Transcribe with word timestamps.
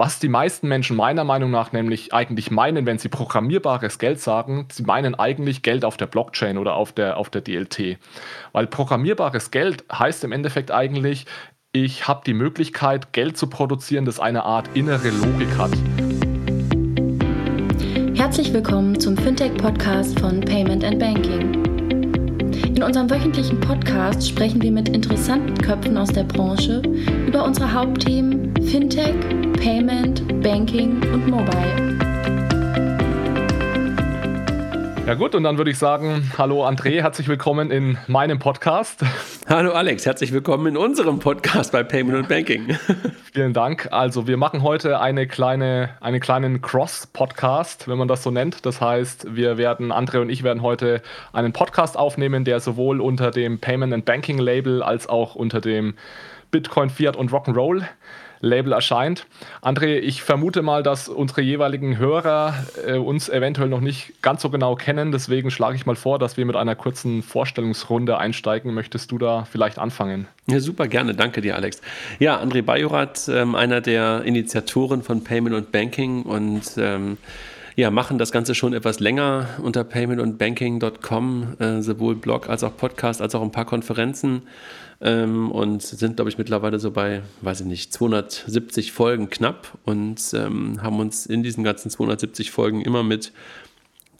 was 0.00 0.18
die 0.18 0.30
meisten 0.30 0.66
Menschen 0.66 0.96
meiner 0.96 1.24
Meinung 1.24 1.50
nach 1.50 1.72
nämlich 1.72 2.14
eigentlich 2.14 2.50
meinen, 2.50 2.86
wenn 2.86 2.96
sie 2.96 3.10
programmierbares 3.10 3.98
Geld 3.98 4.18
sagen, 4.18 4.66
sie 4.72 4.82
meinen 4.84 5.14
eigentlich 5.14 5.60
Geld 5.60 5.84
auf 5.84 5.98
der 5.98 6.06
Blockchain 6.06 6.56
oder 6.56 6.74
auf 6.74 6.92
der, 6.92 7.18
auf 7.18 7.28
der 7.28 7.42
DLT. 7.42 7.98
Weil 8.52 8.66
programmierbares 8.66 9.50
Geld 9.50 9.84
heißt 9.92 10.24
im 10.24 10.32
Endeffekt 10.32 10.70
eigentlich, 10.70 11.26
ich 11.72 12.08
habe 12.08 12.22
die 12.24 12.32
Möglichkeit, 12.32 13.12
Geld 13.12 13.36
zu 13.36 13.48
produzieren, 13.48 14.06
das 14.06 14.20
eine 14.20 14.44
Art 14.44 14.70
innere 14.72 15.10
Logik 15.10 15.58
hat. 15.58 15.72
Herzlich 18.16 18.54
willkommen 18.54 18.98
zum 18.98 19.18
Fintech-Podcast 19.18 20.18
von 20.18 20.40
Payment 20.40 20.82
and 20.82 20.98
Banking. 20.98 21.59
In 22.74 22.84
unserem 22.84 23.10
wöchentlichen 23.10 23.58
Podcast 23.60 24.28
sprechen 24.28 24.62
wir 24.62 24.70
mit 24.70 24.88
interessanten 24.88 25.54
Köpfen 25.58 25.96
aus 25.96 26.08
der 26.08 26.22
Branche 26.24 26.80
über 27.26 27.44
unsere 27.44 27.72
Hauptthemen 27.72 28.54
Fintech, 28.64 29.16
Payment, 29.60 30.22
Banking 30.40 31.02
und 31.12 31.28
Mobile. 31.28 31.89
Ja 35.10 35.16
gut, 35.16 35.34
und 35.34 35.42
dann 35.42 35.58
würde 35.58 35.72
ich 35.72 35.76
sagen, 35.76 36.30
hallo 36.38 36.64
André, 36.64 37.02
herzlich 37.02 37.26
willkommen 37.26 37.72
in 37.72 37.98
meinem 38.06 38.38
Podcast. 38.38 39.00
Hallo 39.48 39.72
Alex, 39.72 40.06
herzlich 40.06 40.32
willkommen 40.32 40.68
in 40.68 40.76
unserem 40.76 41.18
Podcast 41.18 41.72
bei 41.72 41.82
Payment 41.82 42.16
und 42.16 42.28
Banking. 42.28 42.78
Vielen 43.32 43.52
Dank. 43.52 43.88
Also 43.90 44.28
wir 44.28 44.36
machen 44.36 44.62
heute 44.62 45.00
eine 45.00 45.26
kleine, 45.26 45.96
einen 46.00 46.20
kleinen 46.20 46.62
Cross-Podcast, 46.62 47.88
wenn 47.88 47.98
man 47.98 48.06
das 48.06 48.22
so 48.22 48.30
nennt. 48.30 48.64
Das 48.64 48.80
heißt, 48.80 49.34
wir 49.34 49.58
werden, 49.58 49.90
André 49.90 50.20
und 50.20 50.30
ich 50.30 50.44
werden 50.44 50.62
heute 50.62 51.02
einen 51.32 51.52
Podcast 51.52 51.98
aufnehmen, 51.98 52.44
der 52.44 52.60
sowohl 52.60 53.00
unter 53.00 53.32
dem 53.32 53.58
Payment 53.58 53.92
and 53.92 54.04
Banking 54.04 54.38
Label 54.38 54.80
als 54.80 55.08
auch 55.08 55.34
unter 55.34 55.60
dem 55.60 55.94
Bitcoin, 56.52 56.88
Fiat 56.88 57.16
und 57.16 57.32
Rock'n'Roll 57.32 57.82
Label 58.40 58.72
erscheint. 58.72 59.26
André, 59.62 59.98
ich 59.98 60.22
vermute 60.22 60.62
mal, 60.62 60.82
dass 60.82 61.08
unsere 61.08 61.42
jeweiligen 61.42 61.98
Hörer 61.98 62.54
äh, 62.86 62.96
uns 62.96 63.28
eventuell 63.28 63.68
noch 63.68 63.80
nicht 63.80 64.22
ganz 64.22 64.42
so 64.42 64.50
genau 64.50 64.74
kennen. 64.74 65.12
Deswegen 65.12 65.50
schlage 65.50 65.76
ich 65.76 65.86
mal 65.86 65.96
vor, 65.96 66.18
dass 66.18 66.36
wir 66.36 66.46
mit 66.46 66.56
einer 66.56 66.74
kurzen 66.74 67.22
Vorstellungsrunde 67.22 68.18
einsteigen. 68.18 68.72
Möchtest 68.72 69.12
du 69.12 69.18
da 69.18 69.44
vielleicht 69.44 69.78
anfangen? 69.78 70.26
Ja, 70.46 70.60
super 70.60 70.88
gerne. 70.88 71.14
Danke 71.14 71.42
dir, 71.42 71.54
Alex. 71.54 71.80
Ja, 72.18 72.40
André 72.40 72.62
Bajorat, 72.62 73.28
ähm, 73.28 73.54
einer 73.54 73.80
der 73.80 74.22
Initiatoren 74.24 75.02
von 75.02 75.22
Payment 75.22 75.54
und 75.54 75.70
Banking 75.70 76.22
und 76.22 76.62
ähm, 76.78 77.18
ja, 77.76 77.90
machen 77.90 78.18
das 78.18 78.32
Ganze 78.32 78.54
schon 78.54 78.72
etwas 78.72 79.00
länger 79.00 79.48
unter 79.62 79.84
paymentundbanking.com, 79.84 81.56
äh, 81.58 81.80
sowohl 81.82 82.16
Blog 82.16 82.48
als 82.48 82.64
auch 82.64 82.76
Podcast, 82.76 83.22
als 83.22 83.34
auch 83.34 83.42
ein 83.42 83.52
paar 83.52 83.64
Konferenzen 83.64 84.42
ähm, 85.00 85.50
und 85.50 85.82
sind, 85.82 86.16
glaube 86.16 86.30
ich, 86.30 86.38
mittlerweile 86.38 86.78
so 86.78 86.90
bei, 86.90 87.22
weiß 87.42 87.60
ich 87.60 87.66
nicht, 87.66 87.92
270 87.92 88.92
Folgen 88.92 89.30
knapp 89.30 89.78
und 89.84 90.20
ähm, 90.34 90.82
haben 90.82 90.98
uns 91.00 91.26
in 91.26 91.42
diesen 91.42 91.64
ganzen 91.64 91.90
270 91.90 92.50
Folgen 92.50 92.82
immer 92.82 93.02
mit 93.02 93.32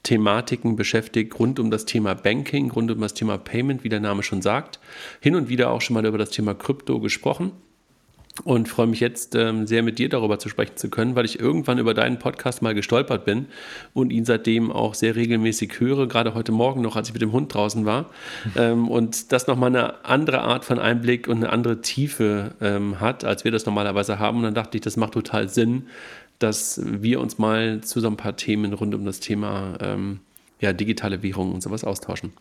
Thematiken 0.03 0.77
beschäftigt 0.77 1.39
rund 1.39 1.59
um 1.59 1.71
das 1.71 1.85
Thema 1.85 2.15
Banking, 2.15 2.71
rund 2.71 2.91
um 2.91 3.01
das 3.01 3.13
Thema 3.13 3.37
Payment, 3.37 3.85
wie 3.85 3.91
der 3.91 4.01
Name 4.01 4.23
schon 4.23 4.41
sagt. 4.41 4.81
Hin 5.21 5.35
und 5.35 5.49
wieder 5.49 5.71
auch 5.71 5.83
schon 5.83 5.95
mal 5.95 6.07
über 6.07 6.19
das 6.19 6.31
Thema 6.31 6.55
Krypto 6.55 7.01
gesprochen 7.01 7.53
und 8.45 8.69
freue 8.69 8.87
mich 8.87 9.01
jetzt 9.01 9.35
ähm, 9.35 9.67
sehr 9.67 9.83
mit 9.83 9.99
dir 9.99 10.09
darüber 10.09 10.39
zu 10.39 10.49
sprechen 10.49 10.77
zu 10.77 10.89
können, 10.89 11.15
weil 11.15 11.25
ich 11.25 11.41
irgendwann 11.41 11.79
über 11.79 11.95
deinen 11.95 12.19
Podcast 12.19 12.63
mal 12.63 12.75
gestolpert 12.75 13.25
bin 13.25 13.47
und 13.93 14.13
ihn 14.13 14.25
seitdem 14.25 14.71
auch 14.71 14.95
sehr 14.95 15.17
regelmäßig 15.17 15.79
höre, 15.81 16.07
gerade 16.07 16.35
heute 16.35 16.53
Morgen 16.53 16.81
noch, 16.81 16.97
als 16.97 17.09
ich 17.09 17.15
mit 17.15 17.23
dem 17.23 17.33
Hund 17.33 17.53
draußen 17.53 17.85
war. 17.85 18.11
Ähm, 18.57 18.89
und 18.89 19.33
das 19.33 19.47
nochmal 19.47 19.69
eine 19.69 20.05
andere 20.05 20.41
Art 20.41 20.65
von 20.65 20.79
Einblick 20.79 21.29
und 21.29 21.39
eine 21.39 21.51
andere 21.51 21.81
Tiefe 21.81 22.55
ähm, 22.61 23.01
hat, 23.01 23.25
als 23.25 23.45
wir 23.45 23.51
das 23.51 23.67
normalerweise 23.67 24.19
haben. 24.19 24.39
Und 24.39 24.45
dann 24.45 24.55
dachte 24.55 24.79
ich, 24.79 24.83
das 24.83 24.97
macht 24.97 25.13
total 25.13 25.49
Sinn, 25.49 25.87
dass 26.39 26.81
wir 26.85 27.21
uns 27.21 27.39
mal 27.39 27.81
zu 27.83 28.01
so 28.01 28.09
ein 28.09 28.17
paar 28.17 28.37
Themen 28.37 28.73
rund 28.73 28.95
um 28.95 29.05
das 29.05 29.21
Thema 29.21 29.77
ähm, 29.81 30.21
ja, 30.61 30.73
digitale 30.73 31.23
Währungen 31.23 31.53
und 31.53 31.63
sowas 31.63 31.85
austauschen. 31.85 32.33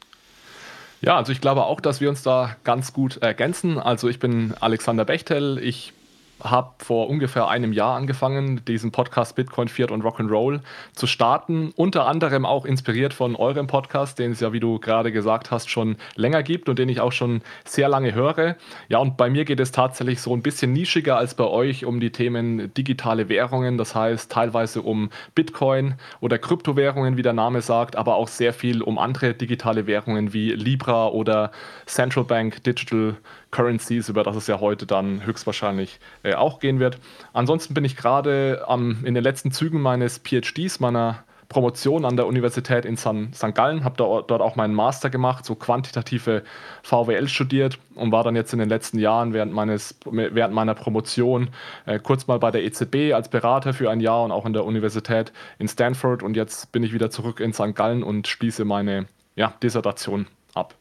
Ja, 1.01 1.17
also 1.17 1.31
ich 1.31 1.39
glaube 1.41 1.63
auch, 1.63 1.79
dass 1.79 2.01
wir 2.01 2.09
uns 2.09 2.23
da 2.23 2.55
ganz 2.63 2.93
gut 2.93 3.17
ergänzen. 3.17 3.77
Also 3.77 4.09
ich 4.09 4.19
bin 4.19 4.53
Alexander 4.59 5.05
Bechtel, 5.05 5.57
ich 5.57 5.93
habe 6.41 6.73
vor 6.79 7.09
ungefähr 7.09 7.47
einem 7.47 7.73
Jahr 7.73 7.95
angefangen, 7.95 8.63
diesen 8.65 8.91
Podcast 8.91 9.35
Bitcoin, 9.35 9.67
Fiat 9.67 9.91
und 9.91 10.03
Rock'n'Roll 10.03 10.61
zu 10.93 11.07
starten. 11.07 11.71
Unter 11.75 12.07
anderem 12.07 12.45
auch 12.45 12.65
inspiriert 12.65 13.13
von 13.13 13.35
eurem 13.35 13.67
Podcast, 13.67 14.19
den 14.19 14.31
es 14.31 14.39
ja, 14.39 14.53
wie 14.53 14.59
du 14.59 14.79
gerade 14.79 15.11
gesagt 15.11 15.51
hast, 15.51 15.69
schon 15.69 15.97
länger 16.15 16.43
gibt 16.43 16.69
und 16.69 16.79
den 16.79 16.89
ich 16.89 17.01
auch 17.01 17.11
schon 17.11 17.41
sehr 17.65 17.89
lange 17.89 18.13
höre. 18.13 18.55
Ja, 18.87 18.99
und 18.99 19.17
bei 19.17 19.29
mir 19.29 19.45
geht 19.45 19.59
es 19.59 19.71
tatsächlich 19.71 20.21
so 20.21 20.33
ein 20.33 20.41
bisschen 20.41 20.73
nischiger 20.73 21.17
als 21.17 21.35
bei 21.35 21.45
euch 21.45 21.85
um 21.85 21.99
die 21.99 22.11
Themen 22.11 22.73
digitale 22.73 23.29
Währungen. 23.29 23.77
Das 23.77 23.95
heißt 23.95 24.31
teilweise 24.31 24.81
um 24.81 25.09
Bitcoin 25.35 25.95
oder 26.21 26.37
Kryptowährungen, 26.37 27.17
wie 27.17 27.21
der 27.21 27.33
Name 27.33 27.61
sagt, 27.61 27.95
aber 27.95 28.15
auch 28.15 28.27
sehr 28.27 28.53
viel 28.53 28.81
um 28.81 28.97
andere 28.97 29.33
digitale 29.33 29.87
Währungen 29.87 30.33
wie 30.33 30.51
Libra 30.51 31.07
oder 31.07 31.51
Central 31.85 32.23
Bank 32.23 32.63
Digital 32.63 33.17
Currencies, 33.51 34.09
über 34.09 34.23
das 34.23 34.35
es 34.35 34.47
ja 34.47 34.59
heute 34.59 34.85
dann 34.85 35.25
höchstwahrscheinlich 35.25 35.99
äh, 36.23 36.35
auch 36.35 36.59
gehen 36.59 36.79
wird. 36.79 36.99
Ansonsten 37.33 37.73
bin 37.73 37.85
ich 37.85 37.95
gerade 37.95 38.65
in 39.03 39.13
den 39.13 39.23
letzten 39.23 39.51
Zügen 39.51 39.81
meines 39.81 40.19
PhDs, 40.19 40.79
meiner 40.79 41.23
Promotion 41.49 42.05
an 42.05 42.15
der 42.15 42.27
Universität 42.27 42.85
in 42.85 42.95
St. 42.95 43.55
Gallen, 43.55 43.83
habe 43.83 43.97
dort 43.97 44.31
auch 44.31 44.55
meinen 44.55 44.75
Master 44.75 45.09
gemacht, 45.09 45.45
so 45.45 45.55
quantitative 45.55 46.43
VWL 46.83 47.27
studiert 47.27 47.79
und 47.95 48.11
war 48.11 48.23
dann 48.23 48.35
jetzt 48.35 48.53
in 48.53 48.59
den 48.59 48.69
letzten 48.69 48.99
Jahren 48.99 49.33
während, 49.33 49.51
meines, 49.51 49.97
während 50.05 50.53
meiner 50.53 50.75
Promotion 50.75 51.49
äh, 51.87 51.97
kurz 51.97 52.27
mal 52.27 52.37
bei 52.37 52.51
der 52.51 52.63
EZB 52.63 53.13
als 53.13 53.29
Berater 53.29 53.73
für 53.73 53.89
ein 53.89 53.99
Jahr 53.99 54.23
und 54.23 54.31
auch 54.31 54.45
an 54.45 54.53
der 54.53 54.63
Universität 54.63 55.33
in 55.57 55.67
Stanford 55.67 56.21
und 56.21 56.37
jetzt 56.37 56.71
bin 56.71 56.83
ich 56.83 56.93
wieder 56.93 57.09
zurück 57.09 57.39
in 57.39 57.51
St. 57.51 57.73
Gallen 57.73 58.03
und 58.03 58.27
schließe 58.27 58.63
meine 58.63 59.07
ja, 59.35 59.53
Dissertation 59.63 60.27
ab. 60.53 60.75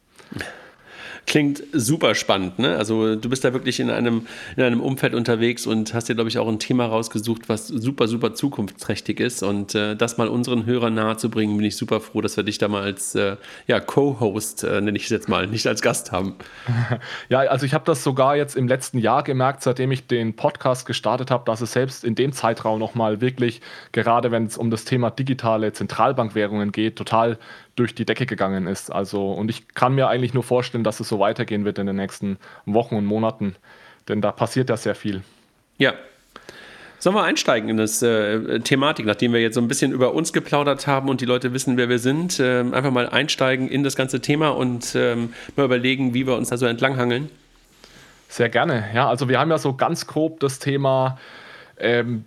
Klingt 1.28 1.62
super 1.74 2.14
spannend, 2.14 2.58
ne? 2.58 2.76
Also 2.76 3.14
du 3.14 3.28
bist 3.28 3.44
da 3.44 3.52
wirklich 3.52 3.80
in 3.80 3.90
einem, 3.90 4.26
in 4.56 4.62
einem 4.62 4.80
Umfeld 4.80 5.14
unterwegs 5.14 5.66
und 5.66 5.92
hast 5.92 6.08
dir, 6.08 6.14
glaube 6.14 6.30
ich, 6.30 6.38
auch 6.38 6.48
ein 6.48 6.58
Thema 6.58 6.86
rausgesucht, 6.86 7.50
was 7.50 7.68
super, 7.68 8.08
super 8.08 8.32
zukunftsträchtig 8.32 9.20
ist. 9.20 9.42
Und 9.42 9.74
äh, 9.74 9.94
das 9.94 10.16
mal 10.16 10.28
unseren 10.28 10.64
Hörern 10.64 10.94
nahezubringen, 10.94 11.54
bin 11.58 11.66
ich 11.66 11.76
super 11.76 12.00
froh, 12.00 12.22
dass 12.22 12.38
wir 12.38 12.44
dich 12.44 12.56
da 12.56 12.68
mal 12.68 12.82
als 12.82 13.14
äh, 13.14 13.36
ja, 13.66 13.78
Co-Host, 13.78 14.64
äh, 14.64 14.80
nenne 14.80 14.96
ich 14.96 15.04
es 15.04 15.10
jetzt 15.10 15.28
mal, 15.28 15.46
nicht 15.46 15.66
als 15.66 15.82
Gast 15.82 16.12
haben. 16.12 16.36
Ja, 17.28 17.40
also 17.40 17.66
ich 17.66 17.74
habe 17.74 17.84
das 17.84 18.02
sogar 18.02 18.36
jetzt 18.36 18.56
im 18.56 18.68
letzten 18.68 18.98
Jahr 18.98 19.22
gemerkt, 19.22 19.62
seitdem 19.62 19.92
ich 19.92 20.06
den 20.06 20.34
Podcast 20.36 20.86
gestartet 20.86 21.30
habe, 21.30 21.44
dass 21.44 21.60
es 21.60 21.72
selbst 21.72 22.04
in 22.04 22.14
dem 22.14 22.32
Zeitraum 22.32 22.78
nochmal 22.78 23.20
wirklich, 23.20 23.60
gerade 23.92 24.30
wenn 24.30 24.46
es 24.46 24.56
um 24.56 24.70
das 24.70 24.84
Thema 24.84 25.10
digitale 25.10 25.72
Zentralbankwährungen 25.72 26.72
geht, 26.72 26.96
total 26.96 27.38
durch 27.78 27.94
die 27.94 28.04
Decke 28.04 28.26
gegangen 28.26 28.66
ist. 28.66 28.92
Also, 28.92 29.32
und 29.32 29.50
ich 29.50 29.68
kann 29.74 29.94
mir 29.94 30.08
eigentlich 30.08 30.34
nur 30.34 30.42
vorstellen, 30.42 30.84
dass 30.84 31.00
es 31.00 31.08
so 31.08 31.18
weitergehen 31.18 31.64
wird 31.64 31.78
in 31.78 31.86
den 31.86 31.96
nächsten 31.96 32.38
Wochen 32.66 32.96
und 32.96 33.04
Monaten, 33.04 33.56
denn 34.08 34.20
da 34.20 34.32
passiert 34.32 34.70
ja 34.70 34.76
sehr 34.76 34.94
viel. 34.94 35.22
Ja. 35.78 35.94
Sollen 37.00 37.14
wir 37.14 37.22
einsteigen 37.22 37.68
in 37.68 37.76
das 37.76 38.02
äh, 38.02 38.58
Thematik, 38.58 39.06
nachdem 39.06 39.32
wir 39.32 39.40
jetzt 39.40 39.54
so 39.54 39.60
ein 39.60 39.68
bisschen 39.68 39.92
über 39.92 40.14
uns 40.14 40.32
geplaudert 40.32 40.88
haben 40.88 41.08
und 41.08 41.20
die 41.20 41.26
Leute 41.26 41.52
wissen, 41.52 41.76
wer 41.76 41.88
wir 41.88 42.00
sind, 42.00 42.40
äh, 42.40 42.60
einfach 42.60 42.90
mal 42.90 43.08
einsteigen 43.08 43.68
in 43.68 43.84
das 43.84 43.94
ganze 43.94 44.20
Thema 44.20 44.48
und 44.48 44.96
ähm, 44.96 45.32
mal 45.54 45.64
überlegen, 45.66 46.12
wie 46.12 46.26
wir 46.26 46.34
uns 46.34 46.48
da 46.48 46.56
so 46.56 46.66
entlanghangeln? 46.66 47.30
Sehr 48.28 48.48
gerne. 48.48 48.84
Ja, 48.92 49.08
also 49.08 49.28
wir 49.28 49.38
haben 49.38 49.50
ja 49.50 49.58
so 49.58 49.74
ganz 49.74 50.08
grob 50.08 50.40
das 50.40 50.58
Thema 50.58 51.18
ähm, 51.78 52.24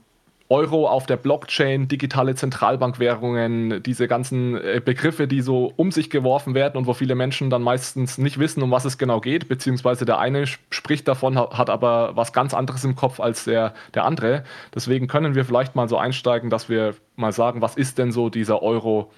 Euro 0.51 0.85
auf 0.85 1.05
der 1.05 1.15
Blockchain, 1.15 1.87
digitale 1.87 2.35
Zentralbankwährungen, 2.35 3.81
diese 3.83 4.09
ganzen 4.09 4.57
äh, 4.57 4.81
Begriffe, 4.83 5.25
die 5.25 5.39
so 5.39 5.71
um 5.77 5.93
sich 5.93 6.09
geworfen 6.09 6.53
werden 6.53 6.75
und 6.75 6.87
wo 6.87 6.93
viele 6.93 7.15
Menschen 7.15 7.49
dann 7.49 7.61
meistens 7.61 8.17
nicht 8.17 8.37
wissen, 8.37 8.61
um 8.61 8.69
was 8.69 8.83
es 8.83 8.97
genau 8.97 9.21
geht, 9.21 9.47
beziehungsweise 9.47 10.03
der 10.03 10.19
eine 10.19 10.45
spricht 10.69 11.07
davon, 11.07 11.39
hat 11.39 11.69
aber 11.69 12.17
was 12.17 12.33
ganz 12.33 12.53
anderes 12.53 12.83
im 12.83 12.97
Kopf 12.97 13.21
als 13.21 13.45
der, 13.45 13.73
der 13.93 14.03
andere. 14.03 14.43
Deswegen 14.75 15.07
können 15.07 15.35
wir 15.35 15.45
vielleicht 15.45 15.75
mal 15.75 15.87
so 15.87 15.97
einsteigen, 15.97 16.49
dass 16.49 16.67
wir 16.67 16.95
mal 17.15 17.31
sagen, 17.31 17.61
was 17.61 17.77
ist 17.77 17.97
denn 17.97 18.11
so 18.11 18.29
dieser 18.29 18.61
Euro 18.61 19.09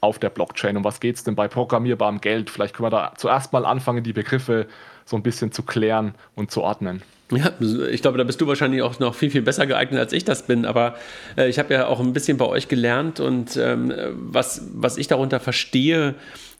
auf 0.00 0.18
der 0.18 0.30
Blockchain 0.30 0.78
und 0.78 0.84
was 0.84 1.00
geht 1.00 1.16
es 1.16 1.24
denn 1.24 1.34
bei 1.34 1.48
programmierbarem 1.48 2.22
Geld? 2.22 2.48
Vielleicht 2.48 2.74
können 2.74 2.86
wir 2.86 2.90
da 2.90 3.12
zuerst 3.14 3.52
mal 3.52 3.66
anfangen, 3.66 4.04
die 4.04 4.14
Begriffe 4.14 4.66
so 5.04 5.16
ein 5.16 5.22
bisschen 5.22 5.52
zu 5.52 5.64
klären 5.64 6.14
und 6.34 6.50
zu 6.50 6.62
ordnen. 6.62 7.02
Ja, 7.30 7.52
ich 7.90 8.00
glaube, 8.00 8.16
da 8.16 8.24
bist 8.24 8.40
du 8.40 8.46
wahrscheinlich 8.46 8.80
auch 8.80 8.98
noch 9.00 9.14
viel, 9.14 9.30
viel 9.30 9.42
besser 9.42 9.66
geeignet, 9.66 10.00
als 10.00 10.12
ich 10.12 10.24
das 10.24 10.46
bin. 10.46 10.64
Aber 10.64 10.96
äh, 11.36 11.48
ich 11.48 11.58
habe 11.58 11.74
ja 11.74 11.86
auch 11.86 12.00
ein 12.00 12.14
bisschen 12.14 12.38
bei 12.38 12.46
euch 12.46 12.68
gelernt 12.68 13.20
und 13.20 13.56
ähm, 13.56 13.92
was, 14.14 14.62
was 14.72 14.96
ich 14.96 15.08
darunter 15.08 15.38
verstehe, 15.38 16.14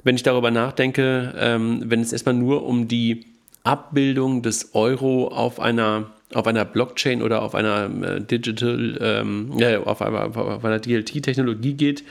wenn 0.05 0.15
ich 0.15 0.23
darüber 0.23 0.51
nachdenke, 0.51 1.35
ähm, 1.39 1.83
wenn 1.87 2.01
es 2.01 2.13
erstmal 2.13 2.35
nur 2.35 2.67
um 2.67 2.87
die 2.87 3.25
Abbildung 3.65 4.43
des 4.43 4.75
Euro 4.75 5.29
auf 5.29 5.59
einer 5.59 6.11
auf 6.35 6.47
einer 6.47 6.65
Blockchain 6.65 7.23
oder 7.23 7.43
auf 7.43 7.55
einer 7.55 7.91
äh, 8.03 8.21
Digital, 8.21 8.99
ähm, 9.01 9.53
ja, 9.57 9.81
auf, 9.81 10.01
auf, 10.01 10.37
auf 10.37 10.65
einer 10.65 10.79
DLT-Technologie 10.79 11.75
geht, 11.75 12.05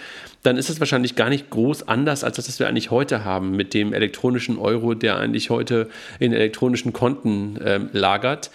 dann 0.44 0.58
ist 0.58 0.70
es 0.70 0.80
wahrscheinlich 0.80 1.16
gar 1.16 1.30
nicht 1.30 1.50
groß 1.50 1.88
anders 1.88 2.24
als 2.24 2.38
das, 2.38 2.48
was 2.48 2.60
wir 2.60 2.68
eigentlich 2.68 2.90
heute 2.90 3.24
haben 3.24 3.56
mit 3.56 3.74
dem 3.74 3.94
elektronischen 3.94 4.58
Euro, 4.58 4.96
der 4.96 5.18
eigentlich 5.18 5.50
heute 5.50 5.90
in 6.20 6.34
elektronischen 6.34 6.94
Konten 6.94 7.60
ähm, 7.64 7.90
lagert. 7.94 8.50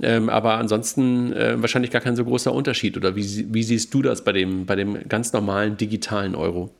Ähm, 0.00 0.30
aber 0.30 0.54
ansonsten 0.54 1.32
äh, 1.32 1.60
wahrscheinlich 1.60 1.90
gar 1.90 2.00
kein 2.00 2.16
so 2.16 2.24
großer 2.24 2.52
Unterschied. 2.52 2.96
Oder 2.96 3.14
wie, 3.14 3.52
wie 3.52 3.62
siehst 3.62 3.92
du 3.92 4.00
das 4.00 4.24
bei 4.24 4.32
dem, 4.32 4.64
bei 4.64 4.76
dem 4.76 5.08
ganz 5.08 5.32
normalen 5.34 5.76
digitalen 5.76 6.34
Euro? 6.34 6.70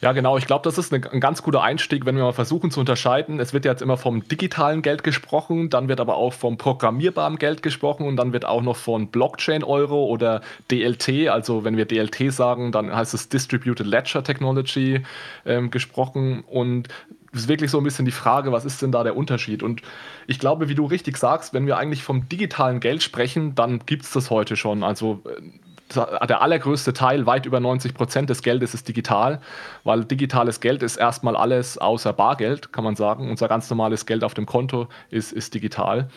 Ja, 0.00 0.12
genau. 0.12 0.38
Ich 0.38 0.46
glaube, 0.46 0.62
das 0.64 0.78
ist 0.78 0.94
eine, 0.94 1.12
ein 1.12 1.20
ganz 1.20 1.42
guter 1.42 1.62
Einstieg, 1.62 2.06
wenn 2.06 2.16
wir 2.16 2.22
mal 2.22 2.32
versuchen 2.32 2.70
zu 2.70 2.80
unterscheiden. 2.80 3.38
Es 3.38 3.52
wird 3.52 3.66
jetzt 3.66 3.82
immer 3.82 3.98
vom 3.98 4.26
digitalen 4.26 4.80
Geld 4.80 5.04
gesprochen, 5.04 5.68
dann 5.68 5.88
wird 5.88 6.00
aber 6.00 6.16
auch 6.16 6.32
vom 6.32 6.56
programmierbaren 6.56 7.36
Geld 7.36 7.62
gesprochen 7.62 8.06
und 8.06 8.16
dann 8.16 8.32
wird 8.32 8.46
auch 8.46 8.62
noch 8.62 8.76
von 8.76 9.08
Blockchain-Euro 9.08 10.06
oder 10.06 10.40
DLT, 10.70 11.28
also 11.28 11.64
wenn 11.64 11.76
wir 11.76 11.84
DLT 11.84 12.32
sagen, 12.32 12.72
dann 12.72 12.94
heißt 12.94 13.12
es 13.12 13.28
Distributed 13.28 13.86
Ledger 13.86 14.24
Technology 14.24 15.02
ähm, 15.44 15.70
gesprochen 15.70 16.44
und 16.46 16.88
es 17.32 17.42
ist 17.42 17.48
wirklich 17.48 17.70
so 17.70 17.78
ein 17.78 17.84
bisschen 17.84 18.06
die 18.06 18.10
Frage, 18.10 18.52
was 18.52 18.64
ist 18.64 18.82
denn 18.82 18.90
da 18.90 19.04
der 19.04 19.16
Unterschied? 19.16 19.62
Und 19.62 19.82
ich 20.26 20.40
glaube, 20.40 20.68
wie 20.68 20.74
du 20.74 20.86
richtig 20.86 21.16
sagst, 21.16 21.54
wenn 21.54 21.66
wir 21.66 21.76
eigentlich 21.76 22.02
vom 22.02 22.28
digitalen 22.28 22.80
Geld 22.80 23.02
sprechen, 23.02 23.54
dann 23.54 23.80
gibt 23.86 24.02
es 24.02 24.10
das 24.10 24.30
heute 24.30 24.56
schon. 24.56 24.82
Also 24.82 25.22
äh, 25.26 25.40
der 25.94 26.42
allergrößte 26.42 26.92
Teil, 26.92 27.26
weit 27.26 27.46
über 27.46 27.60
90 27.60 27.94
Prozent 27.94 28.30
des 28.30 28.42
Geldes 28.42 28.74
ist 28.74 28.88
digital, 28.88 29.40
weil 29.84 30.04
digitales 30.04 30.60
Geld 30.60 30.82
ist 30.82 30.96
erstmal 30.96 31.36
alles 31.36 31.78
außer 31.78 32.12
Bargeld, 32.12 32.72
kann 32.72 32.84
man 32.84 32.96
sagen. 32.96 33.30
Unser 33.30 33.48
ganz 33.48 33.68
normales 33.70 34.06
Geld 34.06 34.24
auf 34.24 34.34
dem 34.34 34.46
Konto 34.46 34.88
ist, 35.10 35.32
ist 35.32 35.54
digital. 35.54 36.08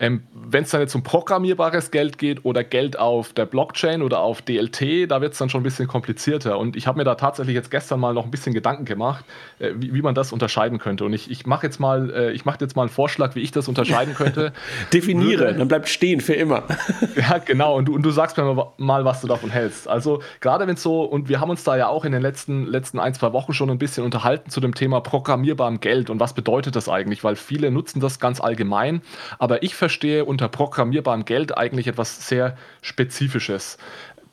Ähm, 0.00 0.22
Wenn 0.32 0.64
es 0.64 0.70
dann 0.70 0.80
jetzt 0.80 0.94
um 0.94 1.02
programmierbares 1.02 1.90
Geld 1.90 2.16
geht 2.16 2.46
oder 2.46 2.64
Geld 2.64 2.98
auf 2.98 3.34
der 3.34 3.44
Blockchain 3.44 4.00
oder 4.00 4.20
auf 4.20 4.40
DLT, 4.40 5.10
da 5.10 5.20
wird 5.20 5.34
es 5.34 5.38
dann 5.38 5.50
schon 5.50 5.60
ein 5.60 5.64
bisschen 5.64 5.86
komplizierter. 5.86 6.58
Und 6.58 6.74
ich 6.74 6.86
habe 6.86 6.96
mir 6.96 7.04
da 7.04 7.16
tatsächlich 7.16 7.54
jetzt 7.54 7.70
gestern 7.70 8.00
mal 8.00 8.14
noch 8.14 8.24
ein 8.24 8.30
bisschen 8.30 8.54
Gedanken 8.54 8.86
gemacht, 8.86 9.26
äh, 9.58 9.72
wie, 9.76 9.92
wie, 9.92 10.00
man 10.00 10.14
das 10.14 10.32
unterscheiden 10.32 10.78
könnte. 10.78 11.04
Und 11.04 11.12
ich, 11.12 11.30
ich 11.30 11.44
mache 11.44 11.66
jetzt, 11.66 11.78
mal, 11.78 12.10
äh, 12.10 12.38
mach 12.44 12.58
jetzt 12.58 12.76
mal 12.76 12.82
einen 12.82 12.90
Vorschlag, 12.90 13.34
wie 13.34 13.40
ich 13.40 13.52
das 13.52 13.68
unterscheiden 13.68 14.14
könnte. 14.14 14.54
Definiere, 14.92 15.54
dann 15.54 15.68
bleibt 15.68 15.88
stehen 15.88 16.22
für 16.22 16.34
immer. 16.34 16.64
ja, 17.16 17.36
genau. 17.36 17.76
Und 17.76 17.84
du, 17.84 17.94
und 17.94 18.02
du 18.02 18.10
sagst 18.10 18.38
mir 18.38 18.72
mal, 18.78 19.04
was 19.04 19.20
du 19.20 19.26
davon 19.26 19.50
hältst. 19.50 19.86
Also 19.86 20.22
gerade 20.40 20.66
wenn 20.66 20.74
es 20.74 20.82
so, 20.82 21.02
und 21.02 21.28
wir 21.28 21.40
haben 21.40 21.50
uns 21.50 21.62
da 21.62 21.76
ja 21.76 21.88
auch 21.88 22.06
in 22.06 22.12
den 22.12 22.22
letzten, 22.22 22.64
letzten 22.64 22.98
ein, 22.98 23.12
zwei 23.12 23.34
Wochen 23.34 23.52
schon 23.52 23.68
ein 23.68 23.78
bisschen 23.78 24.04
unterhalten 24.04 24.48
zu 24.48 24.60
dem 24.60 24.74
Thema 24.74 25.02
programmierbarem 25.02 25.80
Geld 25.80 26.08
und 26.08 26.20
was 26.20 26.32
bedeutet 26.32 26.74
das 26.74 26.88
eigentlich, 26.88 27.22
weil 27.22 27.36
viele 27.36 27.70
nutzen 27.70 28.00
das 28.00 28.18
ganz 28.18 28.40
allgemein. 28.40 29.02
Aber 29.38 29.62
ich 29.62 29.74
verstehe 29.74 29.89
verstehe 29.90 30.24
unter 30.24 30.48
programmierbarem 30.48 31.24
Geld 31.24 31.58
eigentlich 31.58 31.88
etwas 31.88 32.28
sehr 32.28 32.56
Spezifisches. 32.80 33.76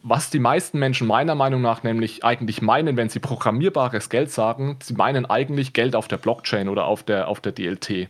Was 0.03 0.29
die 0.29 0.37
meisten 0.37 0.77
Menschen 0.77 1.07
meiner 1.07 1.33
Meinung 1.33 1.63
nach 1.63 1.81
nämlich 1.81 2.23
eigentlich 2.23 2.61
meinen, 2.61 2.95
wenn 2.95 3.09
sie 3.09 3.17
programmierbares 3.17 4.09
Geld 4.09 4.31
sagen, 4.31 4.77
sie 4.83 4.93
meinen 4.93 5.25
eigentlich 5.25 5.73
Geld 5.73 5.95
auf 5.95 6.07
der 6.07 6.17
Blockchain 6.17 6.69
oder 6.69 6.85
auf 6.85 7.01
der, 7.01 7.27
auf 7.27 7.41
der 7.41 7.53
DLT. 7.53 8.07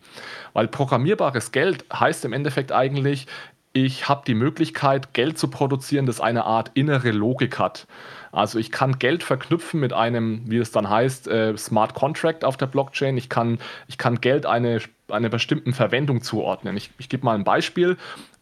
Weil 0.52 0.68
programmierbares 0.68 1.54
Geld 1.54 1.86
heißt 1.92 2.26
im 2.26 2.34
Endeffekt 2.34 2.74
eigentlich, 2.74 3.28
ich 3.72 4.10
habe 4.10 4.24
die 4.28 4.36
Möglichkeit, 4.36 5.14
Geld 5.14 5.38
zu 5.38 5.48
produzieren, 5.48 6.06
das 6.06 6.20
eine 6.20 6.44
Art 6.44 6.72
innere 6.74 7.12
Logik 7.12 7.60
hat. 7.60 7.88
Also 8.32 8.60
ich 8.60 8.72
kann 8.72 9.00
Geld 9.00 9.24
verknüpfen 9.24 9.80
mit 9.80 9.94
einem, 9.94 10.42
wie 10.46 10.58
es 10.58 10.72
dann 10.72 10.90
heißt, 10.90 11.28
äh, 11.28 11.58
Smart 11.58 11.94
Contract 11.94 12.44
auf 12.44 12.58
der 12.58 12.68
Blockchain. 12.68 13.18
Ich 13.18 13.30
kann, 13.30 13.60
ich 13.88 13.98
kann 13.98 14.22
Geld 14.22 14.46
eine 14.46 14.82
einer 15.10 15.30
bestimmten 15.30 15.74
Verwendung 15.74 16.22
zuordnen. 16.22 16.76
Ich, 16.78 16.92
ich 16.98 17.10
gebe 17.10 17.26
mal 17.26 17.36
ein 17.36 17.44
Beispiel. 17.44 17.98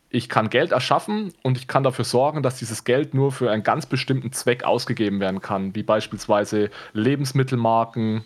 Ich 0.09 0.29
kann 0.29 0.49
Geld 0.49 0.71
erschaffen 0.71 1.33
und 1.43 1.57
ich 1.57 1.67
kann 1.67 1.83
dafür 1.83 2.05
sorgen, 2.05 2.41
dass 2.41 2.57
dieses 2.57 2.85
Geld 2.85 3.13
nur 3.13 3.31
für 3.31 3.51
einen 3.51 3.63
ganz 3.63 3.85
bestimmten 3.85 4.31
Zweck 4.31 4.63
ausgegeben 4.63 5.19
werden 5.19 5.41
kann, 5.41 5.75
wie 5.75 5.83
beispielsweise 5.83 6.69
Lebensmittelmarken, 6.93 8.23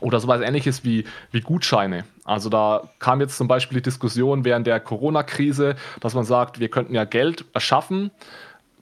oder 0.00 0.18
sowas 0.18 0.40
ähnliches 0.40 0.82
wie, 0.82 1.04
wie 1.30 1.40
Gutscheine. 1.40 2.04
Also 2.24 2.48
da 2.48 2.90
kam 2.98 3.20
jetzt 3.20 3.36
zum 3.36 3.48
Beispiel 3.48 3.76
die 3.76 3.82
Diskussion 3.82 4.44
während 4.46 4.66
der 4.66 4.80
Corona-Krise, 4.80 5.76
dass 6.00 6.14
man 6.14 6.24
sagt, 6.24 6.58
wir 6.58 6.70
könnten 6.70 6.94
ja 6.94 7.04
Geld 7.04 7.44
erschaffen, 7.52 8.10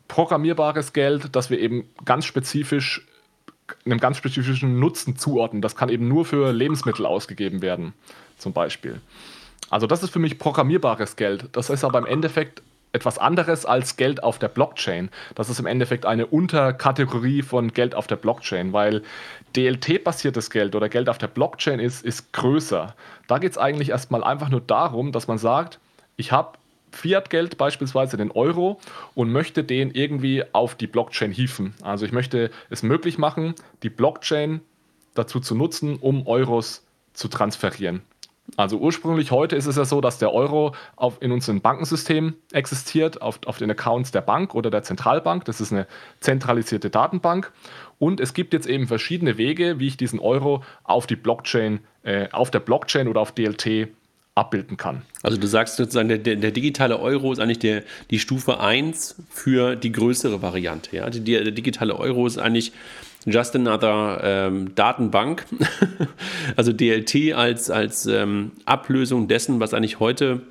programmierbares 0.08 0.92
Geld, 0.92 1.36
das 1.36 1.50
wir 1.50 1.60
eben 1.60 1.88
ganz 2.04 2.24
spezifisch 2.24 3.06
einem 3.84 4.00
ganz 4.00 4.16
spezifischen 4.16 4.80
Nutzen 4.80 5.16
zuordnen. 5.16 5.62
Das 5.62 5.76
kann 5.76 5.88
eben 5.88 6.08
nur 6.08 6.24
für 6.24 6.52
Lebensmittel 6.52 7.04
ausgegeben 7.06 7.62
werden 7.62 7.92
zum 8.38 8.52
Beispiel. 8.52 9.00
Also 9.70 9.86
das 9.86 10.02
ist 10.02 10.10
für 10.10 10.18
mich 10.18 10.38
programmierbares 10.38 11.16
Geld. 11.16 11.50
Das 11.52 11.68
ist 11.68 11.84
aber 11.84 11.98
im 11.98 12.06
Endeffekt 12.06 12.62
etwas 12.92 13.18
anderes 13.18 13.66
als 13.66 13.96
Geld 13.96 14.22
auf 14.22 14.38
der 14.38 14.48
Blockchain. 14.48 15.10
Das 15.34 15.50
ist 15.50 15.60
im 15.60 15.66
Endeffekt 15.66 16.06
eine 16.06 16.26
Unterkategorie 16.26 17.42
von 17.42 17.72
Geld 17.72 17.94
auf 17.94 18.06
der 18.06 18.16
Blockchain, 18.16 18.72
weil 18.72 19.02
DLT-basiertes 19.54 20.48
Geld 20.50 20.74
oder 20.74 20.88
Geld 20.88 21.10
auf 21.10 21.18
der 21.18 21.26
Blockchain 21.26 21.80
ist, 21.80 22.02
ist 22.02 22.32
größer. 22.32 22.94
Da 23.26 23.38
geht 23.38 23.52
es 23.52 23.58
eigentlich 23.58 23.90
erstmal 23.90 24.24
einfach 24.24 24.48
nur 24.48 24.62
darum, 24.62 25.12
dass 25.12 25.28
man 25.28 25.36
sagt, 25.36 25.78
ich 26.16 26.32
habe 26.32 26.56
Fiat-Geld, 26.92 27.58
beispielsweise 27.58 28.16
den 28.16 28.30
Euro, 28.30 28.80
und 29.14 29.32
möchte 29.32 29.64
den 29.64 29.90
irgendwie 29.90 30.44
auf 30.52 30.74
die 30.74 30.86
Blockchain 30.86 31.32
hieven. 31.32 31.74
Also 31.82 32.06
ich 32.06 32.12
möchte 32.12 32.50
es 32.70 32.82
möglich 32.82 33.18
machen, 33.18 33.54
die 33.82 33.90
Blockchain 33.90 34.60
dazu 35.14 35.40
zu 35.40 35.54
nutzen, 35.54 35.96
um 35.96 36.26
Euros 36.26 36.86
zu 37.12 37.28
transferieren. 37.28 38.02
Also 38.56 38.78
ursprünglich 38.78 39.30
heute 39.30 39.56
ist 39.56 39.66
es 39.66 39.76
ja 39.76 39.84
so, 39.84 40.00
dass 40.00 40.18
der 40.18 40.32
Euro 40.32 40.74
auf, 40.96 41.20
in 41.20 41.32
unserem 41.32 41.60
Bankensystem 41.60 42.34
existiert, 42.52 43.20
auf, 43.20 43.40
auf 43.46 43.58
den 43.58 43.70
Accounts 43.70 44.10
der 44.10 44.22
Bank 44.22 44.54
oder 44.54 44.70
der 44.70 44.82
Zentralbank. 44.82 45.44
Das 45.44 45.60
ist 45.60 45.72
eine 45.72 45.86
zentralisierte 46.20 46.88
Datenbank. 46.88 47.52
Und 47.98 48.20
es 48.20 48.32
gibt 48.32 48.52
jetzt 48.54 48.66
eben 48.66 48.86
verschiedene 48.86 49.36
Wege, 49.36 49.78
wie 49.78 49.88
ich 49.88 49.96
diesen 49.96 50.18
Euro 50.18 50.62
auf 50.84 51.06
die 51.06 51.16
Blockchain, 51.16 51.80
äh, 52.04 52.28
auf 52.32 52.50
der 52.50 52.60
Blockchain 52.60 53.08
oder 53.08 53.20
auf 53.20 53.32
DLT 53.32 53.88
abbilden 54.38 54.76
kann. 54.76 55.02
Also 55.22 55.36
du 55.36 55.46
sagst 55.46 55.76
sozusagen, 55.76 56.08
der, 56.08 56.18
der 56.18 56.50
digitale 56.50 56.98
Euro 56.98 57.32
ist 57.32 57.40
eigentlich 57.40 57.58
der, 57.58 57.82
die 58.10 58.18
Stufe 58.18 58.60
1 58.60 59.16
für 59.28 59.76
die 59.76 59.92
größere 59.92 60.40
Variante. 60.42 60.96
Ja? 60.96 61.10
Die, 61.10 61.20
der 61.20 61.50
digitale 61.50 61.98
Euro 61.98 62.26
ist 62.26 62.38
eigentlich 62.38 62.72
just 63.26 63.54
another 63.56 64.20
ähm, 64.22 64.74
Datenbank, 64.74 65.44
also 66.56 66.72
DLT 66.72 67.34
als, 67.34 67.70
als 67.70 68.06
ähm, 68.06 68.52
Ablösung 68.64 69.28
dessen, 69.28 69.60
was 69.60 69.74
eigentlich 69.74 70.00
heute 70.00 70.42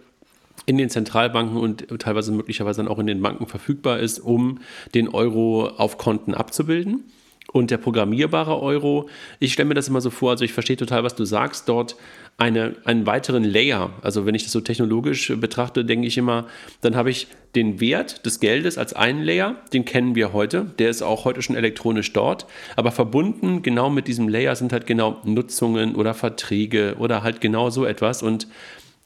in 0.65 0.77
den 0.77 0.89
Zentralbanken 0.89 1.57
und 1.57 1.87
teilweise 1.99 2.31
möglicherweise 2.31 2.83
dann 2.83 2.91
auch 2.91 2.99
in 2.99 3.07
den 3.07 3.21
Banken 3.21 3.47
verfügbar 3.47 3.99
ist, 3.99 4.19
um 4.19 4.59
den 4.93 5.07
Euro 5.07 5.69
auf 5.69 5.97
Konten 5.97 6.33
abzubilden. 6.33 7.05
Und 7.53 7.71
der 7.71 7.77
programmierbare 7.77 8.61
Euro, 8.61 9.09
ich 9.39 9.53
stelle 9.53 9.69
mir 9.69 9.75
das 9.75 9.87
immer 9.87 10.01
so 10.01 10.09
vor, 10.09 10.31
also 10.31 10.43
ich 10.43 10.51
verstehe 10.51 10.75
total, 10.75 11.05
was 11.05 11.15
du 11.15 11.23
sagst, 11.23 11.69
dort 11.69 11.95
eine, 12.37 12.75
einen 12.85 13.07
weiteren 13.07 13.43
Layer. 13.43 13.91
Also 14.03 14.27
wenn 14.27 14.35
ich 14.35 14.43
das 14.43 14.51
so 14.51 14.61
technologisch 14.61 15.33
betrachte, 15.37 15.83
denke 15.83 16.07
ich 16.07 16.17
immer, 16.17 16.45
dann 16.81 16.95
habe 16.95 17.09
ich 17.09 17.27
den 17.55 17.79
Wert 17.79 18.25
des 18.27 18.39
Geldes 18.39 18.77
als 18.77 18.93
einen 18.93 19.23
Layer, 19.23 19.55
den 19.73 19.85
kennen 19.85 20.13
wir 20.13 20.33
heute, 20.33 20.65
der 20.77 20.89
ist 20.89 21.01
auch 21.01 21.25
heute 21.25 21.41
schon 21.41 21.55
elektronisch 21.55 22.13
dort, 22.13 22.45
aber 22.75 22.91
verbunden 22.91 23.63
genau 23.63 23.89
mit 23.89 24.07
diesem 24.07 24.29
Layer 24.29 24.55
sind 24.55 24.71
halt 24.71 24.85
genau 24.85 25.17
Nutzungen 25.23 25.95
oder 25.95 26.13
Verträge 26.13 26.95
oder 26.99 27.23
halt 27.23 27.41
genau 27.41 27.71
so 27.71 27.85
etwas. 27.85 28.21
Und 28.21 28.47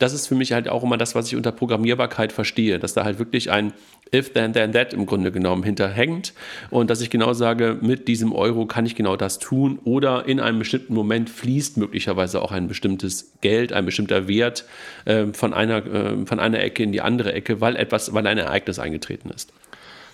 das 0.02 0.14
ist 0.14 0.28
für 0.28 0.36
mich 0.36 0.54
halt 0.54 0.68
auch 0.68 0.84
immer 0.84 0.98
das, 0.98 1.14
was 1.16 1.28
ich 1.28 1.36
unter 1.36 1.52
Programmierbarkeit 1.52 2.32
verstehe, 2.32 2.80
dass 2.80 2.94
da 2.94 3.04
halt 3.04 3.20
wirklich 3.20 3.52
ein 3.52 3.74
if, 4.14 4.34
then, 4.34 4.54
then, 4.54 4.74
that 4.74 4.94
im 4.94 5.06
Grunde 5.06 5.32
genommen 5.32 5.64
hinterhängt 5.64 6.34
und 6.70 6.90
dass 6.90 7.02
ich 7.02 7.10
genau 7.10 7.34
sage, 7.34 7.78
mit 7.82 8.08
diesem 8.08 8.34
Euro 8.34 8.66
kann 8.66 8.86
ich 8.86 8.96
genau 8.96 9.16
das 9.16 9.40
tun 9.40 9.80
oder 9.84 10.28
in 10.28 10.40
einem 10.40 10.60
bestimmten 10.60 10.94
Moment 10.94 11.30
fließt 11.30 11.78
möglicherweise 11.78 12.42
auch 12.42 12.52
ein 12.52 12.68
bestimmtes 12.68 13.34
Geld, 13.42 13.74
ein 13.74 13.86
bestimmter 13.86 14.28
Wert 14.28 14.66
äh, 15.06 15.28
von, 15.34 15.54
einer, 15.54 15.86
äh, 15.86 16.26
von 16.26 16.40
einer 16.40 16.60
Ecke 16.60 16.84
in 16.84 16.92
die 16.92 17.02
andere 17.02 17.34
Ecke, 17.34 17.62
weil 17.62 17.76
etwas, 17.76 18.14
weil 18.14 18.26
ein 18.28 18.38
Ereignis 18.38 18.80
eingetreten 18.80 19.30
ist. 19.30 19.54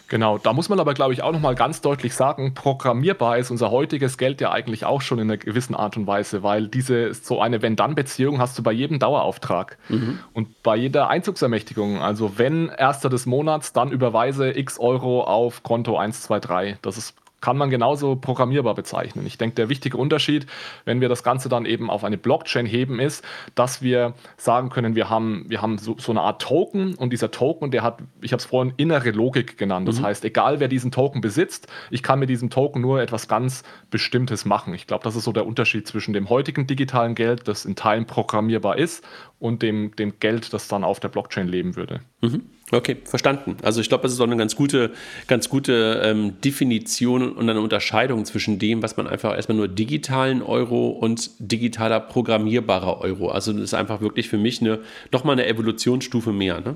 Genau, 0.07 0.37
da 0.37 0.53
muss 0.53 0.69
man 0.69 0.79
aber, 0.79 0.93
glaube 0.93 1.13
ich, 1.13 1.21
auch 1.21 1.33
nochmal 1.33 1.55
ganz 1.55 1.81
deutlich 1.81 2.15
sagen, 2.15 2.53
programmierbar 2.53 3.37
ist 3.37 3.51
unser 3.51 3.71
heutiges 3.71 4.17
Geld 4.17 4.39
ja 4.39 4.51
eigentlich 4.51 4.85
auch 4.85 5.01
schon 5.01 5.19
in 5.19 5.29
einer 5.29 5.37
gewissen 5.37 5.75
Art 5.75 5.97
und 5.97 6.07
Weise, 6.07 6.43
weil 6.43 6.67
diese 6.67 7.13
so 7.13 7.41
eine 7.41 7.61
Wenn-Dann-Beziehung 7.61 8.39
hast 8.39 8.57
du 8.57 8.63
bei 8.63 8.71
jedem 8.71 8.99
Dauerauftrag 8.99 9.77
mhm. 9.89 10.19
und 10.33 10.63
bei 10.63 10.77
jeder 10.77 11.09
Einzugsermächtigung. 11.09 12.01
Also 12.01 12.37
wenn 12.37 12.69
erster 12.69 13.09
des 13.09 13.25
Monats, 13.25 13.73
dann 13.73 13.91
überweise 13.91 14.57
x 14.57 14.79
Euro 14.79 15.23
auf 15.23 15.63
Konto 15.63 15.97
123. 15.97 16.77
Das 16.81 16.97
ist 16.97 17.15
kann 17.41 17.57
man 17.57 17.69
genauso 17.69 18.15
programmierbar 18.15 18.73
bezeichnen. 18.73 19.25
Ich 19.27 19.37
denke, 19.37 19.55
der 19.55 19.69
wichtige 19.69 19.97
Unterschied, 19.97 20.47
wenn 20.85 21.01
wir 21.01 21.09
das 21.09 21.23
Ganze 21.23 21.49
dann 21.49 21.65
eben 21.65 21.89
auf 21.89 22.03
eine 22.03 22.17
Blockchain 22.17 22.65
heben, 22.65 22.99
ist, 22.99 23.23
dass 23.55 23.81
wir 23.81 24.13
sagen 24.37 24.69
können, 24.69 24.95
wir 24.95 25.09
haben, 25.09 25.45
wir 25.47 25.61
haben 25.61 25.77
so, 25.77 25.95
so 25.99 26.11
eine 26.11 26.21
Art 26.21 26.41
Token 26.41 26.95
und 26.95 27.13
dieser 27.13 27.29
Token, 27.29 27.69
der 27.71 27.83
hat, 27.83 27.99
ich 28.21 28.31
habe 28.31 28.39
es 28.39 28.45
vorhin 28.45 28.73
innere 28.77 29.11
Logik 29.11 29.57
genannt. 29.57 29.87
Das 29.87 29.99
mhm. 29.99 30.05
heißt, 30.05 30.25
egal 30.25 30.59
wer 30.59 30.67
diesen 30.67 30.91
Token 30.91 31.21
besitzt, 31.21 31.67
ich 31.91 32.01
kann 32.01 32.19
mit 32.19 32.29
diesem 32.29 32.49
Token 32.49 32.81
nur 32.81 33.01
etwas 33.01 33.27
ganz 33.27 33.63
Bestimmtes 33.91 34.45
machen. 34.45 34.73
Ich 34.73 34.87
glaube, 34.87 35.03
das 35.03 35.15
ist 35.15 35.25
so 35.25 35.31
der 35.31 35.45
Unterschied 35.45 35.87
zwischen 35.87 36.13
dem 36.13 36.29
heutigen 36.29 36.65
digitalen 36.65 37.13
Geld, 37.13 37.47
das 37.47 37.65
in 37.65 37.75
Teilen 37.75 38.05
programmierbar 38.05 38.77
ist, 38.77 39.03
und 39.39 39.61
dem, 39.61 39.95
dem 39.95 40.19
Geld, 40.19 40.53
das 40.53 40.67
dann 40.67 40.83
auf 40.83 40.99
der 40.99 41.09
Blockchain 41.09 41.47
leben 41.47 41.75
würde. 41.75 42.01
Mhm. 42.21 42.49
Okay, 42.69 42.97
verstanden. 43.05 43.55
Also 43.63 43.79
ich 43.79 43.87
glaube, 43.87 44.03
das 44.03 44.11
ist 44.11 44.19
auch 44.19 44.25
eine 44.25 44.35
ganz 44.35 44.57
gute, 44.57 44.91
ganz 45.27 45.47
gute 45.47 46.01
ähm, 46.03 46.41
Definition 46.41 47.31
und 47.31 47.49
eine 47.49 47.61
Unterscheidung 47.61 48.25
zwischen 48.25 48.59
dem, 48.59 48.83
was 48.83 48.97
man 48.97 49.07
einfach 49.07 49.33
erstmal 49.33 49.57
nur 49.57 49.69
digitalen 49.69 50.41
Euro 50.41 50.89
und 50.89 51.31
digitaler 51.39 52.01
programmierbarer 52.01 52.99
Euro. 52.99 53.29
Also 53.29 53.53
das 53.53 53.61
ist 53.61 53.73
einfach 53.73 54.01
wirklich 54.01 54.27
für 54.27 54.37
mich 54.37 54.59
eine, 54.59 54.79
nochmal 55.13 55.33
eine 55.33 55.47
Evolutionsstufe 55.47 56.33
mehr. 56.33 56.59
Ne? 56.59 56.75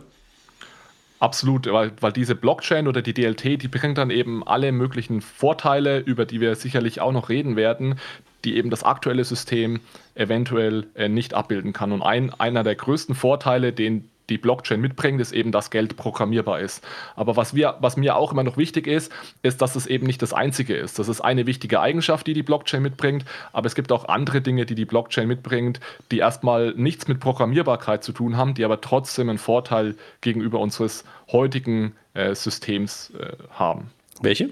Absolut, 1.20 1.68
weil, 1.68 1.92
weil 2.00 2.14
diese 2.14 2.36
Blockchain 2.36 2.88
oder 2.88 3.02
die 3.02 3.14
DLT, 3.14 3.62
die 3.62 3.68
bringt 3.68 3.98
dann 3.98 4.12
eben 4.12 4.48
alle 4.48 4.72
möglichen 4.72 5.20
Vorteile, 5.20 6.00
über 6.00 6.26
die 6.26 6.40
wir 6.40 6.56
sicherlich 6.56 7.02
auch 7.02 7.12
noch 7.12 7.28
reden 7.28 7.58
werden, 7.58 8.00
die 8.46 8.56
eben 8.56 8.70
das 8.70 8.84
aktuelle 8.84 9.26
System 9.26 9.82
eventuell 10.16 10.88
äh, 10.96 11.10
nicht 11.10 11.34
abbilden 11.34 11.74
kann. 11.74 11.92
Und 11.92 12.02
ein, 12.02 12.34
einer 12.34 12.64
der 12.64 12.76
größten 12.76 13.14
Vorteile, 13.14 13.74
den 13.74 14.10
die 14.32 14.38
Blockchain 14.38 14.82
mitbringt, 14.82 15.22
ist 15.22 15.32
eben, 15.32 15.52
dass 15.52 15.70
Geld 15.70 15.98
programmierbar 15.98 16.60
ist. 16.60 16.84
Aber 17.16 17.36
was, 17.36 17.54
wir, 17.54 17.76
was 17.80 17.98
mir 17.98 18.16
auch 18.16 18.32
immer 18.32 18.44
noch 18.44 18.58
wichtig 18.58 18.88
ist, 18.88 19.12
ist, 19.44 19.62
dass 19.62 19.76
es 19.76 19.86
eben 19.86 20.08
nicht 20.08 20.22
das 20.22 20.34
Einzige 20.34 20.76
ist. 20.76 20.98
Das 20.98 21.08
ist 21.08 21.22
eine 21.22 21.46
wichtige 21.46 21.80
Eigenschaft, 21.80 22.26
die 22.26 22.34
die 22.34 22.44
Blockchain 22.44 22.82
mitbringt, 22.82 23.26
aber 23.54 23.68
es 23.68 23.76
gibt 23.76 23.92
auch 23.92 24.08
andere 24.08 24.42
Dinge, 24.42 24.66
die 24.66 24.76
die 24.76 24.86
Blockchain 24.86 25.28
mitbringt, 25.28 25.80
die 26.12 26.20
erstmal 26.20 26.74
nichts 26.76 27.08
mit 27.08 27.20
Programmierbarkeit 27.20 28.04
zu 28.04 28.14
tun 28.14 28.38
haben, 28.38 28.54
die 28.54 28.66
aber 28.66 28.82
trotzdem 28.82 29.30
einen 29.30 29.38
Vorteil 29.38 29.96
gegenüber 30.22 30.60
unseres 30.60 31.04
heutigen 31.32 31.94
äh, 32.14 32.34
Systems 32.36 33.12
äh, 33.12 33.34
haben. 33.52 33.92
Welche? 34.22 34.50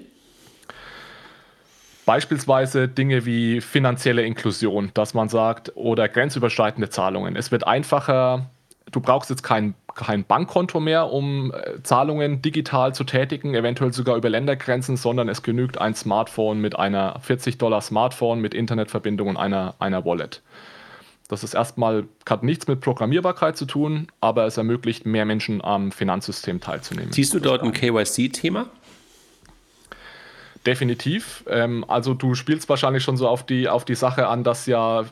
Beispielsweise 2.06 2.88
Dinge 2.88 3.24
wie 3.24 3.60
finanzielle 3.60 4.22
Inklusion, 4.22 4.90
dass 4.94 5.14
man 5.14 5.28
sagt, 5.28 5.72
oder 5.76 6.08
grenzüberschreitende 6.08 6.90
Zahlungen. 6.90 7.36
Es 7.36 7.52
wird 7.52 7.66
einfacher, 7.66 8.50
du 8.90 9.00
brauchst 9.00 9.30
jetzt 9.30 9.42
kein, 9.42 9.74
kein 9.94 10.24
Bankkonto 10.24 10.80
mehr, 10.80 11.10
um 11.10 11.52
äh, 11.52 11.82
Zahlungen 11.82 12.42
digital 12.42 12.94
zu 12.94 13.04
tätigen, 13.04 13.54
eventuell 13.54 13.92
sogar 13.92 14.16
über 14.16 14.28
Ländergrenzen, 14.28 14.96
sondern 14.96 15.28
es 15.28 15.42
genügt 15.42 15.78
ein 15.78 15.94
Smartphone 15.94 16.60
mit 16.60 16.78
einer 16.78 17.18
40 17.20 17.58
Dollar 17.58 17.80
Smartphone 17.80 18.40
mit 18.40 18.54
Internetverbindung 18.54 19.28
und 19.28 19.36
einer, 19.36 19.74
einer 19.78 20.04
Wallet. 20.04 20.42
Das 21.28 21.44
ist 21.44 21.54
erstmal, 21.54 22.08
hat 22.28 22.42
nichts 22.42 22.66
mit 22.66 22.80
Programmierbarkeit 22.80 23.56
zu 23.56 23.64
tun, 23.64 24.08
aber 24.20 24.46
es 24.46 24.56
ermöglicht 24.56 25.06
mehr 25.06 25.24
Menschen 25.24 25.62
am 25.62 25.92
Finanzsystem 25.92 26.60
teilzunehmen. 26.60 27.12
Siehst 27.12 27.32
du 27.32 27.38
dort 27.38 27.62
ein 27.62 27.72
KYC-Thema? 27.72 28.66
Definitiv. 30.66 31.44
Ähm, 31.48 31.84
also 31.86 32.14
du 32.14 32.34
spielst 32.34 32.68
wahrscheinlich 32.68 33.04
schon 33.04 33.16
so 33.16 33.28
auf 33.28 33.46
die, 33.46 33.68
auf 33.68 33.84
die 33.84 33.94
Sache 33.94 34.26
an, 34.26 34.44
dass 34.44 34.66
ja 34.66 35.04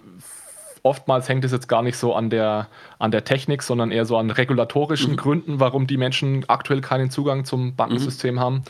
oftmals 0.83 1.29
hängt 1.29 1.45
es 1.45 1.53
jetzt 1.53 1.69
gar 1.69 1.83
nicht 1.83 1.97
so 1.97 2.15
an 2.15 2.31
der, 2.31 2.69
an 2.99 3.11
der 3.11 3.25
Technik, 3.25 3.63
sondern 3.63 3.91
eher 3.91 4.05
so 4.05 4.17
an 4.17 4.31
regulatorischen 4.31 5.13
mhm. 5.13 5.17
Gründen, 5.17 5.61
warum 5.61 5.87
die 5.87 5.97
Menschen 5.97 6.45
aktuell 6.49 6.81
keinen 6.81 7.11
Zugang 7.11 7.45
zum 7.45 7.77
Bankensystem 7.77 8.37
mhm. 8.37 8.41
haben. 8.41 8.63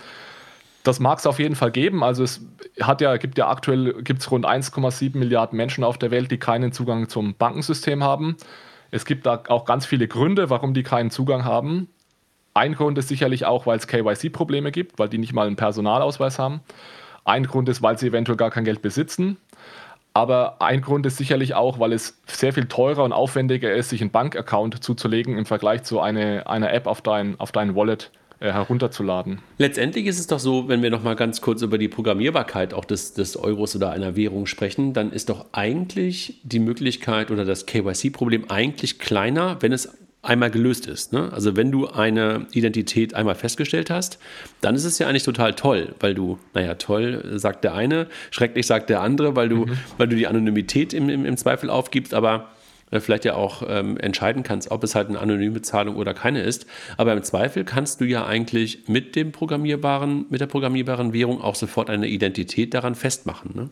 Das 0.85 1.01
mag 1.01 1.19
es 1.19 1.27
auf 1.27 1.39
jeden 1.39 1.55
Fall 1.55 1.71
geben. 1.71 2.03
Also 2.03 2.23
es 2.25 2.41
hat 2.81 3.01
ja, 3.01 3.17
gibt 3.17 3.37
ja 3.37 3.49
aktuell 3.49 4.03
gibt's 4.03 4.31
rund 4.31 4.47
1,7 4.47 5.17
Milliarden 5.19 5.57
Menschen 5.57 5.85
auf 5.85 5.99
der 5.99 6.11
Welt, 6.11 6.31
die 6.31 6.39
keinen 6.39 6.73
Zugang 6.73 7.09
zum 7.09 7.35
Bankensystem 7.35 8.03
haben. 8.03 8.37
Es 8.91 9.05
gibt 9.05 9.27
da 9.27 9.43
auch 9.49 9.65
ganz 9.65 9.85
viele 9.85 10.09
Gründe, 10.09 10.51
warum 10.51 10.75
die 10.75 10.83
keinen 10.83 11.11
Zugang 11.11 11.45
haben. 11.45 11.89
Ein 12.55 12.75
Grund 12.75 12.99
ist 12.99 13.09
sicherlich 13.09 13.45
auch, 13.45 13.67
weil 13.67 13.79
es 13.79 13.87
KYC-Probleme 13.87 14.73
gibt, 14.73 14.99
weil 14.99 15.09
die 15.09 15.19
nicht 15.19 15.33
mal 15.33 15.47
einen 15.47 15.57
Personalausweis 15.57 16.39
haben. 16.39 16.61
Ein 17.25 17.45
Grund 17.45 17.69
ist, 17.69 17.83
weil 17.83 17.99
sie 17.99 18.09
eventuell 18.09 18.37
gar 18.37 18.51
kein 18.51 18.65
Geld 18.65 18.81
besitzen. 18.81 19.37
Aber 20.19 20.61
ein 20.61 20.81
Grund 20.81 21.07
ist 21.07 21.17
sicherlich 21.17 21.55
auch, 21.55 21.79
weil 21.79 21.93
es 21.93 22.19
sehr 22.27 22.53
viel 22.53 22.67
teurer 22.67 23.05
und 23.05 23.13
aufwendiger 23.13 23.73
ist, 23.73 23.91
sich 23.91 24.01
einen 24.01 24.11
Bankaccount 24.11 24.83
zuzulegen 24.83 25.39
im 25.39 25.47
Vergleich 25.47 25.85
zu 25.85 26.01
eine, 26.01 26.49
einer 26.49 26.73
App 26.73 26.89
auf 26.89 27.03
dein, 27.03 27.39
auf 27.39 27.53
dein 27.53 27.77
Wallet 27.77 28.11
äh, 28.41 28.51
herunterzuladen. 28.51 29.39
Letztendlich 29.59 30.07
ist 30.07 30.19
es 30.19 30.27
doch 30.27 30.41
so, 30.41 30.67
wenn 30.67 30.83
wir 30.83 30.91
noch 30.91 31.05
mal 31.05 31.15
ganz 31.15 31.41
kurz 31.41 31.63
über 31.63 31.79
die 31.79 31.87
Programmierbarkeit 31.87 32.75
auch 32.75 32.85
des, 32.85 33.15
des 33.15 33.37
Euros 33.37 33.77
oder 33.77 33.93
einer 33.93 34.17
Währung 34.17 34.47
sprechen, 34.47 34.93
dann 34.93 35.13
ist 35.13 35.29
doch 35.29 35.47
eigentlich 35.53 36.41
die 36.43 36.59
Möglichkeit 36.59 37.31
oder 37.31 37.45
das 37.45 37.67
KYC-Problem 37.67 38.51
eigentlich 38.51 38.99
kleiner, 38.99 39.59
wenn 39.61 39.71
es 39.71 39.97
einmal 40.29 40.51
gelöst 40.51 40.87
ist. 40.87 41.13
Ne? 41.13 41.33
Also 41.33 41.57
wenn 41.57 41.73
du 41.73 41.89
eine 41.89 42.47
Identität 42.53 43.15
einmal 43.15 43.35
festgestellt 43.35 43.91
hast, 43.91 44.19
dann 44.61 44.75
ist 44.75 44.85
es 44.85 44.99
ja 44.99 45.09
eigentlich 45.09 45.23
total 45.23 45.55
toll, 45.55 45.95
weil 46.01 46.15
du, 46.15 46.39
naja, 46.55 46.75
toll 46.75 47.23
sagt 47.39 47.65
der 47.65 47.75
eine, 47.75 48.07
schrecklich 48.31 48.67
sagt 48.67 48.91
der 48.91 49.01
andere, 49.01 49.37
weil 49.37 49.49
du, 49.49 49.67
mhm. 49.67 49.79
weil 49.97 50.09
du 50.09 50.17
die 50.17 50.27
Anonymität 50.27 50.93
im, 50.93 51.09
im, 51.09 51.25
im 51.25 51.37
Zweifel 51.37 51.71
aufgibst, 51.71 52.15
aber 52.15 52.51
äh, 52.91 53.01
vielleicht 53.01 53.25
ja 53.25 53.35
auch 53.35 53.63
ähm, 53.67 53.97
entscheiden 53.97 54.43
kannst, 54.43 54.71
ob 54.71 54.85
es 54.85 54.95
halt 54.95 55.09
eine 55.09 55.19
anonyme 55.19 55.63
Zahlung 55.63 55.97
oder 55.97 56.15
keine 56.15 56.43
ist. 56.43 56.67
Aber 56.97 57.13
im 57.13 57.23
Zweifel 57.23 57.65
kannst 57.65 58.01
du 58.01 58.05
ja 58.05 58.27
eigentlich 58.27 58.89
mit 58.89 59.17
dem 59.17 59.33
programmierbaren, 59.33 60.27
mit 60.31 60.41
der 60.41 60.47
programmierbaren 60.47 61.13
Währung 61.13 61.41
auch 61.41 61.55
sofort 61.55 61.91
eine 61.91 62.09
Identität 62.09 62.75
daran 62.75 62.95
festmachen. 62.95 63.53
Ne? 63.55 63.71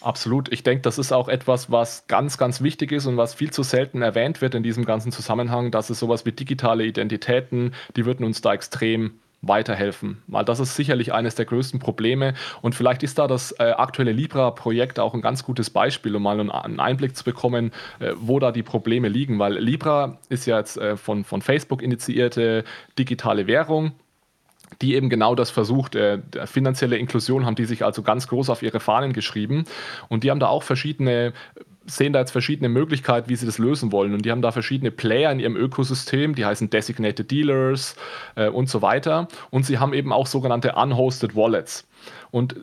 Absolut. 0.00 0.52
Ich 0.52 0.62
denke, 0.62 0.82
das 0.82 0.98
ist 0.98 1.12
auch 1.12 1.28
etwas, 1.28 1.70
was 1.70 2.06
ganz, 2.06 2.38
ganz 2.38 2.62
wichtig 2.62 2.92
ist 2.92 3.06
und 3.06 3.16
was 3.16 3.34
viel 3.34 3.50
zu 3.50 3.62
selten 3.62 4.00
erwähnt 4.00 4.40
wird 4.40 4.54
in 4.54 4.62
diesem 4.62 4.84
ganzen 4.84 5.10
Zusammenhang, 5.10 5.70
dass 5.70 5.90
es 5.90 5.98
sowas 5.98 6.24
wie 6.24 6.32
digitale 6.32 6.84
Identitäten, 6.84 7.74
die 7.96 8.06
würden 8.06 8.24
uns 8.24 8.40
da 8.40 8.54
extrem 8.54 9.18
weiterhelfen. 9.42 10.22
Weil 10.26 10.44
das 10.44 10.60
ist 10.60 10.74
sicherlich 10.74 11.12
eines 11.12 11.34
der 11.34 11.44
größten 11.44 11.78
Probleme. 11.80 12.34
Und 12.60 12.74
vielleicht 12.74 13.02
ist 13.02 13.18
da 13.18 13.26
das 13.26 13.52
äh, 13.58 13.70
aktuelle 13.70 14.12
Libra-Projekt 14.12 14.98
auch 14.98 15.14
ein 15.14 15.20
ganz 15.20 15.44
gutes 15.44 15.70
Beispiel, 15.70 16.14
um 16.16 16.22
mal 16.22 16.40
einen 16.40 16.80
Einblick 16.80 17.16
zu 17.16 17.24
bekommen, 17.24 17.72
äh, 18.00 18.12
wo 18.16 18.38
da 18.40 18.52
die 18.52 18.64
Probleme 18.64 19.08
liegen. 19.08 19.38
Weil 19.38 19.58
Libra 19.58 20.18
ist 20.28 20.46
ja 20.46 20.58
jetzt 20.58 20.76
äh, 20.76 20.96
von, 20.96 21.24
von 21.24 21.42
Facebook 21.42 21.82
initiierte 21.82 22.64
digitale 22.98 23.46
Währung 23.46 23.92
die 24.82 24.94
eben 24.94 25.08
genau 25.08 25.34
das 25.34 25.50
versucht. 25.50 25.94
Äh, 25.94 26.20
finanzielle 26.44 26.96
Inklusion 26.96 27.46
haben 27.46 27.56
die 27.56 27.64
sich 27.64 27.84
also 27.84 28.02
ganz 28.02 28.28
groß 28.28 28.50
auf 28.50 28.62
ihre 28.62 28.80
Fahnen 28.80 29.12
geschrieben. 29.12 29.64
Und 30.08 30.24
die 30.24 30.30
haben 30.30 30.40
da 30.40 30.48
auch 30.48 30.62
verschiedene 30.62 31.32
sehen 31.90 32.12
da 32.12 32.20
jetzt 32.20 32.30
verschiedene 32.32 32.68
Möglichkeiten, 32.68 33.28
wie 33.28 33.36
sie 33.36 33.46
das 33.46 33.58
lösen 33.58 33.92
wollen. 33.92 34.12
Und 34.12 34.24
die 34.24 34.30
haben 34.30 34.42
da 34.42 34.52
verschiedene 34.52 34.90
Player 34.90 35.32
in 35.32 35.40
ihrem 35.40 35.56
Ökosystem, 35.56 36.34
die 36.34 36.44
heißen 36.44 36.70
Designated 36.70 37.30
Dealers 37.30 37.96
äh, 38.36 38.48
und 38.48 38.68
so 38.68 38.82
weiter. 38.82 39.28
Und 39.50 39.66
sie 39.66 39.78
haben 39.78 39.94
eben 39.94 40.12
auch 40.12 40.26
sogenannte 40.26 40.74
Unhosted 40.74 41.34
Wallets. 41.34 41.86
Und 42.30 42.56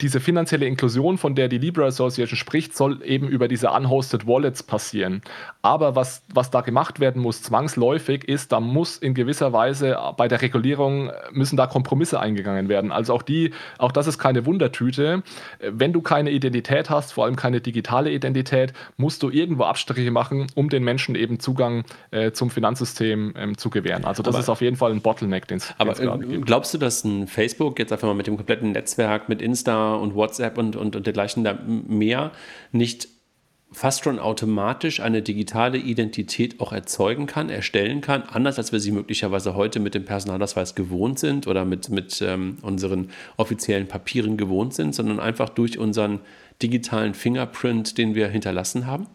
diese 0.00 0.20
finanzielle 0.20 0.66
Inklusion, 0.66 1.16
von 1.16 1.34
der 1.34 1.48
die 1.48 1.58
Libra 1.58 1.86
Association 1.86 2.36
spricht, 2.36 2.76
soll 2.76 3.02
eben 3.02 3.28
über 3.28 3.48
diese 3.48 3.70
unhosted 3.70 4.26
Wallets 4.26 4.62
passieren. 4.62 5.22
Aber 5.62 5.96
was, 5.96 6.22
was 6.32 6.50
da 6.50 6.60
gemacht 6.60 7.00
werden 7.00 7.22
muss, 7.22 7.42
zwangsläufig, 7.42 8.24
ist, 8.24 8.52
da 8.52 8.60
muss 8.60 8.98
in 8.98 9.14
gewisser 9.14 9.52
Weise 9.52 9.98
bei 10.16 10.28
der 10.28 10.42
Regulierung 10.42 11.10
müssen 11.32 11.56
da 11.56 11.66
Kompromisse 11.66 12.20
eingegangen 12.20 12.68
werden. 12.68 12.92
Also 12.92 13.14
auch 13.14 13.22
die, 13.22 13.52
auch 13.78 13.92
das 13.92 14.06
ist 14.06 14.18
keine 14.18 14.44
Wundertüte. 14.44 15.22
Wenn 15.60 15.92
du 15.92 16.02
keine 16.02 16.30
Identität 16.30 16.90
hast, 16.90 17.12
vor 17.12 17.24
allem 17.24 17.36
keine 17.36 17.60
digitale 17.60 18.10
Identität, 18.10 18.74
musst 18.98 19.22
du 19.22 19.30
irgendwo 19.30 19.64
Abstriche 19.64 20.10
machen, 20.10 20.46
um 20.54 20.68
den 20.68 20.84
Menschen 20.84 21.14
eben 21.14 21.40
Zugang 21.40 21.84
äh, 22.10 22.32
zum 22.32 22.50
Finanzsystem 22.50 23.34
ähm, 23.36 23.58
zu 23.58 23.70
gewähren. 23.70 24.04
Also 24.04 24.22
das 24.22 24.34
aber, 24.34 24.42
ist 24.42 24.48
auf 24.50 24.60
jeden 24.60 24.76
Fall 24.76 24.92
ein 24.92 25.00
Bottleneck, 25.00 25.48
den 25.48 25.58
es 25.58 25.74
Aber 25.78 25.98
äh, 25.98 26.38
glaubst 26.38 26.74
du, 26.74 26.78
dass 26.78 27.04
ein 27.04 27.26
Facebook 27.26 27.78
jetzt 27.78 27.92
einfach 27.92 28.08
mal 28.08 28.14
mit 28.14 28.26
dem 28.26 28.36
kompletten 28.36 28.72
Netzwerk, 28.72 29.28
mit 29.28 29.40
Insta 29.40 29.69
Insta 29.70 29.94
und 29.94 30.14
WhatsApp 30.14 30.58
und, 30.58 30.76
und, 30.76 30.96
und 30.96 31.06
dergleichen 31.06 31.46
mehr 31.88 32.32
nicht 32.72 33.08
fast 33.72 34.02
schon 34.02 34.18
automatisch 34.18 34.98
eine 34.98 35.22
digitale 35.22 35.78
Identität 35.78 36.60
auch 36.60 36.72
erzeugen 36.72 37.26
kann, 37.26 37.50
erstellen 37.50 38.00
kann, 38.00 38.24
anders 38.24 38.58
als 38.58 38.72
wir 38.72 38.80
sie 38.80 38.90
möglicherweise 38.90 39.54
heute 39.54 39.78
mit 39.78 39.94
dem 39.94 40.04
Personalausweis 40.04 40.74
gewohnt 40.74 41.20
sind 41.20 41.46
oder 41.46 41.64
mit, 41.64 41.88
mit 41.88 42.20
ähm, 42.20 42.58
unseren 42.62 43.10
offiziellen 43.36 43.86
Papieren 43.86 44.36
gewohnt 44.36 44.74
sind, 44.74 44.92
sondern 44.92 45.20
einfach 45.20 45.50
durch 45.50 45.78
unseren 45.78 46.18
digitalen 46.60 47.14
Fingerprint, 47.14 47.96
den 47.96 48.16
wir 48.16 48.26
hinterlassen 48.26 48.86
haben? 48.86 49.06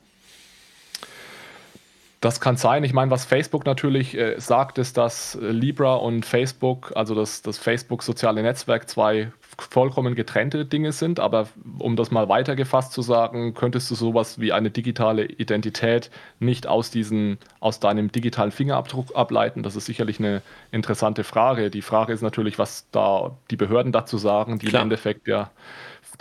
Das 2.21 2.39
kann 2.39 2.55
sein. 2.55 2.85
Ich 2.85 2.93
meine, 2.93 3.11
was 3.11 3.25
Facebook 3.25 3.65
natürlich 3.65 4.17
äh, 4.17 4.39
sagt, 4.39 4.77
ist, 4.77 4.95
dass 4.95 5.37
Libra 5.41 5.95
und 5.95 6.25
Facebook, 6.25 6.93
also 6.95 7.13
das, 7.13 7.41
das 7.41 7.57
Facebook-soziale 7.57 8.41
Netzwerk, 8.41 8.89
zwei 8.89 9.33
vollkommen 9.57 10.15
getrennte 10.15 10.65
Dinge 10.65 10.91
sind. 10.91 11.19
Aber 11.19 11.47
um 11.79 11.95
das 11.95 12.11
mal 12.11 12.29
weitergefasst 12.29 12.91
zu 12.91 13.01
sagen, 13.01 13.53
könntest 13.53 13.89
du 13.91 13.95
sowas 13.95 14.39
wie 14.39 14.51
eine 14.51 14.71
digitale 14.71 15.25
Identität 15.25 16.09
nicht 16.39 16.67
aus, 16.67 16.91
diesen, 16.91 17.37
aus 17.59 17.79
deinem 17.79 18.11
digitalen 18.11 18.51
Fingerabdruck 18.51 19.15
ableiten? 19.15 19.63
Das 19.63 19.75
ist 19.75 19.85
sicherlich 19.85 20.19
eine 20.19 20.41
interessante 20.71 21.23
Frage. 21.23 21.69
Die 21.69 21.81
Frage 21.81 22.13
ist 22.13 22.21
natürlich, 22.21 22.59
was 22.59 22.87
da 22.91 23.37
die 23.51 23.57
Behörden 23.57 23.91
dazu 23.91 24.17
sagen, 24.17 24.59
die 24.59 24.67
Klar. 24.67 24.81
im 24.81 24.85
Endeffekt 24.87 25.27
ja 25.27 25.51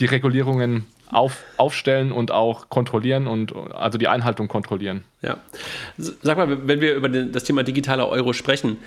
die 0.01 0.07
Regulierungen 0.07 0.87
auf, 1.11 1.45
aufstellen 1.57 2.13
und 2.13 2.31
auch 2.31 2.69
kontrollieren 2.69 3.27
und 3.27 3.55
also 3.73 3.99
die 3.99 4.09
Einhaltung 4.09 4.49
kontrollieren. 4.49 5.05
Ja. 5.23 5.39
Sag 5.97 6.37
mal, 6.37 6.67
wenn 6.69 6.81
wir 6.81 6.95
über 6.95 7.09
das 7.09 7.45
Thema 7.45 7.63
digitaler 7.63 8.09
Euro 8.09 8.33
sprechen, 8.33 8.79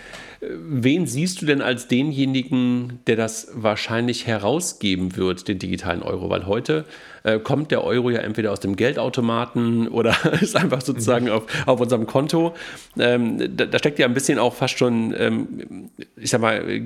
wen 0.42 1.08
siehst 1.08 1.42
du 1.42 1.46
denn 1.46 1.62
als 1.62 1.88
denjenigen, 1.88 3.00
der 3.08 3.16
das 3.16 3.50
wahrscheinlich 3.54 4.28
herausgeben 4.28 5.16
wird, 5.16 5.48
den 5.48 5.58
digitalen 5.58 6.04
Euro? 6.04 6.30
Weil 6.30 6.46
heute 6.46 6.86
äh, 7.24 7.40
kommt 7.40 7.72
der 7.72 7.84
Euro 7.84 8.10
ja 8.10 8.20
entweder 8.20 8.52
aus 8.52 8.60
dem 8.60 8.76
Geldautomaten 8.76 9.88
oder 9.90 10.16
ist 10.42 10.56
einfach 10.56 10.82
sozusagen 10.82 11.30
auf, 11.30 11.44
auf 11.66 11.80
unserem 11.80 12.06
Konto. 12.06 12.56
Ähm, 13.00 13.56
da, 13.58 13.66
da, 13.66 13.80
steckt 13.80 14.00
ja 14.00 14.06
ein 14.06 14.14
bisschen 14.14 14.38
auch 14.38 14.54
fast 14.54 14.78
schon, 14.78 15.16
ähm, 15.18 15.90
ich 16.16 16.30
sag 16.30 16.42
mal, 16.42 16.82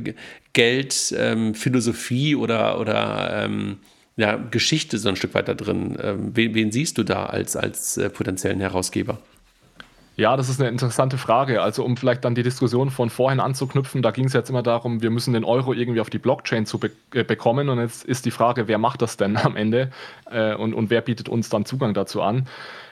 Geld, 0.53 1.13
ähm, 1.17 1.53
oder, 2.37 2.79
oder 2.79 3.43
ähm, 3.45 3.77
ja, 4.15 4.35
Geschichte 4.35 4.97
so 4.97 5.09
ein 5.09 5.15
Stück 5.15 5.33
weiter 5.33 5.55
drin. 5.55 5.97
Ähm, 6.01 6.31
wen, 6.35 6.53
wen, 6.53 6.71
siehst 6.71 6.97
du 6.97 7.03
da 7.03 7.25
als, 7.25 7.55
als 7.55 7.97
äh, 7.97 8.09
potenziellen 8.09 8.59
Herausgeber? 8.59 9.17
Ja, 10.17 10.35
das 10.35 10.49
ist 10.49 10.59
eine 10.59 10.69
interessante 10.69 11.17
Frage. 11.17 11.61
Also 11.61 11.83
um 11.85 11.95
vielleicht 11.95 12.25
dann 12.25 12.35
die 12.35 12.43
Diskussion 12.43 12.91
von 12.91 13.09
vorhin 13.09 13.39
anzuknüpfen, 13.39 14.01
da 14.01 14.11
ging 14.11 14.25
es 14.25 14.33
jetzt 14.33 14.49
immer 14.49 14.61
darum, 14.61 15.01
wir 15.01 15.09
müssen 15.09 15.33
den 15.33 15.45
Euro 15.45 15.73
irgendwie 15.73 16.01
auf 16.01 16.09
die 16.09 16.19
Blockchain 16.19 16.65
zu 16.65 16.79
be 16.79 16.91
äh, 17.13 17.23
bekommen. 17.23 17.69
Und 17.69 17.79
jetzt 17.79 18.03
ist 18.03 18.25
die 18.25 18.31
Frage, 18.31 18.67
wer 18.67 18.77
macht 18.77 19.01
das 19.01 19.17
denn 19.17 19.37
am 19.43 19.55
Ende 19.55 19.89
äh, 20.29 20.53
und, 20.53 20.73
und 20.73 20.89
wer 20.89 21.01
bietet 21.01 21.29
uns 21.29 21.49
dann 21.49 21.65
Zugang 21.65 21.93
dazu 21.93 22.21
an? 22.21 22.47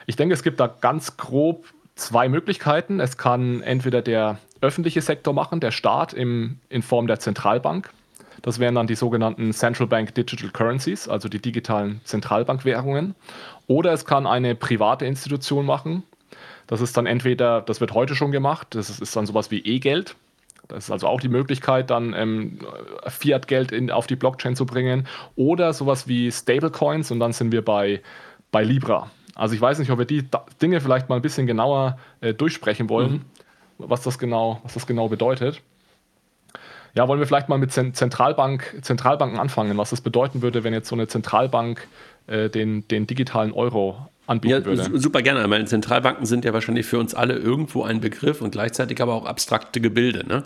Ich 0.06 0.16
denke, 0.16 0.34
es 0.34 0.42
gibt 0.42 0.58
da 0.58 0.66
ganz 0.66 1.18
grob 1.18 1.66
zwei 1.94 2.28
Möglichkeiten. 2.28 2.98
Es 2.98 3.18
kann 3.18 3.62
entweder 3.62 4.02
der 4.02 4.38
öffentliche 4.62 5.02
Sektor 5.02 5.34
machen, 5.34 5.60
der 5.60 5.70
Staat 5.70 6.12
im, 6.12 6.58
in 6.68 6.82
Form 6.82 7.06
der 7.06 7.18
Zentralbank. 7.18 7.90
Das 8.42 8.58
wären 8.58 8.74
dann 8.74 8.86
die 8.86 8.94
sogenannten 8.94 9.52
Central 9.52 9.86
Bank 9.86 10.14
Digital 10.14 10.50
Currencies, 10.50 11.08
also 11.08 11.28
die 11.28 11.40
digitalen 11.40 12.00
Zentralbankwährungen. 12.04 13.14
Oder 13.66 13.92
es 13.92 14.04
kann 14.04 14.26
eine 14.26 14.54
private 14.54 15.06
Institution 15.06 15.66
machen. 15.66 16.02
Das 16.66 16.80
ist 16.80 16.96
dann 16.96 17.06
entweder, 17.06 17.60
das 17.60 17.80
wird 17.80 17.94
heute 17.94 18.14
schon 18.14 18.30
gemacht, 18.30 18.68
das 18.70 19.00
ist, 19.00 19.16
dann 19.16 19.26
sowas 19.26 19.50
wie 19.50 19.58
E-Geld. 19.58 20.16
Das 20.68 20.84
ist 20.84 20.90
also 20.90 21.08
auch 21.08 21.20
die 21.20 21.28
Möglichkeit, 21.28 21.90
dann 21.90 22.14
ähm, 22.14 22.58
Fiat-Geld 23.06 23.90
auf 23.90 24.06
die 24.06 24.14
Blockchain 24.14 24.54
zu 24.54 24.66
bringen. 24.66 25.08
Oder 25.34 25.72
sowas 25.72 26.06
wie 26.06 26.30
Stablecoins 26.30 27.10
und 27.10 27.18
dann 27.18 27.32
sind 27.32 27.50
wir 27.50 27.64
bei, 27.64 28.00
bei 28.52 28.62
Libra. 28.62 29.10
Also 29.34 29.54
ich 29.54 29.60
weiß 29.60 29.78
nicht, 29.80 29.90
ob 29.90 29.98
wir 29.98 30.04
die 30.04 30.28
Dinge 30.62 30.80
vielleicht 30.80 31.08
mal 31.08 31.16
ein 31.16 31.22
bisschen 31.22 31.46
genauer 31.46 31.98
äh, 32.20 32.34
durchsprechen 32.34 32.88
wollen, 32.88 33.12
mhm. 33.12 33.22
was, 33.78 34.02
das 34.02 34.18
genau, 34.18 34.60
was 34.62 34.74
das 34.74 34.86
genau 34.86 35.08
bedeutet. 35.08 35.62
Ja, 36.94 37.06
wollen 37.08 37.20
wir 37.20 37.26
vielleicht 37.26 37.48
mal 37.48 37.58
mit 37.58 37.72
Zentralbank, 37.72 38.78
Zentralbanken 38.82 39.38
anfangen, 39.38 39.76
was 39.78 39.90
das 39.90 40.00
bedeuten 40.00 40.42
würde, 40.42 40.64
wenn 40.64 40.72
jetzt 40.72 40.88
so 40.88 40.96
eine 40.96 41.06
Zentralbank 41.06 41.86
äh, 42.26 42.48
den, 42.48 42.86
den 42.88 43.06
digitalen 43.06 43.52
Euro 43.52 44.08
anbieten 44.30 44.60
ja, 44.60 44.64
würde. 44.64 44.98
Super 44.98 45.22
gerne. 45.22 45.46
Meine 45.48 45.64
Zentralbanken 45.64 46.24
sind 46.24 46.44
ja 46.44 46.52
wahrscheinlich 46.52 46.86
für 46.86 46.98
uns 46.98 47.14
alle 47.14 47.34
irgendwo 47.34 47.82
ein 47.82 48.00
Begriff 48.00 48.40
und 48.40 48.52
gleichzeitig 48.52 49.00
aber 49.02 49.14
auch 49.14 49.26
abstrakte 49.26 49.80
Gebilde. 49.80 50.26
Ne? 50.26 50.44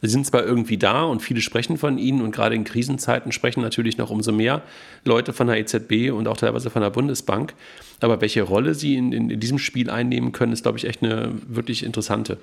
Sie 0.00 0.08
sind 0.08 0.26
zwar 0.26 0.44
irgendwie 0.44 0.78
da 0.78 1.02
und 1.02 1.20
viele 1.20 1.40
sprechen 1.40 1.76
von 1.76 1.98
ihnen 1.98 2.22
und 2.22 2.30
gerade 2.30 2.54
in 2.54 2.64
Krisenzeiten 2.64 3.32
sprechen 3.32 3.60
natürlich 3.60 3.98
noch 3.98 4.10
umso 4.10 4.32
mehr 4.32 4.62
Leute 5.04 5.32
von 5.32 5.48
der 5.48 5.58
EZB 5.58 6.12
und 6.12 6.28
auch 6.28 6.36
teilweise 6.36 6.70
von 6.70 6.82
der 6.82 6.90
Bundesbank. 6.90 7.54
Aber 8.00 8.20
welche 8.20 8.42
Rolle 8.42 8.74
sie 8.74 8.96
in, 8.96 9.12
in, 9.12 9.30
in 9.30 9.40
diesem 9.40 9.58
Spiel 9.58 9.90
einnehmen 9.90 10.32
können, 10.32 10.52
ist, 10.52 10.62
glaube 10.62 10.78
ich, 10.78 10.84
echt 10.84 11.02
eine 11.02 11.32
wirklich 11.48 11.84
interessante. 11.84 12.38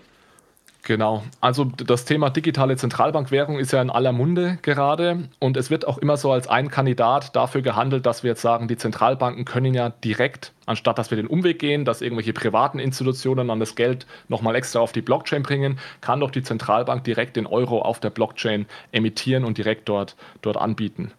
Genau. 0.84 1.24
Also 1.42 1.66
das 1.66 2.06
Thema 2.06 2.32
digitale 2.32 2.76
Zentralbankwährung 2.76 3.60
ist 3.60 3.72
ja 3.72 3.82
in 3.82 3.92
aller 3.92 4.12
Munde 4.12 4.58
gerade 4.64 5.30
und 5.40 5.56
es 5.56 5.70
wird 5.70 5.88
auch 5.88 6.00
immer 6.00 6.18
so 6.18 6.32
als 6.32 6.48
ein 6.48 6.72
Kandidat 6.72 7.36
dafür 7.36 7.62
gehandelt, 7.62 8.08
dass 8.08 8.24
wir 8.24 8.32
jetzt 8.32 8.42
sagen, 8.42 8.68
die 8.68 8.78
Zentralbanken 8.78 9.46
können 9.46 9.76
ja 9.76 9.90
direkt, 9.90 10.54
anstatt 10.66 10.98
dass 10.98 11.12
wir 11.12 11.18
den 11.18 11.28
Umweg 11.28 11.60
gehen, 11.60 11.86
dass 11.86 12.02
irgendwelche 12.02 12.34
privaten 12.34 12.80
Institutionen 12.80 13.50
dann 13.50 13.60
das 13.60 13.76
Geld 13.76 14.08
nochmal 14.28 14.56
extra 14.56 14.80
auf 14.80 14.92
die 14.92 15.04
Blockchain 15.04 15.44
bringen, 15.44 15.78
kann 16.02 16.20
doch 16.20 16.32
die 16.32 16.42
Zentralbank 16.42 17.04
direkt 17.04 17.36
den 17.36 17.46
Euro 17.46 17.84
auf 17.84 18.00
der 18.00 18.10
Blockchain 18.10 18.66
emittieren 18.92 19.46
und 19.46 19.60
direkt 19.60 19.88
dort, 19.88 20.16
dort 20.42 20.58
anbieten. 20.58 21.12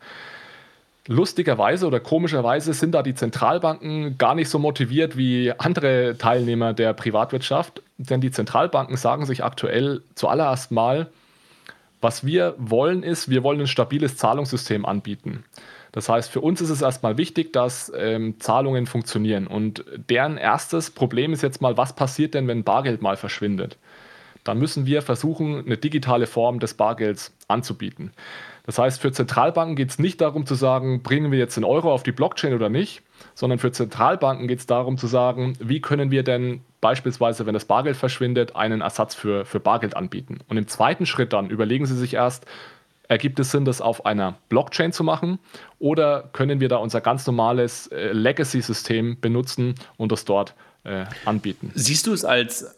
Lustigerweise 1.09 1.87
oder 1.87 1.99
komischerweise 1.99 2.73
sind 2.75 2.93
da 2.93 3.03
die 3.03 3.15
Zentralbanken 3.15 4.19
gar 4.19 4.37
nicht 4.37 4.49
so 4.49 4.61
motiviert 4.61 5.17
wie 5.17 5.53
andere 5.59 6.17
Teilnehmer 6.17 6.75
der 6.75 6.93
Privatwirtschaft, 6.93 7.83
denn 7.99 8.21
die 8.21 8.31
Zentralbanken 8.31 8.97
sagen 8.97 9.27
sich 9.27 9.43
aktuell 9.43 10.03
zuallererst 10.15 10.71
mal, 10.71 11.09
was 12.01 12.25
wir 12.25 12.55
wollen 12.59 13.03
ist, 13.03 13.31
wir 13.31 13.43
wollen 13.43 13.61
ein 13.61 13.67
stabiles 13.67 14.17
Zahlungssystem 14.17 14.85
anbieten. 14.85 15.45
Das 15.93 16.09
heißt, 16.09 16.31
für 16.31 16.41
uns 16.41 16.61
ist 16.61 16.71
es 16.71 16.83
erstmal 16.83 17.19
wichtig, 17.19 17.53
dass 17.53 17.93
ähm, 17.97 18.41
Zahlungen 18.41 18.87
funktionieren. 18.87 19.47
Und 19.47 19.85
deren 20.09 20.39
erstes 20.39 20.91
Problem 20.91 21.33
ist 21.33 21.43
jetzt 21.43 21.61
mal, 21.61 21.77
was 21.77 21.95
passiert 21.95 22.35
denn, 22.35 22.49
wenn 22.49 22.65
Bargeld 22.65 23.03
mal 23.03 23.17
verschwindet? 23.17 23.77
Dann 24.43 24.59
müssen 24.59 24.87
wir 24.87 25.03
versuchen, 25.03 25.65
eine 25.65 25.77
digitale 25.77 26.27
Form 26.27 26.59
des 26.59 26.75
Bargelds 26.75 27.35
anzubieten. 27.47 28.13
Das 28.65 28.79
heißt, 28.79 29.01
für 29.01 29.11
Zentralbanken 29.11 29.75
geht 29.75 29.91
es 29.91 29.99
nicht 29.99 30.21
darum 30.21 30.47
zu 30.47 30.55
sagen, 30.55 31.03
bringen 31.03 31.33
wir 31.33 31.39
jetzt 31.39 31.57
den 31.57 31.65
Euro 31.65 31.93
auf 31.93 32.05
die 32.05 32.13
Blockchain 32.13 32.55
oder 32.55 32.69
nicht, 32.69 33.03
sondern 33.35 33.59
für 33.59 33.73
Zentralbanken 33.73 34.47
geht 34.47 34.61
es 34.61 34.67
darum 34.67 34.99
zu 34.99 35.07
sagen, 35.07 35.55
wie 35.61 35.81
können 35.81 36.11
wir 36.11 36.23
denn 36.23 36.61
beispielsweise, 36.81 37.47
wenn 37.47 37.55
das 37.55 37.65
Bargeld 37.65 37.97
verschwindet, 37.97 38.55
einen 38.55 38.81
Ersatz 38.81 39.15
für, 39.15 39.45
für 39.45 39.61
Bargeld 39.61 39.97
anbieten. 39.97 40.39
Und 40.49 40.57
im 40.57 40.69
zweiten 40.69 41.07
Schritt 41.07 41.33
dann 41.33 41.51
überlegen 41.51 41.87
Sie 41.87 41.97
sich 41.97 42.15
erst, 42.15 42.47
ergibt 43.09 43.39
es 43.41 43.51
Sinn, 43.51 43.65
das 43.65 43.81
auf 43.81 44.07
einer 44.07 44.37
Blockchain 44.49 44.93
zu 44.93 45.05
machen 45.05 45.39
oder 45.79 46.31
können 46.33 46.61
wir 46.61 46.69
da 46.69 46.77
unser 46.77 47.01
ganz 47.01 47.27
normales 47.27 47.89
äh, 47.89 48.13
Legacy-System 48.13 49.21
benutzen 49.21 49.75
und 49.97 50.13
das 50.13 50.25
dort 50.25 50.55
äh, 50.85 51.05
anbieten. 51.25 51.71
Siehst 51.75 52.07
du 52.07 52.13
es 52.13 52.25
als, 52.25 52.63
äh, 52.63 52.69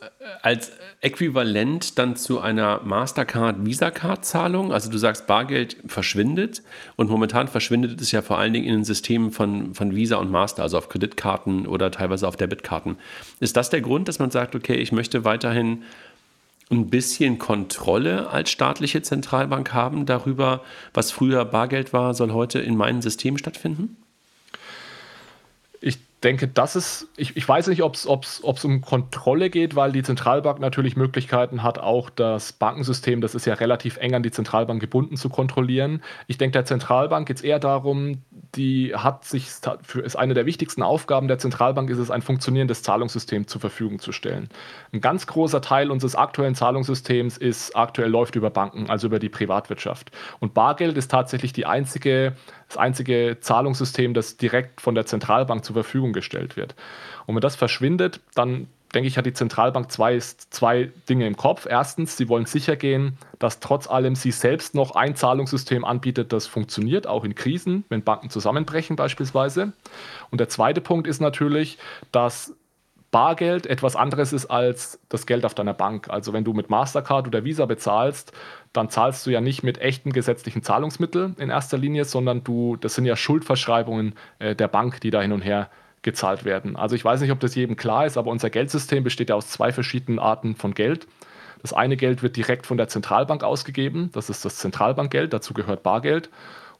als 0.42 0.72
äquivalent 1.00 1.98
dann 1.98 2.16
zu 2.16 2.40
einer 2.40 2.80
Mastercard, 2.84 3.64
Visa-Card-Zahlung? 3.64 4.72
Also 4.72 4.90
du 4.90 4.98
sagst, 4.98 5.26
Bargeld 5.26 5.76
verschwindet 5.86 6.62
und 6.96 7.08
momentan 7.08 7.48
verschwindet 7.48 8.00
es 8.00 8.12
ja 8.12 8.22
vor 8.22 8.38
allen 8.38 8.52
Dingen 8.52 8.66
in 8.66 8.74
den 8.74 8.84
Systemen 8.84 9.30
von, 9.30 9.74
von 9.74 9.94
Visa 9.94 10.16
und 10.16 10.30
Master, 10.30 10.62
also 10.62 10.78
auf 10.78 10.88
Kreditkarten 10.88 11.66
oder 11.66 11.90
teilweise 11.90 12.28
auf 12.28 12.36
Debitkarten. 12.36 12.96
Ist 13.40 13.56
das 13.56 13.70
der 13.70 13.80
Grund, 13.80 14.08
dass 14.08 14.18
man 14.18 14.30
sagt, 14.30 14.54
okay, 14.54 14.74
ich 14.74 14.92
möchte 14.92 15.24
weiterhin 15.24 15.82
ein 16.70 16.88
bisschen 16.88 17.38
Kontrolle 17.38 18.30
als 18.30 18.50
staatliche 18.50 19.02
Zentralbank 19.02 19.72
haben 19.72 20.06
darüber, 20.06 20.62
was 20.92 21.10
früher 21.10 21.44
Bargeld 21.44 21.92
war, 21.92 22.14
soll 22.14 22.32
heute 22.32 22.58
in 22.58 22.76
meinem 22.76 23.02
System 23.02 23.38
stattfinden? 23.38 23.96
Denke, 26.24 26.48
das 26.48 26.74
ist, 26.74 27.08
ich, 27.16 27.36
ich 27.36 27.46
weiß 27.46 27.68
nicht, 27.68 27.82
ob 27.82 27.94
es 27.94 28.64
um 28.64 28.80
Kontrolle 28.80 29.50
geht, 29.50 29.76
weil 29.76 29.92
die 29.92 30.02
Zentralbank 30.02 30.58
natürlich 30.58 30.96
Möglichkeiten 30.96 31.62
hat, 31.62 31.78
auch 31.78 32.10
das 32.10 32.52
Bankensystem, 32.52 33.20
das 33.20 33.34
ist 33.34 33.44
ja 33.44 33.54
relativ 33.54 33.98
eng 33.98 34.14
an 34.14 34.22
die 34.22 34.30
Zentralbank 34.30 34.80
gebunden, 34.80 35.16
zu 35.16 35.28
kontrollieren. 35.28 36.02
Ich 36.26 36.38
denke, 36.38 36.52
der 36.52 36.64
Zentralbank 36.64 37.28
geht 37.28 37.36
es 37.36 37.42
eher 37.42 37.58
darum, 37.58 38.22
die 38.54 38.94
hat 38.94 39.24
sich, 39.24 39.48
ist 40.02 40.16
eine 40.16 40.34
der 40.34 40.46
wichtigsten 40.46 40.82
Aufgaben 40.82 41.28
der 41.28 41.38
Zentralbank, 41.38 41.90
ist 41.90 41.98
es, 41.98 42.10
ein 42.10 42.22
funktionierendes 42.22 42.82
Zahlungssystem 42.82 43.46
zur 43.46 43.60
Verfügung 43.60 43.98
zu 43.98 44.12
stellen. 44.12 44.48
Ein 44.92 45.00
ganz 45.00 45.26
großer 45.26 45.60
Teil 45.60 45.90
unseres 45.90 46.16
aktuellen 46.16 46.54
Zahlungssystems 46.54 47.36
ist 47.36 47.76
aktuell 47.76 48.10
läuft 48.10 48.36
über 48.36 48.50
Banken, 48.50 48.88
also 48.88 49.08
über 49.08 49.18
die 49.18 49.28
Privatwirtschaft. 49.28 50.10
Und 50.40 50.54
Bargeld 50.54 50.96
ist 50.96 51.10
tatsächlich 51.10 51.52
die 51.52 51.66
einzige 51.66 52.34
das 52.68 52.76
einzige 52.76 53.38
Zahlungssystem, 53.40 54.14
das 54.14 54.36
direkt 54.36 54.80
von 54.80 54.94
der 54.94 55.06
Zentralbank 55.06 55.64
zur 55.64 55.74
Verfügung 55.74 56.12
gestellt 56.12 56.56
wird. 56.56 56.74
Und 57.26 57.34
wenn 57.34 57.40
das 57.40 57.56
verschwindet, 57.56 58.20
dann 58.34 58.68
denke 58.94 59.08
ich, 59.08 59.18
hat 59.18 59.26
die 59.26 59.32
Zentralbank 59.32 59.90
zwei, 59.90 60.18
zwei 60.18 60.90
Dinge 61.08 61.26
im 61.26 61.36
Kopf. 61.36 61.66
Erstens, 61.68 62.16
sie 62.16 62.28
wollen 62.28 62.46
sicher 62.46 62.76
gehen, 62.76 63.18
dass 63.38 63.60
trotz 63.60 63.88
allem 63.88 64.14
sie 64.14 64.30
selbst 64.30 64.74
noch 64.74 64.94
ein 64.94 65.16
Zahlungssystem 65.16 65.84
anbietet, 65.84 66.32
das 66.32 66.46
funktioniert, 66.46 67.06
auch 67.06 67.24
in 67.24 67.34
Krisen, 67.34 67.84
wenn 67.88 68.02
Banken 68.02 68.30
zusammenbrechen 68.30 68.96
beispielsweise. 68.96 69.72
Und 70.30 70.38
der 70.40 70.48
zweite 70.48 70.80
Punkt 70.80 71.06
ist 71.06 71.20
natürlich, 71.20 71.78
dass 72.12 72.54
Bargeld 73.10 73.66
etwas 73.66 73.94
anderes 73.94 74.32
ist 74.32 74.46
als 74.46 74.98
das 75.08 75.26
Geld 75.26 75.44
auf 75.44 75.54
deiner 75.54 75.74
Bank. 75.74 76.10
Also 76.10 76.32
wenn 76.32 76.42
du 76.42 76.52
mit 76.52 76.68
Mastercard 76.68 77.28
oder 77.28 77.44
Visa 77.44 77.64
bezahlst, 77.66 78.32
dann 78.74 78.90
zahlst 78.90 79.24
du 79.24 79.30
ja 79.30 79.40
nicht 79.40 79.62
mit 79.62 79.78
echten 79.78 80.12
gesetzlichen 80.12 80.62
Zahlungsmitteln 80.62 81.36
in 81.38 81.48
erster 81.48 81.78
Linie, 81.78 82.04
sondern 82.04 82.44
du, 82.44 82.76
das 82.76 82.94
sind 82.94 83.06
ja 83.06 83.16
Schuldverschreibungen 83.16 84.14
äh, 84.40 84.54
der 84.54 84.68
Bank, 84.68 85.00
die 85.00 85.10
da 85.10 85.22
hin 85.22 85.32
und 85.32 85.42
her 85.42 85.70
gezahlt 86.02 86.44
werden. 86.44 86.76
Also 86.76 86.96
ich 86.96 87.04
weiß 87.04 87.20
nicht, 87.20 87.30
ob 87.30 87.40
das 87.40 87.54
jedem 87.54 87.76
klar 87.76 88.04
ist, 88.04 88.18
aber 88.18 88.30
unser 88.30 88.50
Geldsystem 88.50 89.04
besteht 89.04 89.30
ja 89.30 89.36
aus 89.36 89.48
zwei 89.48 89.72
verschiedenen 89.72 90.18
Arten 90.18 90.56
von 90.56 90.74
Geld. 90.74 91.06
Das 91.62 91.72
eine 91.72 91.96
Geld 91.96 92.22
wird 92.22 92.36
direkt 92.36 92.66
von 92.66 92.76
der 92.76 92.88
Zentralbank 92.88 93.42
ausgegeben, 93.42 94.10
das 94.12 94.28
ist 94.28 94.44
das 94.44 94.56
Zentralbankgeld, 94.56 95.32
dazu 95.32 95.54
gehört 95.54 95.82
Bargeld. 95.82 96.28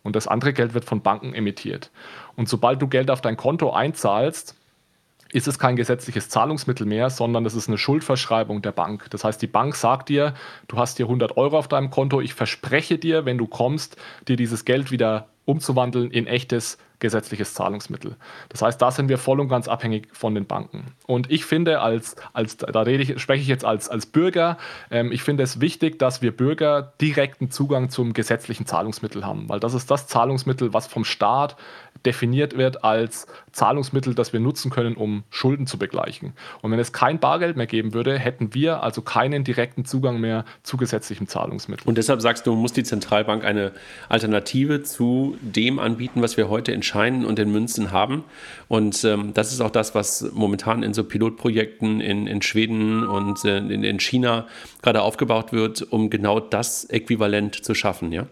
Und 0.03 0.15
das 0.17 0.29
andere 0.29 0.53
Geld 0.53 0.75
wird 0.75 0.85
von 0.85 1.01
Banken 1.01 1.33
emittiert. 1.33 1.91
Und 2.37 2.49
sobald 2.49 2.83
du 2.83 2.89
Geld 2.89 3.11
auf 3.11 3.23
dein 3.23 3.39
Konto 3.39 3.73
einzahlst, 3.73 4.55
ist 5.35 5.49
es 5.49 5.59
kein 5.59 5.75
gesetzliches 5.75 6.29
Zahlungsmittel 6.29 6.87
mehr, 6.87 7.11
sondern 7.11 7.44
es 7.44 7.55
ist 7.55 7.66
eine 7.66 7.77
Schuldverschreibung 7.77 8.62
der 8.62 8.70
Bank. 8.70 9.11
Das 9.11 9.25
heißt, 9.25 9.42
die 9.42 9.49
Bank 9.49 9.75
sagt 9.75 10.09
dir, 10.09 10.33
du 10.68 10.79
hast 10.79 10.97
hier 10.97 11.07
100 11.07 11.37
Euro 11.37 11.59
auf 11.59 11.66
deinem 11.66 11.90
Konto, 11.90 12.20
ich 12.20 12.35
verspreche 12.35 12.99
dir, 12.99 13.25
wenn 13.25 13.37
du 13.37 13.49
kommst, 13.49 13.97
dir 14.29 14.37
dieses 14.37 14.64
Geld 14.64 14.92
wieder 14.92 15.27
umzuwandeln 15.44 16.12
in 16.12 16.29
echtes 16.29 16.79
gesetzliches 17.01 17.53
Zahlungsmittel. 17.53 18.16
Das 18.49 18.62
heißt, 18.62 18.81
da 18.81 18.90
sind 18.90 19.09
wir 19.09 19.18
voll 19.18 19.40
und 19.40 19.49
ganz 19.49 19.68
abhängig 19.68 20.09
von 20.12 20.35
den 20.35 20.47
Banken. 20.47 20.94
Und 21.07 21.31
ich 21.31 21.44
finde, 21.44 21.81
als, 21.81 22.16
als 22.33 22.57
da 22.57 22.81
rede 22.81 23.03
ich, 23.03 23.20
spreche 23.20 23.42
ich 23.42 23.49
jetzt 23.49 23.64
als, 23.64 23.90
als 23.90 24.07
Bürger, 24.07 24.57
ähm, 24.90 25.12
ich 25.12 25.23
finde 25.23 25.42
es 25.42 25.61
wichtig, 25.61 25.99
dass 25.99 26.23
wir 26.23 26.35
Bürger 26.35 26.94
direkten 27.01 27.51
Zugang 27.51 27.90
zum 27.90 28.14
gesetzlichen 28.14 28.64
Zahlungsmittel 28.64 29.27
haben, 29.27 29.49
weil 29.49 29.61
das 29.61 29.75
ist 29.75 29.90
das 29.90 30.07
Zahlungsmittel, 30.07 30.73
was 30.73 30.87
vom 30.87 31.05
Staat 31.05 31.57
definiert 32.05 32.57
wird 32.57 32.85
als 32.85 33.27
Zahlungsmittel, 33.53 34.15
das 34.15 34.33
wir 34.33 34.41
nutzen 34.41 34.71
können, 34.71 34.95
um 34.95 35.25
Schulden 35.31 35.67
zu 35.67 35.79
begleichen. 35.79 36.33
Und 36.61 36.71
wenn 36.71 36.79
es 36.79 36.93
kein 36.93 37.19
Bargeld 37.19 37.57
mehr 37.57 37.67
geben 37.67 37.95
würde, 37.95 38.19
hätten 38.19 38.55
wir 38.55 38.83
also 38.83 39.01
keinen 39.01 39.45
direkten 39.45 39.85
Zugang 39.85 40.21
mehr 40.21 40.45
zu 40.63 40.77
gesetzlichem 40.77 41.29
Zahlungsmittel. 41.29 41.87
Und 41.87 41.97
deshalb 41.97 42.21
sagst 42.21 42.47
du, 42.47 42.55
muss 42.55 42.73
die 42.73 42.83
Zentralbank 42.83 43.45
eine 43.45 43.73
Alternative 44.09 44.83
zu 44.83 45.37
dem 45.41 45.79
anbieten, 45.79 46.21
was 46.21 46.37
wir 46.37 46.49
heute 46.49 46.73
in 46.73 46.83
Scheinen 46.83 47.25
und 47.25 47.39
in 47.39 47.53
Münzen 47.53 47.93
haben. 47.93 48.25
Und 48.69 49.05
ähm, 49.05 49.33
das 49.35 49.53
ist 49.53 49.61
auch 49.61 49.71
das, 49.71 49.95
was 49.95 50.31
momentan 50.33 50.83
in 50.83 50.95
so 50.95 51.05
Pilotprojekten 51.05 52.01
in, 52.01 52.27
in 52.27 52.43
Schweden 52.43 53.07
und 53.07 53.45
äh, 53.45 53.59
in, 53.59 53.85
in 53.85 54.01
China 54.01 54.47
gerade 54.83 55.03
aufgebaut 55.03 55.53
wird, 55.53 55.83
um 55.83 56.11
genau 56.11 56.41
das 56.41 56.85
Äquivalent 56.85 57.65
zu 57.65 57.75
schaffen, 57.75 58.13
ja? 58.13 58.27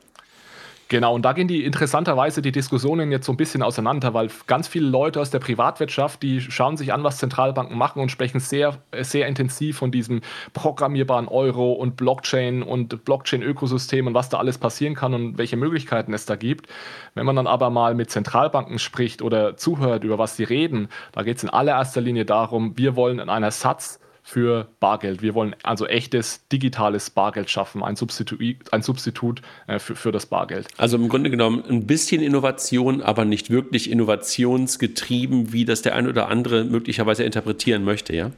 Genau, 0.92 1.14
und 1.14 1.22
da 1.22 1.33
gehen 1.33 1.48
die 1.48 1.64
interessanterweise 1.64 2.42
die 2.42 2.52
Diskussionen 2.52 3.12
jetzt 3.12 3.24
so 3.24 3.33
ein 3.33 3.38
bisschen 3.38 3.62
auseinander, 3.62 4.12
weil 4.12 4.28
ganz 4.46 4.68
viele 4.68 4.90
Leute 4.90 5.22
aus 5.22 5.31
der 5.31 5.38
Privatwirtschaft, 5.38 6.22
die 6.22 6.42
schauen 6.42 6.76
sich 6.76 6.92
an, 6.92 7.02
was 7.02 7.16
Zentralbanken 7.16 7.78
machen 7.78 8.02
und 8.02 8.11
sprechen 8.11 8.40
sehr, 8.40 8.76
sehr 9.00 9.26
intensiv 9.26 9.78
von 9.78 9.90
diesem 9.90 10.20
programmierbaren 10.52 11.28
Euro 11.28 11.72
und 11.72 11.96
Blockchain 11.96 12.62
und 12.62 13.07
Blockchain-Ökosystem 13.07 14.07
und 14.07 14.12
was 14.12 14.28
da 14.28 14.37
alles 14.37 14.59
passieren 14.59 14.94
kann 14.94 15.14
und 15.14 15.38
welche 15.38 15.57
Möglichkeiten 15.57 16.12
es 16.12 16.26
da 16.26 16.37
gibt. 16.37 16.66
Wenn 17.14 17.24
man 17.24 17.37
dann 17.37 17.46
aber 17.46 17.70
mal 17.70 17.94
mit 17.94 18.11
Zentralbanken 18.11 18.78
spricht 18.78 19.22
oder 19.22 19.57
zuhört, 19.57 20.05
über 20.05 20.18
was 20.18 20.37
sie 20.37 20.44
reden, 20.44 20.88
da 21.12 21.22
geht 21.22 21.38
es 21.38 21.42
in 21.42 21.48
allererster 21.48 22.02
Linie 22.02 22.26
darum, 22.26 22.76
wir 22.76 22.96
wollen 22.96 23.18
in 23.18 23.31
einer 23.31 23.50
Satz 23.50 23.98
für 24.22 24.68
Bargeld. 24.80 25.20
Wir 25.20 25.35
wollen 25.35 25.56
also 25.62 25.87
echtes 25.87 26.46
digitales 26.48 27.11
Bargeld 27.11 27.50
schaffen, 27.50 27.82
ein 27.82 27.96
Substitut, 27.96 28.56
ein 28.72 28.82
Substitut 28.82 29.42
äh, 29.66 29.78
für, 29.78 29.96
für 29.96 30.12
das 30.12 30.26
Bargeld. 30.26 30.68
Also 30.76 30.96
im 30.96 31.08
Grunde 31.08 31.28
genommen 31.30 31.64
ein 31.68 31.87
bisschen 31.87 32.22
Innovation, 32.22 33.02
aber 33.02 33.24
nicht 33.24 33.50
wirklich 33.50 33.90
innovationsgetrieben, 33.90 35.52
wie 35.52 35.64
das 35.64 35.82
der 35.82 35.96
ein 35.96 36.06
oder 36.06 36.28
andere 36.28 36.64
möglicherweise 36.64 37.24
interpretieren 37.24 37.85
möchte, 37.85 38.14
ja? 38.14 38.30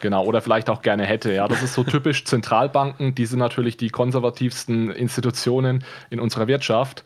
Genau, 0.00 0.24
oder 0.24 0.42
vielleicht 0.42 0.68
auch 0.68 0.82
gerne 0.82 1.04
hätte. 1.04 1.32
Ja, 1.32 1.46
das 1.46 1.62
ist 1.62 1.74
so 1.74 1.84
typisch 1.84 2.24
Zentralbanken. 2.24 3.14
Die 3.14 3.24
sind 3.24 3.38
natürlich 3.38 3.76
die 3.76 3.88
konservativsten 3.88 4.90
Institutionen 4.90 5.84
in 6.10 6.18
unserer 6.18 6.48
Wirtschaft. 6.48 7.04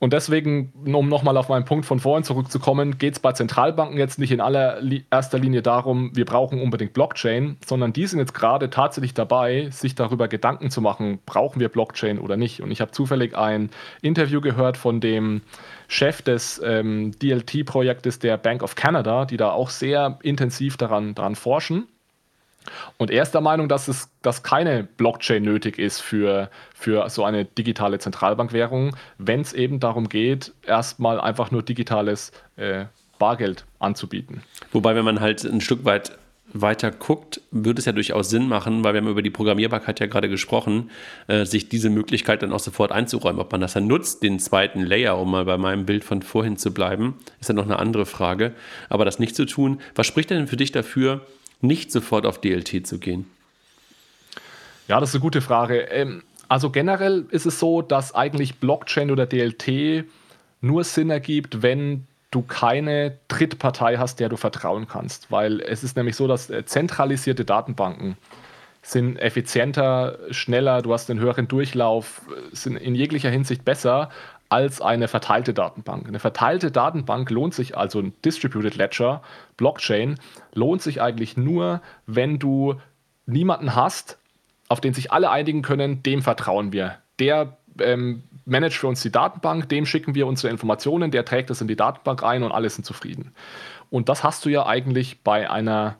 Und 0.00 0.12
deswegen, 0.12 0.72
um 0.94 1.08
nochmal 1.08 1.36
auf 1.36 1.48
meinen 1.48 1.64
Punkt 1.64 1.84
von 1.84 1.98
vorhin 1.98 2.22
zurückzukommen, 2.22 2.98
geht 2.98 3.14
es 3.14 3.18
bei 3.18 3.32
Zentralbanken 3.32 3.98
jetzt 3.98 4.20
nicht 4.20 4.30
in 4.30 4.40
allererster 4.40 5.40
Linie 5.40 5.60
darum, 5.60 6.14
wir 6.14 6.24
brauchen 6.24 6.62
unbedingt 6.62 6.92
Blockchain, 6.92 7.56
sondern 7.66 7.92
die 7.92 8.06
sind 8.06 8.20
jetzt 8.20 8.32
gerade 8.32 8.70
tatsächlich 8.70 9.12
dabei, 9.12 9.70
sich 9.70 9.96
darüber 9.96 10.28
Gedanken 10.28 10.70
zu 10.70 10.80
machen, 10.80 11.18
brauchen 11.26 11.58
wir 11.58 11.68
Blockchain 11.68 12.20
oder 12.20 12.36
nicht. 12.36 12.62
Und 12.62 12.70
ich 12.70 12.80
habe 12.80 12.92
zufällig 12.92 13.36
ein 13.36 13.70
Interview 14.00 14.40
gehört 14.40 14.76
von 14.76 15.00
dem 15.00 15.42
Chef 15.88 16.22
des 16.22 16.62
ähm, 16.64 17.10
DLT-Projektes 17.20 18.20
der 18.20 18.36
Bank 18.36 18.62
of 18.62 18.76
Canada, 18.76 19.24
die 19.24 19.36
da 19.36 19.50
auch 19.50 19.70
sehr 19.70 20.20
intensiv 20.22 20.76
daran, 20.76 21.16
daran 21.16 21.34
forschen. 21.34 21.88
Und 22.96 23.10
er 23.10 23.22
ist 23.22 23.32
der 23.32 23.40
Meinung, 23.40 23.68
dass 23.68 23.88
es 23.88 24.10
dass 24.22 24.42
keine 24.42 24.84
Blockchain 24.84 25.42
nötig 25.42 25.78
ist 25.78 26.00
für, 26.00 26.50
für 26.74 27.08
so 27.08 27.24
eine 27.24 27.44
digitale 27.44 27.98
Zentralbankwährung, 27.98 28.96
wenn 29.18 29.40
es 29.40 29.52
eben 29.52 29.80
darum 29.80 30.08
geht, 30.08 30.52
erstmal 30.66 31.20
einfach 31.20 31.50
nur 31.50 31.62
digitales 31.62 32.32
äh, 32.56 32.86
Bargeld 33.18 33.64
anzubieten. 33.78 34.42
Wobei, 34.72 34.94
wenn 34.94 35.04
man 35.04 35.20
halt 35.20 35.44
ein 35.44 35.60
Stück 35.60 35.84
weit 35.84 36.12
weiter 36.52 36.90
guckt, 36.90 37.42
würde 37.50 37.78
es 37.78 37.84
ja 37.84 37.92
durchaus 37.92 38.30
Sinn 38.30 38.48
machen, 38.48 38.82
weil 38.82 38.94
wir 38.94 39.00
haben 39.00 39.08
über 39.08 39.22
die 39.22 39.30
Programmierbarkeit 39.30 40.00
ja 40.00 40.06
gerade 40.06 40.28
gesprochen, 40.28 40.90
äh, 41.26 41.44
sich 41.44 41.68
diese 41.68 41.90
Möglichkeit 41.90 42.42
dann 42.42 42.52
auch 42.52 42.60
sofort 42.60 42.90
einzuräumen. 42.90 43.40
Ob 43.40 43.52
man 43.52 43.60
das 43.60 43.74
dann 43.74 43.86
nutzt, 43.86 44.22
den 44.22 44.38
zweiten 44.38 44.80
Layer, 44.80 45.18
um 45.18 45.30
mal 45.30 45.44
bei 45.44 45.58
meinem 45.58 45.84
Bild 45.84 46.04
von 46.04 46.22
vorhin 46.22 46.56
zu 46.56 46.72
bleiben, 46.72 47.18
ist 47.40 47.48
ja 47.48 47.54
noch 47.54 47.64
eine 47.64 47.78
andere 47.78 48.06
Frage. 48.06 48.54
Aber 48.88 49.04
das 49.04 49.18
nicht 49.18 49.36
zu 49.36 49.44
tun, 49.44 49.80
was 49.94 50.06
spricht 50.06 50.30
denn 50.30 50.46
für 50.46 50.56
dich 50.56 50.72
dafür, 50.72 51.26
nicht 51.60 51.92
sofort 51.92 52.26
auf 52.26 52.40
DLT 52.40 52.86
zu 52.86 52.98
gehen? 52.98 53.26
Ja, 54.86 55.00
das 55.00 55.10
ist 55.10 55.16
eine 55.16 55.22
gute 55.22 55.40
Frage. 55.40 55.80
Ähm, 55.90 56.22
also 56.48 56.70
generell 56.70 57.26
ist 57.30 57.46
es 57.46 57.58
so, 57.58 57.82
dass 57.82 58.14
eigentlich 58.14 58.56
Blockchain 58.56 59.10
oder 59.10 59.26
DLT 59.26 60.04
nur 60.60 60.84
Sinn 60.84 61.10
ergibt, 61.10 61.62
wenn 61.62 62.06
du 62.30 62.42
keine 62.42 63.18
Drittpartei 63.28 63.96
hast, 63.96 64.20
der 64.20 64.28
du 64.28 64.36
vertrauen 64.36 64.86
kannst. 64.88 65.30
Weil 65.30 65.60
es 65.60 65.84
ist 65.84 65.96
nämlich 65.96 66.16
so, 66.16 66.26
dass 66.26 66.50
äh, 66.50 66.64
zentralisierte 66.64 67.44
Datenbanken 67.44 68.16
sind 68.82 69.16
effizienter, 69.16 70.18
schneller, 70.30 70.80
du 70.82 70.92
hast 70.92 71.10
einen 71.10 71.20
höheren 71.20 71.48
Durchlauf, 71.48 72.22
sind 72.52 72.76
in 72.76 72.94
jeglicher 72.94 73.28
Hinsicht 73.28 73.64
besser 73.64 74.08
als 74.48 74.80
eine 74.80 75.08
verteilte 75.08 75.52
Datenbank. 75.52 76.08
Eine 76.08 76.18
verteilte 76.18 76.70
Datenbank 76.70 77.30
lohnt 77.30 77.54
sich, 77.54 77.76
also 77.76 78.00
ein 78.00 78.14
Distributed 78.24 78.76
Ledger, 78.76 79.22
Blockchain, 79.56 80.18
lohnt 80.54 80.82
sich 80.82 81.02
eigentlich 81.02 81.36
nur, 81.36 81.82
wenn 82.06 82.38
du 82.38 82.76
niemanden 83.26 83.74
hast, 83.74 84.18
auf 84.68 84.80
den 84.80 84.94
sich 84.94 85.12
alle 85.12 85.30
einigen 85.30 85.62
können, 85.62 86.02
dem 86.02 86.22
vertrauen 86.22 86.72
wir. 86.72 86.96
Der 87.18 87.56
ähm, 87.80 88.22
managt 88.44 88.76
für 88.76 88.86
uns 88.86 89.02
die 89.02 89.12
Datenbank, 89.12 89.68
dem 89.68 89.86
schicken 89.86 90.14
wir 90.14 90.26
unsere 90.26 90.50
Informationen, 90.50 91.10
der 91.10 91.24
trägt 91.24 91.50
das 91.50 91.60
in 91.60 91.68
die 91.68 91.76
Datenbank 91.76 92.22
ein 92.22 92.42
und 92.42 92.52
alle 92.52 92.70
sind 92.70 92.84
zufrieden. 92.84 93.32
Und 93.90 94.08
das 94.08 94.24
hast 94.24 94.44
du 94.44 94.48
ja 94.48 94.66
eigentlich 94.66 95.22
bei 95.22 95.50
einer 95.50 95.96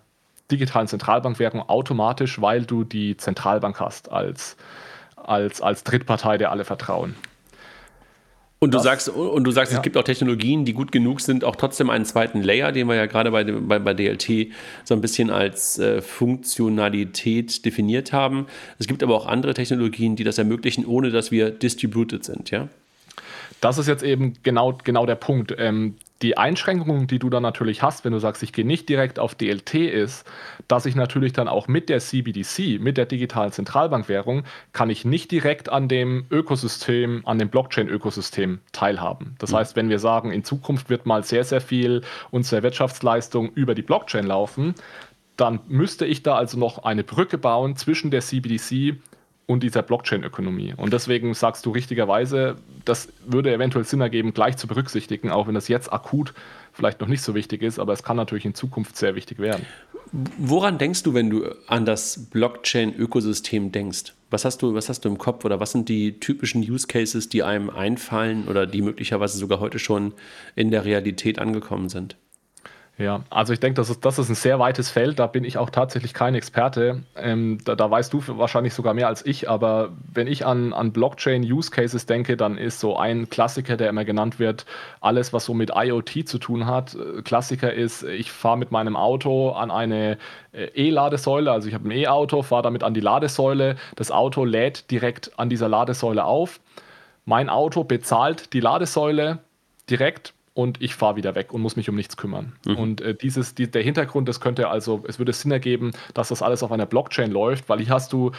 digitalen 0.50 0.88
Zentralbankwährung 0.88 1.68
automatisch, 1.68 2.40
weil 2.40 2.64
du 2.64 2.84
die 2.84 3.16
Zentralbank 3.16 3.80
hast 3.80 4.11
als, 4.11 4.56
als, 5.16 5.61
als 5.61 5.84
Drittpartei, 5.84 6.38
der 6.38 6.50
alle 6.50 6.64
vertrauen. 6.64 7.14
Und 8.61 8.75
du 8.75 8.79
das, 8.79 8.85
sagst, 8.85 9.09
und 9.09 9.44
du 9.44 9.53
sagst, 9.53 9.73
ja. 9.73 9.79
es 9.79 9.83
gibt 9.83 9.97
auch 9.97 10.03
Technologien, 10.03 10.64
die 10.64 10.73
gut 10.73 10.90
genug 10.90 11.21
sind, 11.21 11.44
auch 11.44 11.55
trotzdem 11.55 11.90
einen 11.90 12.05
zweiten 12.05 12.42
Layer, 12.42 12.73
den 12.73 12.88
wir 12.88 12.97
ja 12.97 13.07
gerade 13.07 13.31
bei, 13.31 13.44
bei, 13.44 13.79
bei 13.79 13.94
DLT 13.94 14.49
so 14.85 14.94
ein 14.94 15.01
bisschen 15.01 15.31
als 15.31 15.79
äh, 15.79 16.03
Funktionalität 16.03 17.64
definiert 17.64 18.12
haben. 18.12 18.47
Es 18.81 18.88
gibt 18.88 19.05
aber 19.05 19.14
auch 19.14 19.27
andere 19.27 19.55
Technologien, 19.55 20.16
die 20.16 20.25
das 20.25 20.38
ermöglichen, 20.38 20.87
ohne 20.87 21.11
dass 21.11 21.31
wir 21.31 21.51
distributed 21.51 22.25
sind, 22.25 22.51
ja? 22.51 22.68
Das 23.61 23.79
ist 23.79 23.88
jetzt 23.88 24.05
eben 24.05 24.35
genau, 24.44 24.79
genau 24.85 25.05
der 25.05 25.16
Punkt. 25.16 25.55
Ähm, 25.59 25.97
die 26.22 26.37
Einschränkung, 26.37 27.07
die 27.07 27.18
du 27.18 27.31
dann 27.31 27.42
natürlich 27.42 27.83
hast, 27.83 28.04
wenn 28.04 28.12
du 28.12 28.18
sagst, 28.18 28.42
ich 28.42 28.52
gehe 28.52 28.66
nicht 28.66 28.88
direkt 28.88 29.18
auf 29.18 29.35
DLT, 29.35 29.74
ist, 29.74 30.26
dass 30.66 30.85
ich 30.85 30.96
natürlich 30.96 31.33
dann 31.33 31.46
auch 31.46 31.68
mit 31.68 31.88
der 31.88 32.00
CBDC, 32.00 32.81
mit 32.81 32.96
der 32.96 33.07
digitalen 33.07 33.52
Zentralbankwährung, 33.52 34.42
kann 34.72 34.90
ich 34.90 35.04
nicht 35.04 35.31
direkt 35.31 35.68
an 35.68 35.88
dem 35.88 36.26
Ökosystem, 36.31 37.22
an 37.24 37.38
dem 37.38 37.50
Blockchain-Ökosystem 37.50 38.59
teilhaben. 38.72 39.37
Das 39.38 39.52
mhm. 39.52 39.57
heißt, 39.57 39.76
wenn 39.76 39.88
wir 39.88 40.00
sagen, 40.00 40.33
in 40.33 40.42
Zukunft 40.42 40.90
wird 40.90 41.07
mal 41.07 41.22
sehr, 41.22 41.44
sehr 41.44 41.61
viel 41.61 42.02
unserer 42.31 42.64
Wirtschaftsleistung 42.64 43.52
über 43.52 43.76
die 43.76 43.83
Blockchain 43.83 44.26
laufen, 44.26 44.74
dann 45.37 45.61
müsste 45.68 46.04
ich 46.04 46.24
da 46.24 46.35
also 46.37 46.59
noch 46.59 46.83
eine 46.83 47.04
Brücke 47.04 47.38
bauen 47.38 47.76
zwischen 47.76 48.11
der 48.11 48.22
CBDC 48.22 48.96
und 49.48 49.62
dieser 49.62 49.80
Blockchain-Ökonomie. 49.80 50.74
Und 50.76 50.92
deswegen 50.92 51.32
sagst 51.32 51.64
du 51.64 51.70
richtigerweise, 51.70 52.56
das 52.84 53.08
würde 53.24 53.52
eventuell 53.52 53.87
Sinn 53.87 54.02
ergeben, 54.02 54.34
gleich 54.34 54.58
zu 54.58 54.66
berücksichtigen, 54.66 55.30
auch 55.30 55.46
wenn 55.46 55.54
das 55.54 55.68
jetzt 55.68 55.90
akut 55.90 56.34
vielleicht 56.74 57.00
noch 57.00 57.08
nicht 57.08 57.22
so 57.22 57.34
wichtig 57.34 57.62
ist, 57.62 57.78
aber 57.78 57.94
es 57.94 58.02
kann 58.02 58.18
natürlich 58.18 58.44
in 58.44 58.54
Zukunft 58.54 58.96
sehr 58.98 59.14
wichtig 59.14 59.38
werden. 59.38 59.64
Woran 60.37 60.76
denkst 60.76 61.02
du, 61.02 61.14
wenn 61.14 61.30
du 61.30 61.46
an 61.66 61.87
das 61.87 62.26
Blockchain-Ökosystem 62.30 63.72
denkst? 63.72 64.12
Was 64.30 64.44
hast, 64.44 64.61
du, 64.61 64.74
was 64.74 64.90
hast 64.90 65.06
du 65.06 65.08
im 65.08 65.16
Kopf 65.16 65.46
oder 65.46 65.61
was 65.61 65.72
sind 65.72 65.88
die 65.88 66.20
typischen 66.20 66.61
Use 66.61 66.87
Cases, 66.87 67.30
die 67.30 67.42
einem 67.42 67.70
einfallen 67.70 68.48
oder 68.48 68.66
die 68.66 68.82
möglicherweise 68.82 69.38
sogar 69.38 69.61
heute 69.61 69.78
schon 69.78 70.12
in 70.56 70.70
der 70.70 70.84
Realität 70.84 71.38
angekommen 71.38 71.88
sind? 71.88 72.16
Ja, 72.98 73.22
also 73.30 73.52
ich 73.52 73.61
denke, 73.61 73.76
das 73.76 73.90
ist, 73.90 74.04
das 74.04 74.18
ist 74.18 74.28
ein 74.28 74.34
sehr 74.34 74.58
weites 74.58 74.90
Feld. 74.90 75.20
Da 75.20 75.28
bin 75.28 75.44
ich 75.44 75.56
auch 75.56 75.70
tatsächlich 75.70 76.14
kein 76.14 76.34
Experte. 76.34 77.04
Ähm, 77.14 77.58
da, 77.64 77.76
da, 77.76 77.88
weißt 77.88 78.12
du 78.12 78.20
wahrscheinlich 78.26 78.74
sogar 78.74 78.92
mehr 78.92 79.06
als 79.06 79.24
ich. 79.24 79.48
Aber 79.48 79.90
wenn 80.12 80.26
ich 80.26 80.44
an, 80.44 80.72
an 80.72 80.92
Blockchain-Use-Cases 80.92 82.06
denke, 82.06 82.37
dann 82.37 82.58
ist 82.58 82.80
so 82.80 82.96
ein 82.96 83.30
Klassiker, 83.30 83.76
der 83.76 83.88
immer 83.88 84.04
genannt 84.04 84.40
wird, 84.40 84.66
alles, 85.00 85.32
was 85.32 85.44
so 85.44 85.54
mit 85.54 85.70
IoT 85.76 86.28
zu 86.28 86.38
tun 86.38 86.66
hat. 86.66 86.96
Äh, 86.96 87.22
Klassiker 87.22 87.72
ist, 87.72 88.02
ich 88.02 88.32
fahre 88.32 88.58
mit 88.58 88.72
meinem 88.72 88.96
Auto 88.96 89.50
an 89.50 89.70
eine 89.70 90.18
äh, 90.50 90.64
E-Ladesäule. 90.74 91.52
Also 91.52 91.68
ich 91.68 91.74
habe 91.74 91.87
ein 91.87 91.92
E-Auto, 91.92 92.42
fahre 92.42 92.62
damit 92.62 92.82
an 92.82 92.94
die 92.94 93.00
Ladesäule. 93.00 93.76
Das 93.94 94.11
Auto 94.11 94.44
lädt 94.44 94.90
direkt 94.90 95.38
an 95.38 95.48
dieser 95.48 95.68
Ladesäule 95.68 96.24
auf. 96.24 96.58
Mein 97.24 97.48
Auto 97.48 97.84
bezahlt 97.84 98.52
die 98.54 98.61
Ladesäule 98.61 99.38
direkt 99.88 100.34
und 100.59 100.83
ich 100.83 100.97
fahre 100.97 101.14
wieder 101.14 101.37
weg 101.37 101.55
und 101.55 101.61
muss 101.61 101.77
mich 101.77 101.88
um 101.88 101.94
nichts 101.94 102.16
kümmern. 102.16 102.53
Mhm. 102.66 102.77
Und 102.77 103.01
äh, 103.01 103.14
dieses, 103.14 103.55
die, 103.55 103.71
der 103.71 103.81
Hintergrund, 103.81 104.29
das 104.29 104.40
könnte 104.40 104.68
also, 104.68 105.05
es 105.07 105.21
würde 105.21 105.33
Sinn 105.33 105.53
ergeben, 105.53 105.92
dass 106.14 106.31
das 106.31 106.42
alles 106.42 106.64
auf 106.64 106.73
einer 106.73 106.85
Blockchain 106.85 107.31
läuft, 107.31 107.68
weil 107.68 107.79
hier 107.79 107.90
hast 107.90 108.12
du 108.12 108.33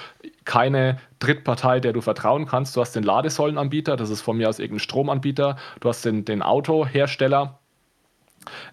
keine 0.43 0.97
Drittpartei, 1.19 1.79
der 1.79 1.93
du 1.93 2.01
vertrauen 2.01 2.45
kannst. 2.45 2.75
Du 2.75 2.81
hast 2.81 2.93
den 2.93 3.03
Ladesäulenanbieter, 3.03 3.95
das 3.95 4.09
ist 4.09 4.19
von 4.19 4.35
mir 4.35 4.49
aus 4.49 4.59
irgendein 4.59 4.81
Stromanbieter, 4.81 5.55
du 5.79 5.87
hast 5.87 6.03
den, 6.03 6.25
den 6.25 6.41
Autohersteller, 6.41 7.57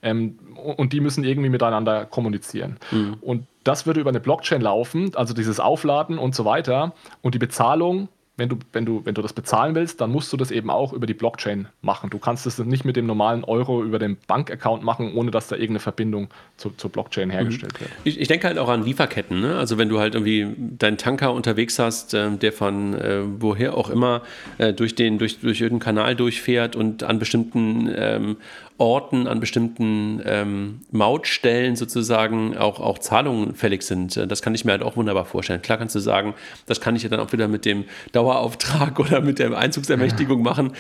ähm, 0.03 0.41
und 0.57 0.93
die 0.93 0.99
müssen 1.01 1.23
irgendwie 1.23 1.49
miteinander 1.49 2.05
kommunizieren. 2.05 2.79
Mhm. 2.91 3.19
Und 3.21 3.47
das 3.63 3.87
würde 3.87 4.01
über 4.01 4.11
eine 4.11 4.21
Blockchain 4.21 4.61
laufen, 4.61 5.15
also 5.15 5.35
dieses 5.35 5.61
Aufladen 5.61 6.19
und 6.19 6.35
so 6.35 6.45
weiter. 6.45 6.95
Und 7.23 7.37
die 7.37 7.39
Bezahlung 7.39 8.09
wenn 8.39 8.51
du, 8.51 8.59
wenn, 8.73 8.85
du, 8.85 9.01
wenn 9.05 9.15
du 9.15 9.23
das 9.23 9.33
bezahlen 9.33 9.75
willst, 9.75 10.01
dann 10.01 10.11
musst 10.11 10.31
du 10.31 10.37
das 10.37 10.51
eben 10.51 10.69
auch 10.69 10.93
über 10.93 11.07
die 11.07 11.15
Blockchain 11.15 11.69
machen. 11.81 12.11
Du 12.11 12.19
kannst 12.19 12.47
es 12.47 12.59
nicht 12.59 12.85
mit 12.85 12.97
dem 12.97 13.07
normalen 13.07 13.45
Euro 13.45 13.83
über 13.83 13.99
den 13.99 14.19
Bankaccount 14.27 14.83
machen, 14.83 15.15
ohne 15.15 15.31
dass 15.31 15.49
da 15.49 15.57
irgendeine 15.57 15.81
Verbindung 15.81 16.29
zu, 16.59 16.71
zur 16.71 16.91
Blockchain 16.91 17.31
hergestellt 17.31 17.73
mhm. 17.75 17.81
wird. 17.81 17.91
Ich, 18.05 18.21
ich, 18.21 18.29
denke 18.29 18.47
halt 18.47 18.59
auch 18.59 18.69
an 18.69 18.85
Lieferketten. 18.85 19.41
Ne? 19.41 19.57
Also 19.57 19.79
wenn 19.79 19.89
du 19.89 19.99
halt 19.99 20.15
irgendwie 20.15 20.55
deinen 20.59 20.99
Tanker 20.99 21.33
unterwegs 21.33 21.79
hast, 21.79 22.13
äh, 22.13 22.31
der 22.37 22.53
von 22.53 22.95
äh, 22.95 23.23
woher 23.39 23.75
auch 23.75 23.89
immer 23.89 24.21
äh, 24.59 24.75
durch, 24.75 24.95
den, 24.95 25.17
durch, 25.17 25.41
durch 25.41 25.63
irgendeinen 25.63 25.97
Kanal 25.97 26.15
durchfährt 26.15 26.77
und 26.77 27.05
an 27.05 27.19
bestimmten 27.19 27.91
ähm, 27.97 28.37
Orten, 28.79 29.27
an 29.27 29.41
bestimmten 29.41 30.21
ähm, 30.25 30.81
Mautstellen 30.91 31.77
sozusagen 31.77 32.57
auch, 32.57 32.79
auch 32.79 32.99
Zahlungen 32.99 33.55
fällig 33.55 33.83
sind. 33.83 34.17
Das 34.31 34.43
kann 34.43 34.55
ich 34.55 34.65
mir 34.65 34.73
halt 34.73 34.83
auch 34.83 34.97
wunderbar 34.97 35.25
vorstellen. 35.25 35.63
Klar 35.63 35.79
kannst 35.79 35.95
du 35.95 36.01
sagen, 36.01 36.35
das 36.67 36.81
kann 36.81 36.95
ich 36.95 37.03
ja 37.03 37.09
dann 37.09 37.21
auch 37.21 37.33
wieder 37.33 37.49
mit 37.49 37.65
dem 37.65 37.85
Dauerauftrag 38.13 38.99
oder 39.01 39.21
mit 39.21 39.39
der 39.39 39.57
Einzugsermächtigung 39.57 40.43
machen. 40.43 40.73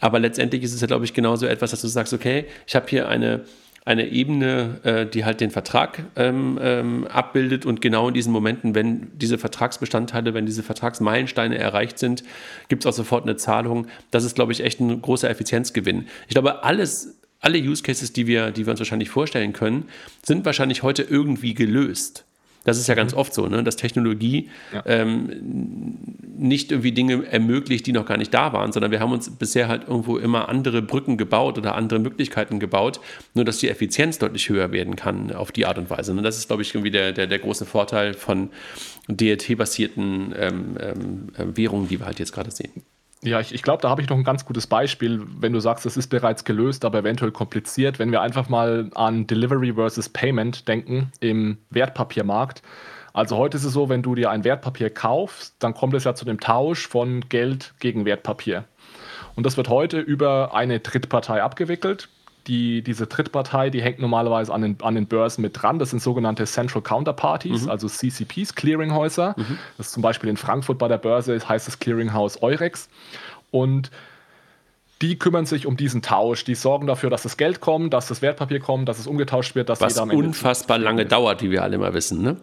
Aber 0.00 0.18
letztendlich 0.18 0.62
ist 0.62 0.74
es 0.74 0.80
ja, 0.80 0.86
glaube 0.86 1.06
ich, 1.06 1.14
genauso 1.14 1.46
etwas, 1.46 1.70
dass 1.70 1.80
du 1.80 1.88
sagst, 1.88 2.12
okay, 2.12 2.44
ich 2.66 2.76
habe 2.76 2.86
hier 2.88 3.08
eine, 3.08 3.44
eine 3.84 4.08
Ebene, 4.08 4.80
äh, 4.82 5.06
die 5.06 5.24
halt 5.24 5.40
den 5.40 5.50
Vertrag 5.50 6.04
ähm, 6.16 6.58
ähm, 6.60 7.06
abbildet 7.06 7.64
und 7.64 7.80
genau 7.80 8.08
in 8.08 8.14
diesen 8.14 8.32
Momenten, 8.32 8.74
wenn 8.74 9.08
diese 9.14 9.38
Vertragsbestandteile, 9.38 10.34
wenn 10.34 10.44
diese 10.44 10.62
Vertragsmeilensteine 10.62 11.56
erreicht 11.56 11.98
sind, 11.98 12.22
gibt 12.68 12.84
es 12.84 12.86
auch 12.86 12.96
sofort 12.96 13.24
eine 13.24 13.36
Zahlung. 13.36 13.86
Das 14.10 14.24
ist, 14.24 14.34
glaube 14.34 14.52
ich, 14.52 14.62
echt 14.62 14.80
ein 14.80 15.00
großer 15.00 15.30
Effizienzgewinn. 15.30 16.06
Ich 16.28 16.34
glaube, 16.34 16.62
alles 16.64 17.17
alle 17.40 17.58
Use 17.58 17.82
Cases, 17.82 18.12
die 18.12 18.26
wir, 18.26 18.50
die 18.50 18.66
wir 18.66 18.72
uns 18.72 18.80
wahrscheinlich 18.80 19.10
vorstellen 19.10 19.52
können, 19.52 19.88
sind 20.24 20.44
wahrscheinlich 20.44 20.82
heute 20.82 21.02
irgendwie 21.02 21.54
gelöst. 21.54 22.24
Das 22.64 22.78
ist 22.78 22.86
ja 22.86 22.94
ganz 22.94 23.12
mhm. 23.12 23.18
oft 23.18 23.32
so, 23.32 23.46
ne? 23.46 23.62
dass 23.64 23.76
Technologie 23.76 24.50
ja. 24.74 24.82
ähm, 24.84 25.96
nicht 26.36 26.70
irgendwie 26.70 26.92
Dinge 26.92 27.24
ermöglicht, 27.26 27.86
die 27.86 27.92
noch 27.92 28.04
gar 28.04 28.18
nicht 28.18 28.34
da 28.34 28.52
waren, 28.52 28.72
sondern 28.72 28.90
wir 28.90 29.00
haben 29.00 29.12
uns 29.12 29.30
bisher 29.30 29.68
halt 29.68 29.88
irgendwo 29.88 30.18
immer 30.18 30.50
andere 30.50 30.82
Brücken 30.82 31.16
gebaut 31.16 31.56
oder 31.56 31.74
andere 31.74 31.98
Möglichkeiten 31.98 32.60
gebaut, 32.60 33.00
nur 33.32 33.46
dass 33.46 33.58
die 33.58 33.70
Effizienz 33.70 34.18
deutlich 34.18 34.50
höher 34.50 34.70
werden 34.70 34.96
kann 34.96 35.32
auf 35.32 35.50
die 35.50 35.64
Art 35.64 35.78
und 35.78 35.88
Weise. 35.88 36.12
Und 36.12 36.22
das 36.22 36.36
ist, 36.36 36.48
glaube 36.48 36.60
ich, 36.62 36.74
irgendwie 36.74 36.90
der, 36.90 37.12
der, 37.12 37.26
der 37.26 37.38
große 37.38 37.64
Vorteil 37.64 38.12
von 38.12 38.50
DLT-basierten 39.08 40.34
ähm, 40.38 40.76
ähm, 41.38 41.56
Währungen, 41.56 41.88
die 41.88 41.98
wir 41.98 42.06
halt 42.06 42.18
jetzt 42.18 42.32
gerade 42.32 42.50
sehen. 42.50 42.82
Ja, 43.22 43.40
ich, 43.40 43.52
ich 43.52 43.62
glaube, 43.62 43.82
da 43.82 43.90
habe 43.90 44.00
ich 44.00 44.08
noch 44.08 44.16
ein 44.16 44.24
ganz 44.24 44.44
gutes 44.44 44.68
Beispiel, 44.68 45.20
wenn 45.40 45.52
du 45.52 45.58
sagst, 45.58 45.84
es 45.86 45.96
ist 45.96 46.08
bereits 46.08 46.44
gelöst, 46.44 46.84
aber 46.84 47.00
eventuell 47.00 47.32
kompliziert. 47.32 47.98
Wenn 47.98 48.12
wir 48.12 48.22
einfach 48.22 48.48
mal 48.48 48.90
an 48.94 49.26
Delivery 49.26 49.74
versus 49.74 50.08
Payment 50.08 50.68
denken 50.68 51.10
im 51.20 51.58
Wertpapiermarkt. 51.70 52.62
Also 53.12 53.36
heute 53.36 53.56
ist 53.56 53.64
es 53.64 53.72
so, 53.72 53.88
wenn 53.88 54.02
du 54.02 54.14
dir 54.14 54.30
ein 54.30 54.44
Wertpapier 54.44 54.90
kaufst, 54.90 55.56
dann 55.58 55.74
kommt 55.74 55.94
es 55.94 56.04
ja 56.04 56.14
zu 56.14 56.24
dem 56.24 56.38
Tausch 56.38 56.86
von 56.86 57.28
Geld 57.28 57.74
gegen 57.80 58.04
Wertpapier. 58.04 58.64
Und 59.34 59.44
das 59.44 59.56
wird 59.56 59.68
heute 59.68 59.98
über 59.98 60.54
eine 60.54 60.78
Drittpartei 60.78 61.42
abgewickelt 61.42 62.08
die, 62.48 62.82
diese 62.82 63.06
Drittpartei, 63.06 63.70
die 63.70 63.82
hängt 63.82 64.00
normalerweise 64.00 64.52
an 64.52 64.62
den, 64.62 64.76
an 64.82 64.94
den 64.94 65.06
Börsen 65.06 65.42
mit 65.42 65.60
dran. 65.60 65.78
Das 65.78 65.90
sind 65.90 66.00
sogenannte 66.00 66.44
Central 66.46 66.82
Counterparties, 66.82 67.64
mhm. 67.64 67.70
also 67.70 67.88
CCPs, 67.88 68.54
Clearinghäuser. 68.54 69.34
Mhm. 69.36 69.58
Das 69.76 69.88
ist 69.88 69.92
zum 69.92 70.02
Beispiel 70.02 70.30
in 70.30 70.36
Frankfurt 70.36 70.78
bei 70.78 70.88
der 70.88 70.98
Börse, 70.98 71.38
heißt 71.46 71.68
das 71.68 71.78
Clearinghouse 71.78 72.42
Eurex. 72.42 72.88
Und 73.50 73.90
die 75.00 75.18
kümmern 75.18 75.46
sich 75.46 75.66
um 75.66 75.76
diesen 75.76 76.02
Tausch. 76.02 76.44
Die 76.44 76.54
sorgen 76.54 76.86
dafür, 76.86 77.10
dass 77.10 77.22
das 77.22 77.36
Geld 77.36 77.60
kommt, 77.60 77.92
dass 77.92 78.08
das 78.08 78.22
Wertpapier 78.22 78.60
kommt, 78.60 78.88
dass 78.88 78.98
es 78.98 79.06
umgetauscht 79.06 79.54
wird, 79.54 79.68
dass 79.68 79.80
Was 79.80 79.92
jeder 79.94 80.02
am 80.02 80.10
Ende 80.10 80.24
unfassbar 80.24 80.78
lange 80.78 81.06
dauert, 81.06 81.42
wie 81.42 81.50
wir 81.50 81.62
alle 81.62 81.78
mal 81.78 81.94
wissen, 81.94 82.22
ne? 82.22 82.36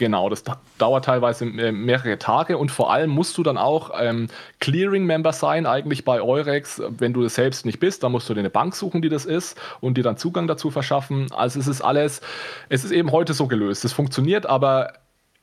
Genau, 0.00 0.30
das 0.30 0.44
dauert 0.78 1.04
teilweise 1.04 1.44
mehrere 1.44 2.18
Tage 2.18 2.56
und 2.56 2.70
vor 2.70 2.90
allem 2.90 3.10
musst 3.10 3.36
du 3.36 3.42
dann 3.42 3.58
auch 3.58 3.90
ähm, 4.00 4.28
Clearing-Member 4.58 5.34
sein, 5.34 5.66
eigentlich 5.66 6.06
bei 6.06 6.22
Eurex. 6.22 6.80
Wenn 6.88 7.12
du 7.12 7.22
das 7.22 7.34
selbst 7.34 7.66
nicht 7.66 7.80
bist, 7.80 8.02
dann 8.02 8.10
musst 8.10 8.26
du 8.26 8.32
dir 8.32 8.40
eine 8.40 8.48
Bank 8.48 8.74
suchen, 8.74 9.02
die 9.02 9.10
das 9.10 9.26
ist 9.26 9.60
und 9.82 9.98
dir 9.98 10.02
dann 10.02 10.16
Zugang 10.16 10.46
dazu 10.46 10.70
verschaffen. 10.70 11.30
Also 11.32 11.60
es 11.60 11.66
ist 11.66 11.82
alles, 11.82 12.22
es 12.70 12.82
ist 12.82 12.92
eben 12.92 13.12
heute 13.12 13.34
so 13.34 13.46
gelöst. 13.46 13.84
Es 13.84 13.92
funktioniert, 13.92 14.46
aber 14.46 14.94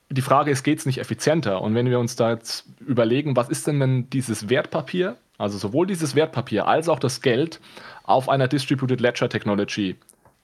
die 0.10 0.24
Frage 0.24 0.50
ist, 0.50 0.64
geht 0.64 0.80
es 0.80 0.88
nicht 0.88 0.98
effizienter? 0.98 1.62
Und 1.62 1.76
wenn 1.76 1.92
wir 1.92 2.00
uns 2.00 2.16
da 2.16 2.32
jetzt 2.32 2.66
überlegen, 2.80 3.36
was 3.36 3.50
ist 3.50 3.68
denn 3.68 3.80
denn 3.80 4.10
dieses 4.10 4.50
Wertpapier, 4.50 5.18
also 5.38 5.60
sowohl 5.60 5.86
dieses 5.86 6.16
Wertpapier 6.16 6.66
als 6.66 6.90
auch 6.90 6.98
das 6.98 7.22
Geld 7.22 7.60
auf 8.06 8.28
einer 8.28 8.48
Distributed 8.48 9.02
Ledger 9.02 9.30
Technology 9.30 9.98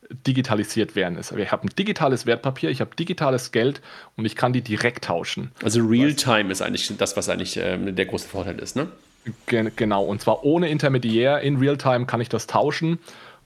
digitalisiert 0.10 0.96
werden 0.96 1.18
ist. 1.18 1.32
Ich 1.32 1.52
habe 1.52 1.68
ein 1.68 1.70
digitales 1.78 2.26
Wertpapier, 2.26 2.70
ich 2.70 2.82
habe 2.82 2.96
digitales 2.96 3.52
Geld 3.52 3.82
und 4.16 4.26
ich 4.26 4.36
kann 4.36 4.54
die 4.54 4.62
direkt 4.62 5.06
tauschen. 5.06 5.52
Also 5.64 5.82
Realtime 5.86 6.52
ist 6.52 6.62
eigentlich 6.62 6.92
das, 6.98 7.18
was 7.18 7.30
eigentlich 7.30 7.58
ähm, 7.58 7.96
der 7.96 8.06
große 8.06 8.28
Vorteil 8.28 8.60
ist, 8.60 8.76
ne? 8.76 8.88
Genau, 9.48 10.04
und 10.04 10.22
zwar 10.22 10.44
ohne 10.44 10.68
Intermediär. 10.68 11.40
In 11.40 11.58
Realtime 11.58 12.06
kann 12.06 12.20
ich 12.20 12.30
das 12.30 12.46
tauschen. 12.46 13.00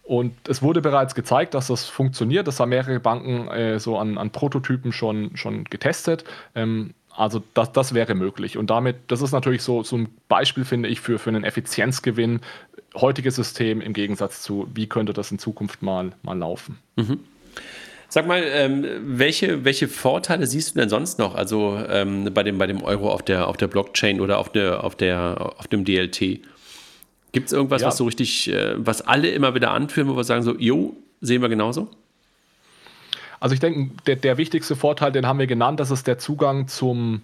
Und 0.03 0.33
es 0.47 0.61
wurde 0.61 0.81
bereits 0.81 1.15
gezeigt, 1.15 1.53
dass 1.53 1.67
das 1.67 1.85
funktioniert. 1.85 2.47
Das 2.47 2.59
haben 2.59 2.69
mehrere 2.69 2.99
Banken 2.99 3.49
äh, 3.49 3.79
so 3.79 3.97
an, 3.97 4.17
an, 4.17 4.31
Prototypen 4.31 4.93
schon, 4.93 5.35
schon 5.35 5.65
getestet. 5.65 6.23
Ähm, 6.55 6.93
also 7.17 7.43
das, 7.53 7.73
das 7.73 7.93
wäre 7.93 8.15
möglich. 8.15 8.57
Und 8.57 8.69
damit, 8.69 8.95
das 9.07 9.21
ist 9.21 9.33
natürlich 9.33 9.63
so, 9.63 9.83
so 9.83 9.97
ein 9.97 10.09
Beispiel, 10.29 10.63
finde 10.63 10.87
ich, 10.87 11.01
für, 11.01 11.19
für 11.19 11.29
einen 11.29 11.43
Effizienzgewinn, 11.43 12.41
heutige 13.01 13.31
System 13.31 13.81
im 13.81 13.93
Gegensatz 13.93 14.41
zu, 14.41 14.67
wie 14.73 14.87
könnte 14.87 15.13
das 15.13 15.31
in 15.31 15.39
Zukunft 15.39 15.81
mal, 15.81 16.11
mal 16.23 16.37
laufen. 16.37 16.79
Mhm. 16.95 17.19
Sag 18.09 18.25
mal, 18.25 18.41
ähm, 18.43 18.85
welche, 19.01 19.65
welche 19.65 19.87
Vorteile 19.87 20.47
siehst 20.47 20.75
du 20.75 20.79
denn 20.79 20.89
sonst 20.89 21.19
noch? 21.19 21.35
Also 21.35 21.77
ähm, 21.89 22.29
bei, 22.33 22.43
dem, 22.43 22.57
bei 22.57 22.65
dem 22.65 22.81
Euro 22.81 23.11
auf 23.11 23.21
der, 23.21 23.47
auf 23.47 23.57
der 23.57 23.67
Blockchain 23.67 24.21
oder 24.21 24.37
auf, 24.37 24.49
der, 24.49 24.83
auf, 24.83 24.95
der, 24.95 25.53
auf 25.57 25.67
dem 25.67 25.83
DLT? 25.83 26.39
Gibt 27.33 27.47
es 27.47 27.53
irgendwas, 27.53 27.81
ja. 27.81 27.89
was 27.89 27.97
so 27.97 28.05
richtig, 28.05 28.49
äh, 28.49 28.73
was 28.77 29.01
alle 29.01 29.29
immer 29.29 29.53
wieder 29.55 29.71
anführen, 29.71 30.07
wo 30.07 30.15
wir 30.15 30.23
sagen 30.23 30.41
so, 30.41 30.55
jo, 30.57 30.95
sehen 31.19 31.41
wir 31.41 31.49
genauso? 31.49 31.89
Also 33.39 33.53
ich 33.53 33.59
denke, 33.59 33.91
der, 34.05 34.15
der 34.15 34.37
wichtigste 34.37 34.75
Vorteil, 34.75 35.11
den 35.11 35.27
haben 35.27 35.39
wir 35.39 35.47
genannt, 35.47 35.79
das 35.79 35.91
ist 35.91 36.07
der 36.07 36.17
Zugang 36.17 36.67
zum, 36.67 37.21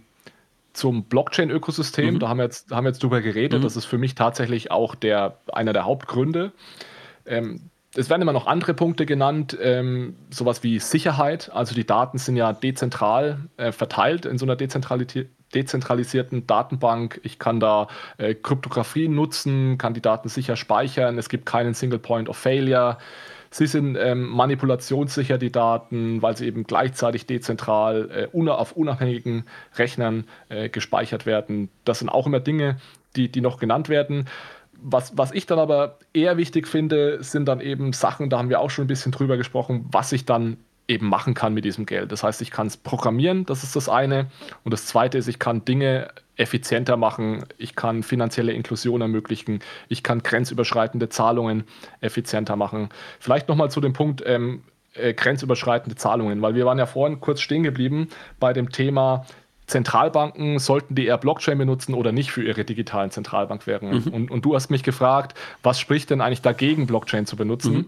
zum 0.73 1.05
Blockchain-Ökosystem. 1.05 2.15
Mhm. 2.15 2.19
Da 2.19 2.29
haben 2.29 2.37
wir 2.37 2.43
jetzt, 2.43 2.71
haben 2.71 2.85
wir 2.85 2.89
jetzt 2.89 3.01
drüber 3.03 3.21
geredet. 3.21 3.59
Mhm. 3.59 3.63
Das 3.63 3.75
ist 3.75 3.85
für 3.85 3.97
mich 3.97 4.15
tatsächlich 4.15 4.71
auch 4.71 4.95
der, 4.95 5.39
einer 5.51 5.73
der 5.73 5.85
Hauptgründe. 5.85 6.51
Ähm, 7.25 7.69
es 7.95 8.09
werden 8.09 8.23
immer 8.23 8.33
noch 8.33 8.47
andere 8.47 8.73
Punkte 8.73 9.05
genannt, 9.05 9.55
ähm, 9.61 10.15
sowas 10.31 10.63
wie 10.63 10.79
Sicherheit. 10.79 11.51
Also 11.53 11.75
die 11.75 11.85
Daten 11.85 12.17
sind 12.17 12.35
ja 12.35 12.51
dezentral 12.51 13.49
äh, 13.57 13.71
verteilt 13.71 14.25
in 14.25 14.39
so 14.39 14.45
einer 14.45 14.55
dezentralisierten 14.55 16.47
Datenbank. 16.47 17.21
Ich 17.23 17.37
kann 17.37 17.59
da 17.59 17.87
äh, 18.17 18.33
Kryptographie 18.33 19.07
nutzen, 19.07 19.77
kann 19.77 19.93
die 19.93 20.01
Daten 20.01 20.27
sicher 20.27 20.55
speichern. 20.55 21.19
Es 21.19 21.29
gibt 21.29 21.45
keinen 21.45 21.75
Single 21.75 21.99
Point 21.99 22.29
of 22.29 22.37
Failure. 22.37 22.97
Sie 23.53 23.67
sind 23.67 23.95
ähm, 23.97 24.29
manipulationssicher, 24.29 25.37
die 25.37 25.51
Daten, 25.51 26.23
weil 26.23 26.35
sie 26.35 26.47
eben 26.47 26.63
gleichzeitig 26.63 27.27
dezentral 27.27 28.29
äh, 28.33 28.49
auf 28.49 28.71
unabhängigen 28.71 29.45
Rechnern 29.75 30.25
äh, 30.49 30.69
gespeichert 30.69 31.27
werden. 31.27 31.69
Das 31.85 31.99
sind 31.99 32.09
auch 32.09 32.25
immer 32.25 32.39
Dinge, 32.39 32.77
die, 33.15 33.29
die 33.29 33.41
noch 33.41 33.59
genannt 33.59 33.89
werden. 33.89 34.27
Was, 34.81 35.15
was 35.19 35.31
ich 35.33 35.45
dann 35.45 35.59
aber 35.59 35.99
eher 36.13 36.37
wichtig 36.37 36.67
finde, 36.67 37.23
sind 37.23 37.45
dann 37.45 37.61
eben 37.61 37.93
Sachen, 37.93 38.31
da 38.31 38.39
haben 38.39 38.49
wir 38.49 38.59
auch 38.59 38.71
schon 38.71 38.85
ein 38.85 38.87
bisschen 38.87 39.11
drüber 39.11 39.37
gesprochen, 39.37 39.85
was 39.91 40.11
ich 40.13 40.25
dann 40.25 40.57
eben 40.87 41.07
machen 41.07 41.33
kann 41.33 41.53
mit 41.53 41.65
diesem 41.65 41.85
Geld. 41.85 42.11
Das 42.11 42.23
heißt, 42.23 42.41
ich 42.41 42.51
kann 42.51 42.67
es 42.67 42.77
programmieren, 42.77 43.45
das 43.45 43.63
ist 43.63 43.75
das 43.75 43.87
eine. 43.89 44.27
Und 44.63 44.71
das 44.73 44.85
zweite 44.85 45.17
ist, 45.17 45.27
ich 45.27 45.39
kann 45.39 45.63
Dinge 45.65 46.09
effizienter 46.35 46.97
machen, 46.97 47.45
ich 47.57 47.75
kann 47.75 48.03
finanzielle 48.03 48.53
Inklusion 48.53 49.01
ermöglichen, 49.01 49.59
ich 49.87 50.03
kann 50.03 50.23
grenzüberschreitende 50.23 51.09
Zahlungen 51.09 51.63
effizienter 52.01 52.55
machen. 52.55 52.89
Vielleicht 53.19 53.47
nochmal 53.47 53.71
zu 53.71 53.81
dem 53.81 53.93
Punkt 53.93 54.23
ähm, 54.25 54.63
äh, 54.95 55.13
grenzüberschreitende 55.13 55.95
Zahlungen, 55.95 56.41
weil 56.41 56.55
wir 56.55 56.65
waren 56.65 56.79
ja 56.79 56.85
vorhin 56.85 57.19
kurz 57.19 57.41
stehen 57.41 57.63
geblieben 57.63 58.09
bei 58.39 58.51
dem 58.51 58.69
Thema 58.69 59.25
Zentralbanken, 59.67 60.59
sollten 60.59 60.95
die 60.95 61.05
eher 61.05 61.17
Blockchain 61.17 61.57
benutzen 61.57 61.93
oder 61.93 62.11
nicht 62.11 62.31
für 62.31 62.43
ihre 62.43 62.65
digitalen 62.65 63.11
Zentralbankwährungen. 63.11 64.03
Mhm. 64.05 64.13
Und, 64.13 64.31
und, 64.31 64.45
du 64.45 64.55
hast 64.55 64.69
mich 64.69 64.83
gefragt, 64.83 65.37
was 65.61 65.79
spricht 65.79 66.09
denn 66.09 66.19
eigentlich 66.19 66.41
dagegen, 66.41 66.85
Blockchain 66.85 67.25
zu 67.25 67.35
benutzen? 67.35 67.73
Mhm. 67.73 67.85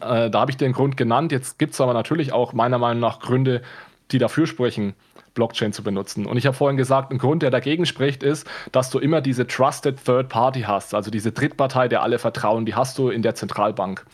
Äh, 0.00 0.30
da 0.30 0.40
habe 0.40 0.50
ich 0.50 0.56
den 0.56 0.72
Grund 0.72 0.96
genannt. 0.96 1.32
Jetzt 1.32 1.58
gibt 1.58 1.74
es 1.74 1.80
aber 1.80 1.94
natürlich 1.94 2.32
auch 2.32 2.52
meiner 2.52 2.78
Meinung 2.78 3.00
nach 3.00 3.20
Gründe, 3.20 3.62
die 4.10 4.18
dafür 4.18 4.46
sprechen, 4.46 4.94
Blockchain 5.34 5.72
zu 5.72 5.82
benutzen. 5.82 6.26
Und 6.26 6.36
ich 6.36 6.46
habe 6.46 6.56
vorhin 6.56 6.76
gesagt, 6.76 7.12
ein 7.12 7.18
Grund, 7.18 7.42
der 7.42 7.50
dagegen 7.50 7.86
spricht, 7.86 8.22
ist, 8.22 8.48
dass 8.72 8.90
du 8.90 8.98
immer 8.98 9.20
diese 9.20 9.46
Trusted 9.46 10.04
Third 10.04 10.28
Party 10.28 10.62
hast, 10.62 10.94
also 10.94 11.10
diese 11.10 11.32
Drittpartei, 11.32 11.88
der 11.88 12.02
alle 12.02 12.18
vertrauen, 12.18 12.66
die 12.66 12.74
hast 12.74 12.98
du 12.98 13.10
in 13.10 13.22
der 13.22 13.34
Zentralbank. 13.34 14.04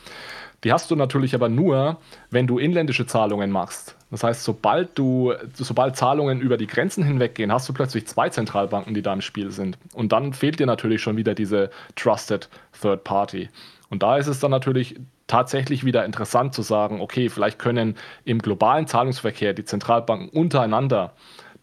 Die 0.65 0.73
hast 0.73 0.91
du 0.91 0.97
natürlich 0.97 1.35
aber 1.35 1.49
nur, 1.49 1.97
wenn 2.31 2.47
du 2.47 2.59
inländische 2.59 3.07
Zahlungen 3.07 3.51
machst. 3.51 3.97
Das 4.13 4.23
heißt, 4.23 4.45
sobald 4.45 4.97
du, 4.97 5.33
sobald 5.55 5.97
Zahlungen 5.97 6.41
über 6.41 6.57
die 6.57 6.67
Grenzen 6.69 7.03
hinweggehen, 7.03 7.51
hast 7.51 7.69
du 7.69 7.73
plötzlich 7.73 8.07
zwei 8.07 8.29
Zentralbanken, 8.29 8.95
die 8.95 9.03
da 9.03 9.13
im 9.13 9.23
Spiel 9.23 9.51
sind. 9.51 9.77
Und 9.95 10.13
dann 10.13 10.35
fehlt 10.35 10.61
dir 10.61 10.67
natürlich 10.67 11.03
schon 11.03 11.17
wieder 11.17 11.35
diese 11.35 11.71
Trusted 11.97 12.49
Third 12.81 13.03
Party. 13.03 13.49
Und 13.91 14.03
da 14.03 14.19
ist 14.19 14.29
es 14.29 14.39
dann 14.39 14.51
natürlich 14.51 15.01
tatsächlich 15.27 15.85
wieder 15.85 16.05
interessant 16.05 16.55
zu 16.55 16.63
sagen, 16.63 17.01
okay, 17.01 17.29
vielleicht 17.29 17.59
können 17.59 17.97
im 18.25 18.41
globalen 18.41 18.87
Zahlungsverkehr 18.87 19.55
die 19.55 19.65
Zentralbanken 19.65 20.29
untereinander 20.29 21.15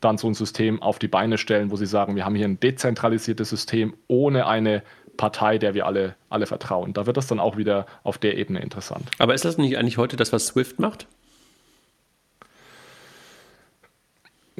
dann 0.02 0.18
so 0.18 0.28
ein 0.28 0.34
System 0.34 0.82
auf 0.82 1.00
die 1.00 1.08
Beine 1.08 1.38
stellen, 1.38 1.72
wo 1.72 1.76
sie 1.76 1.86
sagen, 1.86 2.16
wir 2.16 2.26
haben 2.26 2.36
hier 2.36 2.48
ein 2.48 2.60
dezentralisiertes 2.60 3.50
System 3.50 3.94
ohne 4.08 4.48
eine 4.48 4.84
Partei, 5.18 5.58
der 5.58 5.74
wir 5.74 5.86
alle, 5.86 6.16
alle 6.30 6.46
vertrauen. 6.46 6.94
Da 6.94 7.06
wird 7.06 7.18
das 7.18 7.28
dann 7.28 7.42
auch 7.42 7.58
wieder 7.58 7.86
auf 8.04 8.18
der 8.18 8.38
Ebene 8.38 8.62
interessant. 8.62 9.10
Aber 9.18 9.34
ist 9.34 9.44
das 9.44 9.58
nicht 9.58 9.78
eigentlich 9.78 9.98
heute 9.98 10.16
das, 10.16 10.32
was 10.32 10.48
SWIFT 10.48 10.80
macht? 10.80 11.08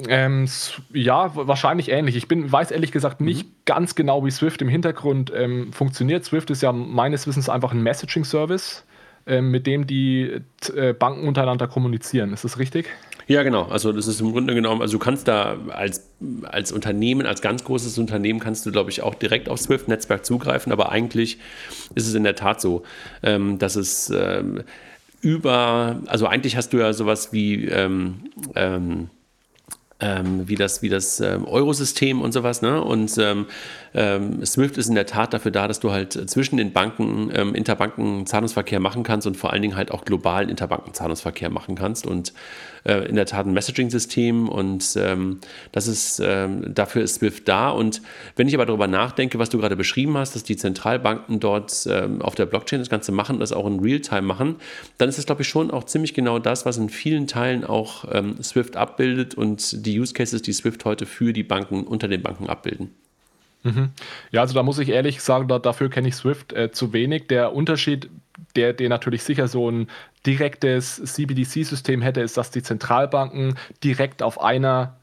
Ähm, 0.08 0.48
ja, 0.92 1.34
wahrscheinlich 1.34 1.90
ähnlich. 1.90 2.16
Ich 2.16 2.28
bin, 2.28 2.50
weiß 2.50 2.70
ehrlich 2.70 2.92
gesagt 2.92 3.20
nicht 3.20 3.46
mhm. 3.46 3.52
ganz 3.64 3.94
genau, 3.94 4.24
wie 4.24 4.30
Swift 4.30 4.62
im 4.62 4.68
Hintergrund 4.68 5.32
ähm, 5.34 5.72
funktioniert. 5.72 6.24
Swift 6.24 6.50
ist 6.50 6.62
ja 6.62 6.72
meines 6.72 7.26
Wissens 7.26 7.48
einfach 7.48 7.72
ein 7.72 7.82
Messaging-Service, 7.82 8.84
mit 9.40 9.66
dem 9.66 9.86
die 9.86 10.40
äh, 10.74 10.92
Banken 10.92 11.28
untereinander 11.28 11.68
kommunizieren. 11.68 12.32
Ist 12.32 12.44
das 12.44 12.58
richtig? 12.58 12.86
Ja, 13.30 13.44
genau. 13.44 13.62
Also 13.66 13.92
das 13.92 14.08
ist 14.08 14.20
im 14.20 14.32
Grunde 14.32 14.54
genommen, 14.54 14.82
also 14.82 14.98
du 14.98 14.98
kannst 14.98 15.28
da 15.28 15.56
als, 15.68 16.10
als 16.42 16.72
Unternehmen, 16.72 17.26
als 17.26 17.42
ganz 17.42 17.62
großes 17.62 17.96
Unternehmen, 17.98 18.40
kannst 18.40 18.66
du, 18.66 18.72
glaube 18.72 18.90
ich, 18.90 19.02
auch 19.02 19.14
direkt 19.14 19.48
auf 19.48 19.60
Swift-Netzwerk 19.60 20.26
zugreifen, 20.26 20.72
aber 20.72 20.90
eigentlich 20.90 21.38
ist 21.94 22.08
es 22.08 22.14
in 22.14 22.24
der 22.24 22.34
Tat 22.34 22.60
so, 22.60 22.82
ähm, 23.22 23.60
dass 23.60 23.76
es 23.76 24.10
ähm, 24.10 24.64
über, 25.20 26.00
also 26.06 26.26
eigentlich 26.26 26.56
hast 26.56 26.72
du 26.72 26.78
ja 26.78 26.92
sowas 26.92 27.32
wie 27.32 27.66
ähm, 27.66 28.16
ähm, 28.56 29.10
ähm, 30.00 30.48
wie 30.48 30.56
das, 30.56 30.82
wie 30.82 30.88
das 30.88 31.20
ähm, 31.20 31.46
Eurosystem 31.46 32.20
und 32.20 32.32
sowas. 32.32 32.62
Ne? 32.62 32.82
Und 32.82 33.16
ähm, 33.18 33.46
ähm, 33.94 34.44
Swift 34.44 34.78
ist 34.78 34.88
in 34.88 34.94
der 34.94 35.06
Tat 35.06 35.34
dafür 35.34 35.50
da, 35.50 35.66
dass 35.66 35.80
du 35.80 35.90
halt 35.90 36.12
zwischen 36.30 36.56
den 36.56 36.72
Banken 36.72 37.30
ähm, 37.34 37.54
Interbanken-Zahlungsverkehr 37.54 38.80
machen 38.80 39.02
kannst 39.02 39.26
und 39.26 39.36
vor 39.36 39.52
allen 39.52 39.62
Dingen 39.62 39.76
halt 39.76 39.90
auch 39.90 40.04
globalen 40.04 40.48
Interbanken-Zahlungsverkehr 40.48 41.50
machen 41.50 41.74
kannst. 41.74 42.06
Und 42.06 42.32
äh, 42.84 43.08
in 43.08 43.16
der 43.16 43.26
Tat 43.26 43.46
ein 43.46 43.52
Messaging-System 43.52 44.48
und 44.48 44.96
ähm, 44.96 45.40
das 45.72 45.86
ist, 45.86 46.20
ähm, 46.24 46.72
dafür 46.72 47.02
ist 47.02 47.16
Swift 47.16 47.48
da. 47.48 47.70
Und 47.70 48.00
wenn 48.36 48.48
ich 48.48 48.54
aber 48.54 48.66
darüber 48.66 48.86
nachdenke, 48.86 49.38
was 49.38 49.50
du 49.50 49.58
gerade 49.58 49.76
beschrieben 49.76 50.16
hast, 50.16 50.34
dass 50.34 50.44
die 50.44 50.56
Zentralbanken 50.56 51.40
dort 51.40 51.86
ähm, 51.90 52.22
auf 52.22 52.34
der 52.34 52.46
Blockchain 52.46 52.78
das 52.78 52.90
Ganze 52.90 53.12
machen 53.12 53.34
und 53.34 53.40
das 53.40 53.52
auch 53.52 53.66
in 53.66 53.80
Realtime 53.80 54.22
machen, 54.22 54.56
dann 54.98 55.08
ist 55.08 55.18
das, 55.18 55.26
glaube 55.26 55.42
ich, 55.42 55.48
schon 55.48 55.70
auch 55.70 55.84
ziemlich 55.84 56.14
genau 56.14 56.38
das, 56.38 56.64
was 56.64 56.76
in 56.76 56.88
vielen 56.88 57.26
Teilen 57.26 57.64
auch 57.64 58.04
ähm, 58.12 58.40
Swift 58.42 58.76
abbildet 58.76 59.34
und 59.34 59.84
die 59.84 59.98
Use 59.98 60.14
Cases, 60.14 60.40
die 60.42 60.52
Swift 60.52 60.84
heute 60.84 61.06
für 61.06 61.32
die 61.32 61.42
Banken 61.42 61.84
unter 61.84 62.08
den 62.08 62.22
Banken 62.22 62.48
abbilden. 62.48 62.94
Mhm. 63.62 63.90
Ja, 64.30 64.40
also 64.40 64.54
da 64.54 64.62
muss 64.62 64.78
ich 64.78 64.88
ehrlich 64.88 65.20
sagen, 65.20 65.48
da, 65.48 65.58
dafür 65.58 65.90
kenne 65.90 66.08
ich 66.08 66.14
Swift 66.14 66.52
äh, 66.52 66.70
zu 66.70 66.92
wenig. 66.92 67.26
Der 67.28 67.52
Unterschied, 67.52 68.08
der, 68.56 68.72
der 68.72 68.88
natürlich 68.88 69.22
sicher 69.22 69.48
so 69.48 69.70
ein 69.70 69.88
direktes 70.26 70.96
CBDC-System 70.96 72.00
hätte, 72.00 72.20
ist, 72.20 72.36
dass 72.36 72.50
die 72.50 72.62
Zentralbanken 72.62 73.56
direkt 73.82 74.22
auf 74.22 74.40
einer 74.40 74.96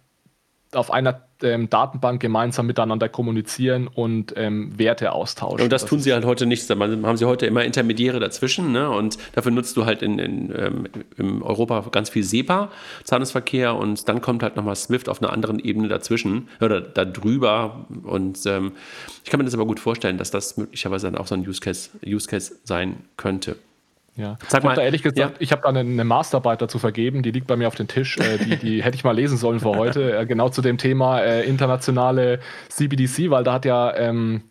auf 0.73 0.91
einer 0.91 1.26
ähm, 1.43 1.69
Datenbank 1.69 2.21
gemeinsam 2.21 2.67
miteinander 2.67 3.09
kommunizieren 3.09 3.87
und 3.87 4.33
ähm, 4.35 4.77
Werte 4.77 5.11
austauschen. 5.11 5.63
Und 5.63 5.71
das, 5.71 5.81
das 5.81 5.89
tun 5.89 5.99
sie 5.99 6.13
halt 6.13 6.25
heute 6.25 6.45
nicht. 6.45 6.69
Da 6.69 6.77
haben 6.77 7.17
sie 7.17 7.25
heute 7.25 7.45
immer 7.45 7.63
Intermediäre 7.63 8.19
dazwischen. 8.19 8.71
Ne? 8.71 8.89
Und 8.89 9.17
dafür 9.33 9.51
nutzt 9.51 9.77
du 9.77 9.85
halt 9.85 10.01
in, 10.01 10.19
in, 10.19 10.53
ähm, 10.55 10.87
in 11.17 11.41
Europa 11.41 11.85
ganz 11.91 12.09
viel 12.09 12.23
SEPA, 12.23 12.69
Zahlungsverkehr. 13.03 13.75
Und 13.75 14.07
dann 14.09 14.21
kommt 14.21 14.43
halt 14.43 14.55
nochmal 14.55 14.75
SWIFT 14.75 15.09
auf 15.09 15.21
einer 15.21 15.31
anderen 15.31 15.59
Ebene 15.59 15.87
dazwischen 15.87 16.47
oder 16.61 16.81
darüber. 16.81 17.85
Und 18.03 18.39
ähm, 18.45 18.73
ich 19.23 19.29
kann 19.29 19.39
mir 19.39 19.45
das 19.45 19.53
aber 19.53 19.65
gut 19.65 19.79
vorstellen, 19.79 20.17
dass 20.17 20.31
das 20.31 20.57
möglicherweise 20.57 21.07
dann 21.07 21.19
auch 21.19 21.27
so 21.27 21.35
ein 21.35 21.47
Use 21.47 21.61
Case, 21.61 21.89
Use 22.05 22.27
Case 22.27 22.55
sein 22.63 22.97
könnte. 23.17 23.57
Ja. 24.17 24.37
Sag 24.47 24.63
mal, 24.63 24.71
ich 24.71 24.77
habe 24.77 24.85
ehrlich 24.85 25.03
gesagt, 25.03 25.19
ja. 25.19 25.31
ich 25.37 25.51
habe 25.51 25.61
da 25.61 25.69
eine, 25.69 25.79
eine, 25.81 26.03
Masterarbeit 26.03 26.61
dazu 26.61 26.79
vergeben, 26.79 27.21
die 27.21 27.31
liegt 27.31 27.45
bei 27.45 27.55
mir 27.55 27.67
auf 27.67 27.75
dem 27.75 27.87
Tisch. 27.87 28.17
Äh, 28.17 28.39
die, 28.39 28.57
die 28.57 28.83
hätte 28.83 28.95
ich 28.95 29.03
mal 29.03 29.15
lesen 29.15 29.37
sollen 29.37 29.59
für 29.59 29.75
heute, 29.75 30.17
äh, 30.17 30.25
genau 30.25 30.49
zu 30.49 30.61
dem 30.61 30.79
Thema 30.79 31.19
äh, 31.19 31.45
internationale 31.45 32.39
CBDC, 32.69 33.29
weil 33.29 33.43
da 33.43 33.53
hat 33.53 33.65
ja 33.65 33.95
ähm, 33.95 34.41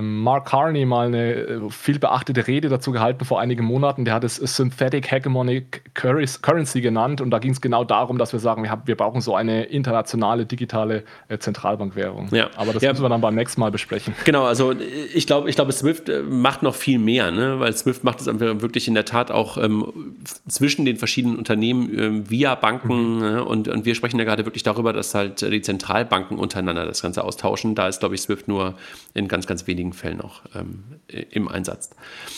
Mark 0.00 0.46
Carney 0.46 0.86
mal 0.86 1.08
eine 1.08 1.34
äh, 1.34 1.70
viel 1.70 1.98
beachtete 1.98 2.46
Rede 2.46 2.68
dazu 2.68 2.92
gehalten 2.92 3.24
vor 3.26 3.40
einigen 3.40 3.64
Monaten. 3.64 4.06
Der 4.06 4.14
hat 4.14 4.24
es 4.24 4.36
Synthetic 4.36 5.10
Hegemonic 5.10 5.82
Currency 5.94 6.80
genannt 6.80 7.20
und 7.20 7.30
da 7.30 7.38
ging 7.38 7.52
es 7.52 7.60
genau 7.60 7.84
darum, 7.84 8.16
dass 8.16 8.32
wir 8.32 8.40
sagen, 8.40 8.62
wir, 8.62 8.70
haben, 8.70 8.82
wir 8.86 8.96
brauchen 8.96 9.20
so 9.20 9.34
eine 9.34 9.64
internationale 9.64 10.46
digitale 10.46 11.04
äh, 11.28 11.36
Zentralbankwährung. 11.38 12.28
Ja. 12.30 12.48
Aber 12.56 12.72
das 12.72 12.82
ja. 12.82 12.90
müssen 12.90 13.04
wir 13.04 13.10
dann 13.10 13.20
beim 13.20 13.34
nächsten 13.34 13.60
Mal 13.60 13.70
besprechen. 13.70 14.14
Genau, 14.24 14.44
also 14.44 14.72
ich 15.14 15.26
glaube, 15.26 15.50
ich 15.50 15.56
glaube, 15.56 15.72
Swift 15.72 16.08
äh, 16.08 16.22
macht 16.22 16.62
noch 16.62 16.74
viel 16.74 16.98
mehr, 16.98 17.30
ne? 17.30 17.60
weil 17.60 17.76
Swift 17.76 18.02
macht 18.02 18.20
es 18.20 18.26
wirklich 18.26 18.88
in 18.88 18.94
der 18.94 19.04
Tat 19.04 19.30
auch 19.30 19.58
ähm, 19.58 20.14
zwischen 20.48 20.86
den 20.86 20.96
verschiedenen 20.96 21.36
Unternehmen 21.36 21.98
ähm, 21.98 22.30
via 22.30 22.54
Banken 22.54 23.16
mhm. 23.16 23.18
ne? 23.18 23.44
und, 23.44 23.68
und 23.68 23.84
wir 23.84 23.94
sprechen 23.94 24.18
ja 24.18 24.24
gerade 24.24 24.46
wirklich 24.46 24.62
darüber, 24.62 24.94
dass 24.94 25.14
halt 25.14 25.42
die 25.42 25.60
Zentralbanken 25.60 26.38
untereinander 26.38 26.86
das 26.86 27.02
Ganze 27.02 27.22
austauschen. 27.22 27.74
Da 27.74 27.88
ist, 27.88 28.00
glaube 28.00 28.14
ich, 28.14 28.22
Swift 28.22 28.48
nur 28.48 28.74
in 29.12 29.28
ganz, 29.28 29.46
ganz 29.46 29.65
wenigen 29.66 29.92
Fällen 29.92 30.20
auch 30.20 30.42
ähm, 30.54 30.84
im 31.08 31.48
Einsatz. 31.48 31.90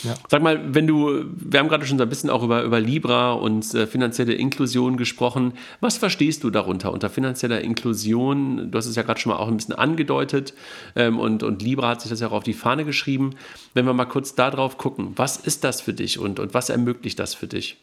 Ja. 0.03 0.14
Sag 0.29 0.43
mal, 0.43 0.75
wenn 0.75 0.87
du, 0.87 1.25
wir 1.35 1.61
haben 1.61 1.69
gerade 1.69 1.87
schon 1.87 1.99
so 1.99 2.03
ein 2.03 2.09
bisschen 2.09 2.31
auch 2.31 2.43
über, 2.43 2.62
über 2.62 2.81
Libra 2.81 3.33
und 3.33 3.75
äh, 3.75 3.87
finanzielle 3.87 4.35
Inklusion 4.35 4.97
gesprochen. 4.97 5.55
Was 5.81 5.97
verstehst 5.97 6.45
du 6.45 6.51
darunter 6.51 6.93
unter 6.93 7.11
finanzieller 7.11 7.61
Inklusion? 7.61 8.71
Du 8.71 8.79
hast 8.79 8.87
es 8.87 8.97
ja 8.97 9.03
gerade 9.03 9.21
schon 9.21 9.33
mal 9.33 9.38
auch 9.38 9.49
ein 9.49 9.57
bisschen 9.57 9.75
angedeutet 9.75 10.55
ähm, 10.97 11.19
und, 11.19 11.43
und 11.43 11.62
Libra 11.62 11.88
hat 11.91 12.03
sich 12.03 12.11
das 12.11 12.21
ja 12.21 12.29
auch 12.29 12.33
auf 12.33 12.45
die 12.45 12.55
Fahne 12.55 12.85
geschrieben. 12.85 13.35
Wenn 13.75 13.87
wir 13.87 13.93
mal 13.93 14.07
kurz 14.07 14.35
darauf 14.35 14.79
gucken, 14.79 15.12
was 15.17 15.37
ist 15.37 15.64
das 15.64 15.81
für 15.81 15.93
dich 15.93 16.19
und, 16.19 16.38
und 16.38 16.55
was 16.55 16.71
ermöglicht 16.71 17.19
das 17.19 17.35
für 17.35 17.47
dich? 17.47 17.77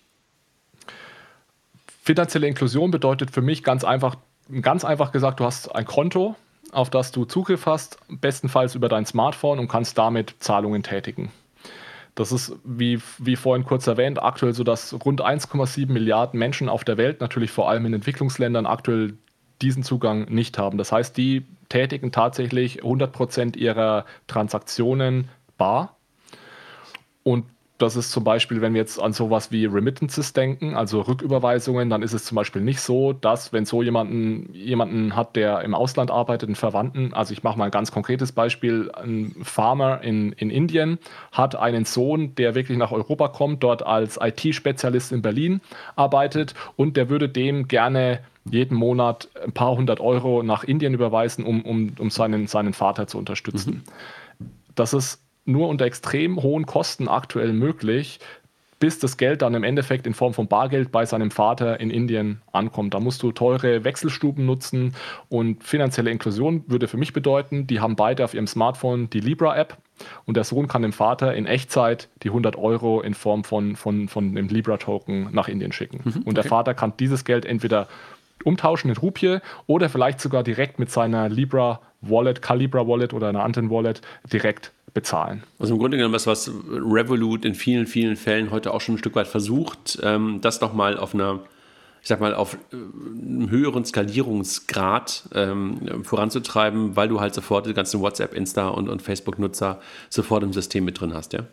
Finanzielle 2.03 2.47
Inklusion 2.47 2.91
bedeutet 2.91 3.31
für 3.31 3.41
mich 3.41 3.63
ganz 3.63 3.83
einfach, 3.83 4.17
ganz 4.61 4.85
einfach 4.85 5.11
gesagt, 5.11 5.39
du 5.39 5.45
hast 5.45 5.73
ein 5.73 5.85
Konto, 5.85 6.35
auf 6.75 6.89
das 6.89 7.11
du 7.11 7.25
Zugriff 7.25 7.65
hast, 7.65 7.97
bestenfalls 8.09 8.75
über 8.75 8.89
dein 8.89 9.05
Smartphone 9.05 9.59
und 9.59 9.67
kannst 9.67 9.97
damit 9.97 10.35
Zahlungen 10.39 10.83
tätigen. 10.83 11.31
Das 12.15 12.31
ist, 12.31 12.55
wie, 12.63 13.01
wie 13.17 13.35
vorhin 13.35 13.65
kurz 13.65 13.87
erwähnt, 13.87 14.23
aktuell 14.23 14.53
so, 14.53 14.63
dass 14.63 14.93
rund 15.05 15.21
1,7 15.21 15.91
Milliarden 15.91 16.39
Menschen 16.39 16.69
auf 16.69 16.83
der 16.83 16.97
Welt, 16.97 17.19
natürlich 17.19 17.51
vor 17.51 17.69
allem 17.69 17.85
in 17.85 17.93
Entwicklungsländern, 17.93 18.65
aktuell 18.65 19.17
diesen 19.61 19.83
Zugang 19.83 20.25
nicht 20.29 20.57
haben. 20.57 20.77
Das 20.77 20.91
heißt, 20.91 21.17
die 21.17 21.45
tätigen 21.69 22.11
tatsächlich 22.11 22.83
100 22.83 23.11
Prozent 23.11 23.57
ihrer 23.57 24.05
Transaktionen 24.27 25.29
bar. 25.57 25.97
Und 27.23 27.45
das 27.77 27.97
ist 27.97 28.11
zum 28.11 28.23
Beispiel, 28.23 28.61
wenn 28.61 28.73
wir 28.73 28.79
jetzt 28.79 29.01
an 29.01 29.11
sowas 29.11 29.51
wie 29.51 29.65
Remittances 29.65 30.31
denken, 30.31 30.75
also 30.75 31.01
Rücküberweisungen, 31.01 31.89
dann 31.89 32.03
ist 32.03 32.13
es 32.13 32.23
zum 32.23 32.35
Beispiel 32.35 32.61
nicht 32.61 32.79
so, 32.79 33.11
dass 33.11 33.51
wenn 33.51 33.65
so 33.65 33.83
jemanden, 33.83 34.53
jemanden 34.53 35.15
hat, 35.15 35.35
der 35.35 35.61
im 35.61 35.75
Ausland 35.75 36.09
arbeitet, 36.09 36.47
einen 36.47 36.55
Verwandten, 36.55 37.13
also 37.13 37.33
ich 37.33 37.43
mache 37.43 37.57
mal 37.57 37.65
ein 37.65 37.71
ganz 37.71 37.91
konkretes 37.91 38.31
Beispiel, 38.31 38.91
ein 38.93 39.35
Farmer 39.43 40.01
in, 40.01 40.31
in 40.33 40.49
Indien 40.49 40.99
hat 41.33 41.55
einen 41.57 41.83
Sohn, 41.83 42.33
der 42.35 42.55
wirklich 42.55 42.77
nach 42.77 42.93
Europa 42.93 43.27
kommt, 43.27 43.61
dort 43.61 43.85
als 43.85 44.17
IT-Spezialist 44.21 45.11
in 45.11 45.21
Berlin 45.21 45.59
arbeitet 45.97 46.53
und 46.77 46.95
der 46.95 47.09
würde 47.09 47.27
dem 47.27 47.67
gerne 47.67 48.21
jeden 48.49 48.77
Monat 48.77 49.27
ein 49.43 49.51
paar 49.51 49.75
hundert 49.75 49.99
Euro 49.99 50.43
nach 50.43 50.63
Indien 50.63 50.93
überweisen, 50.93 51.43
um, 51.43 51.63
um, 51.63 51.93
um 51.99 52.09
seinen, 52.09 52.47
seinen 52.47 52.73
Vater 52.73 53.07
zu 53.07 53.17
unterstützen. 53.17 53.83
Mhm. 54.39 54.45
Das 54.75 54.93
ist 54.93 55.24
nur 55.45 55.69
unter 55.69 55.85
extrem 55.85 56.41
hohen 56.41 56.65
Kosten 56.65 57.07
aktuell 57.07 57.53
möglich, 57.53 58.19
bis 58.79 58.99
das 58.99 59.17
Geld 59.17 59.41
dann 59.41 59.53
im 59.53 59.63
Endeffekt 59.63 60.05
in 60.05 60.13
Form 60.13 60.33
von 60.33 60.47
Bargeld 60.47 60.91
bei 60.91 61.05
seinem 61.05 61.31
Vater 61.31 61.79
in 61.79 61.89
Indien 61.89 62.41
ankommt. 62.51 62.93
Da 62.93 62.99
musst 62.99 63.23
du 63.23 63.31
teure 63.31 63.83
Wechselstuben 63.83 64.45
nutzen 64.45 64.93
und 65.29 65.63
finanzielle 65.63 66.11
Inklusion 66.11 66.63
würde 66.67 66.87
für 66.87 66.97
mich 66.97 67.13
bedeuten, 67.13 67.67
die 67.67 67.79
haben 67.79 67.95
beide 67.95 68.25
auf 68.25 68.33
ihrem 68.33 68.47
Smartphone 68.47 69.09
die 69.09 69.21
Libra-App 69.21 69.77
und 70.25 70.35
der 70.35 70.43
Sohn 70.43 70.67
kann 70.67 70.81
dem 70.81 70.91
Vater 70.91 71.33
in 71.33 71.45
Echtzeit 71.45 72.09
die 72.23 72.29
100 72.29 72.57
Euro 72.57 73.01
in 73.01 73.13
Form 73.13 73.43
von, 73.43 73.75
von, 73.75 74.09
von 74.09 74.35
dem 74.35 74.49
Libra-Token 74.49 75.29
nach 75.31 75.47
Indien 75.47 75.71
schicken. 75.71 76.01
Mhm. 76.03 76.21
Und 76.23 76.35
der 76.35 76.43
Vater 76.43 76.73
kann 76.73 76.93
dieses 76.99 77.23
Geld 77.23 77.45
entweder 77.45 77.87
umtauschen 78.43 78.89
in 78.89 78.97
Rupie 78.97 79.39
oder 79.67 79.89
vielleicht 79.89 80.19
sogar 80.19 80.43
direkt 80.43 80.79
mit 80.79 80.91
seiner 80.91 81.29
Libra 81.29 81.79
Wallet, 82.01 82.41
Calibra 82.41 82.87
Wallet 82.87 83.13
oder 83.13 83.29
einer 83.29 83.43
anderen 83.43 83.69
Wallet 83.69 84.01
direkt 84.31 84.73
bezahlen. 84.95 85.43
Also 85.59 85.73
im 85.73 85.79
Grunde 85.79 85.97
genommen 85.97 86.13
das, 86.13 86.25
was 86.25 86.49
Revolut 86.71 87.45
in 87.45 87.53
vielen, 87.53 87.85
vielen 87.85 88.15
Fällen 88.15 88.49
heute 88.49 88.73
auch 88.73 88.81
schon 88.81 88.95
ein 88.95 88.97
Stück 88.97 89.15
weit 89.15 89.27
versucht, 89.27 89.99
ähm, 90.01 90.39
das 90.41 90.61
nochmal 90.61 90.97
auf 90.97 91.13
einer 91.13 91.41
ich 92.01 92.09
sag 92.09 92.19
mal, 92.19 92.35
auf 92.35 92.53
äh, 92.53 92.75
einem 92.75 93.49
höheren 93.49 93.83
Skalierungsgrad 93.83 95.23
ähm, 95.33 96.03
voranzutreiben, 96.03 96.95
weil 96.95 97.07
du 97.07 97.19
halt 97.19 97.33
sofort 97.33 97.65
die 97.65 97.73
ganzen 97.73 97.99
WhatsApp, 97.99 98.35
Insta 98.35 98.67
und, 98.67 98.89
und 98.89 99.01
Facebook-Nutzer 99.01 99.81
sofort 100.09 100.43
im 100.43 100.53
System 100.53 100.85
mit 100.85 101.01
drin 101.01 101.15
hast, 101.15 101.33
ja? 101.33 101.45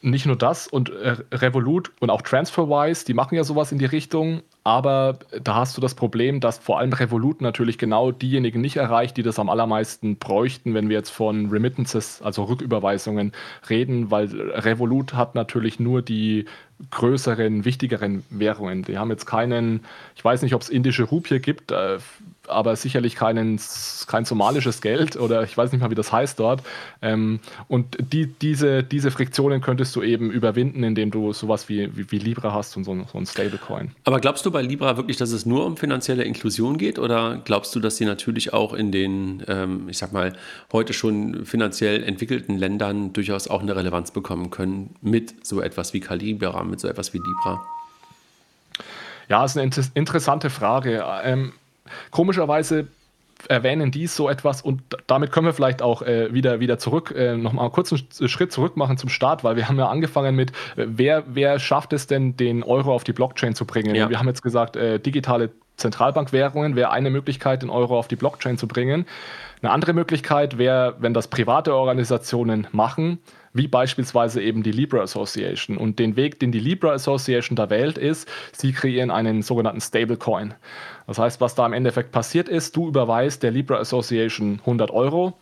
Nicht 0.00 0.24
nur 0.24 0.36
das 0.36 0.66
und 0.66 0.88
äh, 0.88 1.16
Revolut 1.32 1.92
und 2.00 2.08
auch 2.08 2.22
TransferWise, 2.22 3.04
die 3.04 3.12
machen 3.12 3.34
ja 3.34 3.44
sowas 3.44 3.72
in 3.72 3.78
die 3.78 3.84
Richtung, 3.84 4.40
aber 4.62 5.18
da 5.42 5.54
hast 5.54 5.76
du 5.76 5.80
das 5.80 5.94
Problem, 5.94 6.40
dass 6.40 6.58
vor 6.58 6.78
allem 6.78 6.92
Revolut 6.92 7.40
natürlich 7.40 7.78
genau 7.78 8.12
diejenigen 8.12 8.60
nicht 8.60 8.76
erreicht, 8.76 9.16
die 9.16 9.22
das 9.22 9.38
am 9.38 9.48
allermeisten 9.48 10.16
bräuchten, 10.16 10.74
wenn 10.74 10.88
wir 10.88 10.96
jetzt 10.96 11.10
von 11.10 11.50
Remittances, 11.50 12.20
also 12.20 12.44
Rücküberweisungen 12.44 13.32
reden, 13.70 14.10
weil 14.10 14.28
Revolut 14.50 15.14
hat 15.14 15.34
natürlich 15.34 15.80
nur 15.80 16.02
die 16.02 16.44
größeren, 16.90 17.64
wichtigeren 17.64 18.24
Währungen. 18.30 18.82
Die 18.82 18.98
haben 18.98 19.10
jetzt 19.10 19.26
keinen, 19.26 19.84
ich 20.14 20.24
weiß 20.24 20.42
nicht, 20.42 20.54
ob 20.54 20.62
es 20.62 20.68
indische 20.68 21.04
Rupie 21.04 21.38
gibt, 21.38 21.72
äh, 21.72 21.98
aber 22.50 22.76
sicherlich 22.76 23.16
keinen, 23.16 23.60
kein 24.06 24.24
somalisches 24.24 24.80
Geld 24.80 25.16
oder 25.16 25.42
ich 25.44 25.56
weiß 25.56 25.72
nicht 25.72 25.80
mal, 25.80 25.90
wie 25.90 25.94
das 25.94 26.12
heißt 26.12 26.38
dort. 26.38 26.62
Ähm, 27.02 27.40
und 27.68 27.96
die, 28.12 28.26
diese, 28.26 28.82
diese 28.82 29.10
Friktionen 29.10 29.60
könntest 29.60 29.94
du 29.96 30.02
eben 30.02 30.30
überwinden, 30.30 30.82
indem 30.82 31.10
du 31.10 31.32
sowas 31.32 31.68
wie, 31.68 31.96
wie, 31.96 32.10
wie 32.10 32.18
Libra 32.18 32.52
hast 32.52 32.76
und 32.76 32.84
so, 32.84 32.96
so 33.10 33.18
ein 33.18 33.26
Stablecoin. 33.26 33.92
Aber 34.04 34.20
glaubst 34.20 34.44
du 34.46 34.50
bei 34.50 34.62
Libra 34.62 34.96
wirklich, 34.96 35.16
dass 35.16 35.32
es 35.32 35.46
nur 35.46 35.66
um 35.66 35.76
finanzielle 35.76 36.24
Inklusion 36.24 36.78
geht 36.78 36.98
oder 36.98 37.40
glaubst 37.44 37.74
du, 37.74 37.80
dass 37.80 37.96
sie 37.96 38.04
natürlich 38.04 38.52
auch 38.52 38.74
in 38.74 38.92
den, 38.92 39.42
ähm, 39.48 39.88
ich 39.88 39.98
sag 39.98 40.12
mal, 40.12 40.32
heute 40.72 40.92
schon 40.92 41.44
finanziell 41.44 42.02
entwickelten 42.02 42.56
Ländern 42.56 43.12
durchaus 43.12 43.48
auch 43.48 43.62
eine 43.62 43.76
Relevanz 43.76 44.10
bekommen 44.10 44.50
können 44.50 44.94
mit 45.00 45.46
so 45.46 45.60
etwas 45.60 45.92
wie 45.92 46.00
Calibra, 46.00 46.64
mit 46.64 46.80
so 46.80 46.88
etwas 46.88 47.12
wie 47.14 47.18
Libra? 47.18 47.62
Ja, 49.30 49.44
ist 49.44 49.56
eine 49.56 49.70
interessante 49.94 50.50
Frage. 50.50 51.04
Ähm, 51.22 51.52
Komischerweise 52.10 52.88
erwähnen 53.48 53.90
die 53.90 54.06
so 54.06 54.28
etwas 54.28 54.62
und 54.62 54.82
damit 55.06 55.32
können 55.32 55.46
wir 55.46 55.54
vielleicht 55.54 55.82
auch 55.82 56.02
äh, 56.02 56.32
wieder, 56.32 56.60
wieder 56.60 56.78
zurück, 56.78 57.14
äh, 57.16 57.36
nochmal 57.36 57.70
kurz 57.70 57.92
einen 57.92 58.28
Schritt 58.28 58.52
zurück 58.52 58.76
machen 58.76 58.98
zum 58.98 59.08
Start, 59.08 59.44
weil 59.44 59.56
wir 59.56 59.68
haben 59.68 59.78
ja 59.78 59.88
angefangen 59.88 60.36
mit, 60.36 60.50
äh, 60.76 60.86
wer, 60.86 61.24
wer 61.26 61.58
schafft 61.58 61.92
es 61.92 62.06
denn, 62.06 62.36
den 62.36 62.62
Euro 62.62 62.94
auf 62.94 63.04
die 63.04 63.12
Blockchain 63.12 63.54
zu 63.54 63.64
bringen? 63.64 63.94
Ja. 63.94 64.10
Wir 64.10 64.18
haben 64.18 64.28
jetzt 64.28 64.42
gesagt, 64.42 64.76
äh, 64.76 64.98
digitale 64.98 65.50
Zentralbankwährungen 65.76 66.76
wäre 66.76 66.90
eine 66.90 67.10
Möglichkeit, 67.10 67.62
den 67.62 67.70
Euro 67.70 67.98
auf 67.98 68.06
die 68.06 68.16
Blockchain 68.16 68.58
zu 68.58 68.68
bringen. 68.68 69.06
Eine 69.62 69.72
andere 69.72 69.92
Möglichkeit 69.92 70.58
wäre, 70.58 70.96
wenn 70.98 71.14
das 71.14 71.28
private 71.28 71.74
Organisationen 71.74 72.66
machen, 72.72 73.18
wie 73.52 73.66
beispielsweise 73.66 74.40
eben 74.40 74.62
die 74.62 74.70
Libra 74.70 75.00
Association. 75.00 75.76
Und 75.76 75.98
den 75.98 76.16
Weg, 76.16 76.38
den 76.38 76.52
die 76.52 76.60
Libra 76.60 76.92
Association 76.92 77.56
da 77.56 77.68
wählt, 77.68 77.98
ist, 77.98 78.28
sie 78.52 78.72
kreieren 78.72 79.10
einen 79.10 79.42
sogenannten 79.42 79.80
Stablecoin. 79.80 80.54
Das 81.10 81.18
heißt, 81.18 81.40
was 81.40 81.56
da 81.56 81.66
im 81.66 81.72
Endeffekt 81.72 82.12
passiert 82.12 82.48
ist, 82.48 82.76
du 82.76 82.86
überweist 82.86 83.42
der 83.42 83.50
Libra 83.50 83.78
Association 83.78 84.60
100 84.60 84.92
Euro 84.92 85.32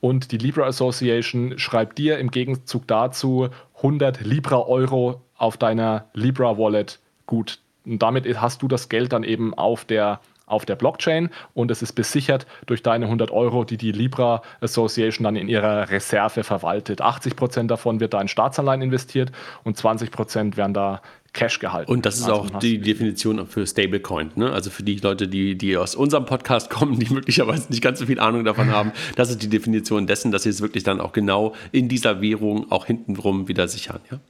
und 0.00 0.32
die 0.32 0.38
Libra 0.38 0.64
Association 0.64 1.58
schreibt 1.58 1.98
dir 1.98 2.16
im 2.18 2.30
Gegenzug 2.30 2.88
dazu 2.88 3.50
100 3.76 4.22
Libra 4.22 4.60
Euro 4.66 5.20
auf 5.36 5.58
deiner 5.58 6.06
Libra 6.14 6.56
Wallet 6.56 7.00
gut. 7.26 7.58
Und 7.84 8.00
damit 8.00 8.26
hast 8.40 8.62
du 8.62 8.68
das 8.68 8.88
Geld 8.88 9.12
dann 9.12 9.22
eben 9.22 9.52
auf 9.52 9.84
der 9.84 10.20
auf 10.46 10.66
der 10.66 10.74
Blockchain 10.74 11.30
und 11.54 11.70
es 11.70 11.80
ist 11.80 11.92
besichert 11.92 12.46
durch 12.66 12.82
deine 12.82 13.04
100 13.04 13.30
Euro, 13.30 13.64
die 13.64 13.76
die 13.76 13.92
Libra 13.92 14.42
Association 14.60 15.24
dann 15.24 15.36
in 15.36 15.48
ihrer 15.48 15.90
Reserve 15.90 16.42
verwaltet. 16.42 17.00
80 17.00 17.36
Prozent 17.36 17.70
davon 17.70 18.00
wird 18.00 18.14
da 18.14 18.20
in 18.20 18.26
Staatsanleihen 18.26 18.82
investiert 18.82 19.30
und 19.62 19.76
20 19.76 20.10
Prozent 20.10 20.56
werden 20.56 20.74
da 20.74 21.02
Cash 21.32 21.60
gehalten. 21.60 21.90
Und 21.90 22.06
das 22.06 22.16
ist 22.16 22.24
also 22.24 22.40
auch 22.40 22.58
die 22.58 22.78
Definition 22.78 23.46
für 23.46 23.66
Stablecoin. 23.66 24.32
Ne? 24.34 24.50
Also 24.50 24.70
für 24.70 24.82
die 24.82 24.96
Leute, 24.96 25.28
die, 25.28 25.56
die 25.56 25.76
aus 25.76 25.94
unserem 25.94 26.26
Podcast 26.26 26.70
kommen, 26.70 26.98
die 26.98 27.12
möglicherweise 27.12 27.70
nicht 27.70 27.82
ganz 27.82 27.98
so 28.00 28.06
viel 28.06 28.18
Ahnung 28.18 28.44
davon 28.44 28.70
haben, 28.72 28.92
das 29.16 29.30
ist 29.30 29.42
die 29.42 29.48
Definition 29.48 30.06
dessen, 30.06 30.32
dass 30.32 30.42
sie 30.42 30.50
es 30.50 30.60
wirklich 30.60 30.82
dann 30.82 31.00
auch 31.00 31.12
genau 31.12 31.54
in 31.72 31.88
dieser 31.88 32.20
Währung 32.20 32.70
auch 32.70 32.86
hintenrum 32.86 33.48
wieder 33.48 33.68
sichern. 33.68 34.00
Ja? 34.10 34.20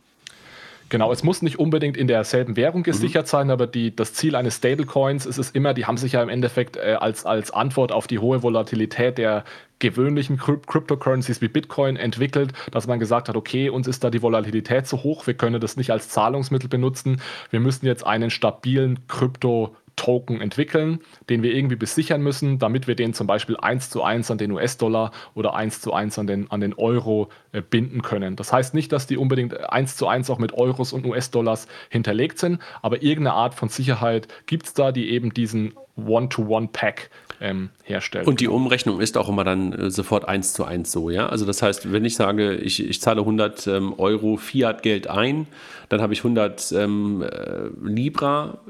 Genau, 0.91 1.13
es 1.13 1.23
muss 1.23 1.41
nicht 1.41 1.59
unbedingt 1.61 1.97
in 1.97 2.09
derselben 2.09 2.57
Währung 2.57 2.83
gesichert 2.83 3.27
mhm. 3.27 3.31
sein, 3.31 3.51
aber 3.51 3.69
die, 3.69 3.95
das 3.95 4.13
Ziel 4.13 4.35
eines 4.35 4.57
Stablecoins 4.57 5.25
ist 5.25 5.39
es 5.39 5.51
immer, 5.51 5.73
die 5.73 5.87
haben 5.87 5.97
sich 5.97 6.13
ja 6.13 6.23
im 6.23 6.29
Endeffekt 6.29 6.77
äh, 6.77 6.97
als, 6.99 7.25
als 7.25 7.53
Antwort 7.53 7.93
auf 7.93 8.09
die 8.09 8.19
hohe 8.19 8.43
Volatilität 8.43 9.17
der 9.17 9.45
gewöhnlichen 9.79 10.37
Cryptocurrencies 10.37 11.41
wie 11.41 11.49
Bitcoin 11.49 11.97
entwickelt, 11.97 12.53
dass 12.73 12.89
man 12.89 12.99
gesagt 12.99 13.29
hat, 13.29 13.37
okay, 13.37 13.71
uns 13.71 13.87
ist 13.87 14.03
da 14.03 14.11
die 14.11 14.21
Volatilität 14.21 14.87
zu 14.87 15.05
hoch, 15.05 15.27
wir 15.29 15.35
können 15.35 15.61
das 15.61 15.77
nicht 15.77 15.91
als 15.93 16.09
Zahlungsmittel 16.09 16.69
benutzen, 16.69 17.23
wir 17.51 17.61
müssen 17.61 17.87
jetzt 17.87 18.05
einen 18.05 18.31
stabilen 18.31 19.07
Krypto 19.07 19.77
Token 20.01 20.41
entwickeln, 20.41 21.01
den 21.29 21.43
wir 21.43 21.55
irgendwie 21.55 21.77
besichern 21.77 22.23
müssen, 22.23 22.59
damit 22.59 22.87
wir 22.87 22.95
den 22.95 23.13
zum 23.13 23.27
Beispiel 23.27 23.59
eins 23.59 23.91
zu 23.91 24.03
eins 24.03 24.31
an 24.31 24.39
den 24.39 24.51
US-Dollar 24.51 25.13
oder 25.35 25.53
eins 25.53 25.83
zu 25.83 25.93
eins 25.93 26.19
an 26.19 26.27
den, 26.27 26.51
an 26.51 26.63
den 26.63 26.73
Euro 26.73 27.29
äh, 27.53 27.61
binden 27.61 28.01
können. 28.01 28.35
Das 28.35 28.51
heißt 28.51 28.73
nicht, 28.73 28.93
dass 28.93 29.07
die 29.07 29.19
unbedingt 29.19 29.61
eins 29.71 29.99
zu 29.99 30.07
eins 30.07 30.31
auch 30.31 30.39
mit 30.39 30.55
Euros 30.55 30.95
und 30.95 31.05
US-Dollars 31.05 31.69
hinterlegt 31.91 32.39
sind, 32.39 32.61
aber 32.81 33.03
irgendeine 33.03 33.35
Art 33.35 33.55
von 33.55 33.69
Sicherheit 33.69 34.27
gibt 34.47 34.65
es 34.65 34.73
da, 34.73 34.91
die 34.91 35.11
eben 35.11 35.35
diesen 35.35 35.75
One-to-One-Pack 35.97 37.11
ähm, 37.43 37.69
herstellt. 37.85 38.27
Und 38.27 38.41
die 38.41 38.49
Umrechnung 38.49 39.01
ist 39.01 39.19
auch 39.19 39.29
immer 39.29 39.45
dann 39.45 39.75
äh, 39.75 39.91
sofort 39.91 40.27
eins 40.27 40.55
zu 40.55 40.65
eins 40.65 40.93
so, 40.93 41.11
ja? 41.11 41.29
Also 41.29 41.45
das 41.45 41.61
heißt, 41.61 41.93
wenn 41.93 42.07
ich 42.07 42.15
sage, 42.15 42.55
ich, 42.55 42.89
ich 42.89 43.03
zahle 43.03 43.21
100 43.21 43.67
ähm, 43.67 43.95
Euro 43.99 44.39
Fiat-Geld 44.39 45.09
ein, 45.09 45.47
dann 45.91 46.01
habe 46.01 46.15
ich 46.15 46.21
100 46.21 46.73
ähm, 46.73 47.23
äh, 47.23 47.69
Libra 47.83 48.61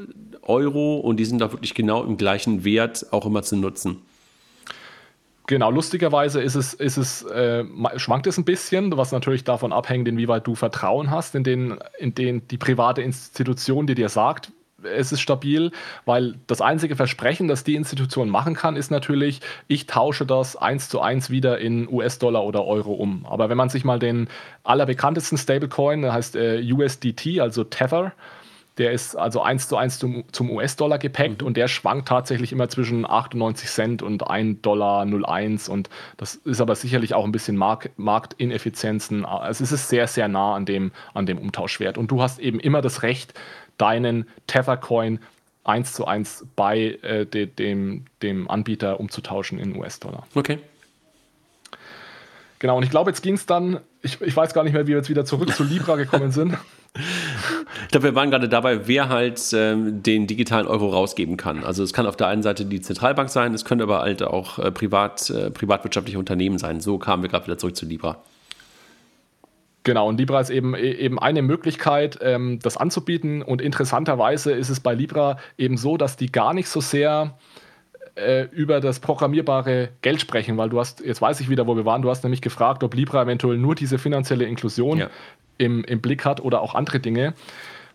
Euro 0.51 0.99
und 0.99 1.17
die 1.17 1.25
sind 1.25 1.41
da 1.41 1.53
wirklich 1.53 1.75
genau 1.75 2.05
im 2.05 2.17
gleichen 2.17 2.65
Wert 2.65 3.07
auch 3.13 3.25
immer 3.25 3.43
zu 3.43 3.57
nutzen. 3.57 4.03
Genau, 5.47 5.71
lustigerweise 5.71 6.41
ist 6.41 6.55
es, 6.55 6.75
ist 6.75 6.97
es, 6.97 7.23
äh, 7.25 7.65
schwankt 7.97 8.29
es 8.29 8.39
ein 8.39 8.45
bisschen, 8.45 8.97
was 8.97 9.11
natürlich 9.11 9.43
davon 9.43 9.73
abhängt, 9.73 10.07
inwieweit 10.07 10.47
du 10.47 10.55
Vertrauen 10.55 11.11
hast 11.11 11.35
in 11.35 11.43
den, 11.43 11.79
in 11.99 12.15
den 12.15 12.47
die 12.47 12.57
private 12.57 13.03
Institution, 13.03 13.87
die 13.87 13.97
dir 13.97 14.09
sagt, 14.09 14.53
es 14.85 15.13
ist 15.13 15.21
stabil, 15.21 15.73
weil 16.05 16.37
das 16.47 16.61
einzige 16.61 16.97
Versprechen, 16.97 17.49
das 17.49 17.65
die 17.65 17.75
Institution 17.75 18.31
machen 18.31 18.55
kann, 18.55 18.77
ist 18.77 18.91
natürlich, 18.91 19.41
ich 19.69 19.87
tausche 19.87 20.25
das 20.25 20.57
eins 20.57 20.89
zu 20.89 21.01
eins 21.01 21.31
wieder 21.31 21.59
in 21.59 21.89
US-Dollar 21.89 22.45
oder 22.45 22.65
Euro 22.65 22.93
um. 22.93 23.27
Aber 23.27 23.49
wenn 23.49 23.57
man 23.57 23.69
sich 23.69 23.85
mal 23.85 23.99
den 23.99 24.29
allerbekanntesten 24.63 25.37
Stablecoin, 25.39 26.03
der 26.03 26.13
heißt 26.13 26.37
äh, 26.37 26.63
USDT, 26.73 27.41
also 27.41 27.65
Tether, 27.65 28.13
der 28.81 28.93
ist 28.93 29.15
also 29.15 29.43
1 29.43 29.69
zu 29.69 29.77
1 29.77 29.99
zum, 29.99 30.25
zum 30.33 30.51
US-Dollar 30.51 30.99
gepackt 30.99 31.43
mhm. 31.43 31.49
und 31.49 31.57
der 31.59 31.69
schwankt 31.69 32.09
tatsächlich 32.09 32.51
immer 32.51 32.71
zwischen 32.71 33.09
98 33.09 33.69
Cent 33.69 34.03
und 34.03 34.27
1 34.27 34.63
Dollar 34.63 35.05
01 35.05 35.69
und 35.69 35.91
das 36.17 36.37
ist 36.37 36.63
aber 36.63 36.75
sicherlich 36.75 37.13
auch 37.13 37.25
ein 37.25 37.31
bisschen 37.31 37.57
Mark 37.57 37.91
Marktineffizienzen. 37.99 39.27
Also 39.27 39.63
es 39.63 39.71
ist 39.71 39.91
sehr, 39.91 40.07
sehr 40.07 40.29
nah 40.29 40.55
an 40.55 40.65
dem, 40.65 40.93
an 41.13 41.27
dem 41.27 41.37
Umtauschwert 41.37 41.99
und 41.99 42.11
du 42.11 42.23
hast 42.23 42.39
eben 42.39 42.59
immer 42.59 42.81
das 42.81 43.03
Recht, 43.03 43.35
deinen 43.77 44.27
Tether-Coin 44.47 45.21
1 45.65 45.93
zu 45.93 46.07
1 46.07 46.47
bei 46.57 46.99
äh, 47.03 47.27
de, 47.27 47.45
dem, 47.45 48.07
dem 48.23 48.51
Anbieter 48.51 48.99
umzutauschen 48.99 49.59
in 49.59 49.77
US-Dollar. 49.77 50.27
Okay. 50.35 50.59
Genau, 52.61 52.79
und 52.79 52.83
ich 52.83 52.91
glaube, 52.91 53.11
jetzt 53.11 53.23
ging 53.23 53.35
es 53.35 53.45
dann, 53.45 53.81
ich, 54.01 54.19
ich 54.23 54.35
weiß 54.35 54.55
gar 54.55 54.65
nicht 54.65 54.73
mehr, 54.73 54.87
wie 54.87 54.93
wir 54.93 54.97
jetzt 54.97 55.11
wieder 55.11 55.27
zurück 55.27 55.55
zu 55.55 55.65
Libra 55.65 55.97
gekommen 55.97 56.33
sind. 56.33 56.57
Ich 56.95 57.89
glaube, 57.93 58.05
wir 58.05 58.15
waren 58.15 58.31
gerade 58.31 58.49
dabei, 58.49 58.89
wer 58.89 59.09
halt 59.09 59.41
ähm, 59.53 60.03
den 60.03 60.27
digitalen 60.27 60.67
Euro 60.67 60.89
rausgeben 60.89 61.37
kann. 61.37 61.63
Also 61.63 61.85
es 61.85 61.93
kann 61.93 62.07
auf 62.07 62.17
der 62.17 62.27
einen 62.27 62.43
Seite 62.43 62.65
die 62.65 62.81
Zentralbank 62.81 63.31
sein, 63.31 63.55
es 63.55 63.65
können 63.65 63.81
aber 63.81 64.01
halt 64.01 64.23
auch 64.23 64.59
äh, 64.59 64.73
privat, 64.73 65.31
äh, 65.31 65.51
privatwirtschaftliche 65.51 66.19
Unternehmen 66.19 66.59
sein. 66.59 66.81
So 66.81 66.99
kamen 66.99 67.23
wir 67.23 67.31
gerade 67.31 67.47
wieder 67.47 67.59
zurück 67.59 67.77
zu 67.77 67.87
Libra. 67.87 68.19
Genau, 69.85 70.09
und 70.09 70.19
Libra 70.19 70.41
ist 70.41 70.51
eben, 70.51 70.75
e, 70.75 70.93
eben 70.93 71.19
eine 71.19 71.43
Möglichkeit, 71.43 72.19
ähm, 72.23 72.59
das 72.61 72.77
anzubieten. 72.77 73.43
Und 73.43 73.63
interessanterweise 73.63 74.53
ist 74.53 74.69
es 74.69 74.81
bei 74.81 74.95
Libra 74.95 75.39
eben 75.57 75.77
so, 75.77 75.97
dass 75.97 76.17
die 76.17 76.31
gar 76.31 76.55
nicht 76.55 76.69
so 76.69 76.81
sehr 76.81 77.39
äh, 78.21 78.49
über 78.53 78.81
das 78.81 79.01
programmierbare 79.01 79.89
Geld 80.03 80.21
sprechen, 80.21 80.57
weil 80.57 80.69
du 80.69 80.79
hast, 80.79 81.05
jetzt 81.05 81.21
weiß 81.21 81.41
ich 81.41 81.49
wieder, 81.49 81.67
wo 81.67 81.77
wir 81.77 81.85
waren, 81.85 82.03
du 82.03 82.11
hast 82.11 82.23
nämlich 82.23 82.43
gefragt, 82.43 82.85
ob 82.85 82.95
Libra 82.95 83.23
eventuell 83.23 83.59
nur 83.59 83.75
diese 83.75 83.99
finanzielle 83.99 84.45
Inklusion 84.45 84.99
ja 84.99 85.11
im, 85.61 85.85
im 85.85 86.01
Blick 86.01 86.25
hat 86.25 86.41
oder 86.41 86.63
auch 86.63 86.75
andere 86.75 87.01
Dinge. 87.01 87.35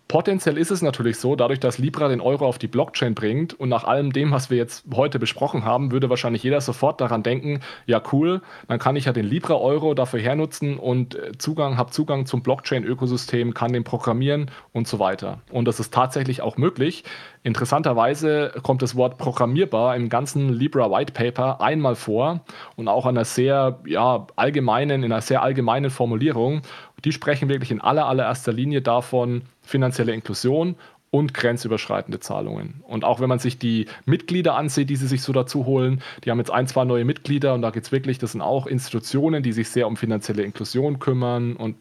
Potenziell 0.08 0.60
ist 0.60 0.70
es 0.70 0.84
natürlich 0.84 1.18
so, 1.18 1.36
dadurch, 1.36 1.60
dass 1.60 1.80
Libra 1.80 2.08
den 2.08 2.22
Euro 2.22 2.46
auf 2.46 2.60
die 2.60 2.68
Blockchain 2.68 3.16
bringt 3.16 3.60
und 3.60 3.70
nach 3.70 3.86
allem 3.86 4.14
dem, 4.14 4.32
was 4.32 4.52
wir 4.52 4.58
jetzt 4.58 4.86
heute 4.94 5.18
besprochen 5.18 5.66
haben, 5.66 5.92
würde 5.92 6.12
wahrscheinlich 6.12 6.44
jeder 6.44 6.62
sofort 6.62 7.02
daran 7.02 7.24
denken, 7.24 7.62
ja 7.88 8.00
cool, 8.12 8.42
dann 8.68 8.78
kann 8.78 8.96
ich 8.96 9.06
ja 9.06 9.14
den 9.14 9.26
Libra 9.26 9.56
Euro 9.56 9.96
dafür 9.96 10.20
hernutzen 10.20 10.78
und 10.78 11.16
äh, 11.16 11.32
Zugang, 11.40 11.78
habe 11.78 11.90
Zugang 11.90 12.28
zum 12.28 12.44
Blockchain-Ökosystem, 12.44 13.56
kann 13.56 13.74
den 13.74 13.84
programmieren 13.84 14.52
und 14.74 14.88
so 14.88 15.00
weiter. 15.00 15.40
Und 15.52 15.68
das 15.68 15.80
ist 15.80 15.92
tatsächlich 15.92 16.44
auch 16.44 16.58
möglich. 16.58 17.04
Interessanterweise 17.42 18.54
kommt 18.62 18.84
das 18.84 18.96
Wort 18.96 19.18
programmierbar 19.18 19.96
im 19.96 20.10
ganzen 20.10 20.50
Libra 20.54 20.92
White 20.92 21.14
Paper 21.14 21.62
einmal 21.62 21.96
vor 21.96 22.42
und 22.76 22.88
auch 22.88 23.08
an 23.08 23.18
einer 23.18 23.26
sehr 23.26 23.80
ja, 23.88 24.28
allgemeinen, 24.36 25.02
in 25.02 25.12
einer 25.12 25.22
sehr 25.22 25.42
allgemeinen 25.42 25.90
Formulierung. 25.90 26.62
Die 27.04 27.12
sprechen 27.12 27.50
wirklich 27.50 27.72
in 27.72 27.82
aller, 27.82 28.06
allererster 28.06 28.54
Linie 28.54 28.82
davon, 28.82 29.44
finanzielle 29.66 30.14
Inklusion 30.14 30.76
und 31.12 31.34
grenzüberschreitende 31.34 32.20
Zahlungen. 32.20 32.84
Und 32.88 33.06
auch 33.06 33.20
wenn 33.20 33.30
man 33.30 33.40
sich 33.40 33.58
die 33.58 33.88
Mitglieder 34.06 34.56
ansieht, 34.56 34.90
die 34.90 34.96
sie 34.96 35.08
sich 35.08 35.22
so 35.22 35.32
dazu 35.32 35.66
holen, 35.66 36.02
die 36.24 36.32
haben 36.32 36.40
jetzt 36.40 36.52
ein, 36.52 36.68
zwei 36.68 36.84
neue 36.84 37.06
Mitglieder 37.06 37.54
und 37.54 37.62
da 37.62 37.70
geht 37.70 37.84
es 37.84 37.92
wirklich, 37.92 38.18
das 38.18 38.34
sind 38.34 38.42
auch 38.42 38.68
Institutionen, 38.68 39.42
die 39.42 39.54
sich 39.54 39.70
sehr 39.70 39.88
um 39.88 39.96
finanzielle 39.96 40.44
Inklusion 40.44 41.00
kümmern. 41.00 41.56
Und 41.56 41.78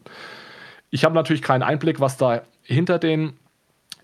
ich 0.89 1.03
habe 1.03 1.15
natürlich 1.15 1.41
keinen 1.41 1.63
Einblick, 1.63 1.99
was 1.99 2.17
da 2.17 2.43
hinter 2.63 2.97
den 2.97 3.33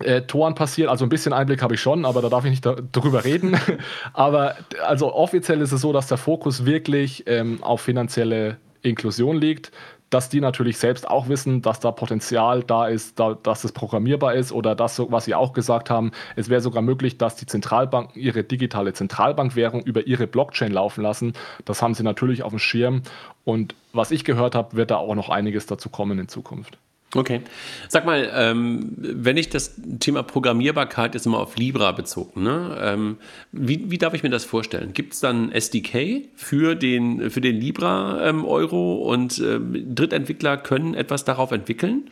äh, 0.00 0.22
Toren 0.22 0.54
passiert. 0.54 0.90
Also 0.90 1.06
ein 1.06 1.08
bisschen 1.08 1.32
Einblick 1.32 1.62
habe 1.62 1.74
ich 1.74 1.80
schon, 1.80 2.04
aber 2.04 2.20
da 2.20 2.28
darf 2.28 2.44
ich 2.44 2.50
nicht 2.50 2.66
da, 2.66 2.76
drüber 2.92 3.24
reden. 3.24 3.56
aber 4.12 4.56
also 4.84 5.14
offiziell 5.14 5.60
ist 5.62 5.72
es 5.72 5.80
so, 5.80 5.92
dass 5.92 6.08
der 6.08 6.18
Fokus 6.18 6.66
wirklich 6.66 7.24
ähm, 7.26 7.62
auf 7.62 7.80
finanzielle 7.80 8.58
Inklusion 8.82 9.36
liegt 9.36 9.72
dass 10.12 10.28
die 10.28 10.40
natürlich 10.40 10.78
selbst 10.78 11.08
auch 11.08 11.28
wissen, 11.28 11.62
dass 11.62 11.80
da 11.80 11.90
Potenzial 11.90 12.62
da 12.62 12.86
ist, 12.86 13.18
da, 13.18 13.34
dass 13.34 13.64
es 13.64 13.72
programmierbar 13.72 14.34
ist 14.34 14.52
oder 14.52 14.74
das, 14.74 14.98
was 14.98 15.24
sie 15.24 15.34
auch 15.34 15.52
gesagt 15.54 15.88
haben, 15.88 16.12
es 16.36 16.48
wäre 16.48 16.60
sogar 16.60 16.82
möglich, 16.82 17.16
dass 17.16 17.36
die 17.36 17.46
Zentralbanken 17.46 18.20
ihre 18.20 18.44
digitale 18.44 18.92
Zentralbankwährung 18.92 19.82
über 19.82 20.06
ihre 20.06 20.26
Blockchain 20.26 20.72
laufen 20.72 21.02
lassen. 21.02 21.32
Das 21.64 21.80
haben 21.80 21.94
sie 21.94 22.02
natürlich 22.02 22.42
auf 22.42 22.50
dem 22.50 22.58
Schirm 22.58 23.02
und 23.44 23.74
was 23.92 24.10
ich 24.10 24.24
gehört 24.24 24.54
habe, 24.54 24.76
wird 24.76 24.90
da 24.90 24.96
auch 24.96 25.14
noch 25.14 25.30
einiges 25.30 25.66
dazu 25.66 25.88
kommen 25.88 26.18
in 26.18 26.28
Zukunft. 26.28 26.78
Okay. 27.14 27.42
Sag 27.88 28.06
mal, 28.06 28.30
ähm, 28.34 28.92
wenn 28.96 29.36
ich 29.36 29.50
das 29.50 29.74
Thema 30.00 30.22
Programmierbarkeit 30.22 31.14
jetzt 31.14 31.26
immer 31.26 31.40
auf 31.40 31.56
Libra 31.56 31.92
bezogen, 31.92 32.42
ne? 32.42 32.78
Ähm, 32.80 33.18
wie, 33.52 33.90
wie, 33.90 33.98
darf 33.98 34.14
ich 34.14 34.22
mir 34.22 34.30
das 34.30 34.46
vorstellen? 34.46 34.94
Gibt 34.94 35.12
es 35.12 35.20
dann 35.20 35.52
SDK 35.52 36.28
für 36.34 36.74
den, 36.74 37.30
für 37.30 37.42
den 37.42 37.56
Libra-Euro 37.56 39.02
ähm, 39.02 39.08
und 39.08 39.38
ähm, 39.40 39.94
Drittentwickler 39.94 40.56
können 40.56 40.94
etwas 40.94 41.24
darauf 41.24 41.52
entwickeln? 41.52 42.08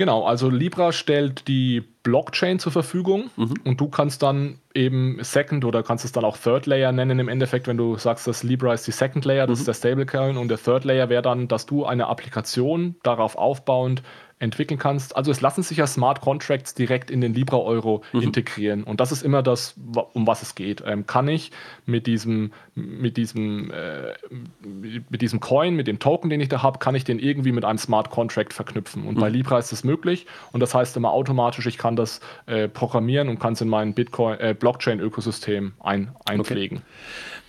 Genau, 0.00 0.24
also 0.24 0.48
Libra 0.48 0.92
stellt 0.92 1.46
die 1.46 1.82
Blockchain 2.04 2.58
zur 2.58 2.72
Verfügung 2.72 3.28
mhm. 3.36 3.52
und 3.64 3.82
du 3.82 3.90
kannst 3.90 4.22
dann 4.22 4.58
eben 4.74 5.18
Second 5.20 5.66
oder 5.66 5.82
kannst 5.82 6.06
es 6.06 6.12
dann 6.12 6.24
auch 6.24 6.38
Third 6.38 6.64
Layer 6.64 6.90
nennen 6.90 7.18
im 7.18 7.28
Endeffekt, 7.28 7.66
wenn 7.66 7.76
du 7.76 7.98
sagst, 7.98 8.26
dass 8.26 8.42
Libra 8.42 8.72
ist 8.72 8.86
die 8.86 8.92
Second 8.92 9.26
Layer, 9.26 9.46
das 9.46 9.58
mhm. 9.58 9.60
ist 9.60 9.66
der 9.66 9.74
Stablecoin 9.74 10.38
und 10.38 10.48
der 10.48 10.56
Third 10.56 10.84
Layer 10.84 11.10
wäre 11.10 11.20
dann, 11.20 11.48
dass 11.48 11.66
du 11.66 11.84
eine 11.84 12.06
Applikation 12.06 12.94
darauf 13.02 13.36
aufbauend 13.36 14.02
entwickeln 14.40 14.78
kannst. 14.78 15.14
Also 15.16 15.30
es 15.30 15.40
lassen 15.42 15.62
sich 15.62 15.76
ja 15.78 15.86
Smart 15.86 16.22
Contracts 16.22 16.74
direkt 16.74 17.10
in 17.10 17.20
den 17.20 17.34
Libra-Euro 17.34 18.02
mhm. 18.12 18.22
integrieren. 18.22 18.84
Und 18.84 18.98
das 18.98 19.12
ist 19.12 19.22
immer 19.22 19.42
das, 19.42 19.74
um 20.14 20.26
was 20.26 20.42
es 20.42 20.54
geht. 20.54 20.82
Ähm, 20.84 21.06
kann 21.06 21.28
ich 21.28 21.52
mit 21.84 22.06
diesem, 22.06 22.52
mit 22.74 23.18
diesem, 23.18 23.70
äh, 23.70 24.14
mit 25.10 25.20
diesem 25.20 25.40
Coin, 25.40 25.76
mit 25.76 25.86
dem 25.86 25.98
Token, 25.98 26.30
den 26.30 26.40
ich 26.40 26.48
da 26.48 26.62
habe, 26.62 26.78
kann 26.78 26.94
ich 26.94 27.04
den 27.04 27.18
irgendwie 27.18 27.52
mit 27.52 27.66
einem 27.66 27.78
Smart 27.78 28.10
Contract 28.10 28.54
verknüpfen. 28.54 29.06
Und 29.06 29.16
mhm. 29.16 29.20
bei 29.20 29.28
Libra 29.28 29.58
ist 29.58 29.72
das 29.72 29.84
möglich. 29.84 30.26
Und 30.52 30.60
das 30.60 30.74
heißt 30.74 30.96
immer 30.96 31.12
automatisch, 31.12 31.66
ich 31.66 31.76
kann 31.76 31.94
das 31.94 32.20
äh, 32.46 32.66
programmieren 32.66 33.28
und 33.28 33.38
kann 33.38 33.52
es 33.52 33.60
in 33.60 33.68
mein 33.68 33.92
Bitcoin, 33.92 34.40
äh, 34.40 34.54
Blockchain-Ökosystem 34.58 35.74
ein, 35.80 36.14
einpflegen. 36.24 36.78
Okay. 36.78 36.86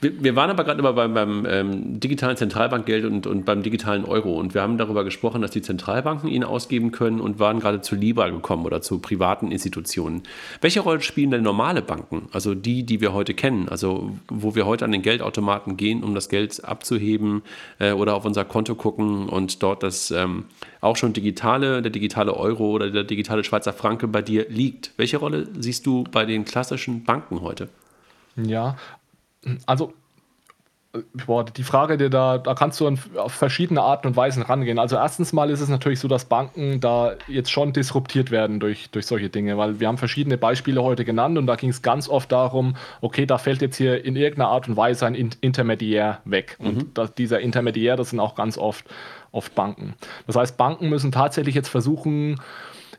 Wir, 0.01 0.23
wir 0.23 0.35
waren 0.35 0.49
aber 0.49 0.63
gerade 0.63 0.79
immer 0.79 0.93
beim, 0.93 1.13
beim 1.13 1.45
ähm, 1.47 1.99
digitalen 1.99 2.35
Zentralbankgeld 2.35 3.05
und, 3.05 3.27
und 3.27 3.45
beim 3.45 3.61
digitalen 3.61 4.03
Euro 4.03 4.33
und 4.39 4.55
wir 4.55 4.63
haben 4.63 4.79
darüber 4.79 5.03
gesprochen, 5.03 5.43
dass 5.43 5.51
die 5.51 5.61
Zentralbanken 5.61 6.27
ihn 6.27 6.43
ausgeben 6.43 6.91
können 6.91 7.21
und 7.21 7.37
waren 7.37 7.59
gerade 7.59 7.81
zu 7.81 7.95
Libra 7.95 8.29
gekommen 8.29 8.65
oder 8.65 8.81
zu 8.81 8.97
privaten 8.97 9.51
Institutionen. 9.51 10.23
Welche 10.59 10.79
Rolle 10.79 11.01
spielen 11.01 11.29
denn 11.29 11.43
normale 11.43 11.83
Banken, 11.83 12.27
also 12.31 12.55
die, 12.55 12.83
die 12.83 12.99
wir 12.99 13.13
heute 13.13 13.35
kennen, 13.35 13.69
also 13.69 14.17
wo 14.27 14.55
wir 14.55 14.65
heute 14.65 14.85
an 14.85 14.91
den 14.91 15.03
Geldautomaten 15.03 15.77
gehen, 15.77 16.03
um 16.03 16.15
das 16.15 16.29
Geld 16.29 16.65
abzuheben 16.65 17.43
äh, 17.77 17.91
oder 17.91 18.15
auf 18.15 18.25
unser 18.25 18.43
Konto 18.43 18.73
gucken 18.73 19.29
und 19.29 19.61
dort 19.61 19.83
das 19.83 20.09
ähm, 20.09 20.45
auch 20.81 20.95
schon 20.95 21.13
digitale, 21.13 21.83
der 21.83 21.91
digitale 21.91 22.35
Euro 22.35 22.71
oder 22.71 22.89
der 22.89 23.03
digitale 23.03 23.43
Schweizer 23.43 23.71
Franke 23.71 24.07
bei 24.07 24.23
dir 24.23 24.47
liegt. 24.49 24.93
Welche 24.97 25.17
Rolle 25.17 25.47
siehst 25.59 25.85
du 25.85 26.05
bei 26.05 26.25
den 26.25 26.43
klassischen 26.43 27.03
Banken 27.03 27.41
heute? 27.41 27.69
Ja, 28.35 28.77
also 29.65 29.93
boah, 31.25 31.45
die 31.45 31.63
Frage, 31.63 31.97
die 31.97 32.09
da, 32.09 32.37
da 32.37 32.53
kannst 32.53 32.79
du 32.79 32.87
auf 32.87 33.31
verschiedene 33.31 33.81
Arten 33.81 34.07
und 34.07 34.15
Weisen 34.15 34.43
rangehen. 34.43 34.77
Also 34.77 34.97
erstens 34.97 35.31
mal 35.31 35.49
ist 35.49 35.61
es 35.61 35.69
natürlich 35.69 35.99
so, 35.99 36.07
dass 36.07 36.25
Banken 36.25 36.81
da 36.81 37.15
jetzt 37.27 37.49
schon 37.49 37.71
disruptiert 37.73 38.31
werden 38.31 38.59
durch, 38.59 38.89
durch 38.89 39.05
solche 39.05 39.29
Dinge, 39.29 39.57
weil 39.57 39.79
wir 39.79 39.87
haben 39.87 39.97
verschiedene 39.97 40.37
Beispiele 40.37 40.83
heute 40.83 41.05
genannt 41.05 41.37
und 41.37 41.47
da 41.47 41.55
ging 41.55 41.69
es 41.69 41.81
ganz 41.81 42.09
oft 42.09 42.31
darum, 42.31 42.75
okay, 42.99 43.25
da 43.25 43.37
fällt 43.37 43.61
jetzt 43.61 43.77
hier 43.77 44.03
in 44.03 44.15
irgendeiner 44.15 44.49
Art 44.49 44.67
und 44.67 44.75
Weise 44.75 45.05
ein 45.05 45.15
Intermediär 45.15 46.19
weg. 46.25 46.57
Mhm. 46.59 46.67
Und 46.67 46.97
das, 46.97 47.13
dieser 47.15 47.39
Intermediär, 47.39 47.95
das 47.95 48.09
sind 48.09 48.19
auch 48.19 48.35
ganz 48.35 48.57
oft, 48.57 48.85
oft 49.31 49.55
Banken. 49.55 49.93
Das 50.27 50.35
heißt, 50.35 50.57
Banken 50.57 50.89
müssen 50.89 51.11
tatsächlich 51.11 51.55
jetzt 51.55 51.69
versuchen, 51.69 52.41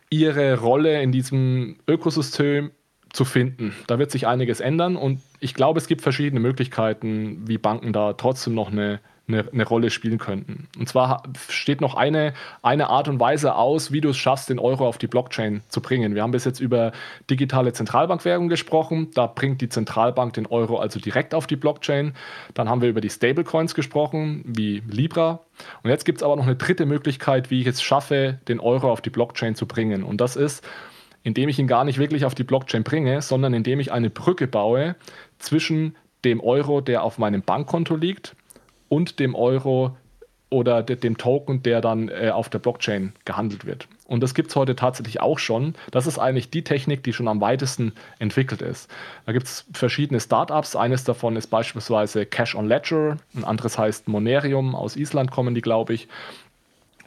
ihre 0.09 0.59
Rolle 0.59 1.03
in 1.03 1.13
diesem 1.13 1.77
Ökosystem 1.87 2.71
zu 3.13 3.25
finden. 3.25 3.75
Da 3.87 3.99
wird 3.99 4.11
sich 4.11 4.27
einiges 4.27 4.61
ändern 4.61 4.97
und 4.97 5.21
ich 5.41 5.55
glaube, 5.55 5.79
es 5.79 5.87
gibt 5.87 6.03
verschiedene 6.03 6.41
Möglichkeiten, 6.41 7.43
wie 7.47 7.59
Banken 7.59 7.93
da 7.93 8.15
trotzdem 8.15 8.55
noch 8.55 8.71
eine, 8.71 9.01
eine, 9.29 9.45
eine, 9.53 9.67
Rolle 9.67 9.91
spielen 9.91 10.19
könnten. 10.19 10.69
Und 10.79 10.89
zwar 10.89 11.23
steht 11.49 11.81
noch 11.81 11.95
eine, 11.95 12.33
eine 12.63 12.89
Art 12.89 13.09
und 13.09 13.21
Weise 13.21 13.55
aus, 13.55 13.93
wie 13.93 14.01
du 14.01 14.11
es 14.11 14.17
schaffst, 14.17 14.49
den 14.49 14.59
Euro 14.59 14.87
auf 14.87 14.99
die 14.99 15.07
Blockchain 15.07 15.63
zu 15.69 15.81
bringen. 15.81 16.15
Wir 16.15 16.23
haben 16.23 16.31
bis 16.31 16.45
jetzt 16.45 16.61
über 16.61 16.93
digitale 17.29 17.73
Zentralbankwährung 17.73 18.49
gesprochen. 18.49 19.11
Da 19.15 19.27
bringt 19.27 19.61
die 19.61 19.69
Zentralbank 19.69 20.33
den 20.33 20.47
Euro 20.47 20.79
also 20.79 20.99
direkt 20.99 21.35
auf 21.35 21.47
die 21.47 21.57
Blockchain. 21.57 22.15
Dann 22.55 22.69
haben 22.69 22.81
wir 22.81 22.89
über 22.89 23.01
die 23.01 23.11
Stablecoins 23.11 23.75
gesprochen, 23.75 24.43
wie 24.47 24.83
Libra. 24.89 25.41
Und 25.83 25.91
jetzt 25.91 26.05
gibt 26.05 26.19
es 26.19 26.23
aber 26.23 26.37
noch 26.37 26.47
eine 26.47 26.57
dritte 26.57 26.87
Möglichkeit, 26.87 27.51
wie 27.51 27.61
ich 27.61 27.67
es 27.67 27.83
schaffe, 27.83 28.39
den 28.49 28.59
Euro 28.59 28.91
auf 28.91 29.03
die 29.03 29.11
Blockchain 29.11 29.55
zu 29.55 29.67
bringen. 29.67 30.03
Und 30.03 30.21
das 30.21 30.35
ist, 30.35 30.65
indem 31.23 31.49
ich 31.49 31.59
ihn 31.59 31.67
gar 31.67 31.85
nicht 31.85 31.99
wirklich 31.99 32.25
auf 32.25 32.35
die 32.35 32.45
Blockchain 32.45 32.83
bringe, 32.83 33.23
sondern 33.23 33.55
indem 33.55 33.81
ich 33.81 33.93
eine 33.93 34.11
Brücke 34.11 34.47
baue 34.47 34.97
zwischen 35.39 35.97
dem 36.25 36.41
Euro, 36.41 36.81
der 36.81 37.03
auf 37.03 37.19
meinem 37.19 37.43
Bankkonto 37.43 37.97
liegt, 37.97 38.37
und 38.89 39.19
dem 39.19 39.35
Euro 39.35 39.97
oder 40.51 40.83
dem 40.83 41.17
Token, 41.17 41.63
der 41.63 41.81
dann 41.81 42.09
äh, 42.09 42.31
auf 42.31 42.51
der 42.51 42.59
Blockchain 42.59 43.15
gehandelt 43.25 43.65
wird. 43.65 43.89
Und 44.07 44.23
das 44.23 44.35
gibt 44.35 44.51
es 44.51 44.57
heute 44.57 44.77
tatsächlich 44.77 45.21
auch 45.21 45.39
schon. 45.39 45.75
Das 45.91 46.07
ist 46.07 46.19
eigentlich 46.19 46.51
die 46.51 46.63
Technik, 46.63 47.03
die 47.03 47.15
schon 47.15 47.27
am 47.27 47.41
weitesten 47.41 47.93
entwickelt 48.19 48.61
ist. 48.61 48.91
Da 49.25 49.33
gibt 49.33 49.47
es 49.47 49.65
verschiedene 49.73 50.21
Startups. 50.21 50.77
Eines 50.77 51.05
davon 51.05 51.37
ist 51.37 51.47
beispielsweise 51.47 52.27
Cash 52.27 52.55
on 52.55 52.69
Ledger, 52.69 53.17
ein 53.35 53.45
anderes 53.45 53.79
heißt 53.79 54.09
Monerium. 54.09 54.75
Aus 54.75 54.97
Island 54.97 55.31
kommen 55.31 55.55
die, 55.55 55.63
glaube 55.63 55.95
ich. 55.95 56.09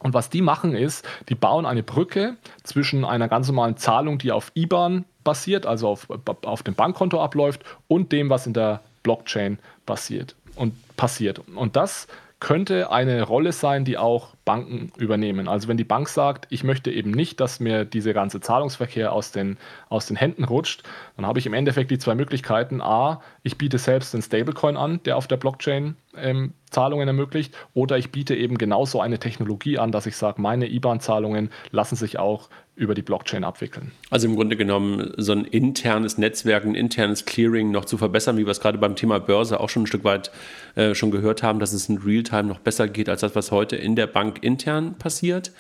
Und 0.06 0.14
was 0.14 0.30
die 0.30 0.44
machen 0.44 0.76
ist, 0.76 1.04
die 1.30 1.34
bauen 1.34 1.66
eine 1.66 1.82
Brücke 1.82 2.38
zwischen 2.62 3.04
einer 3.06 3.28
ganz 3.28 3.48
normalen 3.48 3.76
Zahlung, 3.76 4.20
die 4.20 4.32
auf 4.32 4.52
IBAN 4.54 5.04
basiert, 5.24 5.66
also 5.66 5.88
auf, 5.90 6.08
auf 6.44 6.62
dem 6.62 6.76
Bankkonto 6.76 7.20
abläuft, 7.20 7.64
und 7.88 8.12
dem, 8.12 8.30
was 8.30 8.46
in 8.46 8.54
der 8.54 8.82
Blockchain 9.02 9.58
basiert 9.88 10.36
und 10.56 10.76
passiert. 10.96 11.42
Und 11.56 11.76
das 11.76 12.06
könnte 12.46 12.92
eine 12.92 13.24
Rolle 13.24 13.52
sein, 13.54 13.86
die 13.86 13.98
auch 13.98 14.36
Banken 14.46 14.92
übernehmen. 14.98 15.48
Also 15.48 15.68
wenn 15.68 15.78
die 15.78 15.84
Bank 15.84 16.08
sagt, 16.08 16.46
ich 16.52 16.64
möchte 16.64 16.92
eben 16.92 17.10
nicht, 17.10 17.40
dass 17.40 17.60
mir 17.60 17.86
dieser 17.86 18.14
ganze 18.14 18.40
Zahlungsverkehr 18.40 19.14
aus 19.14 19.32
den, 19.32 19.58
aus 19.90 20.06
den 20.06 20.16
Händen 20.16 20.44
rutscht, 20.44 20.84
dann 21.18 21.26
habe 21.26 21.40
ich 21.40 21.48
im 21.48 21.56
Endeffekt 21.56 21.90
die 21.90 21.98
zwei 21.98 22.14
Möglichkeiten. 22.14 22.82
A, 22.82 23.20
ich 23.42 23.58
biete 23.58 23.80
selbst 23.80 24.14
einen 24.14 24.22
Stablecoin 24.22 24.78
an, 24.78 25.02
der 25.06 25.18
auf 25.18 25.26
der 25.26 25.38
Blockchain 25.38 25.96
ähm, 26.16 26.54
Zahlungen 26.70 27.08
ermöglicht, 27.08 27.56
oder 27.74 27.98
ich 27.98 28.12
biete 28.12 28.36
eben 28.36 28.60
genauso 28.60 29.02
eine 29.02 29.18
Technologie 29.18 29.80
an, 29.80 29.92
dass 29.92 30.06
ich 30.06 30.16
sage, 30.16 30.40
meine 30.40 30.68
IBAN-Zahlungen 30.70 31.50
lassen 31.72 31.96
sich 31.96 32.20
auch 32.20 32.50
über 32.76 32.94
die 32.94 33.02
Blockchain 33.02 33.44
abwickeln. 33.44 33.92
Also 34.10 34.28
im 34.28 34.36
Grunde 34.36 34.58
genommen 34.58 35.14
so 35.18 35.32
ein 35.32 35.46
internes 35.46 36.18
Netzwerk, 36.18 36.66
ein 36.66 36.76
internes 36.76 37.26
Clearing 37.26 37.72
noch 37.72 37.86
zu 37.86 37.98
verbessern, 37.98 38.38
wie 38.38 38.46
wir 38.46 38.52
es 38.52 38.60
gerade 38.60 38.78
beim 38.78 38.96
Thema 38.96 39.20
Börse 39.20 39.60
auch 39.60 39.70
schon 39.70 39.84
ein 39.84 39.88
Stück 39.88 40.04
weit 40.04 40.32
äh, 40.76 40.94
schon 40.94 41.12
gehört 41.12 41.42
haben, 41.42 41.60
dass 41.60 41.72
es 41.72 41.88
in 41.88 41.98
Realtime 41.98 42.44
noch 42.44 42.60
besser 42.60 42.88
geht 42.88 43.08
als 43.08 43.22
das, 43.22 43.34
was 43.34 43.52
heute 43.52 43.78
in 43.78 43.96
der 43.96 44.08
Bank 44.08 44.40
intern 44.42 44.96
passiert. 44.98 45.54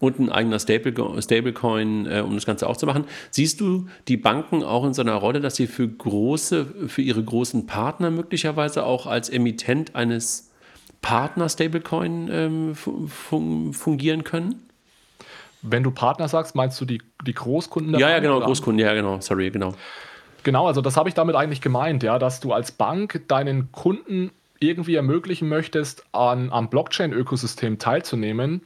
Und 0.00 0.18
ein 0.18 0.30
eigener 0.30 0.58
Stable, 0.58 1.20
Stablecoin, 1.20 2.06
äh, 2.06 2.20
um 2.20 2.34
das 2.34 2.46
Ganze 2.46 2.66
auch 2.68 2.76
zu 2.76 2.86
machen. 2.86 3.04
Siehst 3.30 3.60
du 3.60 3.86
die 4.08 4.16
Banken 4.16 4.62
auch 4.62 4.84
in 4.84 4.94
so 4.94 5.02
einer 5.02 5.14
Rolle, 5.14 5.40
dass 5.40 5.56
sie 5.56 5.66
für 5.66 5.88
große, 5.88 6.88
für 6.88 7.02
ihre 7.02 7.22
großen 7.22 7.66
Partner 7.66 8.10
möglicherweise 8.10 8.84
auch 8.84 9.06
als 9.06 9.28
Emittent 9.28 9.94
eines 9.94 10.50
Partner-Stablecoin 11.02 12.28
ähm, 12.30 12.74
fun 12.74 13.72
fungieren 13.72 14.24
können? 14.24 14.69
Wenn 15.62 15.82
du 15.82 15.90
Partner 15.90 16.28
sagst, 16.28 16.54
meinst 16.54 16.80
du 16.80 16.84
die, 16.84 17.02
die 17.26 17.34
Großkunden? 17.34 17.98
Ja, 17.98 18.10
ja, 18.10 18.18
genau? 18.18 18.40
Großkunden, 18.40 18.78
ja, 18.84 18.94
genau, 18.94 19.20
sorry, 19.20 19.50
genau. 19.50 19.74
Genau, 20.42 20.66
also 20.66 20.80
das 20.80 20.96
habe 20.96 21.08
ich 21.08 21.14
damit 21.14 21.36
eigentlich 21.36 21.60
gemeint, 21.60 22.02
ja, 22.02 22.18
dass 22.18 22.40
du 22.40 22.52
als 22.52 22.72
Bank 22.72 23.22
deinen 23.28 23.72
Kunden 23.72 24.30
irgendwie 24.58 24.94
ermöglichen 24.94 25.48
möchtest, 25.48 26.04
an, 26.12 26.50
am 26.50 26.68
Blockchain-Ökosystem 26.68 27.78
teilzunehmen. 27.78 28.62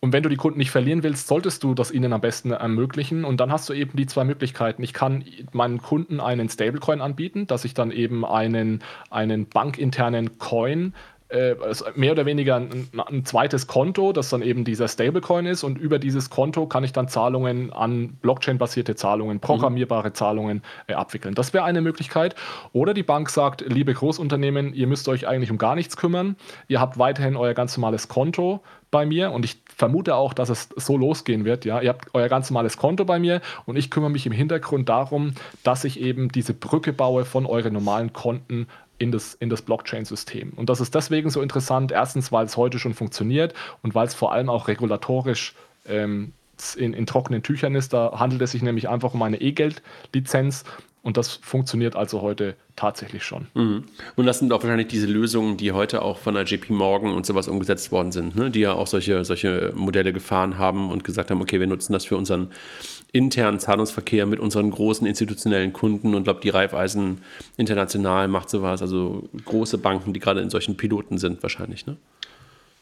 Und 0.00 0.12
wenn 0.12 0.24
du 0.24 0.28
die 0.28 0.36
Kunden 0.36 0.58
nicht 0.58 0.72
verlieren 0.72 1.04
willst, 1.04 1.28
solltest 1.28 1.62
du 1.62 1.74
das 1.74 1.92
ihnen 1.92 2.12
am 2.12 2.20
besten 2.20 2.50
ermöglichen. 2.50 3.24
Und 3.24 3.38
dann 3.38 3.52
hast 3.52 3.68
du 3.68 3.72
eben 3.72 3.96
die 3.96 4.06
zwei 4.06 4.24
Möglichkeiten. 4.24 4.82
Ich 4.82 4.92
kann 4.92 5.24
meinen 5.52 5.80
Kunden 5.80 6.18
einen 6.18 6.48
Stablecoin 6.48 7.00
anbieten, 7.00 7.46
dass 7.46 7.64
ich 7.64 7.72
dann 7.72 7.92
eben 7.92 8.24
einen, 8.24 8.82
einen 9.10 9.46
bankinternen 9.46 10.38
Coin 10.38 10.92
äh, 11.32 11.56
mehr 11.94 12.12
oder 12.12 12.26
weniger 12.26 12.56
ein, 12.56 12.88
ein, 13.08 13.24
zweites 13.24 13.66
Konto, 13.66 14.12
das 14.12 14.28
dann 14.28 14.42
eben 14.42 14.64
dieser 14.64 14.86
Stablecoin 14.86 15.46
ist 15.46 15.64
und 15.64 15.78
über 15.78 15.98
dieses 15.98 16.28
Konto 16.28 16.66
kann 16.66 16.84
ich 16.84 16.92
dann 16.92 17.08
Zahlungen 17.08 17.72
an 17.72 18.18
Blockchain-basierte 18.20 18.96
Zahlungen, 18.96 19.40
programmierbare 19.40 20.10
mhm. 20.10 20.14
Zahlungen 20.14 20.62
äh, 20.88 20.94
abwickeln. 20.94 21.34
Das 21.34 21.54
wäre 21.54 21.64
eine 21.64 21.80
Möglichkeit. 21.80 22.34
Oder 22.72 22.92
die 22.92 23.02
Bank 23.02 23.30
sagt, 23.30 23.62
liebe 23.62 23.94
Großunternehmen, 23.94 24.74
ihr 24.74 24.86
müsst 24.86 25.08
euch 25.08 25.26
eigentlich 25.26 25.50
um 25.50 25.58
gar 25.58 25.74
nichts 25.74 25.96
kümmern. 25.96 26.36
Ihr 26.68 26.80
habt 26.80 26.98
weiterhin 26.98 27.36
euer 27.36 27.54
ganz 27.54 27.76
normales 27.76 28.08
Konto 28.08 28.60
bei 28.90 29.06
mir 29.06 29.32
und 29.32 29.46
ich 29.46 29.56
vermute 29.74 30.14
auch, 30.14 30.34
dass 30.34 30.50
es 30.50 30.68
so 30.76 30.98
losgehen 30.98 31.46
wird. 31.46 31.64
Ja, 31.64 31.80
ihr 31.80 31.88
habt 31.88 32.08
euer 32.12 32.28
ganz 32.28 32.50
normales 32.50 32.76
Konto 32.76 33.06
bei 33.06 33.18
mir 33.18 33.40
und 33.64 33.76
ich 33.76 33.90
kümmere 33.90 34.10
mich 34.10 34.26
im 34.26 34.32
Hintergrund 34.32 34.90
darum, 34.90 35.32
dass 35.62 35.84
ich 35.84 35.98
eben 35.98 36.30
diese 36.30 36.52
Brücke 36.52 36.92
baue 36.92 37.24
von 37.24 37.46
euren 37.46 37.72
normalen 37.72 38.12
Konten 38.12 38.66
in 39.02 39.10
das, 39.10 39.34
in 39.34 39.50
das 39.50 39.62
Blockchain-System. 39.62 40.52
Und 40.54 40.70
das 40.70 40.80
ist 40.80 40.94
deswegen 40.94 41.28
so 41.28 41.42
interessant. 41.42 41.90
Erstens, 41.90 42.30
weil 42.30 42.46
es 42.46 42.56
heute 42.56 42.78
schon 42.78 42.94
funktioniert 42.94 43.52
und 43.82 43.94
weil 43.94 44.06
es 44.06 44.14
vor 44.14 44.32
allem 44.32 44.48
auch 44.48 44.68
regulatorisch 44.68 45.54
ähm, 45.86 46.32
in, 46.76 46.94
in, 46.94 47.06
trockenen 47.06 47.42
Tüchern 47.42 47.74
ist. 47.74 47.92
Da 47.92 48.18
handelt 48.20 48.40
es 48.42 48.52
sich 48.52 48.62
nämlich 48.62 48.88
einfach 48.88 49.14
um 49.14 49.22
eine 49.22 49.40
E-Geld-Lizenz 49.40 50.64
und 51.02 51.16
das 51.16 51.32
funktioniert 51.34 51.96
also 51.96 52.22
heute 52.22 52.54
tatsächlich 52.76 53.24
schon. 53.24 53.48
Mhm. 53.54 53.84
Und 54.14 54.26
das 54.26 54.38
sind 54.38 54.52
auch 54.52 54.62
wahrscheinlich 54.62 54.86
diese 54.86 55.06
Lösungen, 55.06 55.56
die 55.56 55.72
heute 55.72 56.02
auch 56.02 56.18
von 56.18 56.34
der 56.34 56.44
JP 56.44 56.72
Morgan 56.72 57.12
und 57.12 57.26
sowas 57.26 57.48
umgesetzt 57.48 57.90
worden 57.90 58.12
sind, 58.12 58.36
ne? 58.36 58.50
die 58.50 58.60
ja 58.60 58.72
auch 58.74 58.86
solche, 58.86 59.24
solche 59.24 59.72
Modelle 59.74 60.12
gefahren 60.12 60.58
haben 60.58 60.90
und 60.90 61.02
gesagt 61.02 61.30
haben, 61.30 61.40
okay, 61.40 61.58
wir 61.58 61.66
nutzen 61.66 61.92
das 61.92 62.04
für 62.04 62.16
unseren 62.16 62.52
internen 63.12 63.58
Zahlungsverkehr 63.58 64.26
mit 64.26 64.38
unseren 64.38 64.70
großen 64.70 65.06
institutionellen 65.06 65.72
Kunden 65.72 66.14
und 66.14 66.24
glaube, 66.24 66.40
die 66.40 66.50
Raiffeisen 66.50 67.18
International 67.56 68.28
macht 68.28 68.48
sowas, 68.48 68.80
also 68.80 69.28
große 69.44 69.78
Banken, 69.78 70.12
die 70.12 70.20
gerade 70.20 70.40
in 70.40 70.50
solchen 70.50 70.76
Piloten 70.76 71.18
sind 71.18 71.42
wahrscheinlich, 71.42 71.86
ne? 71.86 71.96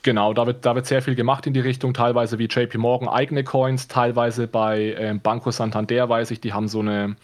Genau, 0.02 0.32
da 0.32 0.46
wird, 0.46 0.64
da 0.64 0.74
wird 0.74 0.86
sehr 0.86 1.02
viel 1.02 1.14
gemacht 1.14 1.46
in 1.46 1.52
die 1.52 1.60
Richtung, 1.60 1.92
teilweise 1.92 2.38
wie 2.38 2.46
JP 2.46 2.78
Morgan 2.78 3.06
eigene 3.06 3.44
Coins, 3.44 3.86
teilweise 3.86 4.46
bei 4.46 4.94
ähm, 4.98 5.20
Banco 5.20 5.50
Santander 5.50 6.08
weiß 6.08 6.30
ich, 6.30 6.40
die 6.40 6.54
haben 6.54 6.68
so 6.68 6.80
eine, 6.80 7.16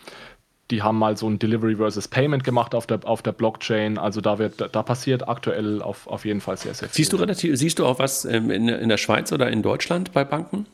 die 0.71 0.83
haben 0.83 0.99
mal 0.99 1.17
so 1.17 1.29
ein 1.29 1.39
Delivery 1.39 1.77
versus 1.77 2.09
Payment 2.09 2.43
gemacht 2.43 2.75
auf 2.75 2.87
der, 2.87 3.01
auf 3.05 3.23
der 3.23 3.33
Blockchain. 3.33 3.99
Also 3.99 4.21
da 4.21 4.39
wird, 4.39 4.61
da 4.73 4.83
passiert 4.83 5.29
aktuell 5.29 5.81
auf, 5.81 6.07
auf 6.07 6.25
jeden 6.25 6.41
Fall 6.41 6.57
sehr, 6.57 6.75
sehr 6.75 6.89
viel. 6.89 6.95
Siehst 6.97 7.13
du 7.13 7.17
relativ, 7.17 7.57
siehst 7.57 7.79
du 7.79 7.87
auch 7.87 7.99
was 7.99 8.25
ähm, 8.25 8.51
in, 8.51 8.69
in 8.69 8.89
der 8.89 8.97
Schweiz 8.97 9.33
oder 9.33 9.49
in 9.51 9.63
Deutschland 9.63 10.13
bei 10.13 10.25
Banken? 10.25 10.67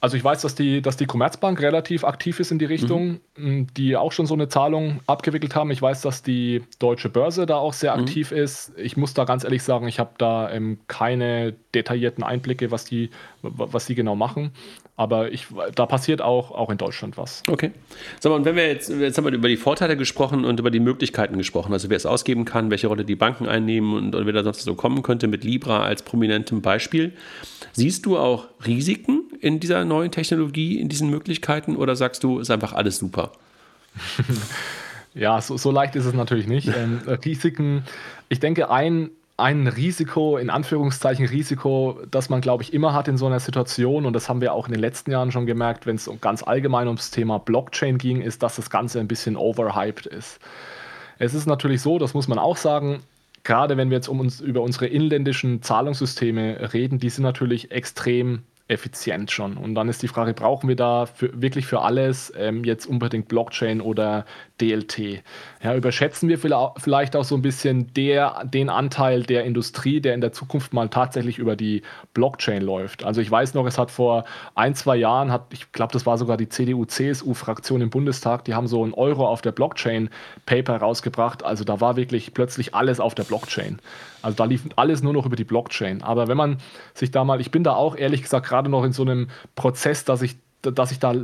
Also 0.00 0.16
ich 0.16 0.22
weiß, 0.22 0.42
dass 0.42 0.54
die, 0.54 0.80
dass 0.80 0.96
die 0.96 1.06
Commerzbank 1.06 1.60
relativ 1.60 2.04
aktiv 2.04 2.38
ist 2.38 2.52
in 2.52 2.60
die 2.60 2.66
Richtung, 2.66 3.18
mhm. 3.36 3.66
die 3.76 3.96
auch 3.96 4.12
schon 4.12 4.26
so 4.26 4.34
eine 4.34 4.48
Zahlung 4.48 5.00
abgewickelt 5.08 5.56
haben. 5.56 5.72
Ich 5.72 5.82
weiß, 5.82 6.02
dass 6.02 6.22
die 6.22 6.62
Deutsche 6.78 7.08
Börse 7.08 7.46
da 7.46 7.56
auch 7.56 7.72
sehr 7.72 7.96
mhm. 7.96 8.04
aktiv 8.04 8.30
ist. 8.30 8.72
Ich 8.76 8.96
muss 8.96 9.14
da 9.14 9.24
ganz 9.24 9.42
ehrlich 9.42 9.64
sagen, 9.64 9.88
ich 9.88 9.98
habe 9.98 10.10
da 10.16 10.52
ähm, 10.52 10.78
keine 10.86 11.54
detaillierten 11.74 12.22
Einblicke, 12.22 12.70
was 12.70 12.84
die, 12.84 13.10
was 13.42 13.86
die 13.86 13.96
genau 13.96 14.14
machen. 14.14 14.52
Aber 14.98 15.30
ich, 15.30 15.46
da 15.76 15.86
passiert 15.86 16.20
auch, 16.20 16.50
auch 16.50 16.70
in 16.70 16.76
Deutschland 16.76 17.16
was. 17.16 17.44
Okay. 17.46 17.70
Sag 18.18 18.30
mal, 18.30 18.36
und 18.36 18.44
wenn 18.44 18.56
wir 18.56 18.66
jetzt, 18.66 18.90
jetzt 18.90 19.16
haben 19.16 19.26
wir 19.26 19.32
über 19.32 19.46
die 19.46 19.56
Vorteile 19.56 19.96
gesprochen 19.96 20.44
und 20.44 20.58
über 20.58 20.72
die 20.72 20.80
Möglichkeiten 20.80 21.38
gesprochen, 21.38 21.72
also 21.72 21.88
wer 21.88 21.96
es 21.96 22.04
ausgeben 22.04 22.44
kann, 22.44 22.68
welche 22.72 22.88
Rolle 22.88 23.04
die 23.04 23.14
Banken 23.14 23.46
einnehmen 23.46 23.94
und, 23.94 24.16
und 24.16 24.26
wer 24.26 24.32
da 24.32 24.42
sonst 24.42 24.64
so 24.64 24.74
kommen 24.74 25.02
könnte 25.02 25.28
mit 25.28 25.44
Libra 25.44 25.84
als 25.84 26.02
prominentem 26.02 26.62
Beispiel. 26.62 27.12
Siehst 27.74 28.06
du 28.06 28.18
auch 28.18 28.48
Risiken 28.66 29.22
in 29.40 29.60
dieser 29.60 29.84
neuen 29.84 30.10
Technologie, 30.10 30.80
in 30.80 30.88
diesen 30.88 31.10
Möglichkeiten 31.10 31.76
oder 31.76 31.94
sagst 31.94 32.24
du, 32.24 32.40
ist 32.40 32.50
einfach 32.50 32.72
alles 32.72 32.98
super? 32.98 33.30
ja, 35.14 35.40
so, 35.40 35.56
so 35.56 35.70
leicht 35.70 35.94
ist 35.94 36.06
es 36.06 36.14
natürlich 36.14 36.48
nicht. 36.48 36.66
Ähm, 36.66 37.02
Risiken, 37.24 37.84
ich 38.28 38.40
denke, 38.40 38.68
ein 38.68 39.10
ein 39.38 39.68
Risiko, 39.68 40.36
in 40.36 40.50
Anführungszeichen 40.50 41.24
Risiko, 41.26 42.00
das 42.10 42.28
man, 42.28 42.40
glaube 42.40 42.64
ich, 42.64 42.74
immer 42.74 42.92
hat 42.92 43.06
in 43.06 43.16
so 43.16 43.26
einer 43.26 43.38
Situation, 43.38 44.04
und 44.04 44.12
das 44.12 44.28
haben 44.28 44.40
wir 44.40 44.52
auch 44.52 44.66
in 44.66 44.72
den 44.72 44.80
letzten 44.80 45.12
Jahren 45.12 45.30
schon 45.30 45.46
gemerkt, 45.46 45.86
wenn 45.86 45.94
es 45.94 46.10
ganz 46.20 46.42
allgemein 46.42 46.88
ums 46.88 47.12
Thema 47.12 47.38
Blockchain 47.38 47.98
ging, 47.98 48.20
ist, 48.20 48.42
dass 48.42 48.56
das 48.56 48.68
Ganze 48.68 48.98
ein 48.98 49.06
bisschen 49.06 49.36
overhyped 49.36 50.06
ist. 50.06 50.40
Es 51.18 51.34
ist 51.34 51.46
natürlich 51.46 51.80
so, 51.82 52.00
das 52.00 52.14
muss 52.14 52.26
man 52.26 52.38
auch 52.38 52.56
sagen, 52.56 53.00
gerade 53.44 53.76
wenn 53.76 53.90
wir 53.90 53.96
jetzt 53.96 54.08
um 54.08 54.18
uns 54.18 54.40
über 54.40 54.60
unsere 54.60 54.88
inländischen 54.88 55.62
Zahlungssysteme 55.62 56.72
reden, 56.72 56.98
die 56.98 57.08
sind 57.08 57.22
natürlich 57.22 57.70
extrem 57.70 58.42
effizient 58.68 59.30
schon. 59.30 59.56
Und 59.56 59.74
dann 59.74 59.88
ist 59.88 60.02
die 60.02 60.08
Frage, 60.08 60.34
brauchen 60.34 60.68
wir 60.68 60.76
da 60.76 61.06
für, 61.06 61.40
wirklich 61.40 61.66
für 61.66 61.80
alles 61.80 62.32
ähm, 62.36 62.64
jetzt 62.64 62.86
unbedingt 62.86 63.26
Blockchain 63.26 63.80
oder 63.80 64.26
DLT? 64.60 65.22
Ja, 65.62 65.74
überschätzen 65.74 66.28
wir 66.28 66.38
vielleicht 66.38 67.16
auch 67.16 67.24
so 67.24 67.34
ein 67.34 67.42
bisschen 67.42 67.92
der, 67.94 68.44
den 68.44 68.68
Anteil 68.68 69.22
der 69.22 69.44
Industrie, 69.44 70.00
der 70.00 70.14
in 70.14 70.20
der 70.20 70.32
Zukunft 70.32 70.74
mal 70.74 70.88
tatsächlich 70.90 71.38
über 71.38 71.56
die 71.56 71.82
Blockchain 72.12 72.62
läuft. 72.62 73.04
Also 73.04 73.22
ich 73.22 73.30
weiß 73.30 73.54
noch, 73.54 73.66
es 73.66 73.78
hat 73.78 73.90
vor 73.90 74.24
ein, 74.54 74.74
zwei 74.74 74.96
Jahren, 74.96 75.32
hat, 75.32 75.46
ich 75.50 75.72
glaube, 75.72 75.94
das 75.94 76.04
war 76.04 76.18
sogar 76.18 76.36
die 76.36 76.50
CDU-CSU-Fraktion 76.50 77.80
im 77.80 77.88
Bundestag, 77.88 78.44
die 78.44 78.54
haben 78.54 78.66
so 78.66 78.84
ein 78.84 78.92
Euro 78.92 79.26
auf 79.26 79.40
der 79.40 79.52
Blockchain-Paper 79.52 80.76
rausgebracht. 80.76 81.42
Also 81.42 81.64
da 81.64 81.80
war 81.80 81.96
wirklich 81.96 82.34
plötzlich 82.34 82.74
alles 82.74 83.00
auf 83.00 83.14
der 83.14 83.24
Blockchain. 83.24 83.80
Also 84.22 84.36
da 84.36 84.44
lief 84.44 84.62
alles 84.76 85.02
nur 85.02 85.12
noch 85.12 85.26
über 85.26 85.36
die 85.36 85.44
Blockchain. 85.44 86.02
Aber 86.02 86.28
wenn 86.28 86.36
man 86.36 86.58
sich 86.94 87.10
da 87.10 87.24
mal, 87.24 87.40
ich 87.40 87.50
bin 87.50 87.64
da 87.64 87.74
auch 87.74 87.96
ehrlich 87.96 88.22
gesagt 88.22 88.46
gerade 88.46 88.68
noch 88.68 88.84
in 88.84 88.92
so 88.92 89.02
einem 89.02 89.28
Prozess, 89.54 90.04
dass 90.04 90.22
ich, 90.22 90.36
dass 90.62 90.90
ich 90.92 90.98
da 90.98 91.14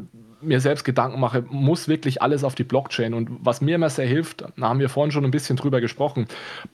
mir 0.40 0.61
selbst 0.61 0.84
Gedanken 0.84 1.20
mache, 1.20 1.45
muss 1.49 1.88
wirklich 1.88 2.22
alles 2.22 2.45
auf 2.45 2.55
die 2.55 2.64
Blockchain. 2.64 3.14
Und 3.14 3.30
was 3.40 3.61
mir 3.61 3.76
immer 3.76 3.90
sehr 3.90 4.07
hilft, 4.07 4.42
da 4.42 4.68
haben 4.68 4.78
wir 4.78 4.88
vorhin 4.88 5.11
schon 5.11 5.24
ein 5.24 5.30
bisschen 5.30 5.57
drüber 5.57 5.80
gesprochen, 5.80 6.26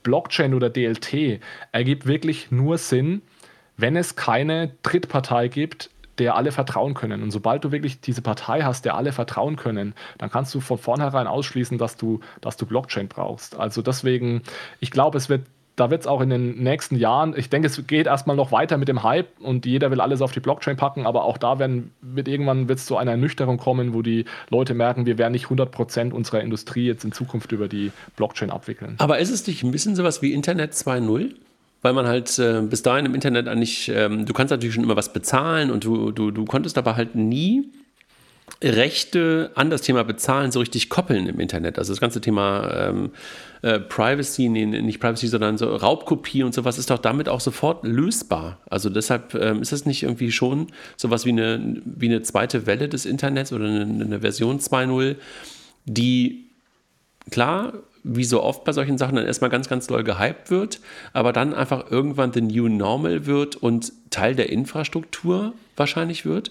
Blockchain 0.02 0.54
oder 0.54 0.70
DLT 0.70 1.40
ergibt 1.72 2.06
wirklich 2.06 2.50
nur 2.50 2.78
Sinn, 2.78 3.22
wenn 3.76 3.96
es 3.96 4.16
keine 4.16 4.72
Drittpartei 4.82 5.48
gibt, 5.48 5.90
der 6.18 6.36
alle 6.36 6.52
vertrauen 6.52 6.92
können. 6.92 7.22
Und 7.22 7.30
sobald 7.30 7.64
du 7.64 7.72
wirklich 7.72 8.00
diese 8.02 8.20
Partei 8.20 8.60
hast, 8.60 8.84
der 8.84 8.94
alle 8.94 9.12
vertrauen 9.12 9.56
können, 9.56 9.94
dann 10.18 10.30
kannst 10.30 10.54
du 10.54 10.60
von 10.60 10.76
vornherein 10.76 11.26
ausschließen, 11.26 11.78
dass 11.78 11.96
du, 11.96 12.20
dass 12.42 12.58
du 12.58 12.66
Blockchain 12.66 13.08
brauchst. 13.08 13.58
Also 13.58 13.80
deswegen, 13.80 14.42
ich 14.80 14.90
glaube, 14.90 15.16
es 15.16 15.30
wird 15.30 15.46
da 15.80 15.90
wird 15.90 16.02
es 16.02 16.06
auch 16.06 16.20
in 16.20 16.28
den 16.28 16.62
nächsten 16.62 16.96
Jahren, 16.96 17.34
ich 17.36 17.48
denke, 17.48 17.66
es 17.66 17.86
geht 17.86 18.06
erstmal 18.06 18.36
noch 18.36 18.52
weiter 18.52 18.76
mit 18.76 18.88
dem 18.88 19.02
Hype 19.02 19.28
und 19.40 19.64
jeder 19.64 19.90
will 19.90 20.00
alles 20.00 20.20
auf 20.20 20.30
die 20.32 20.40
Blockchain 20.40 20.76
packen, 20.76 21.06
aber 21.06 21.24
auch 21.24 21.38
da 21.38 21.58
werden, 21.58 21.92
wird 22.02 22.28
irgendwann 22.28 22.68
wird 22.68 22.78
es 22.78 22.86
zu 22.86 22.98
einer 22.98 23.12
Ernüchterung 23.12 23.56
kommen, 23.56 23.94
wo 23.94 24.02
die 24.02 24.26
Leute 24.50 24.74
merken, 24.74 25.06
wir 25.06 25.16
werden 25.16 25.32
nicht 25.32 25.46
100% 25.46 26.12
unserer 26.12 26.42
Industrie 26.42 26.86
jetzt 26.86 27.04
in 27.04 27.12
Zukunft 27.12 27.52
über 27.52 27.66
die 27.66 27.92
Blockchain 28.16 28.50
abwickeln. 28.50 28.96
Aber 28.98 29.18
ist 29.18 29.30
es 29.30 29.46
nicht 29.46 29.62
ein 29.62 29.70
bisschen 29.70 29.96
sowas 29.96 30.20
wie 30.22 30.32
Internet 30.32 30.72
2.0? 30.72 31.34
weil 31.82 31.94
man 31.94 32.06
halt 32.06 32.38
äh, 32.38 32.60
bis 32.60 32.82
dahin 32.82 33.06
im 33.06 33.14
Internet 33.14 33.48
eigentlich, 33.48 33.88
ähm, 33.88 34.26
du 34.26 34.34
kannst 34.34 34.50
natürlich 34.50 34.74
schon 34.74 34.84
immer 34.84 34.96
was 34.96 35.14
bezahlen 35.14 35.70
und 35.70 35.82
du, 35.82 36.10
du, 36.10 36.30
du 36.30 36.44
konntest 36.44 36.76
aber 36.76 36.94
halt 36.94 37.14
nie 37.14 37.70
Rechte 38.62 39.50
an 39.54 39.70
das 39.70 39.82
Thema 39.82 40.04
Bezahlen 40.04 40.52
so 40.52 40.60
richtig 40.60 40.88
koppeln 40.90 41.26
im 41.26 41.40
Internet. 41.40 41.78
Also 41.78 41.92
das 41.92 42.00
ganze 42.00 42.20
Thema 42.20 42.88
ähm, 42.88 43.10
äh, 43.62 43.78
Privacy, 43.78 44.48
nee, 44.48 44.66
nicht 44.66 45.00
Privacy, 45.00 45.28
sondern 45.28 45.58
so 45.58 45.74
Raubkopie 45.74 46.42
und 46.42 46.54
sowas 46.54 46.78
ist 46.78 46.90
doch 46.90 46.98
damit 46.98 47.28
auch 47.28 47.40
sofort 47.40 47.84
lösbar. 47.84 48.58
Also 48.68 48.90
deshalb 48.90 49.34
ähm, 49.34 49.62
ist 49.62 49.72
das 49.72 49.86
nicht 49.86 50.02
irgendwie 50.02 50.32
schon 50.32 50.68
sowas 50.96 51.24
wie 51.24 51.30
eine, 51.30 51.80
wie 51.84 52.08
eine 52.08 52.22
zweite 52.22 52.66
Welle 52.66 52.88
des 52.88 53.06
Internets 53.06 53.52
oder 53.52 53.66
eine, 53.66 53.82
eine 53.82 54.20
Version 54.20 54.58
2.0, 54.58 55.16
die 55.86 56.46
klar 57.30 57.72
wie 58.02 58.24
so 58.24 58.42
oft 58.42 58.64
bei 58.64 58.72
solchen 58.72 58.98
Sachen 58.98 59.16
dann 59.16 59.26
erstmal 59.26 59.50
ganz, 59.50 59.68
ganz 59.68 59.86
doll 59.86 60.04
gehypt 60.04 60.50
wird, 60.50 60.80
aber 61.12 61.32
dann 61.32 61.52
einfach 61.52 61.90
irgendwann 61.90 62.32
the 62.32 62.40
new 62.40 62.68
normal 62.68 63.26
wird 63.26 63.56
und 63.56 63.92
Teil 64.10 64.34
der 64.34 64.50
Infrastruktur 64.50 65.52
wahrscheinlich 65.76 66.24
wird? 66.24 66.50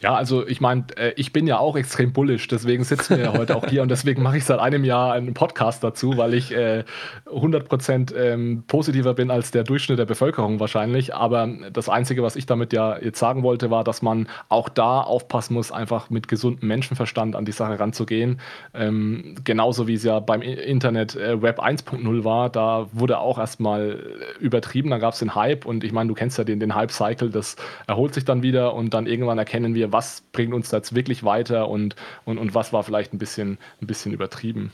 Ja, 0.00 0.14
also 0.14 0.46
ich 0.46 0.60
meine, 0.60 0.84
äh, 0.96 1.12
ich 1.16 1.32
bin 1.32 1.48
ja 1.48 1.58
auch 1.58 1.76
extrem 1.76 2.12
bullish, 2.12 2.46
deswegen 2.46 2.84
sitzen 2.84 3.16
wir 3.16 3.24
ja 3.24 3.32
heute 3.32 3.56
auch 3.56 3.66
hier 3.66 3.82
und 3.82 3.90
deswegen 3.90 4.22
mache 4.22 4.36
ich 4.36 4.44
seit 4.44 4.60
einem 4.60 4.84
Jahr 4.84 5.12
einen 5.12 5.34
Podcast 5.34 5.82
dazu, 5.82 6.16
weil 6.16 6.34
ich 6.34 6.54
äh, 6.54 6.84
100% 7.26 8.14
ähm, 8.14 8.62
positiver 8.68 9.14
bin 9.14 9.32
als 9.32 9.50
der 9.50 9.64
Durchschnitt 9.64 9.98
der 9.98 10.04
Bevölkerung 10.04 10.60
wahrscheinlich. 10.60 11.16
Aber 11.16 11.48
das 11.72 11.88
Einzige, 11.88 12.22
was 12.22 12.36
ich 12.36 12.46
damit 12.46 12.72
ja 12.72 12.96
jetzt 12.96 13.18
sagen 13.18 13.42
wollte, 13.42 13.72
war, 13.72 13.82
dass 13.82 14.00
man 14.00 14.28
auch 14.48 14.68
da 14.68 15.00
aufpassen 15.00 15.54
muss, 15.54 15.72
einfach 15.72 16.10
mit 16.10 16.28
gesundem 16.28 16.68
Menschenverstand 16.68 17.34
an 17.34 17.44
die 17.44 17.50
Sache 17.50 17.80
ranzugehen. 17.80 18.38
Ähm, 18.74 19.34
genauso 19.42 19.88
wie 19.88 19.94
es 19.94 20.04
ja 20.04 20.20
beim 20.20 20.42
Internet 20.42 21.16
äh, 21.16 21.42
Web 21.42 21.60
1.0 21.60 22.22
war, 22.22 22.50
da 22.50 22.86
wurde 22.92 23.18
auch 23.18 23.38
erstmal 23.38 23.98
übertrieben, 24.38 24.90
dann 24.90 25.00
gab 25.00 25.14
es 25.14 25.18
den 25.18 25.34
Hype 25.34 25.66
und 25.66 25.82
ich 25.82 25.90
meine, 25.90 26.06
du 26.06 26.14
kennst 26.14 26.38
ja 26.38 26.44
den, 26.44 26.60
den 26.60 26.76
Hype-Cycle, 26.76 27.30
das 27.30 27.56
erholt 27.88 28.14
sich 28.14 28.24
dann 28.24 28.44
wieder 28.44 28.74
und 28.74 28.94
dann 28.94 29.06
irgendwann 29.06 29.38
erkennen 29.38 29.74
wir, 29.74 29.87
was 29.92 30.22
bringt 30.32 30.54
uns 30.54 30.70
da 30.70 30.78
jetzt 30.78 30.94
wirklich 30.94 31.24
weiter 31.24 31.68
und, 31.68 31.96
und, 32.24 32.38
und 32.38 32.54
was 32.54 32.72
war 32.72 32.82
vielleicht 32.82 33.12
ein 33.12 33.18
bisschen, 33.18 33.58
ein 33.80 33.86
bisschen 33.86 34.12
übertrieben. 34.12 34.72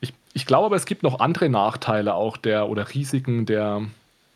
Ich, 0.00 0.14
ich 0.34 0.46
glaube 0.46 0.66
aber, 0.66 0.76
es 0.76 0.86
gibt 0.86 1.02
noch 1.02 1.20
andere 1.20 1.48
Nachteile 1.48 2.14
auch 2.14 2.36
der 2.36 2.68
oder 2.68 2.92
Risiken 2.94 3.46
der, 3.46 3.82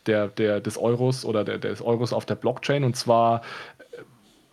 der, 0.05 0.27
der, 0.27 0.61
des 0.61 0.77
Euros 0.77 1.25
oder 1.25 1.43
der, 1.43 1.57
des 1.57 1.81
Euros 1.81 2.13
auf 2.13 2.25
der 2.25 2.35
Blockchain. 2.35 2.83
Und 2.83 2.95
zwar 2.95 3.41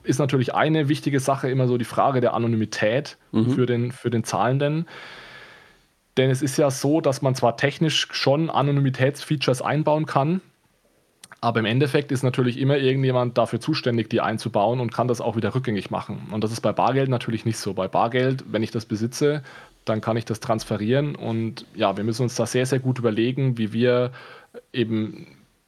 ist 0.03 0.19
natürlich 0.19 0.55
eine 0.55 0.89
wichtige 0.89 1.21
Sache 1.21 1.49
immer 1.49 1.67
so 1.67 1.79
die 1.79 1.85
Frage 1.85 2.21
der 2.21 2.35
Anonymität 2.35 3.17
mhm. 3.33 3.51
für, 3.53 3.67
den, 3.67 3.93
für 3.93 4.11
den 4.11 4.25
Zahlenden 4.25 4.87
Denn 6.17 6.31
es 6.31 6.43
ist 6.43 6.59
ja 6.59 6.71
so, 6.71 7.01
dass 7.01 7.23
man 7.23 7.35
zwar 7.35 7.57
technisch 7.57 8.09
schon 8.13 8.51
Anonymitätsfeatures 8.51 9.63
einbauen 9.63 10.07
kann, 10.07 10.41
aber 11.45 11.61
im 11.61 11.67
Endeffekt 11.67 12.11
ist 12.11 12.23
natürlich 12.23 12.59
immer 12.59 12.79
irgendjemand 12.79 13.37
dafür 13.37 13.61
zuständig, 13.61 14.09
die 14.09 14.23
einzubauen 14.23 14.81
und 14.81 14.95
kann 14.95 15.09
das 15.09 15.21
auch 15.21 15.37
wieder 15.37 15.55
rückgängig 15.55 15.91
machen. 15.91 16.29
Und 16.33 16.43
das 16.43 16.51
ist 16.53 16.63
bei 16.63 16.73
Bargeld 16.73 17.11
natürlich 17.11 17.45
nicht 17.45 17.59
so. 17.59 17.75
Bei 17.75 17.87
Bargeld, 17.87 18.45
wenn 18.51 18.63
ich 18.63 18.71
das 18.71 18.87
besitze, 18.87 19.43
dann 19.85 20.01
kann 20.01 20.17
ich 20.17 20.25
das 20.25 20.41
transferieren. 20.41 21.15
Und 21.15 21.67
ja, 21.75 21.99
wir 21.99 22.05
müssen 22.05 22.23
uns 22.23 22.35
da 22.35 22.47
sehr, 22.47 22.65
sehr 22.65 22.79
gut 22.79 22.99
überlegen, 22.99 23.59
wie 23.59 23.75
wir 23.75 24.13
eben 24.73 25.27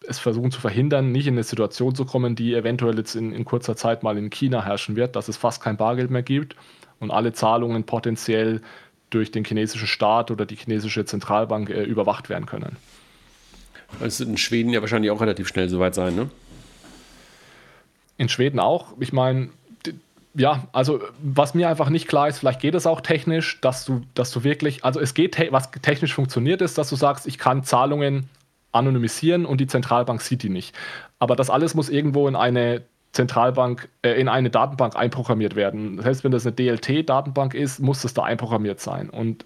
es 0.08 0.18
versuchen 0.18 0.50
zu 0.50 0.62
verhindern, 0.62 1.12
nicht 1.12 1.26
in 1.26 1.34
eine 1.34 1.42
Situation 1.42 1.94
zu 1.94 2.06
kommen, 2.06 2.36
die 2.36 2.54
eventuell 2.54 2.96
jetzt 2.96 3.14
in, 3.14 3.32
in 3.32 3.44
kurzer 3.44 3.76
Zeit 3.76 4.02
mal 4.02 4.16
in 4.16 4.30
China 4.30 4.64
herrschen 4.64 4.96
wird, 4.96 5.14
dass 5.14 5.28
es 5.28 5.36
fast 5.36 5.62
kein 5.62 5.76
Bargeld 5.76 6.10
mehr 6.10 6.22
gibt 6.22 6.56
und 7.00 7.10
alle 7.10 7.34
Zahlungen 7.34 7.84
potenziell 7.84 8.62
durch 9.10 9.30
den 9.30 9.44
chinesischen 9.44 9.88
Staat 9.88 10.30
oder 10.30 10.46
die 10.46 10.56
chinesische 10.56 11.04
Zentralbank 11.04 11.68
äh, 11.68 11.82
überwacht 11.82 12.30
werden 12.30 12.46
können. 12.46 12.78
Es 14.00 14.20
wird 14.20 14.28
in 14.28 14.36
Schweden 14.36 14.70
ja 14.70 14.80
wahrscheinlich 14.80 15.10
auch 15.10 15.20
relativ 15.20 15.48
schnell 15.48 15.68
soweit 15.68 15.94
sein, 15.94 16.14
ne? 16.14 16.30
In 18.18 18.28
Schweden 18.28 18.60
auch. 18.60 18.94
Ich 18.98 19.12
meine, 19.12 19.50
ja, 20.34 20.68
also 20.72 21.00
was 21.22 21.54
mir 21.54 21.68
einfach 21.68 21.88
nicht 21.88 22.08
klar 22.08 22.28
ist, 22.28 22.38
vielleicht 22.38 22.60
geht 22.60 22.74
es 22.74 22.86
auch 22.86 23.00
technisch, 23.00 23.60
dass 23.60 23.84
du, 23.84 24.02
dass 24.14 24.30
du 24.30 24.44
wirklich, 24.44 24.84
also 24.84 25.00
es 25.00 25.14
geht, 25.14 25.38
was 25.50 25.70
technisch 25.70 26.14
funktioniert 26.14 26.60
ist, 26.62 26.76
dass 26.78 26.90
du 26.90 26.96
sagst, 26.96 27.26
ich 27.26 27.38
kann 27.38 27.64
Zahlungen 27.64 28.28
anonymisieren 28.72 29.46
und 29.46 29.60
die 29.60 29.66
Zentralbank 29.66 30.20
sieht 30.20 30.42
die 30.42 30.50
nicht. 30.50 30.74
Aber 31.18 31.36
das 31.36 31.48
alles 31.48 31.74
muss 31.74 31.88
irgendwo 31.88 32.28
in 32.28 32.36
eine 32.36 32.82
Zentralbank, 33.12 33.88
äh, 34.02 34.12
in 34.20 34.28
eine 34.28 34.50
Datenbank 34.50 34.94
einprogrammiert 34.94 35.56
werden. 35.56 36.00
Selbst 36.02 36.22
wenn 36.22 36.32
das 36.32 36.46
eine 36.46 36.54
DLT-Datenbank 36.54 37.54
ist, 37.54 37.80
muss 37.80 38.02
das 38.02 38.12
da 38.12 38.24
einprogrammiert 38.24 38.80
sein. 38.80 39.08
Und 39.08 39.44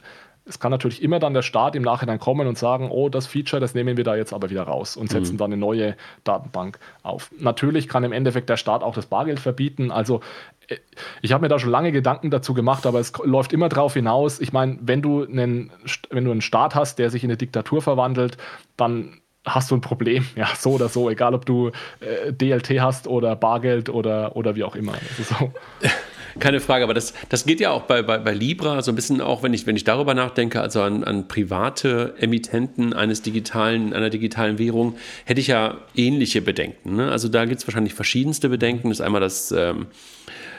es 0.51 0.59
kann 0.59 0.73
natürlich 0.73 1.01
immer 1.01 1.21
dann 1.21 1.33
der 1.33 1.43
Staat 1.43 1.77
im 1.77 1.83
Nachhinein 1.83 2.19
kommen 2.19 2.49
und 2.49 2.59
sagen, 2.59 2.91
oh, 2.91 3.09
das 3.09 3.29
Feature, 3.29 3.61
das 3.61 3.75
nehmen 3.75 3.97
wir 3.97 4.03
da 4.03 4.17
jetzt 4.17 4.33
aber 4.33 4.51
wieder 4.51 4.65
raus 4.65 4.97
und 4.97 5.09
setzen 5.09 5.35
mhm. 5.35 5.39
dann 5.39 5.53
eine 5.53 5.61
neue 5.61 5.97
Datenbank 6.25 6.81
auf. 7.05 7.31
Natürlich 7.39 7.89
kann 7.89 8.03
im 8.03 8.13
Endeffekt 8.13 8.49
der 8.49 8.57
Staat 8.57 8.83
auch 8.83 8.95
das 8.95 9.07
Bargeld 9.07 9.39
verbieten. 9.39 9.93
Also 9.93 10.21
äh, 10.67 10.77
ich 11.23 11.33
habe 11.33 11.43
mir 11.43 11.49
da 11.49 11.61
schon 11.61 11.71
lange 11.71 11.93
Gedanken 11.93 12.31
dazu 12.31 12.53
gemacht, 12.53 12.85
aber 12.85 12.99
es 12.99 13.13
läuft 13.23 13.53
immer 13.53 13.69
darauf 13.69 13.95
hinaus. 13.95 14.41
Ich 14.41 14.53
meine, 14.53 14.77
wenn 14.81 15.03
du 15.03 15.25
einen, 15.25 15.71
wenn 16.11 16.25
du 16.25 16.33
einen 16.33 16.43
Staat 16.43 16.75
hast, 16.75 16.99
der 16.99 17.11
sich 17.11 17.23
in 17.23 17.31
eine 17.31 17.37
Diktatur 17.37 17.81
verwandelt, 17.81 18.37
dann 18.77 19.21
hast 19.47 19.71
du 19.71 19.77
ein 19.77 19.81
Problem, 19.81 20.27
ja, 20.35 20.49
so 20.59 20.73
oder 20.73 20.89
so, 20.89 21.09
egal 21.09 21.33
ob 21.33 21.47
du 21.47 21.71
äh, 22.01 22.33
DLT 22.33 22.81
hast 22.81 23.07
oder 23.07 23.37
Bargeld 23.37 23.89
oder, 23.89 24.35
oder 24.35 24.57
wie 24.57 24.65
auch 24.65 24.75
immer. 24.75 24.95
So. 25.17 25.53
Keine 26.39 26.61
Frage, 26.61 26.85
aber 26.85 26.95
das, 26.95 27.15
das 27.29 27.45
geht 27.45 27.61
ja 27.61 27.71
auch 27.71 27.83
bei, 27.83 28.03
bei, 28.03 28.19
bei 28.19 28.33
Libra 28.33 28.83
so 28.83 28.93
ein 28.93 28.95
bisschen 28.95 29.21
auch, 29.21 29.43
wenn 29.43 29.53
ich, 29.53 29.67
wenn 29.67 29.77
ich 29.77 29.85
darüber 29.85 30.15
nachdenke, 30.15 30.61
also 30.61 30.83
an, 30.83 31.05
an 31.05 31.29
private 31.29 32.15
Emittenten 32.19 32.93
eines 32.93 33.23
digitalen, 33.23 33.93
einer 33.93 34.11
digitalen 34.11 34.59
Währung, 34.59 34.97
hätte 35.25 35.41
ich 35.41 35.49
ja 35.49 35.79
ähnliche 35.97 36.43
Bedenken. 36.43 36.97
Ne? 36.97 37.11
Also 37.11 37.29
da 37.29 37.45
gibt 37.45 37.61
es 37.61 37.67
wahrscheinlich 37.67 37.95
verschiedenste 37.95 38.49
Bedenken. 38.49 38.89
Das 38.89 39.01
ist 39.01 39.05
einmal 39.05 39.21
das, 39.21 39.53
ähm, 39.53 39.87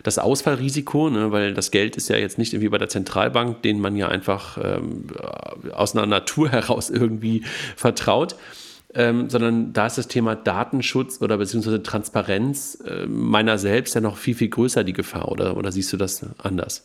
das 0.03 0.19
Ausfallrisiko, 0.19 1.09
ne? 1.09 1.31
weil 1.31 1.53
das 1.53 1.71
Geld 1.71 1.95
ist 1.95 2.09
ja 2.09 2.17
jetzt 2.17 2.37
nicht 2.37 2.53
irgendwie 2.53 2.69
bei 2.69 2.77
der 2.77 2.89
Zentralbank, 2.89 3.61
den 3.61 3.79
man 3.79 3.95
ja 3.95 4.09
einfach 4.09 4.57
ähm, 4.63 5.05
aus 5.71 5.95
einer 5.95 6.05
Natur 6.05 6.49
heraus 6.49 6.89
irgendwie 6.89 7.43
vertraut 7.75 8.35
ähm, 8.93 9.29
sondern 9.29 9.73
da 9.73 9.87
ist 9.87 9.97
das 9.97 10.07
Thema 10.07 10.35
Datenschutz 10.35 11.21
oder 11.21 11.37
beziehungsweise 11.37 11.81
Transparenz 11.83 12.81
äh, 12.85 13.05
meiner 13.05 13.57
selbst 13.57 13.95
ja 13.95 14.01
noch 14.01 14.17
viel, 14.17 14.35
viel 14.35 14.49
größer 14.49 14.83
die 14.83 14.93
Gefahr 14.93 15.29
oder, 15.29 15.57
oder 15.57 15.71
siehst 15.71 15.93
du 15.93 15.97
das 15.97 16.25
anders? 16.37 16.83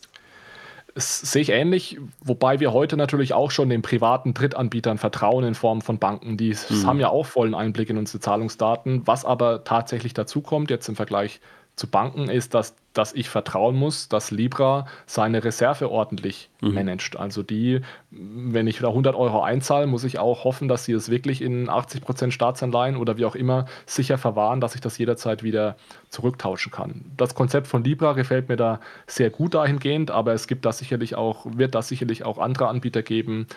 Das 0.97 1.19
sehe 1.19 1.43
ich 1.43 1.49
ähnlich, 1.49 1.99
wobei 2.23 2.59
wir 2.59 2.73
heute 2.73 2.97
natürlich 2.97 3.33
auch 3.33 3.51
schon 3.51 3.69
den 3.69 3.83
privaten 3.83 4.33
Drittanbietern 4.33 4.97
vertrauen 4.97 5.43
in 5.43 5.53
Form 5.53 5.81
von 5.81 5.99
Banken. 5.99 6.37
Die 6.37 6.55
mhm. 6.69 6.87
haben 6.87 6.99
ja 6.99 7.09
auch 7.09 7.27
vollen 7.27 7.53
Einblick 7.53 7.91
in 7.91 7.97
unsere 7.97 8.19
Zahlungsdaten. 8.19 9.05
Was 9.05 9.23
aber 9.23 9.63
tatsächlich 9.63 10.15
dazu 10.15 10.41
kommt, 10.41 10.71
jetzt 10.71 10.89
im 10.89 10.95
Vergleich 10.95 11.39
zu 11.77 11.87
Banken, 11.87 12.29
ist, 12.29 12.53
dass 12.53 12.75
dass 12.97 13.13
ich 13.13 13.29
vertrauen 13.29 13.75
muss, 13.75 14.09
dass 14.09 14.31
Libra 14.31 14.87
seine 15.05 15.43
Reserve 15.43 15.91
ordentlich 15.91 16.49
mhm. 16.61 16.73
managt. 16.73 17.17
Also 17.17 17.43
die, 17.43 17.81
wenn 18.09 18.67
ich 18.67 18.79
da 18.79 18.87
100 18.87 19.15
Euro 19.15 19.41
einzahle, 19.41 19.87
muss 19.87 20.03
ich 20.03 20.19
auch 20.19 20.43
hoffen, 20.43 20.67
dass 20.67 20.85
sie 20.85 20.93
es 20.93 21.09
wirklich 21.09 21.41
in 21.41 21.69
80 21.69 22.01
Prozent 22.01 22.33
Staatsanleihen 22.33 22.97
oder 22.97 23.17
wie 23.17 23.25
auch 23.25 23.35
immer 23.35 23.65
sicher 23.85 24.17
verwahren, 24.17 24.61
dass 24.61 24.75
ich 24.75 24.81
das 24.81 24.97
jederzeit 24.97 25.43
wieder 25.43 25.75
zurücktauschen 26.09 26.71
kann. 26.71 27.05
Das 27.17 27.35
Konzept 27.35 27.67
von 27.67 27.83
Libra 27.83 28.13
gefällt 28.13 28.49
mir 28.49 28.57
da 28.57 28.79
sehr 29.05 29.29
gut 29.29 29.53
dahingehend, 29.53 30.09
aber 30.09 30.33
es 30.33 30.47
gibt 30.47 30.65
da 30.65 30.71
sicherlich 30.71 31.15
auch, 31.15 31.45
wird 31.45 31.75
da 31.75 31.81
sicherlich 31.81 32.25
auch 32.25 32.39
andere 32.39 32.67
Anbieter 32.67 33.03
geben, 33.03 33.47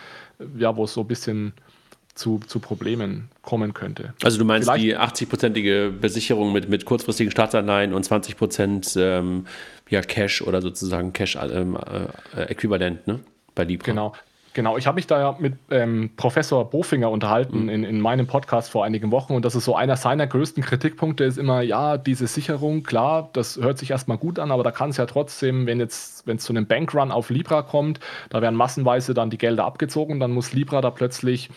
ja, 0.57 0.75
wo 0.75 0.83
es 0.83 0.93
so 0.93 1.01
ein 1.01 1.07
bisschen 1.07 1.53
zu, 2.15 2.39
zu 2.45 2.59
Problemen 2.59 3.29
kommen 3.41 3.73
könnte. 3.73 4.13
Also 4.23 4.37
du 4.37 4.45
meinst 4.45 4.69
Vielleicht, 4.69 4.83
die 4.83 4.97
80-prozentige 4.97 5.91
Besicherung 5.91 6.51
mit, 6.51 6.69
mit 6.69 6.85
kurzfristigen 6.85 7.31
Staatsanleihen 7.31 7.93
und 7.93 8.03
20 8.03 8.37
Prozent 8.37 8.93
ähm, 8.97 9.45
ja, 9.89 10.01
Cash 10.01 10.41
oder 10.41 10.61
sozusagen 10.61 11.13
Cash-Äquivalent 11.13 12.99
ähm, 13.07 13.13
äh, 13.13 13.17
ne? 13.17 13.19
bei 13.55 13.63
Libra. 13.63 13.85
Genau. 13.85 14.13
Genau, 14.53 14.77
ich 14.77 14.85
habe 14.85 14.95
mich 14.95 15.07
da 15.07 15.19
ja 15.19 15.35
mit 15.39 15.53
ähm, 15.69 16.11
Professor 16.17 16.69
Bofinger 16.69 17.09
unterhalten 17.09 17.63
mhm. 17.63 17.69
in, 17.69 17.83
in 17.85 18.01
meinem 18.01 18.27
Podcast 18.27 18.69
vor 18.69 18.83
einigen 18.83 19.09
Wochen 19.09 19.33
und 19.33 19.45
das 19.45 19.55
ist 19.55 19.63
so 19.63 19.75
einer 19.75 19.95
seiner 19.95 20.27
größten 20.27 20.61
Kritikpunkte 20.61 21.23
ist 21.23 21.37
immer, 21.37 21.61
ja, 21.61 21.97
diese 21.97 22.27
Sicherung, 22.27 22.83
klar, 22.83 23.29
das 23.31 23.57
hört 23.57 23.77
sich 23.77 23.91
erstmal 23.91 24.17
gut 24.17 24.39
an, 24.39 24.51
aber 24.51 24.63
da 24.63 24.71
kann 24.71 24.89
es 24.89 24.97
ja 24.97 25.05
trotzdem, 25.05 25.67
wenn 25.67 25.79
jetzt, 25.79 26.27
wenn 26.27 26.35
es 26.35 26.43
zu 26.43 26.51
einem 26.51 26.65
Bankrun 26.65 27.11
auf 27.11 27.29
Libra 27.29 27.61
kommt, 27.61 28.01
da 28.29 28.41
werden 28.41 28.55
massenweise 28.55 29.13
dann 29.13 29.29
die 29.29 29.37
Gelder 29.37 29.63
abgezogen, 29.63 30.19
dann 30.19 30.31
muss 30.31 30.51
Libra 30.51 30.81
da 30.81 30.91
plötzlich 30.91 31.49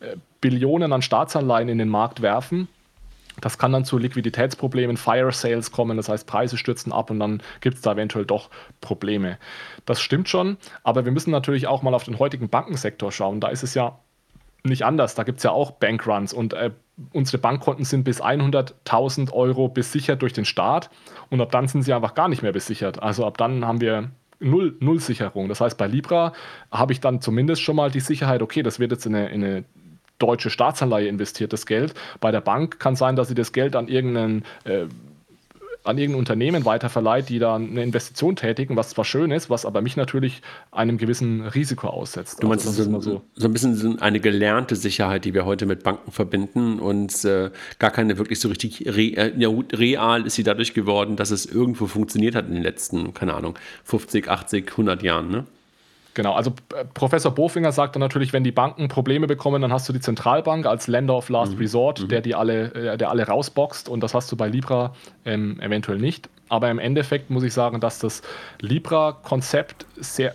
äh, 0.00 0.16
Billionen 0.42 0.92
an 0.92 1.00
Staatsanleihen 1.00 1.70
in 1.70 1.78
den 1.78 1.88
Markt 1.88 2.20
werfen 2.20 2.68
das 3.42 3.58
kann 3.58 3.72
dann 3.72 3.84
zu 3.84 3.98
Liquiditätsproblemen, 3.98 4.96
Fire 4.96 5.32
Sales 5.32 5.70
kommen, 5.70 5.98
das 5.98 6.08
heißt 6.08 6.26
Preise 6.26 6.56
stürzen 6.56 6.92
ab 6.92 7.10
und 7.10 7.20
dann 7.20 7.42
gibt 7.60 7.76
es 7.76 7.82
da 7.82 7.92
eventuell 7.92 8.24
doch 8.24 8.48
Probleme. 8.80 9.38
Das 9.84 10.00
stimmt 10.00 10.30
schon, 10.30 10.56
aber 10.84 11.04
wir 11.04 11.12
müssen 11.12 11.30
natürlich 11.30 11.66
auch 11.66 11.82
mal 11.82 11.92
auf 11.92 12.04
den 12.04 12.18
heutigen 12.18 12.48
Bankensektor 12.48 13.12
schauen. 13.12 13.40
Da 13.40 13.48
ist 13.48 13.62
es 13.62 13.74
ja 13.74 13.98
nicht 14.64 14.84
anders. 14.84 15.14
Da 15.14 15.24
gibt 15.24 15.38
es 15.38 15.44
ja 15.44 15.50
auch 15.50 15.72
Bankruns 15.72 16.32
und 16.32 16.54
äh, 16.54 16.70
unsere 17.12 17.38
Bankkonten 17.38 17.84
sind 17.84 18.04
bis 18.04 18.22
100.000 18.22 19.32
Euro 19.32 19.68
besichert 19.68 20.22
durch 20.22 20.32
den 20.32 20.44
Staat 20.44 20.88
und 21.30 21.40
ab 21.40 21.50
dann 21.50 21.66
sind 21.66 21.82
sie 21.82 21.92
einfach 21.92 22.14
gar 22.14 22.28
nicht 22.28 22.42
mehr 22.42 22.52
besichert. 22.52 23.02
Also 23.02 23.26
ab 23.26 23.38
dann 23.38 23.66
haben 23.66 23.80
wir 23.80 24.10
Null, 24.38 24.76
Null 24.80 25.00
Sicherung. 25.00 25.48
Das 25.48 25.60
heißt, 25.60 25.78
bei 25.78 25.86
Libra 25.86 26.32
habe 26.70 26.92
ich 26.92 27.00
dann 27.00 27.20
zumindest 27.20 27.62
schon 27.62 27.76
mal 27.76 27.90
die 27.90 28.00
Sicherheit, 28.00 28.42
okay, 28.42 28.62
das 28.62 28.78
wird 28.78 28.90
jetzt 28.92 29.06
in 29.06 29.14
eine, 29.14 29.28
in 29.28 29.44
eine 29.44 29.64
deutsche 30.22 30.50
Staatsanleihe 30.50 31.08
investiert, 31.08 31.52
das 31.52 31.66
Geld. 31.66 31.94
Bei 32.20 32.30
der 32.30 32.40
Bank 32.40 32.78
kann 32.78 32.96
sein, 32.96 33.16
dass 33.16 33.28
sie 33.28 33.34
das 33.34 33.52
Geld 33.52 33.76
an 33.76 33.88
irgendeinen 33.88 34.44
äh, 34.64 34.86
an 35.84 35.98
irgendein 35.98 36.20
Unternehmen 36.20 36.64
weiterverleiht, 36.64 37.28
die 37.28 37.38
da 37.38 37.56
eine 37.56 37.82
Investition 37.82 38.36
tätigen, 38.36 38.76
was 38.76 38.90
zwar 38.90 39.04
schön 39.04 39.30
ist, 39.30 39.50
was 39.50 39.66
aber 39.66 39.82
mich 39.82 39.96
natürlich 39.96 40.42
einem 40.70 40.96
gewissen 40.96 41.42
Risiko 41.42 41.88
aussetzt. 41.88 42.42
Du 42.42 42.48
meinst, 42.48 42.66
also, 42.66 42.84
so, 42.84 43.00
so. 43.00 43.22
so, 43.34 43.46
ein 43.48 43.52
bisschen 43.52 44.00
eine 44.00 44.20
gelernte 44.20 44.76
Sicherheit, 44.76 45.24
die 45.24 45.34
wir 45.34 45.44
heute 45.44 45.66
mit 45.66 45.82
Banken 45.82 46.12
verbinden 46.12 46.78
und 46.78 47.24
äh, 47.24 47.50
gar 47.78 47.90
keine 47.90 48.18
wirklich 48.18 48.38
so 48.38 48.48
richtig 48.48 48.86
re, 48.86 49.16
äh, 49.16 49.32
ja, 49.36 49.48
real 49.72 50.26
ist 50.26 50.36
sie 50.36 50.44
dadurch 50.44 50.74
geworden, 50.74 51.16
dass 51.16 51.30
es 51.30 51.46
irgendwo 51.46 51.86
funktioniert 51.86 52.34
hat 52.34 52.46
in 52.46 52.54
den 52.54 52.62
letzten, 52.62 53.12
keine 53.12 53.34
Ahnung, 53.34 53.58
50, 53.84 54.28
80, 54.28 54.70
100 54.70 55.02
Jahren, 55.02 55.30
ne? 55.30 55.46
Genau, 56.14 56.34
also 56.34 56.52
äh, 56.74 56.84
Professor 56.84 57.34
Bofinger 57.34 57.72
sagt 57.72 57.96
dann 57.96 58.00
natürlich, 58.00 58.32
wenn 58.32 58.44
die 58.44 58.52
Banken 58.52 58.88
Probleme 58.88 59.26
bekommen, 59.26 59.62
dann 59.62 59.72
hast 59.72 59.88
du 59.88 59.92
die 59.92 60.00
Zentralbank 60.00 60.66
als 60.66 60.86
Lender 60.86 61.16
of 61.16 61.28
Last 61.28 61.54
mhm. 61.54 61.58
Resort, 61.58 62.02
mhm. 62.02 62.08
der 62.08 62.20
die 62.20 62.34
alle, 62.34 62.74
äh, 62.74 62.98
der 62.98 63.10
alle 63.10 63.26
rausboxt 63.26 63.88
und 63.88 64.00
das 64.00 64.14
hast 64.14 64.30
du 64.30 64.36
bei 64.36 64.48
Libra 64.48 64.94
ähm, 65.24 65.58
eventuell 65.60 65.98
nicht. 65.98 66.28
Aber 66.48 66.70
im 66.70 66.78
Endeffekt 66.78 67.30
muss 67.30 67.44
ich 67.44 67.54
sagen, 67.54 67.80
dass 67.80 67.98
das 67.98 68.20
Libra-Konzept 68.60 69.86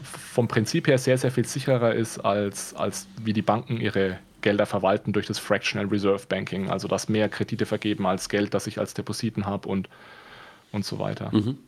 vom 0.02 0.48
Prinzip 0.48 0.88
her 0.88 0.98
sehr, 0.98 1.20
sehr 1.20 1.30
viel 1.30 1.46
sicherer 1.46 1.94
ist, 1.94 2.18
als, 2.18 2.74
als 2.74 3.08
wie 3.24 3.34
die 3.34 3.44
Banken 3.44 3.80
ihre 3.80 4.18
Gelder 4.42 4.66
verwalten 4.66 5.14
durch 5.14 5.28
das 5.28 5.38
Fractional 5.38 5.88
Reserve 5.88 6.24
Banking, 6.28 6.72
also 6.72 6.88
dass 6.88 7.08
mehr 7.08 7.30
Kredite 7.30 7.68
vergeben 7.68 8.08
als 8.08 8.30
Geld, 8.30 8.56
das 8.56 8.66
ich 8.66 8.80
als 8.80 8.96
Depositen 8.96 9.46
habe 9.46 9.68
und, 9.68 9.90
und 10.72 10.86
so 10.86 10.98
weiter. 10.98 11.30
Mhm. 11.32 11.60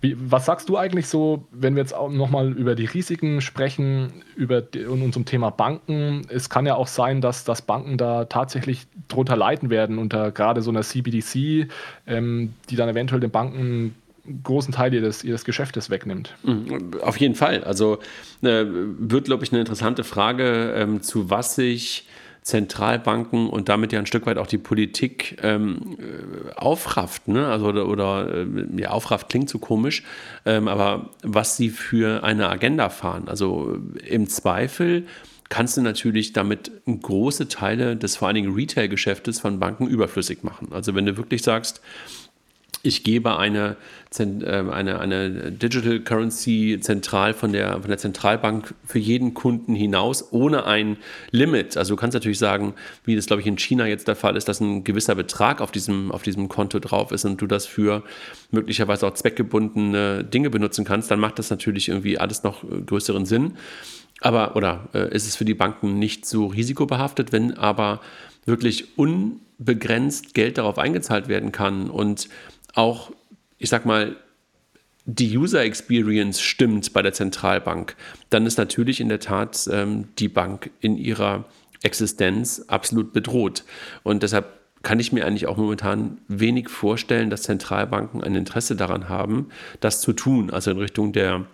Wie, 0.00 0.16
was 0.18 0.46
sagst 0.46 0.68
du 0.68 0.76
eigentlich 0.76 1.08
so, 1.08 1.46
wenn 1.50 1.74
wir 1.74 1.82
jetzt 1.82 1.94
auch 1.94 2.10
nochmal 2.10 2.52
über 2.52 2.74
die 2.74 2.84
Risiken 2.84 3.40
sprechen, 3.40 4.22
über 4.36 4.60
die, 4.60 4.84
und 4.84 5.02
unserem 5.02 5.24
Thema 5.24 5.50
Banken? 5.50 6.22
Es 6.28 6.50
kann 6.50 6.66
ja 6.66 6.74
auch 6.74 6.86
sein, 6.86 7.20
dass, 7.20 7.44
dass 7.44 7.62
Banken 7.62 7.96
da 7.96 8.26
tatsächlich 8.26 8.86
drunter 9.08 9.36
leiden 9.36 9.70
werden, 9.70 9.98
unter 9.98 10.32
gerade 10.32 10.62
so 10.62 10.70
einer 10.70 10.82
CBDC, 10.82 11.68
ähm, 12.06 12.54
die 12.68 12.76
dann 12.76 12.88
eventuell 12.88 13.20
den 13.20 13.30
Banken 13.30 13.94
großen 14.42 14.72
Teil 14.72 14.92
ihres, 14.92 15.24
ihres 15.24 15.44
Geschäftes 15.44 15.90
wegnimmt. 15.90 16.34
Mhm, 16.42 17.00
auf 17.00 17.16
jeden 17.18 17.34
Fall. 17.34 17.64
Also 17.64 17.98
äh, 18.42 18.64
wird, 18.66 19.26
glaube 19.26 19.44
ich, 19.44 19.52
eine 19.52 19.60
interessante 19.60 20.04
Frage, 20.04 20.74
ähm, 20.76 21.02
zu 21.02 21.30
was 21.30 21.54
sich 21.54 22.06
Zentralbanken 22.46 23.48
und 23.48 23.68
damit 23.68 23.92
ja 23.92 23.98
ein 23.98 24.06
Stück 24.06 24.24
weit 24.24 24.38
auch 24.38 24.46
die 24.46 24.56
Politik 24.56 25.36
ähm, 25.42 25.96
äh, 25.98 26.52
aufrafft, 26.54 27.26
ne? 27.26 27.48
Also 27.48 27.66
oder, 27.66 27.88
oder 27.88 28.32
äh, 28.32 28.46
ja, 28.76 28.90
aufrafft 28.90 29.28
klingt 29.28 29.50
so 29.50 29.58
komisch, 29.58 30.04
ähm, 30.44 30.68
aber 30.68 31.10
was 31.24 31.56
sie 31.56 31.70
für 31.70 32.22
eine 32.22 32.48
Agenda 32.48 32.88
fahren. 32.88 33.26
Also 33.26 33.78
im 34.08 34.28
Zweifel 34.28 35.08
kannst 35.48 35.76
du 35.76 35.82
natürlich 35.82 36.34
damit 36.34 36.70
große 36.86 37.48
Teile 37.48 37.96
des 37.96 38.14
vor 38.14 38.28
allen 38.28 38.36
Dingen 38.36 38.54
Retail-Geschäftes 38.54 39.40
von 39.40 39.58
Banken 39.58 39.88
überflüssig 39.88 40.44
machen. 40.44 40.68
Also 40.70 40.94
wenn 40.94 41.04
du 41.04 41.16
wirklich 41.16 41.42
sagst, 41.42 41.80
ich 42.86 43.02
gebe 43.04 43.36
eine, 43.36 43.76
äh, 44.18 44.24
eine, 44.70 45.00
eine 45.00 45.52
Digital 45.52 46.00
Currency 46.00 46.78
zentral 46.80 47.34
von 47.34 47.52
der, 47.52 47.80
von 47.80 47.88
der 47.88 47.98
Zentralbank 47.98 48.74
für 48.84 48.98
jeden 48.98 49.34
Kunden 49.34 49.74
hinaus 49.74 50.32
ohne 50.32 50.64
ein 50.64 50.96
Limit. 51.32 51.76
Also 51.76 51.94
du 51.94 52.00
kannst 52.00 52.14
natürlich 52.14 52.38
sagen, 52.38 52.74
wie 53.04 53.16
das 53.16 53.26
glaube 53.26 53.42
ich 53.42 53.48
in 53.48 53.58
China 53.58 53.86
jetzt 53.86 54.08
der 54.08 54.16
Fall 54.16 54.36
ist, 54.36 54.48
dass 54.48 54.60
ein 54.60 54.84
gewisser 54.84 55.14
Betrag 55.14 55.60
auf 55.60 55.72
diesem, 55.72 56.12
auf 56.12 56.22
diesem 56.22 56.48
Konto 56.48 56.78
drauf 56.78 57.10
ist 57.12 57.24
und 57.24 57.40
du 57.40 57.46
das 57.46 57.66
für 57.66 58.04
möglicherweise 58.50 59.06
auch 59.06 59.14
zweckgebundene 59.14 60.24
Dinge 60.24 60.50
benutzen 60.50 60.84
kannst, 60.84 61.10
dann 61.10 61.20
macht 61.20 61.38
das 61.38 61.50
natürlich 61.50 61.88
irgendwie 61.88 62.18
alles 62.18 62.42
noch 62.42 62.64
größeren 62.86 63.26
Sinn. 63.26 63.54
Aber, 64.20 64.56
oder 64.56 64.88
äh, 64.94 65.14
ist 65.14 65.26
es 65.26 65.36
für 65.36 65.44
die 65.44 65.54
Banken 65.54 65.98
nicht 65.98 66.24
so 66.24 66.46
risikobehaftet, 66.46 67.32
wenn 67.32 67.54
aber 67.58 68.00
wirklich 68.46 68.96
unbegrenzt 68.96 70.32
Geld 70.32 70.56
darauf 70.56 70.78
eingezahlt 70.78 71.28
werden 71.28 71.52
kann 71.52 71.90
und 71.90 72.28
auch, 72.76 73.10
ich 73.58 73.68
sag 73.68 73.86
mal, 73.86 74.16
die 75.06 75.36
User 75.36 75.62
Experience 75.62 76.40
stimmt 76.40 76.92
bei 76.92 77.00
der 77.00 77.12
Zentralbank, 77.12 77.96
dann 78.28 78.44
ist 78.44 78.58
natürlich 78.58 79.00
in 79.00 79.08
der 79.08 79.20
Tat 79.20 79.68
ähm, 79.72 80.08
die 80.18 80.28
Bank 80.28 80.70
in 80.80 80.96
ihrer 80.96 81.44
Existenz 81.82 82.64
absolut 82.66 83.12
bedroht. 83.12 83.64
Und 84.02 84.22
deshalb 84.22 84.46
kann 84.82 85.00
ich 85.00 85.12
mir 85.12 85.26
eigentlich 85.26 85.46
auch 85.46 85.56
momentan 85.56 86.18
wenig 86.28 86.68
vorstellen, 86.68 87.30
dass 87.30 87.42
Zentralbanken 87.42 88.22
ein 88.22 88.34
Interesse 88.34 88.76
daran 88.76 89.08
haben, 89.08 89.48
das 89.80 90.00
zu 90.00 90.12
tun, 90.12 90.50
also 90.50 90.70
in 90.70 90.78
Richtung 90.78 91.12
der 91.12 91.46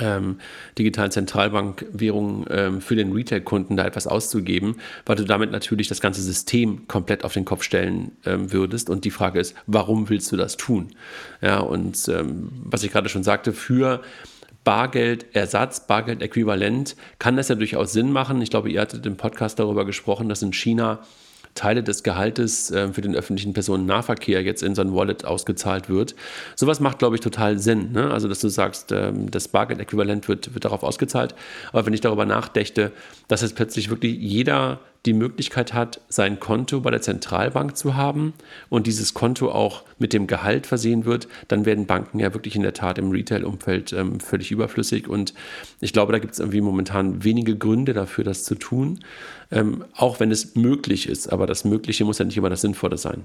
ähm, 0.00 0.38
digitalen 0.78 1.10
Zentralbankwährungen 1.10 2.46
ähm, 2.50 2.80
für 2.80 2.96
den 2.96 3.12
Retail-Kunden 3.12 3.76
da 3.76 3.86
etwas 3.86 4.06
auszugeben, 4.06 4.76
weil 5.06 5.16
du 5.16 5.24
damit 5.24 5.50
natürlich 5.50 5.88
das 5.88 6.00
ganze 6.00 6.22
System 6.22 6.86
komplett 6.88 7.24
auf 7.24 7.32
den 7.32 7.44
Kopf 7.44 7.62
stellen 7.62 8.12
ähm, 8.24 8.52
würdest. 8.52 8.90
Und 8.90 9.04
die 9.04 9.10
Frage 9.10 9.40
ist, 9.40 9.54
warum 9.66 10.08
willst 10.08 10.30
du 10.32 10.36
das 10.36 10.56
tun? 10.56 10.88
Ja, 11.40 11.60
und 11.60 12.08
ähm, 12.08 12.50
was 12.64 12.82
ich 12.82 12.92
gerade 12.92 13.08
schon 13.08 13.22
sagte, 13.22 13.52
für 13.52 14.02
Bargeldersatz, 14.64 15.86
Bargeldäquivalent 15.86 16.96
kann 17.18 17.36
das 17.36 17.48
ja 17.48 17.54
durchaus 17.54 17.92
Sinn 17.92 18.12
machen. 18.12 18.42
Ich 18.42 18.50
glaube, 18.50 18.70
ihr 18.70 18.80
hattet 18.80 19.06
im 19.06 19.16
Podcast 19.16 19.58
darüber 19.58 19.86
gesprochen, 19.86 20.28
dass 20.28 20.42
in 20.42 20.52
China 20.52 21.00
Teile 21.54 21.82
des 21.82 22.02
Gehaltes 22.02 22.70
äh, 22.70 22.92
für 22.92 23.00
den 23.00 23.14
öffentlichen 23.14 23.52
Personennahverkehr 23.52 24.42
jetzt 24.42 24.62
in 24.62 24.74
so 24.74 24.94
Wallet 24.94 25.24
ausgezahlt 25.24 25.88
wird. 25.88 26.14
Sowas 26.56 26.80
macht, 26.80 26.98
glaube 26.98 27.16
ich, 27.16 27.20
total 27.20 27.58
Sinn. 27.58 27.92
Ne? 27.92 28.10
Also, 28.10 28.28
dass 28.28 28.40
du 28.40 28.48
sagst, 28.48 28.92
ähm, 28.92 29.30
das 29.30 29.48
Bargeld-Äquivalent 29.48 30.28
wird, 30.28 30.54
wird 30.54 30.64
darauf 30.64 30.82
ausgezahlt. 30.82 31.34
Aber 31.72 31.84
wenn 31.86 31.94
ich 31.94 32.00
darüber 32.00 32.24
nachdächte, 32.24 32.92
dass 33.28 33.42
jetzt 33.42 33.56
plötzlich 33.56 33.90
wirklich 33.90 34.16
jeder 34.16 34.80
die 35.06 35.12
Möglichkeit 35.14 35.72
hat, 35.72 36.00
sein 36.08 36.40
Konto 36.40 36.80
bei 36.80 36.90
der 36.90 37.00
Zentralbank 37.00 37.76
zu 37.76 37.96
haben 37.96 38.34
und 38.68 38.86
dieses 38.86 39.14
Konto 39.14 39.50
auch 39.50 39.84
mit 39.98 40.12
dem 40.12 40.26
Gehalt 40.26 40.66
versehen 40.66 41.04
wird, 41.04 41.26
dann 41.48 41.64
werden 41.64 41.86
Banken 41.86 42.18
ja 42.18 42.34
wirklich 42.34 42.54
in 42.54 42.62
der 42.62 42.74
Tat 42.74 42.98
im 42.98 43.10
Retail-Umfeld 43.10 43.92
ähm, 43.92 44.20
völlig 44.20 44.50
überflüssig. 44.50 45.08
Und 45.08 45.32
ich 45.80 45.92
glaube, 45.92 46.12
da 46.12 46.18
gibt 46.18 46.34
es 46.34 46.38
irgendwie 46.38 46.60
momentan 46.60 47.24
wenige 47.24 47.56
Gründe 47.56 47.94
dafür, 47.94 48.24
das 48.24 48.44
zu 48.44 48.54
tun, 48.54 49.00
ähm, 49.50 49.84
auch 49.94 50.20
wenn 50.20 50.30
es 50.30 50.54
möglich 50.54 51.08
ist. 51.08 51.32
Aber 51.32 51.46
das 51.46 51.64
Mögliche 51.64 52.04
muss 52.04 52.18
ja 52.18 52.24
nicht 52.26 52.36
immer 52.36 52.50
das 52.50 52.60
Sinnvolle 52.60 52.98
sein. 52.98 53.24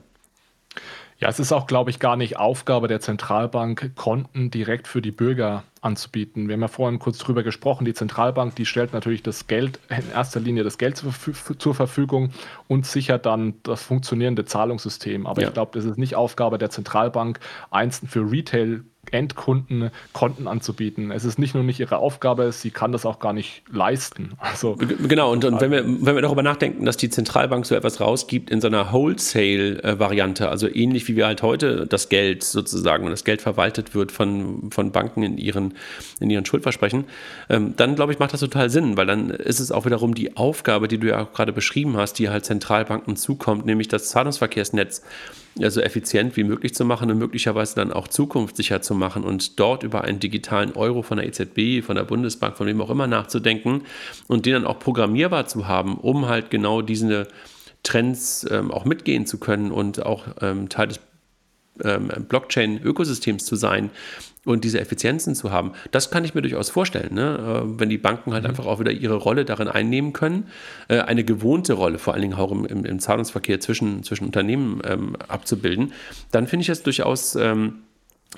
Ja, 1.18 1.30
es 1.30 1.40
ist 1.40 1.54
auch, 1.54 1.66
glaube 1.66 1.90
ich, 1.92 2.00
gar 2.00 2.18
nicht 2.18 2.38
Aufgabe 2.38 2.90
der 2.90 3.00
Zentralbank, 3.00 3.96
Konten 3.96 4.52
direkt 4.52 4.88
für 4.88 5.02
die 5.02 5.12
Bürger 5.12 5.64
anzubieten. 5.80 6.48
Wir 6.48 6.54
haben 6.54 6.62
ja 6.62 6.68
vorhin 6.68 7.00
kurz 7.00 7.20
drüber 7.20 7.42
gesprochen, 7.42 7.86
die 7.86 7.94
Zentralbank, 7.94 8.56
die 8.56 8.66
stellt 8.66 8.92
natürlich 8.92 9.24
das 9.24 9.48
Geld, 9.48 9.80
in 9.90 10.12
erster 10.12 10.42
Linie 10.42 10.64
das 10.64 10.78
Geld 10.78 10.98
zur, 10.98 11.74
Verfügung 11.74 12.32
und 12.68 12.86
sichert 12.86 13.26
dann 13.26 13.54
das 13.64 13.84
funktionierende 13.84 14.44
Zahlungssystem. 14.44 15.26
Aber 15.26 15.42
ja. 15.42 15.48
ich 15.48 15.54
glaube, 15.54 15.72
das 15.74 15.86
ist 15.86 15.98
nicht 15.98 16.16
Aufgabe 16.16 16.58
der 16.58 16.70
Zentralbank, 16.70 17.40
einzeln 17.72 18.10
für 18.10 18.30
Retail 18.30 18.84
Endkunden 19.14 19.92
Konten 20.14 20.48
anzubieten. 20.48 21.12
Es 21.12 21.26
ist 21.26 21.40
nicht 21.40 21.56
nur 21.56 21.64
nicht 21.64 21.80
ihre 21.80 21.98
Aufgabe, 21.98 22.52
sie 22.52 22.72
kann 22.72 22.92
das 22.92 23.06
auch 23.06 23.20
gar 23.20 23.34
nicht 23.34 23.64
leisten. 23.72 24.34
Also, 24.38 24.76
genau, 24.76 25.32
und, 25.32 25.46
und 25.46 25.62
wenn, 25.62 25.72
wir, 25.72 25.84
wenn 25.86 26.16
wir 26.16 26.22
darüber 26.22 26.44
nachdenken, 26.44 26.86
dass 26.86 26.98
die 26.98 27.10
Zentralbank 27.10 27.66
so 27.66 27.76
etwas 27.76 28.00
rausgibt 28.00 28.50
in 28.50 28.62
so 28.62 28.68
einer 28.68 28.92
Wholesale-Variante, 28.92 30.50
also 30.50 30.68
ähnlich 30.68 31.08
wie 31.08 31.16
wir 31.16 31.26
halt 31.26 31.42
heute 31.42 31.88
das 31.88 32.10
Geld 32.10 32.44
sozusagen, 32.44 33.08
das 33.08 33.24
Geld 33.24 33.42
verwaltet 33.42 33.96
wird 33.96 34.12
von, 34.12 34.72
von 34.72 34.92
Banken 34.92 35.24
in 35.24 35.38
ihren, 35.38 35.74
in 36.20 36.30
ihren 36.30 36.46
Schuldversprechen, 36.46 37.06
ähm, 37.50 37.74
dann 37.76 37.96
glaube 37.96 38.14
ich, 38.14 38.20
macht 38.20 38.34
das 38.34 38.40
total 38.40 38.70
Sinn, 38.70 38.98
weil 38.98 39.06
dann 39.06 39.30
ist 39.30 39.60
es 39.60 39.72
auch 39.72 39.86
wiederum 39.86 40.16
die 40.16 40.38
Aufgabe, 40.38 40.88
die 40.88 40.98
du 40.98 41.08
ja 41.08 41.22
auch 41.22 41.34
gerade 41.34 41.54
beschrieben 41.54 41.98
hast, 41.98 42.20
die 42.20 42.30
halt 42.30 42.46
Zentralbanken 42.46 43.16
zukommt, 43.16 43.66
nämlich 43.66 43.88
das 43.88 44.10
Zahlungsverkehrsnetz 44.10 45.02
ja, 45.58 45.70
so 45.70 45.82
effizient 45.82 46.36
wie 46.36 46.44
möglich 46.44 46.74
zu 46.74 46.84
machen 46.84 47.10
und 47.10 47.18
möglicherweise 47.18 47.76
dann 47.76 47.94
auch 47.94 48.08
zukunftssicher 48.08 48.82
zu 48.82 48.94
machen 48.94 49.24
und 49.24 49.60
dort 49.60 49.84
über 49.84 50.04
einen 50.04 50.20
digitalen 50.20 50.74
Euro 50.74 51.02
von 51.02 51.18
der 51.18 51.28
EZB, 51.28 51.86
von 51.86 51.96
der 51.96 52.04
Bundesbank, 52.04 52.58
von 52.58 52.68
wem 52.68 52.82
auch 52.82 52.90
immer 52.90 53.08
nachzudenken 53.08 53.84
und 54.28 54.46
den 54.46 54.54
dann 54.54 54.68
auch 54.68 54.80
programmierbar 54.80 55.48
zu 55.48 55.68
haben, 55.68 55.96
um 55.96 56.28
halt 56.28 56.50
genau 56.50 56.82
diese 56.82 57.28
Trends 57.84 58.46
ähm, 58.50 58.72
auch 58.72 58.84
mitgehen 58.84 59.26
zu 59.26 59.40
können 59.40 59.72
und 59.72 60.06
auch 60.06 60.26
ähm, 60.42 60.68
Teil 60.68 60.88
des 60.88 61.00
ähm, 61.84 62.10
Blockchain-Ökosystems 62.28 63.46
zu 63.46 63.56
sein, 63.56 63.92
und 64.46 64.64
diese 64.64 64.80
Effizienzen 64.80 65.36
zu 65.36 65.52
haben, 65.52 65.74
das 65.92 66.12
kann 66.12 66.24
ich 66.24 66.34
mir 66.34 66.42
durchaus 66.42 66.70
vorstellen, 66.70 67.14
ne? 67.14 67.64
Äh, 67.66 67.80
wenn 67.80 67.90
die 67.90 67.98
Banken 67.98 68.34
halt 68.34 68.44
mhm. 68.44 68.50
einfach 68.50 68.66
auch 68.66 68.80
wieder 68.80 68.92
ihre 68.92 69.16
Rolle 69.16 69.44
darin 69.44 69.68
einnehmen 69.68 70.14
können, 70.14 70.48
äh, 70.88 71.00
eine 71.00 71.24
gewohnte 71.24 71.74
Rolle, 71.74 71.98
vor 71.98 72.14
allen 72.14 72.22
Dingen 72.22 72.36
auch 72.36 72.52
im, 72.52 72.66
im, 72.66 72.86
im 72.86 73.00
Zahlungsverkehr 73.00 73.60
zwischen, 73.60 74.04
zwischen 74.04 74.26
Unternehmen 74.26 74.82
ähm, 74.86 75.16
abzubilden, 75.28 75.92
dann 76.32 76.48
finde 76.48 76.64
ich 76.64 76.70
es 76.70 76.84
durchaus 76.84 77.36
ähm, 77.36 77.82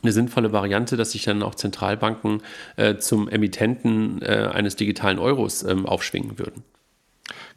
eine 0.02 0.12
sinnvolle 0.12 0.52
Variante, 0.52 0.98
dass 0.98 1.12
sich 1.12 1.24
dann 1.24 1.44
auch 1.44 1.56
Zentralbanken 1.56 2.42
äh, 2.76 2.98
zum 2.98 3.28
Emittenten 3.30 4.22
äh, 4.22 4.50
eines 4.54 4.76
digitalen 4.76 5.20
Euros 5.20 5.64
ähm, 5.64 5.86
aufschwingen 5.86 6.40
würden. 6.40 6.64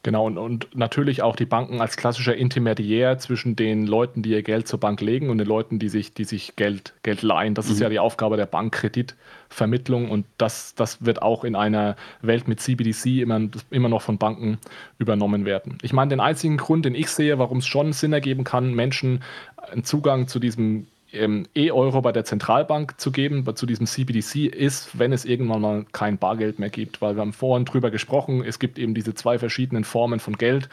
Genau, 0.02 0.26
und, 0.26 0.38
und 0.38 0.74
natürlich 0.74 1.22
auch 1.22 1.36
die 1.36 1.44
Banken 1.44 1.80
als 1.80 1.96
klassischer 1.96 2.34
Intermediär 2.34 3.18
zwischen 3.18 3.56
den 3.56 3.86
Leuten, 3.86 4.22
die 4.22 4.30
ihr 4.30 4.42
Geld 4.42 4.66
zur 4.66 4.80
Bank 4.80 5.00
legen 5.00 5.30
und 5.30 5.38
den 5.38 5.46
Leuten, 5.46 5.78
die 5.78 5.88
sich, 5.88 6.14
die 6.14 6.24
sich 6.24 6.56
Geld, 6.56 6.94
Geld 7.02 7.22
leihen. 7.22 7.54
Das 7.54 7.66
mhm. 7.66 7.72
ist 7.72 7.80
ja 7.80 7.88
die 7.88 7.98
Aufgabe 7.98 8.36
der 8.36 8.46
Bankkreditvermittlung 8.46 10.10
und 10.10 10.26
das, 10.38 10.74
das 10.74 11.04
wird 11.04 11.22
auch 11.22 11.44
in 11.44 11.54
einer 11.54 11.96
Welt 12.22 12.48
mit 12.48 12.60
CBDC 12.60 13.20
immer, 13.20 13.40
immer 13.70 13.88
noch 13.88 14.02
von 14.02 14.18
Banken 14.18 14.58
übernommen 14.98 15.44
werden. 15.44 15.78
Ich 15.82 15.92
meine, 15.92 16.10
den 16.10 16.20
einzigen 16.20 16.56
Grund, 16.56 16.84
den 16.84 16.94
ich 16.94 17.08
sehe, 17.08 17.38
warum 17.38 17.58
es 17.58 17.66
schon 17.66 17.92
Sinn 17.92 18.12
ergeben 18.12 18.44
kann, 18.44 18.74
Menschen 18.74 19.22
einen 19.70 19.84
Zugang 19.84 20.28
zu 20.28 20.38
diesem 20.38 20.86
ähm, 21.12 21.46
E-Euro 21.54 22.00
bei 22.00 22.12
der 22.12 22.24
Zentralbank 22.24 23.00
zu 23.00 23.12
geben, 23.12 23.44
zu 23.56 23.66
diesem 23.66 23.86
CBDC, 23.86 24.46
ist, 24.46 24.98
wenn 24.98 25.12
es 25.12 25.24
irgendwann 25.24 25.61
mal 25.61 25.86
kein 25.92 26.18
Bargeld 26.18 26.58
mehr 26.58 26.70
gibt. 26.70 27.02
Weil 27.02 27.16
wir 27.16 27.20
haben 27.20 27.32
vorhin 27.32 27.64
drüber 27.64 27.90
gesprochen, 27.90 28.44
es 28.44 28.58
gibt 28.58 28.78
eben 28.78 28.94
diese 28.94 29.14
zwei 29.14 29.38
verschiedenen 29.38 29.84
Formen 29.84 30.20
von 30.20 30.36
Geld 30.36 30.68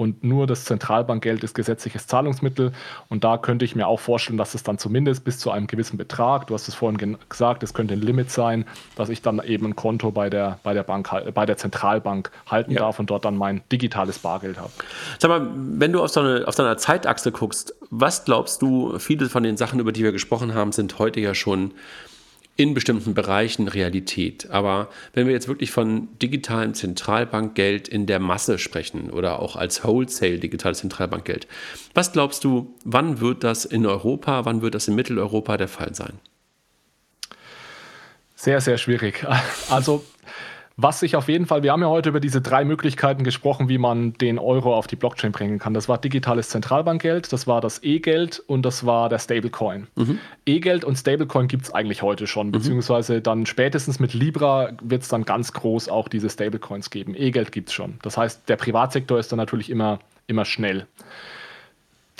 und 0.00 0.24
nur 0.24 0.46
das 0.46 0.64
Zentralbankgeld 0.64 1.44
ist 1.44 1.54
gesetzliches 1.54 2.06
Zahlungsmittel. 2.06 2.72
Und 3.10 3.22
da 3.22 3.36
könnte 3.36 3.66
ich 3.66 3.76
mir 3.76 3.86
auch 3.86 4.00
vorstellen, 4.00 4.38
dass 4.38 4.54
es 4.54 4.62
dann 4.62 4.78
zumindest 4.78 5.24
bis 5.24 5.38
zu 5.38 5.50
einem 5.50 5.66
gewissen 5.66 5.98
Betrag, 5.98 6.46
du 6.46 6.54
hast 6.54 6.68
es 6.68 6.74
vorhin 6.74 7.18
gesagt, 7.28 7.62
es 7.62 7.74
könnte 7.74 7.92
ein 7.92 8.00
Limit 8.00 8.30
sein, 8.30 8.64
dass 8.96 9.10
ich 9.10 9.20
dann 9.20 9.42
eben 9.44 9.66
ein 9.66 9.76
Konto 9.76 10.10
bei 10.10 10.30
der, 10.30 10.58
bei 10.62 10.72
der, 10.72 10.84
Bank, 10.84 11.10
bei 11.34 11.44
der 11.44 11.58
Zentralbank 11.58 12.30
halten 12.46 12.70
ja. 12.70 12.78
darf 12.78 12.98
und 12.98 13.10
dort 13.10 13.26
dann 13.26 13.36
mein 13.36 13.60
digitales 13.70 14.18
Bargeld 14.20 14.56
habe. 14.56 14.70
Sag 15.18 15.28
mal, 15.28 15.46
wenn 15.54 15.92
du 15.92 16.02
auf 16.02 16.08
so, 16.08 16.20
eine, 16.20 16.48
auf 16.48 16.54
so 16.54 16.62
einer 16.62 16.78
Zeitachse 16.78 17.30
guckst, 17.30 17.74
was 17.90 18.24
glaubst 18.24 18.62
du, 18.62 18.98
viele 18.98 19.28
von 19.28 19.42
den 19.42 19.58
Sachen, 19.58 19.80
über 19.80 19.92
die 19.92 20.02
wir 20.02 20.12
gesprochen 20.12 20.54
haben, 20.54 20.72
sind 20.72 20.98
heute 20.98 21.20
ja 21.20 21.34
schon 21.34 21.72
in 22.60 22.74
bestimmten 22.74 23.14
Bereichen 23.14 23.68
Realität. 23.68 24.50
Aber 24.50 24.90
wenn 25.14 25.26
wir 25.26 25.32
jetzt 25.32 25.48
wirklich 25.48 25.70
von 25.70 26.08
digitalem 26.18 26.74
Zentralbankgeld 26.74 27.88
in 27.88 28.04
der 28.04 28.18
Masse 28.18 28.58
sprechen 28.58 29.08
oder 29.08 29.38
auch 29.38 29.56
als 29.56 29.82
Wholesale 29.82 30.38
digitales 30.38 30.80
Zentralbankgeld, 30.80 31.46
was 31.94 32.12
glaubst 32.12 32.44
du, 32.44 32.74
wann 32.84 33.20
wird 33.20 33.44
das 33.44 33.64
in 33.64 33.86
Europa, 33.86 34.44
wann 34.44 34.60
wird 34.60 34.74
das 34.74 34.88
in 34.88 34.94
Mitteleuropa 34.94 35.56
der 35.56 35.68
Fall 35.68 35.94
sein? 35.94 36.20
Sehr, 38.36 38.60
sehr 38.60 38.76
schwierig. 38.76 39.26
Also 39.70 40.04
Was 40.82 41.00
sich 41.00 41.14
auf 41.14 41.28
jeden 41.28 41.44
Fall, 41.44 41.62
wir 41.62 41.72
haben 41.72 41.82
ja 41.82 41.88
heute 41.88 42.08
über 42.08 42.20
diese 42.20 42.40
drei 42.40 42.64
Möglichkeiten 42.64 43.22
gesprochen, 43.22 43.68
wie 43.68 43.76
man 43.76 44.14
den 44.14 44.38
Euro 44.38 44.74
auf 44.74 44.86
die 44.86 44.96
Blockchain 44.96 45.30
bringen 45.30 45.58
kann. 45.58 45.74
Das 45.74 45.90
war 45.90 45.98
digitales 45.98 46.48
Zentralbankgeld, 46.48 47.30
das 47.34 47.46
war 47.46 47.60
das 47.60 47.82
E-Geld 47.82 48.42
und 48.46 48.62
das 48.62 48.86
war 48.86 49.10
der 49.10 49.18
Stablecoin. 49.18 49.88
Mhm. 49.96 50.18
E-Geld 50.46 50.84
und 50.84 50.96
Stablecoin 50.96 51.48
gibt 51.48 51.64
es 51.64 51.74
eigentlich 51.74 52.00
heute 52.00 52.26
schon, 52.26 52.46
mhm. 52.46 52.52
beziehungsweise 52.52 53.20
dann 53.20 53.44
spätestens 53.44 54.00
mit 54.00 54.14
Libra 54.14 54.70
wird 54.82 55.02
es 55.02 55.08
dann 55.08 55.26
ganz 55.26 55.52
groß 55.52 55.90
auch 55.90 56.08
diese 56.08 56.30
Stablecoins 56.30 56.88
geben. 56.88 57.14
E-Geld 57.14 57.52
gibt 57.52 57.68
es 57.68 57.74
schon. 57.74 57.98
Das 58.00 58.16
heißt, 58.16 58.48
der 58.48 58.56
Privatsektor 58.56 59.18
ist 59.18 59.30
dann 59.30 59.36
natürlich 59.36 59.68
immer, 59.68 59.98
immer 60.28 60.46
schnell 60.46 60.86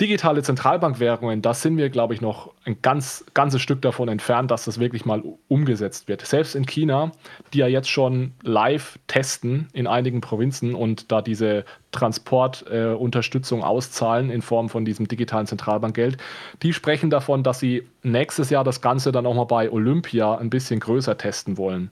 digitale 0.01 0.41
Zentralbankwährungen, 0.41 1.43
da 1.43 1.53
sind 1.53 1.77
wir, 1.77 1.91
glaube 1.91 2.15
ich, 2.15 2.21
noch 2.21 2.51
ein 2.65 2.81
ganz, 2.81 3.23
ganzes 3.35 3.61
Stück 3.61 3.83
davon 3.83 4.09
entfernt, 4.09 4.49
dass 4.49 4.65
das 4.65 4.79
wirklich 4.79 5.05
mal 5.05 5.21
umgesetzt 5.47 6.07
wird. 6.07 6.25
Selbst 6.25 6.55
in 6.55 6.65
China, 6.65 7.11
die 7.53 7.59
ja 7.59 7.67
jetzt 7.67 7.89
schon 7.89 8.33
live 8.41 8.97
testen 9.05 9.67
in 9.73 9.85
einigen 9.85 10.19
Provinzen 10.19 10.73
und 10.73 11.11
da 11.11 11.21
diese 11.21 11.65
Transportunterstützung 11.91 13.59
äh, 13.59 13.63
auszahlen 13.63 14.31
in 14.31 14.41
Form 14.41 14.69
von 14.69 14.85
diesem 14.85 15.07
digitalen 15.07 15.45
Zentralbankgeld, 15.45 16.17
die 16.63 16.73
sprechen 16.73 17.11
davon, 17.11 17.43
dass 17.43 17.59
sie 17.59 17.87
nächstes 18.01 18.49
Jahr 18.49 18.63
das 18.63 18.81
Ganze 18.81 19.11
dann 19.11 19.27
auch 19.27 19.35
mal 19.35 19.43
bei 19.43 19.71
Olympia 19.71 20.35
ein 20.35 20.49
bisschen 20.49 20.79
größer 20.79 21.17
testen 21.17 21.57
wollen. 21.57 21.91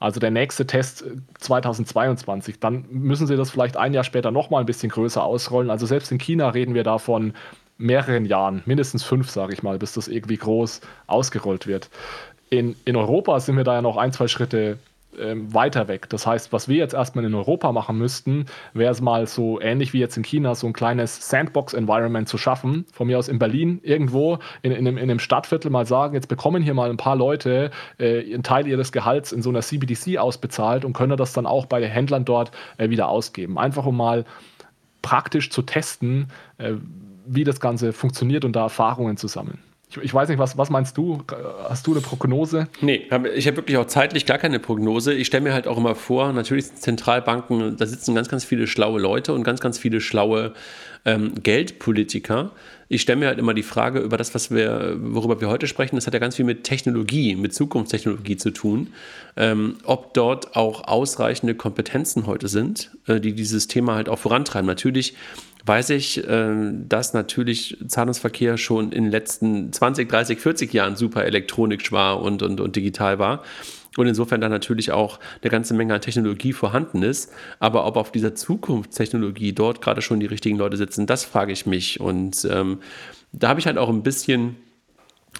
Also 0.00 0.18
der 0.18 0.30
nächste 0.30 0.66
Test 0.66 1.04
2022. 1.38 2.54
Äh, 2.54 2.58
Dann 2.58 2.86
müssen 2.90 3.26
sie 3.26 3.36
das 3.36 3.50
vielleicht 3.50 3.76
ein 3.76 3.92
Jahr 3.92 4.02
später 4.02 4.30
nochmal 4.30 4.62
ein 4.62 4.66
bisschen 4.66 4.90
größer 4.90 5.22
ausrollen. 5.22 5.70
Also 5.70 5.86
selbst 5.86 6.10
in 6.10 6.18
China 6.18 6.48
reden 6.48 6.74
wir 6.74 6.82
da 6.82 6.98
von 6.98 7.34
mehreren 7.76 8.24
Jahren, 8.24 8.62
mindestens 8.66 9.04
fünf, 9.04 9.30
sage 9.30 9.52
ich 9.52 9.62
mal, 9.62 9.78
bis 9.78 9.92
das 9.94 10.08
irgendwie 10.08 10.36
groß 10.38 10.80
ausgerollt 11.06 11.66
wird. 11.66 11.90
In, 12.48 12.74
in 12.84 12.96
Europa 12.96 13.38
sind 13.40 13.56
wir 13.56 13.64
da 13.64 13.74
ja 13.74 13.82
noch 13.82 13.96
ein, 13.96 14.12
zwei 14.12 14.26
Schritte 14.26 14.78
ähm, 15.18 15.52
weiter 15.52 15.88
weg. 15.88 16.08
Das 16.08 16.26
heißt, 16.26 16.52
was 16.52 16.68
wir 16.68 16.76
jetzt 16.76 16.94
erstmal 16.94 17.24
in 17.24 17.34
Europa 17.34 17.72
machen 17.72 17.98
müssten, 17.98 18.46
wäre 18.74 18.92
es 18.92 19.00
mal 19.00 19.26
so 19.26 19.60
ähnlich 19.60 19.92
wie 19.92 19.98
jetzt 19.98 20.16
in 20.16 20.22
China, 20.22 20.54
so 20.54 20.66
ein 20.66 20.72
kleines 20.72 21.28
Sandbox-Environment 21.28 22.28
zu 22.28 22.38
schaffen. 22.38 22.84
Von 22.92 23.06
mir 23.06 23.18
aus 23.18 23.28
in 23.28 23.38
Berlin 23.38 23.80
irgendwo 23.82 24.38
in, 24.62 24.72
in, 24.72 24.86
einem, 24.86 24.96
in 24.96 25.10
einem 25.10 25.18
Stadtviertel 25.18 25.70
mal 25.70 25.86
sagen, 25.86 26.14
jetzt 26.14 26.28
bekommen 26.28 26.62
hier 26.62 26.74
mal 26.74 26.90
ein 26.90 26.96
paar 26.96 27.16
Leute 27.16 27.70
äh, 27.98 28.32
einen 28.32 28.42
Teil 28.42 28.66
ihres 28.66 28.92
Gehalts 28.92 29.32
in 29.32 29.42
so 29.42 29.50
einer 29.50 29.60
CBDC 29.60 30.18
ausbezahlt 30.18 30.84
und 30.84 30.92
können 30.92 31.16
das 31.16 31.32
dann 31.32 31.46
auch 31.46 31.66
bei 31.66 31.80
den 31.80 31.90
Händlern 31.90 32.24
dort 32.24 32.52
äh, 32.78 32.90
wieder 32.90 33.08
ausgeben. 33.08 33.58
Einfach 33.58 33.86
um 33.86 33.96
mal 33.96 34.24
praktisch 35.02 35.50
zu 35.50 35.62
testen, 35.62 36.28
äh, 36.58 36.74
wie 37.26 37.44
das 37.44 37.60
Ganze 37.60 37.92
funktioniert 37.92 38.44
und 38.44 38.54
da 38.56 38.62
Erfahrungen 38.62 39.16
zu 39.16 39.28
sammeln. 39.28 39.58
Ich, 39.90 39.96
ich, 39.96 40.14
weiß 40.14 40.28
nicht, 40.28 40.38
was, 40.38 40.56
was 40.56 40.70
meinst 40.70 40.96
du? 40.96 41.22
Hast 41.68 41.86
du 41.86 41.92
eine 41.92 42.00
Prognose? 42.00 42.68
Nee, 42.80 43.08
ich 43.34 43.46
habe 43.46 43.56
wirklich 43.56 43.76
auch 43.76 43.86
zeitlich 43.86 44.24
gar 44.24 44.38
keine 44.38 44.60
Prognose. 44.60 45.12
Ich 45.12 45.26
stelle 45.26 45.42
mir 45.42 45.52
halt 45.52 45.66
auch 45.66 45.76
immer 45.76 45.96
vor, 45.96 46.32
natürlich 46.32 46.72
Zentralbanken, 46.76 47.76
da 47.76 47.86
sitzen 47.86 48.14
ganz, 48.14 48.28
ganz 48.28 48.44
viele 48.44 48.68
schlaue 48.68 49.00
Leute 49.00 49.32
und 49.32 49.42
ganz, 49.42 49.60
ganz 49.60 49.78
viele 49.78 50.00
schlaue 50.00 50.54
ähm, 51.04 51.32
Geldpolitiker. 51.42 52.52
Ich 52.88 53.02
stelle 53.02 53.18
mir 53.18 53.26
halt 53.28 53.38
immer 53.38 53.54
die 53.54 53.62
Frage 53.62 54.00
über 54.00 54.16
das, 54.16 54.34
was 54.34 54.50
wir, 54.50 54.96
worüber 55.00 55.40
wir 55.40 55.48
heute 55.48 55.66
sprechen, 55.66 55.96
das 55.96 56.06
hat 56.06 56.14
ja 56.14 56.20
ganz 56.20 56.36
viel 56.36 56.44
mit 56.44 56.64
Technologie, 56.64 57.36
mit 57.36 57.54
Zukunftstechnologie 57.54 58.36
zu 58.36 58.50
tun. 58.50 58.92
Ähm, 59.36 59.78
ob 59.84 60.14
dort 60.14 60.56
auch 60.56 60.86
ausreichende 60.86 61.54
Kompetenzen 61.54 62.26
heute 62.26 62.48
sind, 62.48 62.90
äh, 63.06 63.20
die 63.20 63.32
dieses 63.32 63.66
Thema 63.68 63.94
halt 63.94 64.08
auch 64.08 64.18
vorantreiben. 64.18 64.66
Natürlich 64.66 65.14
weiß 65.66 65.90
ich, 65.90 66.26
äh, 66.26 66.72
dass 66.88 67.14
natürlich 67.14 67.76
Zahlungsverkehr 67.86 68.56
schon 68.56 68.92
in 68.92 69.04
den 69.04 69.10
letzten 69.10 69.72
20, 69.72 70.08
30, 70.08 70.38
40 70.38 70.72
Jahren 70.72 70.96
super 70.96 71.24
elektronisch 71.24 71.92
war 71.92 72.22
und, 72.22 72.42
und, 72.42 72.60
und 72.60 72.76
digital 72.76 73.18
war. 73.18 73.42
Und 73.96 74.06
insofern 74.06 74.40
da 74.40 74.48
natürlich 74.48 74.92
auch 74.92 75.18
eine 75.42 75.50
ganze 75.50 75.74
Menge 75.74 75.94
an 75.94 76.00
Technologie 76.00 76.52
vorhanden 76.52 77.02
ist. 77.02 77.32
Aber 77.58 77.86
ob 77.86 77.96
auf 77.96 78.12
dieser 78.12 78.34
Zukunftstechnologie 78.34 79.52
dort 79.52 79.82
gerade 79.82 80.00
schon 80.00 80.20
die 80.20 80.26
richtigen 80.26 80.56
Leute 80.56 80.76
sitzen, 80.76 81.06
das 81.06 81.24
frage 81.24 81.52
ich 81.52 81.66
mich. 81.66 82.00
Und 82.00 82.46
ähm, 82.50 82.78
da 83.32 83.48
habe 83.48 83.60
ich 83.60 83.66
halt 83.66 83.78
auch 83.78 83.88
ein 83.88 84.02
bisschen 84.02 84.56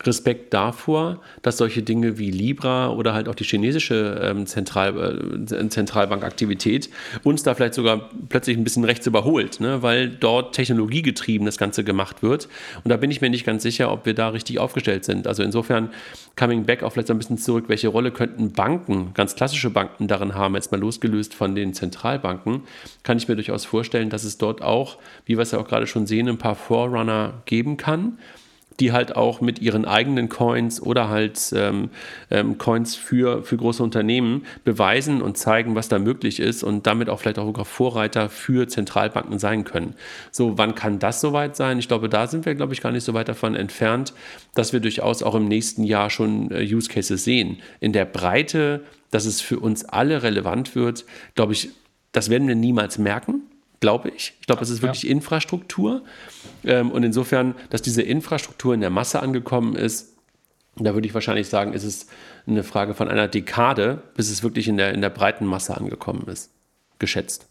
Respekt 0.05 0.55
davor, 0.55 1.21
dass 1.43 1.59
solche 1.59 1.83
Dinge 1.83 2.19
wie 2.19 2.31
Libra 2.31 2.91
oder 2.91 3.13
halt 3.13 3.29
auch 3.29 3.35
die 3.35 3.45
chinesische 3.45 4.19
ähm, 4.23 4.47
Zentral, 4.47 5.45
äh, 5.51 5.69
Zentralbankaktivität 5.69 6.89
uns 7.23 7.43
da 7.43 7.55
vielleicht 7.55 7.75
sogar 7.75 8.09
plötzlich 8.29 8.57
ein 8.57 8.65
bisschen 8.65 8.85
rechts 8.85 9.07
überholt, 9.07 9.61
ne? 9.61 9.83
weil 9.83 10.09
dort 10.09 10.55
technologiegetrieben 10.55 11.45
das 11.45 11.59
Ganze 11.59 11.85
gemacht 11.85 12.23
wird. 12.23 12.49
Und 12.83 12.89
da 12.89 12.97
bin 12.97 13.11
ich 13.11 13.21
mir 13.21 13.29
nicht 13.29 13.45
ganz 13.45 13.63
sicher, 13.63 13.93
ob 13.93 14.07
wir 14.07 14.15
da 14.15 14.31
richtig 14.31 14.59
aufgestellt 14.59 15.05
sind. 15.05 15.27
Also 15.27 15.43
insofern, 15.43 15.91
coming 16.35 16.65
back 16.65 16.83
auch 16.83 16.93
vielleicht 16.93 17.11
ein 17.11 17.19
bisschen 17.19 17.39
zurück, 17.39 17.65
welche 17.69 17.89
Rolle 17.89 18.11
könnten 18.11 18.53
Banken, 18.53 19.13
ganz 19.13 19.35
klassische 19.35 19.69
Banken 19.69 20.09
darin 20.09 20.35
haben, 20.35 20.55
jetzt 20.55 20.73
mal 20.73 20.81
losgelöst 20.81 21.35
von 21.35 21.55
den 21.55 21.75
Zentralbanken, 21.75 22.63
kann 23.03 23.19
ich 23.19 23.29
mir 23.29 23.35
durchaus 23.35 23.67
vorstellen, 23.67 24.09
dass 24.09 24.25
es 24.25 24.39
dort 24.39 24.63
auch, 24.63 24.97
wie 25.27 25.37
wir 25.37 25.43
es 25.43 25.51
ja 25.51 25.59
auch 25.59 25.69
gerade 25.69 25.87
schon 25.87 26.07
sehen, 26.07 26.29
ein 26.29 26.39
paar 26.39 26.55
Forerunner 26.55 27.43
geben 27.45 27.77
kann 27.77 28.17
die 28.79 28.93
halt 28.93 29.17
auch 29.17 29.41
mit 29.41 29.61
ihren 29.61 29.85
eigenen 29.85 30.29
Coins 30.29 30.81
oder 30.81 31.09
halt 31.09 31.53
ähm, 31.55 31.91
ähm, 32.31 32.57
Coins 32.59 32.97
für, 32.97 33.43
für 33.43 33.57
große 33.57 33.83
Unternehmen 33.83 34.47
beweisen 34.65 35.21
und 35.21 35.37
zeigen, 35.37 35.75
was 35.75 35.89
da 35.89 35.99
möglich 35.99 36.41
ist 36.41 36.63
und 36.63 36.87
damit 36.87 37.09
auch 37.09 37.21
vielleicht 37.21 37.39
auch 37.39 37.47
sogar 37.47 37.65
Vorreiter 37.65 38.29
für 38.29 38.69
Zentralbanken 38.69 39.39
sein 39.39 39.65
können. 39.65 39.95
So, 40.31 40.57
wann 40.57 40.75
kann 40.75 40.99
das 40.99 41.21
soweit 41.21 41.57
sein? 41.57 41.79
Ich 41.79 41.89
glaube, 41.89 42.09
da 42.09 42.27
sind 42.27 42.47
wir, 42.47 42.55
glaube 42.55 42.73
ich, 42.73 42.81
gar 42.81 42.93
nicht 42.93 43.05
so 43.05 43.13
weit 43.13 43.29
davon 43.29 43.55
entfernt, 43.55 44.15
dass 44.55 44.73
wir 44.73 44.81
durchaus 44.81 45.23
auch 45.23 45.35
im 45.35 45.47
nächsten 45.47 45.85
Jahr 45.85 46.09
schon 46.09 46.51
äh, 46.51 46.63
Use 46.63 46.89
Cases 46.89 47.23
sehen. 47.23 47.59
In 47.81 47.93
der 47.93 48.05
Breite, 48.05 48.85
dass 49.11 49.27
es 49.27 49.41
für 49.41 49.59
uns 49.59 49.85
alle 49.85 50.23
relevant 50.23 50.75
wird, 50.75 51.05
glaube 51.35 51.53
ich, 51.53 51.71
das 52.13 52.31
werden 52.31 52.49
wir 52.49 52.55
niemals 52.55 52.99
merken 52.99 53.43
glaube 53.81 54.11
ich. 54.11 54.35
Ich 54.41 54.47
glaube, 54.47 54.63
es 54.63 54.71
ist 54.71 54.83
wirklich 54.83 55.03
ja. 55.03 55.11
Infrastruktur. 55.11 56.05
Ähm, 56.65 56.91
und 56.91 57.03
insofern, 57.03 57.55
dass 57.71 57.83
diese 57.83 58.03
Infrastruktur 58.03 58.75
in 58.75 58.81
der 58.81 58.91
Masse 58.91 59.21
angekommen 59.21 59.75
ist, 59.75 60.17
da 60.77 60.95
würde 60.95 61.07
ich 61.07 61.15
wahrscheinlich 61.15 61.49
sagen, 61.49 61.73
ist 61.73 61.85
es 61.85 62.07
eine 62.47 62.63
Frage 62.63 62.95
von 62.95 63.09
einer 63.09 63.29
Dekade, 63.29 64.03
bis 64.15 64.31
es 64.31 64.43
wirklich 64.43 64.69
in 64.69 64.77
der, 64.77 64.95
in 64.95 65.01
der 65.01 65.11
breiten 65.11 65.47
Masse 65.47 65.77
angekommen 65.77 66.27
ist. 66.29 66.51
Geschätzt. 66.99 67.50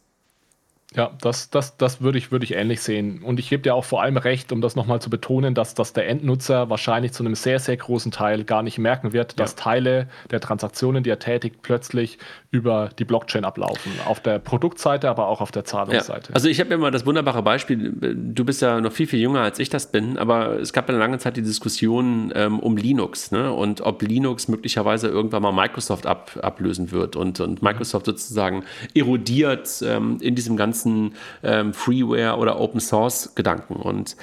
Ja, 0.95 1.11
das, 1.21 1.51
das, 1.51 1.77
das 1.77 2.01
würde 2.01 2.17
ich, 2.17 2.31
würde 2.31 2.45
ich 2.45 2.55
ähnlich 2.55 2.81
sehen. 2.81 3.21
Und 3.21 3.39
ich 3.39 3.49
gebe 3.49 3.61
dir 3.61 3.75
auch 3.75 3.85
vor 3.85 4.01
allem 4.01 4.17
recht, 4.17 4.51
um 4.51 4.59
das 4.59 4.75
nochmal 4.75 4.99
zu 4.99 5.11
betonen, 5.11 5.53
dass, 5.53 5.75
dass 5.75 5.93
der 5.93 6.09
Endnutzer 6.09 6.71
wahrscheinlich 6.71 7.11
zu 7.11 7.23
einem 7.23 7.35
sehr, 7.35 7.59
sehr 7.59 7.77
großen 7.77 8.11
Teil 8.11 8.43
gar 8.43 8.63
nicht 8.63 8.79
merken 8.79 9.13
wird, 9.13 9.39
dass 9.39 9.51
ja. 9.51 9.57
Teile 9.57 10.07
der 10.31 10.39
Transaktionen, 10.39 11.03
die 11.03 11.11
er 11.11 11.19
tätigt, 11.19 11.57
plötzlich 11.61 12.17
über 12.49 12.89
die 12.97 13.05
Blockchain 13.05 13.45
ablaufen. 13.45 13.91
Auf 14.05 14.19
der 14.19 14.39
Produktseite, 14.39 15.09
aber 15.09 15.27
auch 15.27 15.41
auf 15.41 15.51
der 15.51 15.63
Zahlungsseite. 15.63 16.29
Ja. 16.29 16.35
Also 16.35 16.47
ich 16.47 16.59
habe 16.59 16.73
immer 16.73 16.89
das 16.89 17.05
wunderbare 17.05 17.43
Beispiel, 17.43 17.93
du 17.93 18.43
bist 18.43 18.63
ja 18.63 18.81
noch 18.81 18.91
viel, 18.91 19.05
viel 19.05 19.19
jünger 19.19 19.41
als 19.41 19.59
ich 19.59 19.69
das 19.69 19.91
bin, 19.91 20.17
aber 20.17 20.59
es 20.59 20.73
gab 20.73 20.89
ja 20.89 20.95
lange 20.95 21.19
Zeit 21.19 21.37
die 21.37 21.43
Diskussion 21.43 22.33
ähm, 22.33 22.59
um 22.59 22.77
Linux 22.77 23.29
ne? 23.29 23.53
und 23.53 23.81
ob 23.81 24.01
Linux 24.01 24.47
möglicherweise 24.47 25.07
irgendwann 25.07 25.43
mal 25.43 25.51
Microsoft 25.51 26.07
ab, 26.07 26.31
ablösen 26.41 26.91
wird 26.91 27.15
und, 27.15 27.39
und 27.39 27.61
Microsoft 27.61 28.07
sozusagen 28.07 28.63
erodiert 28.95 29.83
ähm, 29.85 30.17
in 30.19 30.33
diesem 30.33 30.57
ganzen 30.57 30.78
ganzen 30.79 31.13
ähm, 31.43 31.73
Freeware 31.73 32.37
oder 32.37 32.59
Open 32.59 32.79
Source 32.79 33.33
Gedanken. 33.35 33.75
Und 33.75 34.15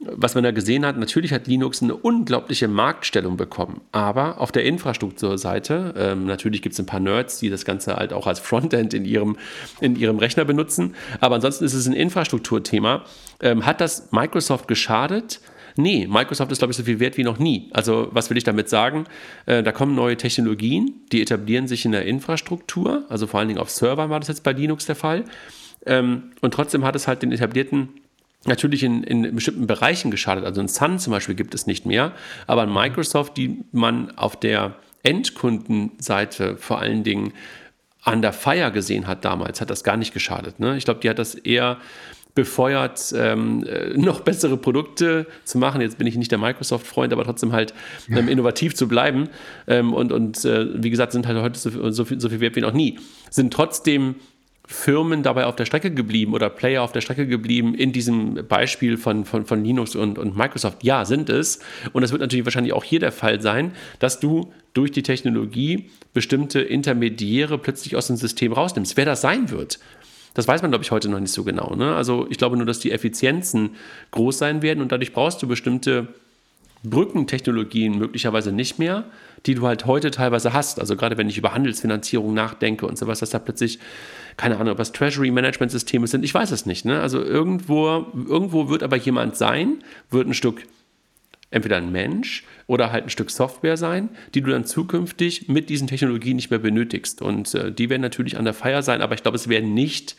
was 0.00 0.34
man 0.34 0.44
da 0.44 0.50
gesehen 0.50 0.84
hat, 0.84 0.98
natürlich 0.98 1.32
hat 1.32 1.46
Linux 1.46 1.82
eine 1.82 1.94
unglaubliche 1.94 2.68
Marktstellung 2.68 3.36
bekommen. 3.36 3.80
Aber 3.92 4.40
auf 4.40 4.52
der 4.52 4.64
Infrastrukturseite, 4.64 5.94
ähm, 5.96 6.26
natürlich 6.26 6.60
gibt 6.60 6.74
es 6.74 6.80
ein 6.80 6.86
paar 6.86 7.00
Nerds, 7.00 7.38
die 7.38 7.48
das 7.48 7.64
Ganze 7.64 7.96
halt 7.96 8.12
auch 8.12 8.26
als 8.26 8.38
Frontend 8.38 8.92
in 8.92 9.04
ihrem, 9.04 9.36
in 9.80 9.96
ihrem 9.96 10.18
Rechner 10.18 10.44
benutzen. 10.44 10.94
Aber 11.20 11.36
ansonsten 11.36 11.64
ist 11.64 11.74
es 11.74 11.86
ein 11.86 11.94
Infrastrukturthema. 11.94 13.04
Ähm, 13.40 13.64
hat 13.64 13.80
das 13.80 14.12
Microsoft 14.12 14.68
geschadet? 14.68 15.40
Nee, 15.76 16.06
Microsoft 16.08 16.52
ist, 16.52 16.58
glaube 16.58 16.70
ich, 16.70 16.76
so 16.76 16.84
viel 16.84 17.00
wert 17.00 17.16
wie 17.16 17.24
noch 17.24 17.38
nie. 17.38 17.68
Also, 17.72 18.08
was 18.12 18.30
will 18.30 18.36
ich 18.36 18.44
damit 18.44 18.68
sagen? 18.68 19.06
Äh, 19.46 19.62
da 19.62 19.72
kommen 19.72 19.94
neue 19.94 20.16
Technologien, 20.16 21.02
die 21.10 21.20
etablieren 21.20 21.66
sich 21.66 21.84
in 21.84 21.92
der 21.92 22.04
Infrastruktur. 22.04 23.06
Also, 23.08 23.26
vor 23.26 23.40
allen 23.40 23.48
Dingen 23.48 23.60
auf 23.60 23.70
Servern 23.70 24.10
war 24.10 24.20
das 24.20 24.28
jetzt 24.28 24.44
bei 24.44 24.52
Linux 24.52 24.86
der 24.86 24.94
Fall. 24.94 25.24
Ähm, 25.86 26.32
und 26.40 26.54
trotzdem 26.54 26.84
hat 26.84 26.96
es 26.96 27.06
halt 27.06 27.22
den 27.22 27.32
etablierten 27.32 27.88
natürlich 28.46 28.82
in, 28.82 29.02
in 29.04 29.34
bestimmten 29.34 29.66
Bereichen 29.66 30.10
geschadet. 30.10 30.44
Also 30.44 30.60
ein 30.60 30.68
Sun 30.68 30.98
zum 30.98 31.12
Beispiel 31.12 31.34
gibt 31.34 31.54
es 31.54 31.66
nicht 31.66 31.86
mehr, 31.86 32.12
aber 32.46 32.62
ein 32.62 32.72
Microsoft, 32.72 33.36
die 33.36 33.64
man 33.72 34.10
auf 34.18 34.36
der 34.36 34.76
Endkundenseite 35.02 36.56
vor 36.56 36.78
allen 36.78 37.04
Dingen 37.04 37.32
an 38.02 38.20
der 38.20 38.32
Fire 38.32 38.70
gesehen 38.70 39.06
hat 39.06 39.24
damals, 39.24 39.60
hat 39.60 39.70
das 39.70 39.82
gar 39.82 39.96
nicht 39.96 40.12
geschadet. 40.12 40.60
Ne? 40.60 40.76
Ich 40.76 40.84
glaube, 40.84 41.00
die 41.00 41.08
hat 41.08 41.18
das 41.18 41.34
eher 41.34 41.78
befeuert, 42.34 43.14
ähm, 43.16 43.64
äh, 43.64 43.96
noch 43.96 44.20
bessere 44.20 44.56
Produkte 44.56 45.26
zu 45.44 45.56
machen. 45.56 45.80
Jetzt 45.80 45.98
bin 45.98 46.06
ich 46.06 46.16
nicht 46.16 46.32
der 46.32 46.38
Microsoft-Freund, 46.38 47.12
aber 47.12 47.24
trotzdem 47.24 47.52
halt 47.52 47.72
ähm, 48.10 48.28
innovativ 48.28 48.74
zu 48.74 48.88
bleiben. 48.88 49.28
Ähm, 49.68 49.94
und 49.94 50.12
und 50.12 50.44
äh, 50.44 50.82
wie 50.82 50.90
gesagt, 50.90 51.12
sind 51.12 51.26
halt 51.26 51.38
heute 51.40 51.58
so, 51.58 51.90
so, 51.90 52.04
viel, 52.04 52.20
so 52.20 52.28
viel 52.28 52.40
wert 52.40 52.56
wie 52.56 52.60
noch 52.60 52.72
nie. 52.72 52.98
Sind 53.30 53.52
trotzdem 53.52 54.16
Firmen 54.66 55.22
dabei 55.22 55.44
auf 55.44 55.56
der 55.56 55.66
Strecke 55.66 55.90
geblieben 55.90 56.32
oder 56.32 56.48
Player 56.48 56.82
auf 56.82 56.92
der 56.92 57.02
Strecke 57.02 57.26
geblieben 57.26 57.74
in 57.74 57.92
diesem 57.92 58.46
Beispiel 58.48 58.96
von, 58.96 59.26
von, 59.26 59.44
von 59.44 59.62
Linux 59.62 59.94
und, 59.94 60.18
und 60.18 60.36
Microsoft? 60.36 60.82
Ja, 60.82 61.04
sind 61.04 61.28
es. 61.28 61.60
Und 61.92 62.02
das 62.02 62.12
wird 62.12 62.22
natürlich 62.22 62.46
wahrscheinlich 62.46 62.72
auch 62.72 62.84
hier 62.84 63.00
der 63.00 63.12
Fall 63.12 63.42
sein, 63.42 63.72
dass 63.98 64.20
du 64.20 64.52
durch 64.72 64.90
die 64.90 65.02
Technologie 65.02 65.90
bestimmte 66.14 66.60
Intermediäre 66.60 67.58
plötzlich 67.58 67.94
aus 67.94 68.06
dem 68.06 68.16
System 68.16 68.52
rausnimmst. 68.52 68.96
Wer 68.96 69.04
das 69.04 69.20
sein 69.20 69.50
wird, 69.50 69.78
das 70.32 70.48
weiß 70.48 70.62
man, 70.62 70.70
glaube 70.70 70.82
ich, 70.82 70.90
heute 70.90 71.08
noch 71.08 71.20
nicht 71.20 71.32
so 71.32 71.44
genau. 71.44 71.74
Ne? 71.76 71.94
Also 71.94 72.26
ich 72.30 72.38
glaube 72.38 72.56
nur, 72.56 72.66
dass 72.66 72.80
die 72.80 72.90
Effizienzen 72.90 73.70
groß 74.10 74.38
sein 74.38 74.62
werden 74.62 74.80
und 74.80 74.90
dadurch 74.90 75.12
brauchst 75.12 75.42
du 75.42 75.46
bestimmte 75.46 76.08
Brückentechnologien 76.82 77.96
möglicherweise 77.96 78.52
nicht 78.52 78.78
mehr, 78.78 79.04
die 79.46 79.54
du 79.54 79.66
halt 79.66 79.86
heute 79.86 80.10
teilweise 80.10 80.52
hast. 80.52 80.80
Also 80.80 80.96
gerade 80.96 81.16
wenn 81.16 81.28
ich 81.28 81.38
über 81.38 81.54
Handelsfinanzierung 81.54 82.34
nachdenke 82.34 82.86
und 82.86 82.98
sowas, 82.98 83.20
dass 83.20 83.30
da 83.30 83.38
plötzlich, 83.38 83.78
keine 84.36 84.58
Ahnung, 84.58 84.78
was 84.78 84.92
Treasury-Management-Systeme 84.92 86.06
sind, 86.06 86.24
ich 86.24 86.34
weiß 86.34 86.50
es 86.50 86.66
nicht. 86.66 86.84
Ne? 86.84 87.00
Also 87.00 87.22
irgendwo, 87.22 87.86
irgendwo 88.14 88.68
wird 88.68 88.82
aber 88.82 88.96
jemand 88.96 89.36
sein, 89.36 89.82
wird 90.10 90.26
ein 90.26 90.34
Stück 90.34 90.66
entweder 91.50 91.76
ein 91.76 91.92
Mensch 91.92 92.44
oder 92.66 92.90
halt 92.90 93.04
ein 93.04 93.10
Stück 93.10 93.30
Software 93.30 93.76
sein, 93.76 94.08
die 94.34 94.40
du 94.40 94.50
dann 94.50 94.64
zukünftig 94.64 95.48
mit 95.48 95.70
diesen 95.70 95.86
Technologien 95.86 96.34
nicht 96.36 96.50
mehr 96.50 96.58
benötigst. 96.58 97.22
Und 97.22 97.54
äh, 97.54 97.70
die 97.70 97.90
werden 97.90 98.02
natürlich 98.02 98.36
an 98.36 98.44
der 98.44 98.54
Feier 98.54 98.82
sein, 98.82 99.00
aber 99.00 99.14
ich 99.14 99.22
glaube, 99.22 99.36
es 99.36 99.48
werden 99.48 99.72
nicht 99.72 100.16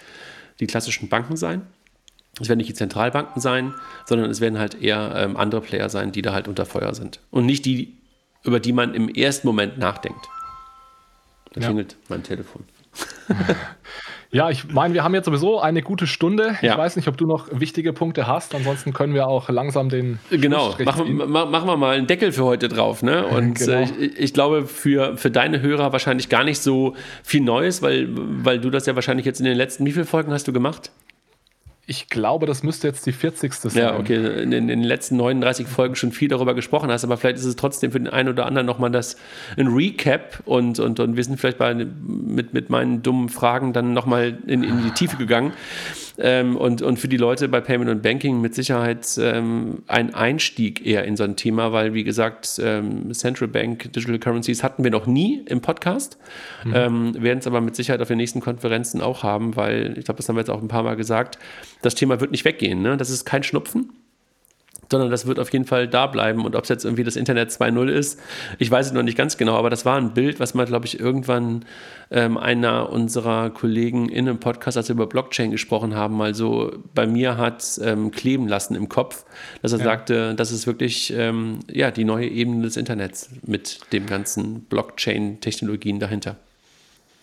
die 0.61 0.68
klassischen 0.68 1.09
Banken 1.09 1.36
sein. 1.36 1.63
Es 2.39 2.47
werden 2.47 2.57
nicht 2.57 2.70
die 2.70 2.74
Zentralbanken 2.74 3.41
sein, 3.41 3.74
sondern 4.05 4.30
es 4.30 4.41
werden 4.41 4.59
halt 4.59 4.82
eher 4.82 5.13
ähm, 5.16 5.38
andere 5.38 5.61
Player 5.61 5.89
sein, 5.89 6.11
die 6.11 6.22
da 6.22 6.34
halt 6.34 6.47
unter 6.47 6.66
Feuer 6.66 6.93
sind. 6.93 7.20
Und 7.32 7.45
nicht 7.45 7.66
die, 7.66 7.97
über 8.43 8.59
die 8.59 8.74
man 8.74 8.93
im 8.93 9.09
ersten 9.09 9.47
Moment 9.47 9.78
nachdenkt. 9.78 10.26
Da 11.53 11.61
ja. 11.61 11.68
klingelt 11.68 11.97
mein 12.09 12.24
Telefon. 12.24 12.63
Ja, 14.35 14.49
ich 14.49 14.67
meine, 14.69 14.93
wir 14.93 15.05
haben 15.05 15.13
jetzt 15.13 15.27
sowieso 15.27 15.61
eine 15.61 15.81
gute 15.81 16.07
Stunde. 16.07 16.57
Ja. 16.61 16.73
Ich 16.73 16.77
weiß 16.77 16.97
nicht, 16.97 17.07
ob 17.07 17.15
du 17.15 17.25
noch 17.25 17.47
wichtige 17.53 17.93
Punkte 17.93 18.27
hast. 18.27 18.53
Ansonsten 18.53 18.91
können 18.91 19.13
wir 19.13 19.27
auch 19.27 19.47
langsam 19.47 19.87
den. 19.87 20.19
Genau, 20.29 20.75
machen, 20.83 21.15
machen 21.15 21.67
wir 21.67 21.77
mal 21.77 21.95
einen 21.95 22.05
Deckel 22.05 22.33
für 22.33 22.43
heute 22.43 22.67
drauf. 22.67 23.01
Ne? 23.01 23.25
Und 23.27 23.59
genau. 23.59 23.71
äh, 23.71 23.83
ich, 23.83 24.19
ich, 24.19 24.33
glaube, 24.33 24.65
für, 24.65 25.15
für 25.15 25.31
deine 25.31 25.61
Hörer 25.61 25.93
wahrscheinlich 25.93 26.27
gar 26.27 26.43
nicht 26.43 26.61
so 26.61 26.95
viel 27.23 27.41
Neues, 27.41 27.81
weil, 27.81 28.09
weil 28.11 28.59
du 28.59 28.69
das 28.69 28.85
ja 28.87 28.95
wahrscheinlich 28.95 29.25
jetzt 29.25 29.39
in 29.39 29.45
den 29.45 29.55
letzten, 29.55 29.85
wie 29.85 29.93
viele 29.93 30.05
Folgen 30.05 30.33
hast 30.33 30.49
du 30.49 30.51
gemacht? 30.51 30.91
Ich 31.88 32.09
glaube, 32.09 32.47
das 32.47 32.63
müsste 32.63 32.88
jetzt 32.88 33.05
die 33.05 33.11
40. 33.11 33.53
sein. 33.53 33.71
Ja, 33.75 33.99
okay. 33.99 34.41
In, 34.41 34.51
in, 34.51 34.67
den 34.67 34.81
letzten 34.81 35.17
39 35.17 35.67
Folgen 35.67 35.95
schon 35.95 36.11
viel 36.11 36.27
darüber 36.27 36.55
gesprochen 36.55 36.89
hast, 36.89 37.03
aber 37.03 37.15
vielleicht 37.15 37.38
ist 37.38 37.45
es 37.45 37.55
trotzdem 37.55 37.91
für 37.91 37.99
den 37.99 38.07
einen 38.07 38.29
oder 38.29 38.47
anderen 38.47 38.65
nochmal 38.65 38.89
das 38.89 39.17
ein 39.55 39.67
Recap 39.67 40.41
und, 40.45 40.79
und, 40.79 40.99
und 40.99 41.15
wir 41.15 41.23
sind 41.23 41.39
vielleicht 41.39 41.59
bei, 41.59 41.75
mit, 41.75 42.53
mit 42.53 42.71
meinen 42.71 43.03
dummen 43.03 43.29
Fragen 43.29 43.71
dann 43.71 43.93
nochmal 43.93 44.36
in, 44.47 44.63
in 44.63 44.83
die 44.83 44.91
Tiefe 44.91 45.17
gegangen. 45.17 45.53
Ähm, 46.18 46.55
und, 46.55 46.82
und 46.82 46.97
für 46.97 47.07
die 47.07 47.18
Leute 47.18 47.47
bei 47.47 47.61
Payment 47.61 47.89
und 47.89 48.01
Banking 48.01 48.41
mit 48.41 48.55
Sicherheit 48.55 49.07
ähm, 49.20 49.84
ein 49.88 50.13
Einstieg 50.13 50.86
eher 50.86 51.03
in 51.03 51.18
so 51.18 51.24
ein 51.24 51.36
Thema, 51.36 51.72
weil, 51.72 51.93
wie 51.93 52.03
gesagt, 52.03 52.59
ähm, 52.63 53.13
Central 53.13 53.47
Bank 53.47 53.91
Digital 53.93 54.20
Currencies 54.20 54.63
hatten 54.63 54.84
wir 54.84 54.91
noch 54.91 55.07
nie 55.07 55.43
im 55.45 55.61
Podcast, 55.61 56.18
mhm. 56.63 56.74
Ähm, 56.76 57.24
werden 57.24 57.39
es 57.39 57.47
aber 57.47 57.61
mit 57.61 57.76
Sicherheit 57.76 58.01
auf 58.01 58.07
den 58.07 58.18
nächsten 58.18 58.39
Konferenzen 58.41 59.01
auch 59.01 59.24
haben, 59.24 59.55
weil 59.55 59.97
ich 59.97 60.05
glaube, 60.05 60.18
das 60.18 60.30
haben 60.30 60.36
wir 60.36 60.41
jetzt 60.41 60.49
auch 60.49 60.61
ein 60.61 60.68
paar 60.68 60.84
Mal 60.84 60.95
gesagt, 60.95 61.38
das 61.82 61.95
Thema 61.95 62.20
wird 62.20 62.32
nicht 62.32 62.45
weggehen. 62.45 62.82
Ne? 62.82 62.97
Das 62.97 63.09
ist 63.09 63.26
kein 63.26 63.43
Schnupfen 63.43 63.89
sondern 64.91 65.09
das 65.09 65.26
wird 65.26 65.39
auf 65.39 65.51
jeden 65.51 65.65
Fall 65.65 65.88
da 65.88 66.07
bleiben. 66.07 66.45
Und 66.45 66.55
ob 66.55 66.63
es 66.63 66.69
jetzt 66.69 66.86
irgendwie 66.86 67.03
das 67.03 67.15
Internet 67.15 67.49
2.0 67.49 67.88
ist, 67.89 68.19
ich 68.59 68.69
weiß 68.69 68.88
es 68.88 68.93
noch 68.93 69.03
nicht 69.03 69.17
ganz 69.17 69.38
genau, 69.38 69.55
aber 69.55 69.69
das 69.69 69.86
war 69.86 69.97
ein 69.97 70.13
Bild, 70.13 70.39
was 70.39 70.53
mal, 70.53 70.65
glaube 70.65 70.86
ich, 70.86 70.99
irgendwann 70.99 71.65
ähm, 72.11 72.38
einer 72.38 72.89
unserer 72.89 73.49
Kollegen 73.49 74.09
in 74.09 74.30
einem 74.30 74.39
Podcast, 74.39 74.78
als 74.78 74.89
wir 74.89 74.93
über 74.93 75.07
Blockchain 75.07 75.51
gesprochen 75.51 75.95
haben, 75.95 76.15
mal 76.15 76.36
so 76.36 76.73
bei 76.93 77.07
mir 77.07 77.38
hat 77.38 77.80
ähm, 77.84 78.11
kleben 78.11 78.47
lassen 78.47 78.76
im 78.76 78.89
Kopf, 78.89 79.26
dass 79.61 79.73
er 79.73 79.80
ja. 79.80 79.86
sagte, 79.86 80.36
das 80.36 80.51
ist 80.51 80.67
wirklich 80.67 81.13
ähm, 81.15 81.59
ja, 81.71 81.91
die 81.91 82.03
neue 82.03 82.28
Ebene 82.28 82.63
des 82.63 82.78
Internets 82.78 83.30
mit 83.45 83.80
dem 83.91 84.05
ganzen 84.05 84.61
Blockchain-Technologien 84.61 85.99
dahinter. 85.99 86.38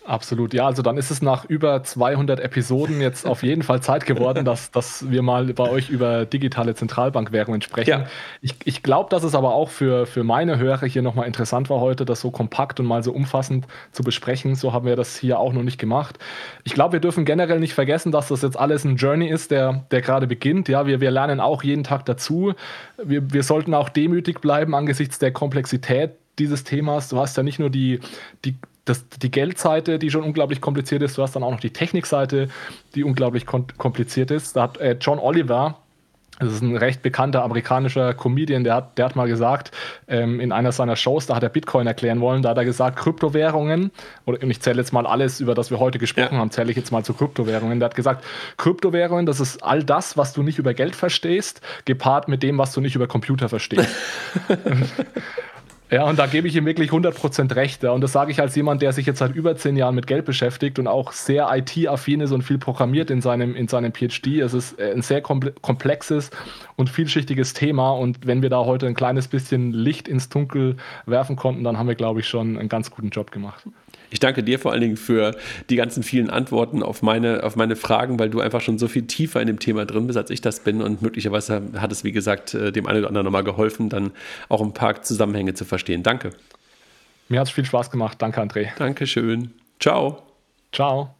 Absolut, 0.05 0.53
ja, 0.53 0.65
also 0.65 0.81
dann 0.81 0.97
ist 0.97 1.11
es 1.11 1.21
nach 1.21 1.45
über 1.45 1.81
200 1.81 2.41
Episoden 2.41 2.99
jetzt 2.99 3.25
auf 3.25 3.41
jeden 3.41 3.63
Fall 3.63 3.81
Zeit 3.81 4.05
geworden, 4.05 4.43
dass, 4.45 4.69
dass 4.69 5.09
wir 5.09 5.21
mal 5.21 5.45
bei 5.53 5.69
euch 5.69 5.89
über 5.89 6.25
digitale 6.25 6.75
Zentralbankwährungen 6.75 7.61
sprechen. 7.61 7.89
Ja. 7.89 8.05
Ich, 8.41 8.55
ich 8.65 8.83
glaube, 8.83 9.09
dass 9.09 9.23
es 9.23 9.33
aber 9.33 9.53
auch 9.53 9.69
für, 9.69 10.05
für 10.05 10.25
meine 10.25 10.57
Hörer 10.57 10.87
hier 10.87 11.01
nochmal 11.01 11.25
interessant 11.25 11.69
war 11.69 11.79
heute, 11.79 12.03
das 12.03 12.19
so 12.19 12.31
kompakt 12.31 12.81
und 12.81 12.85
mal 12.85 13.01
so 13.01 13.13
umfassend 13.13 13.65
zu 13.93 14.03
besprechen. 14.03 14.55
So 14.55 14.73
haben 14.73 14.85
wir 14.85 14.97
das 14.97 15.15
hier 15.15 15.39
auch 15.39 15.53
noch 15.53 15.63
nicht 15.63 15.79
gemacht. 15.79 16.19
Ich 16.65 16.73
glaube, 16.73 16.93
wir 16.93 16.99
dürfen 16.99 17.23
generell 17.23 17.61
nicht 17.61 17.73
vergessen, 17.73 18.11
dass 18.11 18.27
das 18.27 18.41
jetzt 18.41 18.59
alles 18.59 18.83
ein 18.83 18.97
Journey 18.97 19.29
ist, 19.29 19.51
der, 19.51 19.85
der 19.91 20.01
gerade 20.01 20.27
beginnt. 20.27 20.67
Ja, 20.67 20.85
wir, 20.85 20.99
wir 20.99 21.11
lernen 21.11 21.39
auch 21.39 21.63
jeden 21.63 21.85
Tag 21.85 22.05
dazu. 22.05 22.53
Wir, 23.01 23.31
wir 23.31 23.43
sollten 23.43 23.73
auch 23.73 23.87
demütig 23.87 24.41
bleiben 24.41 24.75
angesichts 24.75 25.17
der 25.17 25.31
Komplexität 25.31 26.11
dieses 26.39 26.63
Themas. 26.65 27.09
Du 27.09 27.17
hast 27.19 27.37
ja 27.37 27.43
nicht 27.43 27.59
nur 27.59 27.69
die, 27.69 27.99
die 28.43 28.55
das, 28.85 29.07
die 29.09 29.31
Geldseite, 29.31 29.99
die 29.99 30.11
schon 30.11 30.23
unglaublich 30.23 30.61
kompliziert 30.61 31.01
ist. 31.01 31.17
Du 31.17 31.21
hast 31.21 31.35
dann 31.35 31.43
auch 31.43 31.51
noch 31.51 31.59
die 31.59 31.71
Technikseite, 31.71 32.49
die 32.95 33.03
unglaublich 33.03 33.45
kompliziert 33.45 34.31
ist. 34.31 34.55
Da 34.55 34.63
hat 34.63 34.77
äh, 34.77 34.97
John 34.99 35.19
Oliver, 35.19 35.77
das 36.39 36.53
ist 36.53 36.61
ein 36.61 36.75
recht 36.75 37.01
bekannter 37.01 37.43
amerikanischer 37.43 38.13
Comedian, 38.13 38.63
der 38.63 38.75
hat, 38.75 38.97
der 38.97 39.05
hat 39.05 39.15
mal 39.15 39.27
gesagt, 39.27 39.71
ähm, 40.07 40.39
in 40.39 40.51
einer 40.51 40.71
seiner 40.71 40.95
Shows, 40.95 41.27
da 41.27 41.35
hat 41.35 41.43
er 41.43 41.49
Bitcoin 41.49 41.85
erklären 41.85 42.21
wollen, 42.21 42.41
da 42.41 42.49
hat 42.49 42.57
er 42.57 42.65
gesagt, 42.65 42.97
Kryptowährungen, 42.97 43.91
oder 44.25 44.41
und 44.41 44.49
ich 44.49 44.59
zähle 44.59 44.79
jetzt 44.79 44.91
mal 44.91 45.05
alles, 45.05 45.39
über 45.39 45.53
das 45.53 45.69
wir 45.69 45.79
heute 45.79 45.99
gesprochen 45.99 46.33
ja. 46.33 46.39
haben, 46.39 46.51
zähle 46.51 46.71
ich 46.71 46.77
jetzt 46.77 46.91
mal 46.91 47.05
zu 47.05 47.13
Kryptowährungen. 47.13 47.79
Der 47.79 47.89
hat 47.89 47.95
gesagt, 47.95 48.25
Kryptowährungen, 48.57 49.25
das 49.25 49.39
ist 49.39 49.63
all 49.63 49.83
das, 49.83 50.17
was 50.17 50.33
du 50.33 50.43
nicht 50.43 50.57
über 50.57 50.73
Geld 50.73 50.95
verstehst, 50.95 51.61
gepaart 51.85 52.27
mit 52.27 52.41
dem, 52.41 52.57
was 52.57 52.73
du 52.73 52.81
nicht 52.81 52.95
über 52.95 53.07
Computer 53.07 53.47
verstehst. 53.47 53.89
Ja, 55.91 56.05
und 56.05 56.17
da 56.17 56.25
gebe 56.25 56.47
ich 56.47 56.55
ihm 56.55 56.65
wirklich 56.65 56.89
100% 56.89 57.55
recht. 57.55 57.83
Ja. 57.83 57.91
Und 57.91 58.01
das 58.01 58.11
sage 58.11 58.31
ich 58.31 58.39
als 58.39 58.55
jemand, 58.55 58.81
der 58.81 58.93
sich 58.93 59.05
jetzt 59.05 59.19
seit 59.19 59.35
über 59.35 59.55
zehn 59.55 59.75
Jahren 59.75 59.93
mit 59.93 60.07
Geld 60.07 60.25
beschäftigt 60.25 60.79
und 60.79 60.87
auch 60.87 61.11
sehr 61.11 61.49
IT-affin 61.53 62.21
ist 62.21 62.31
und 62.31 62.41
viel 62.41 62.57
programmiert 62.57 63.11
in 63.11 63.21
seinem, 63.21 63.55
in 63.55 63.67
seinem 63.67 63.93
PhD. 63.93 64.39
Es 64.39 64.53
ist 64.53 64.79
äh, 64.79 64.91
ein 64.91 65.01
sehr 65.01 65.21
komplexes 65.21 66.31
und 66.75 66.89
vielschichtiges 66.89 67.53
Thema. 67.53 67.91
Und 67.91 68.25
wenn 68.25 68.41
wir 68.41 68.49
da 68.49 68.65
heute 68.65 68.87
ein 68.87 68.95
kleines 68.95 69.27
bisschen 69.27 69.71
Licht 69.71 70.07
ins 70.07 70.29
Dunkel 70.29 70.77
werfen 71.05 71.35
konnten, 71.35 71.63
dann 71.63 71.77
haben 71.77 71.87
wir, 71.87 71.95
glaube 71.95 72.21
ich, 72.21 72.27
schon 72.27 72.57
einen 72.57 72.69
ganz 72.69 72.89
guten 72.89 73.09
Job 73.09 73.31
gemacht. 73.31 73.63
Ich 74.13 74.19
danke 74.19 74.43
dir 74.43 74.59
vor 74.59 74.71
allen 74.71 74.81
Dingen 74.81 74.95
für 74.95 75.35
die 75.71 75.75
ganzen 75.75 76.03
vielen 76.03 76.29
Antworten 76.29 76.83
auf 76.83 77.01
meine, 77.01 77.43
auf 77.43 77.55
meine 77.55 77.75
Fragen, 77.75 78.19
weil 78.19 78.29
du 78.29 78.41
einfach 78.41 78.61
schon 78.61 78.77
so 78.77 78.87
viel 78.87 79.07
tiefer 79.07 79.41
in 79.41 79.47
dem 79.47 79.59
Thema 79.59 79.85
drin 79.85 80.05
bist, 80.05 80.17
als 80.17 80.29
ich 80.29 80.39
das 80.39 80.59
bin. 80.59 80.83
Und 80.83 81.01
möglicherweise 81.01 81.63
hat 81.77 81.91
es, 81.91 82.03
wie 82.03 82.11
gesagt, 82.11 82.53
äh, 82.53 82.71
dem 82.71 82.85
einen 82.85 82.99
oder 82.99 83.07
anderen 83.07 83.25
nochmal 83.25 83.43
geholfen, 83.43 83.89
dann 83.89 84.11
auch 84.49 84.61
ein 84.61 84.73
paar 84.73 85.01
Zusammenhänge 85.01 85.55
zu 85.55 85.65
verstehen. 85.65 86.03
Danke. 86.03 86.29
Mir 87.27 87.39
hat 87.39 87.47
es 87.47 87.53
viel 87.53 87.65
Spaß 87.65 87.89
gemacht. 87.89 88.21
Danke, 88.21 88.39
André. 88.39 88.69
Dankeschön. 88.77 89.51
Ciao. 89.79 90.21
Ciao. 90.71 91.15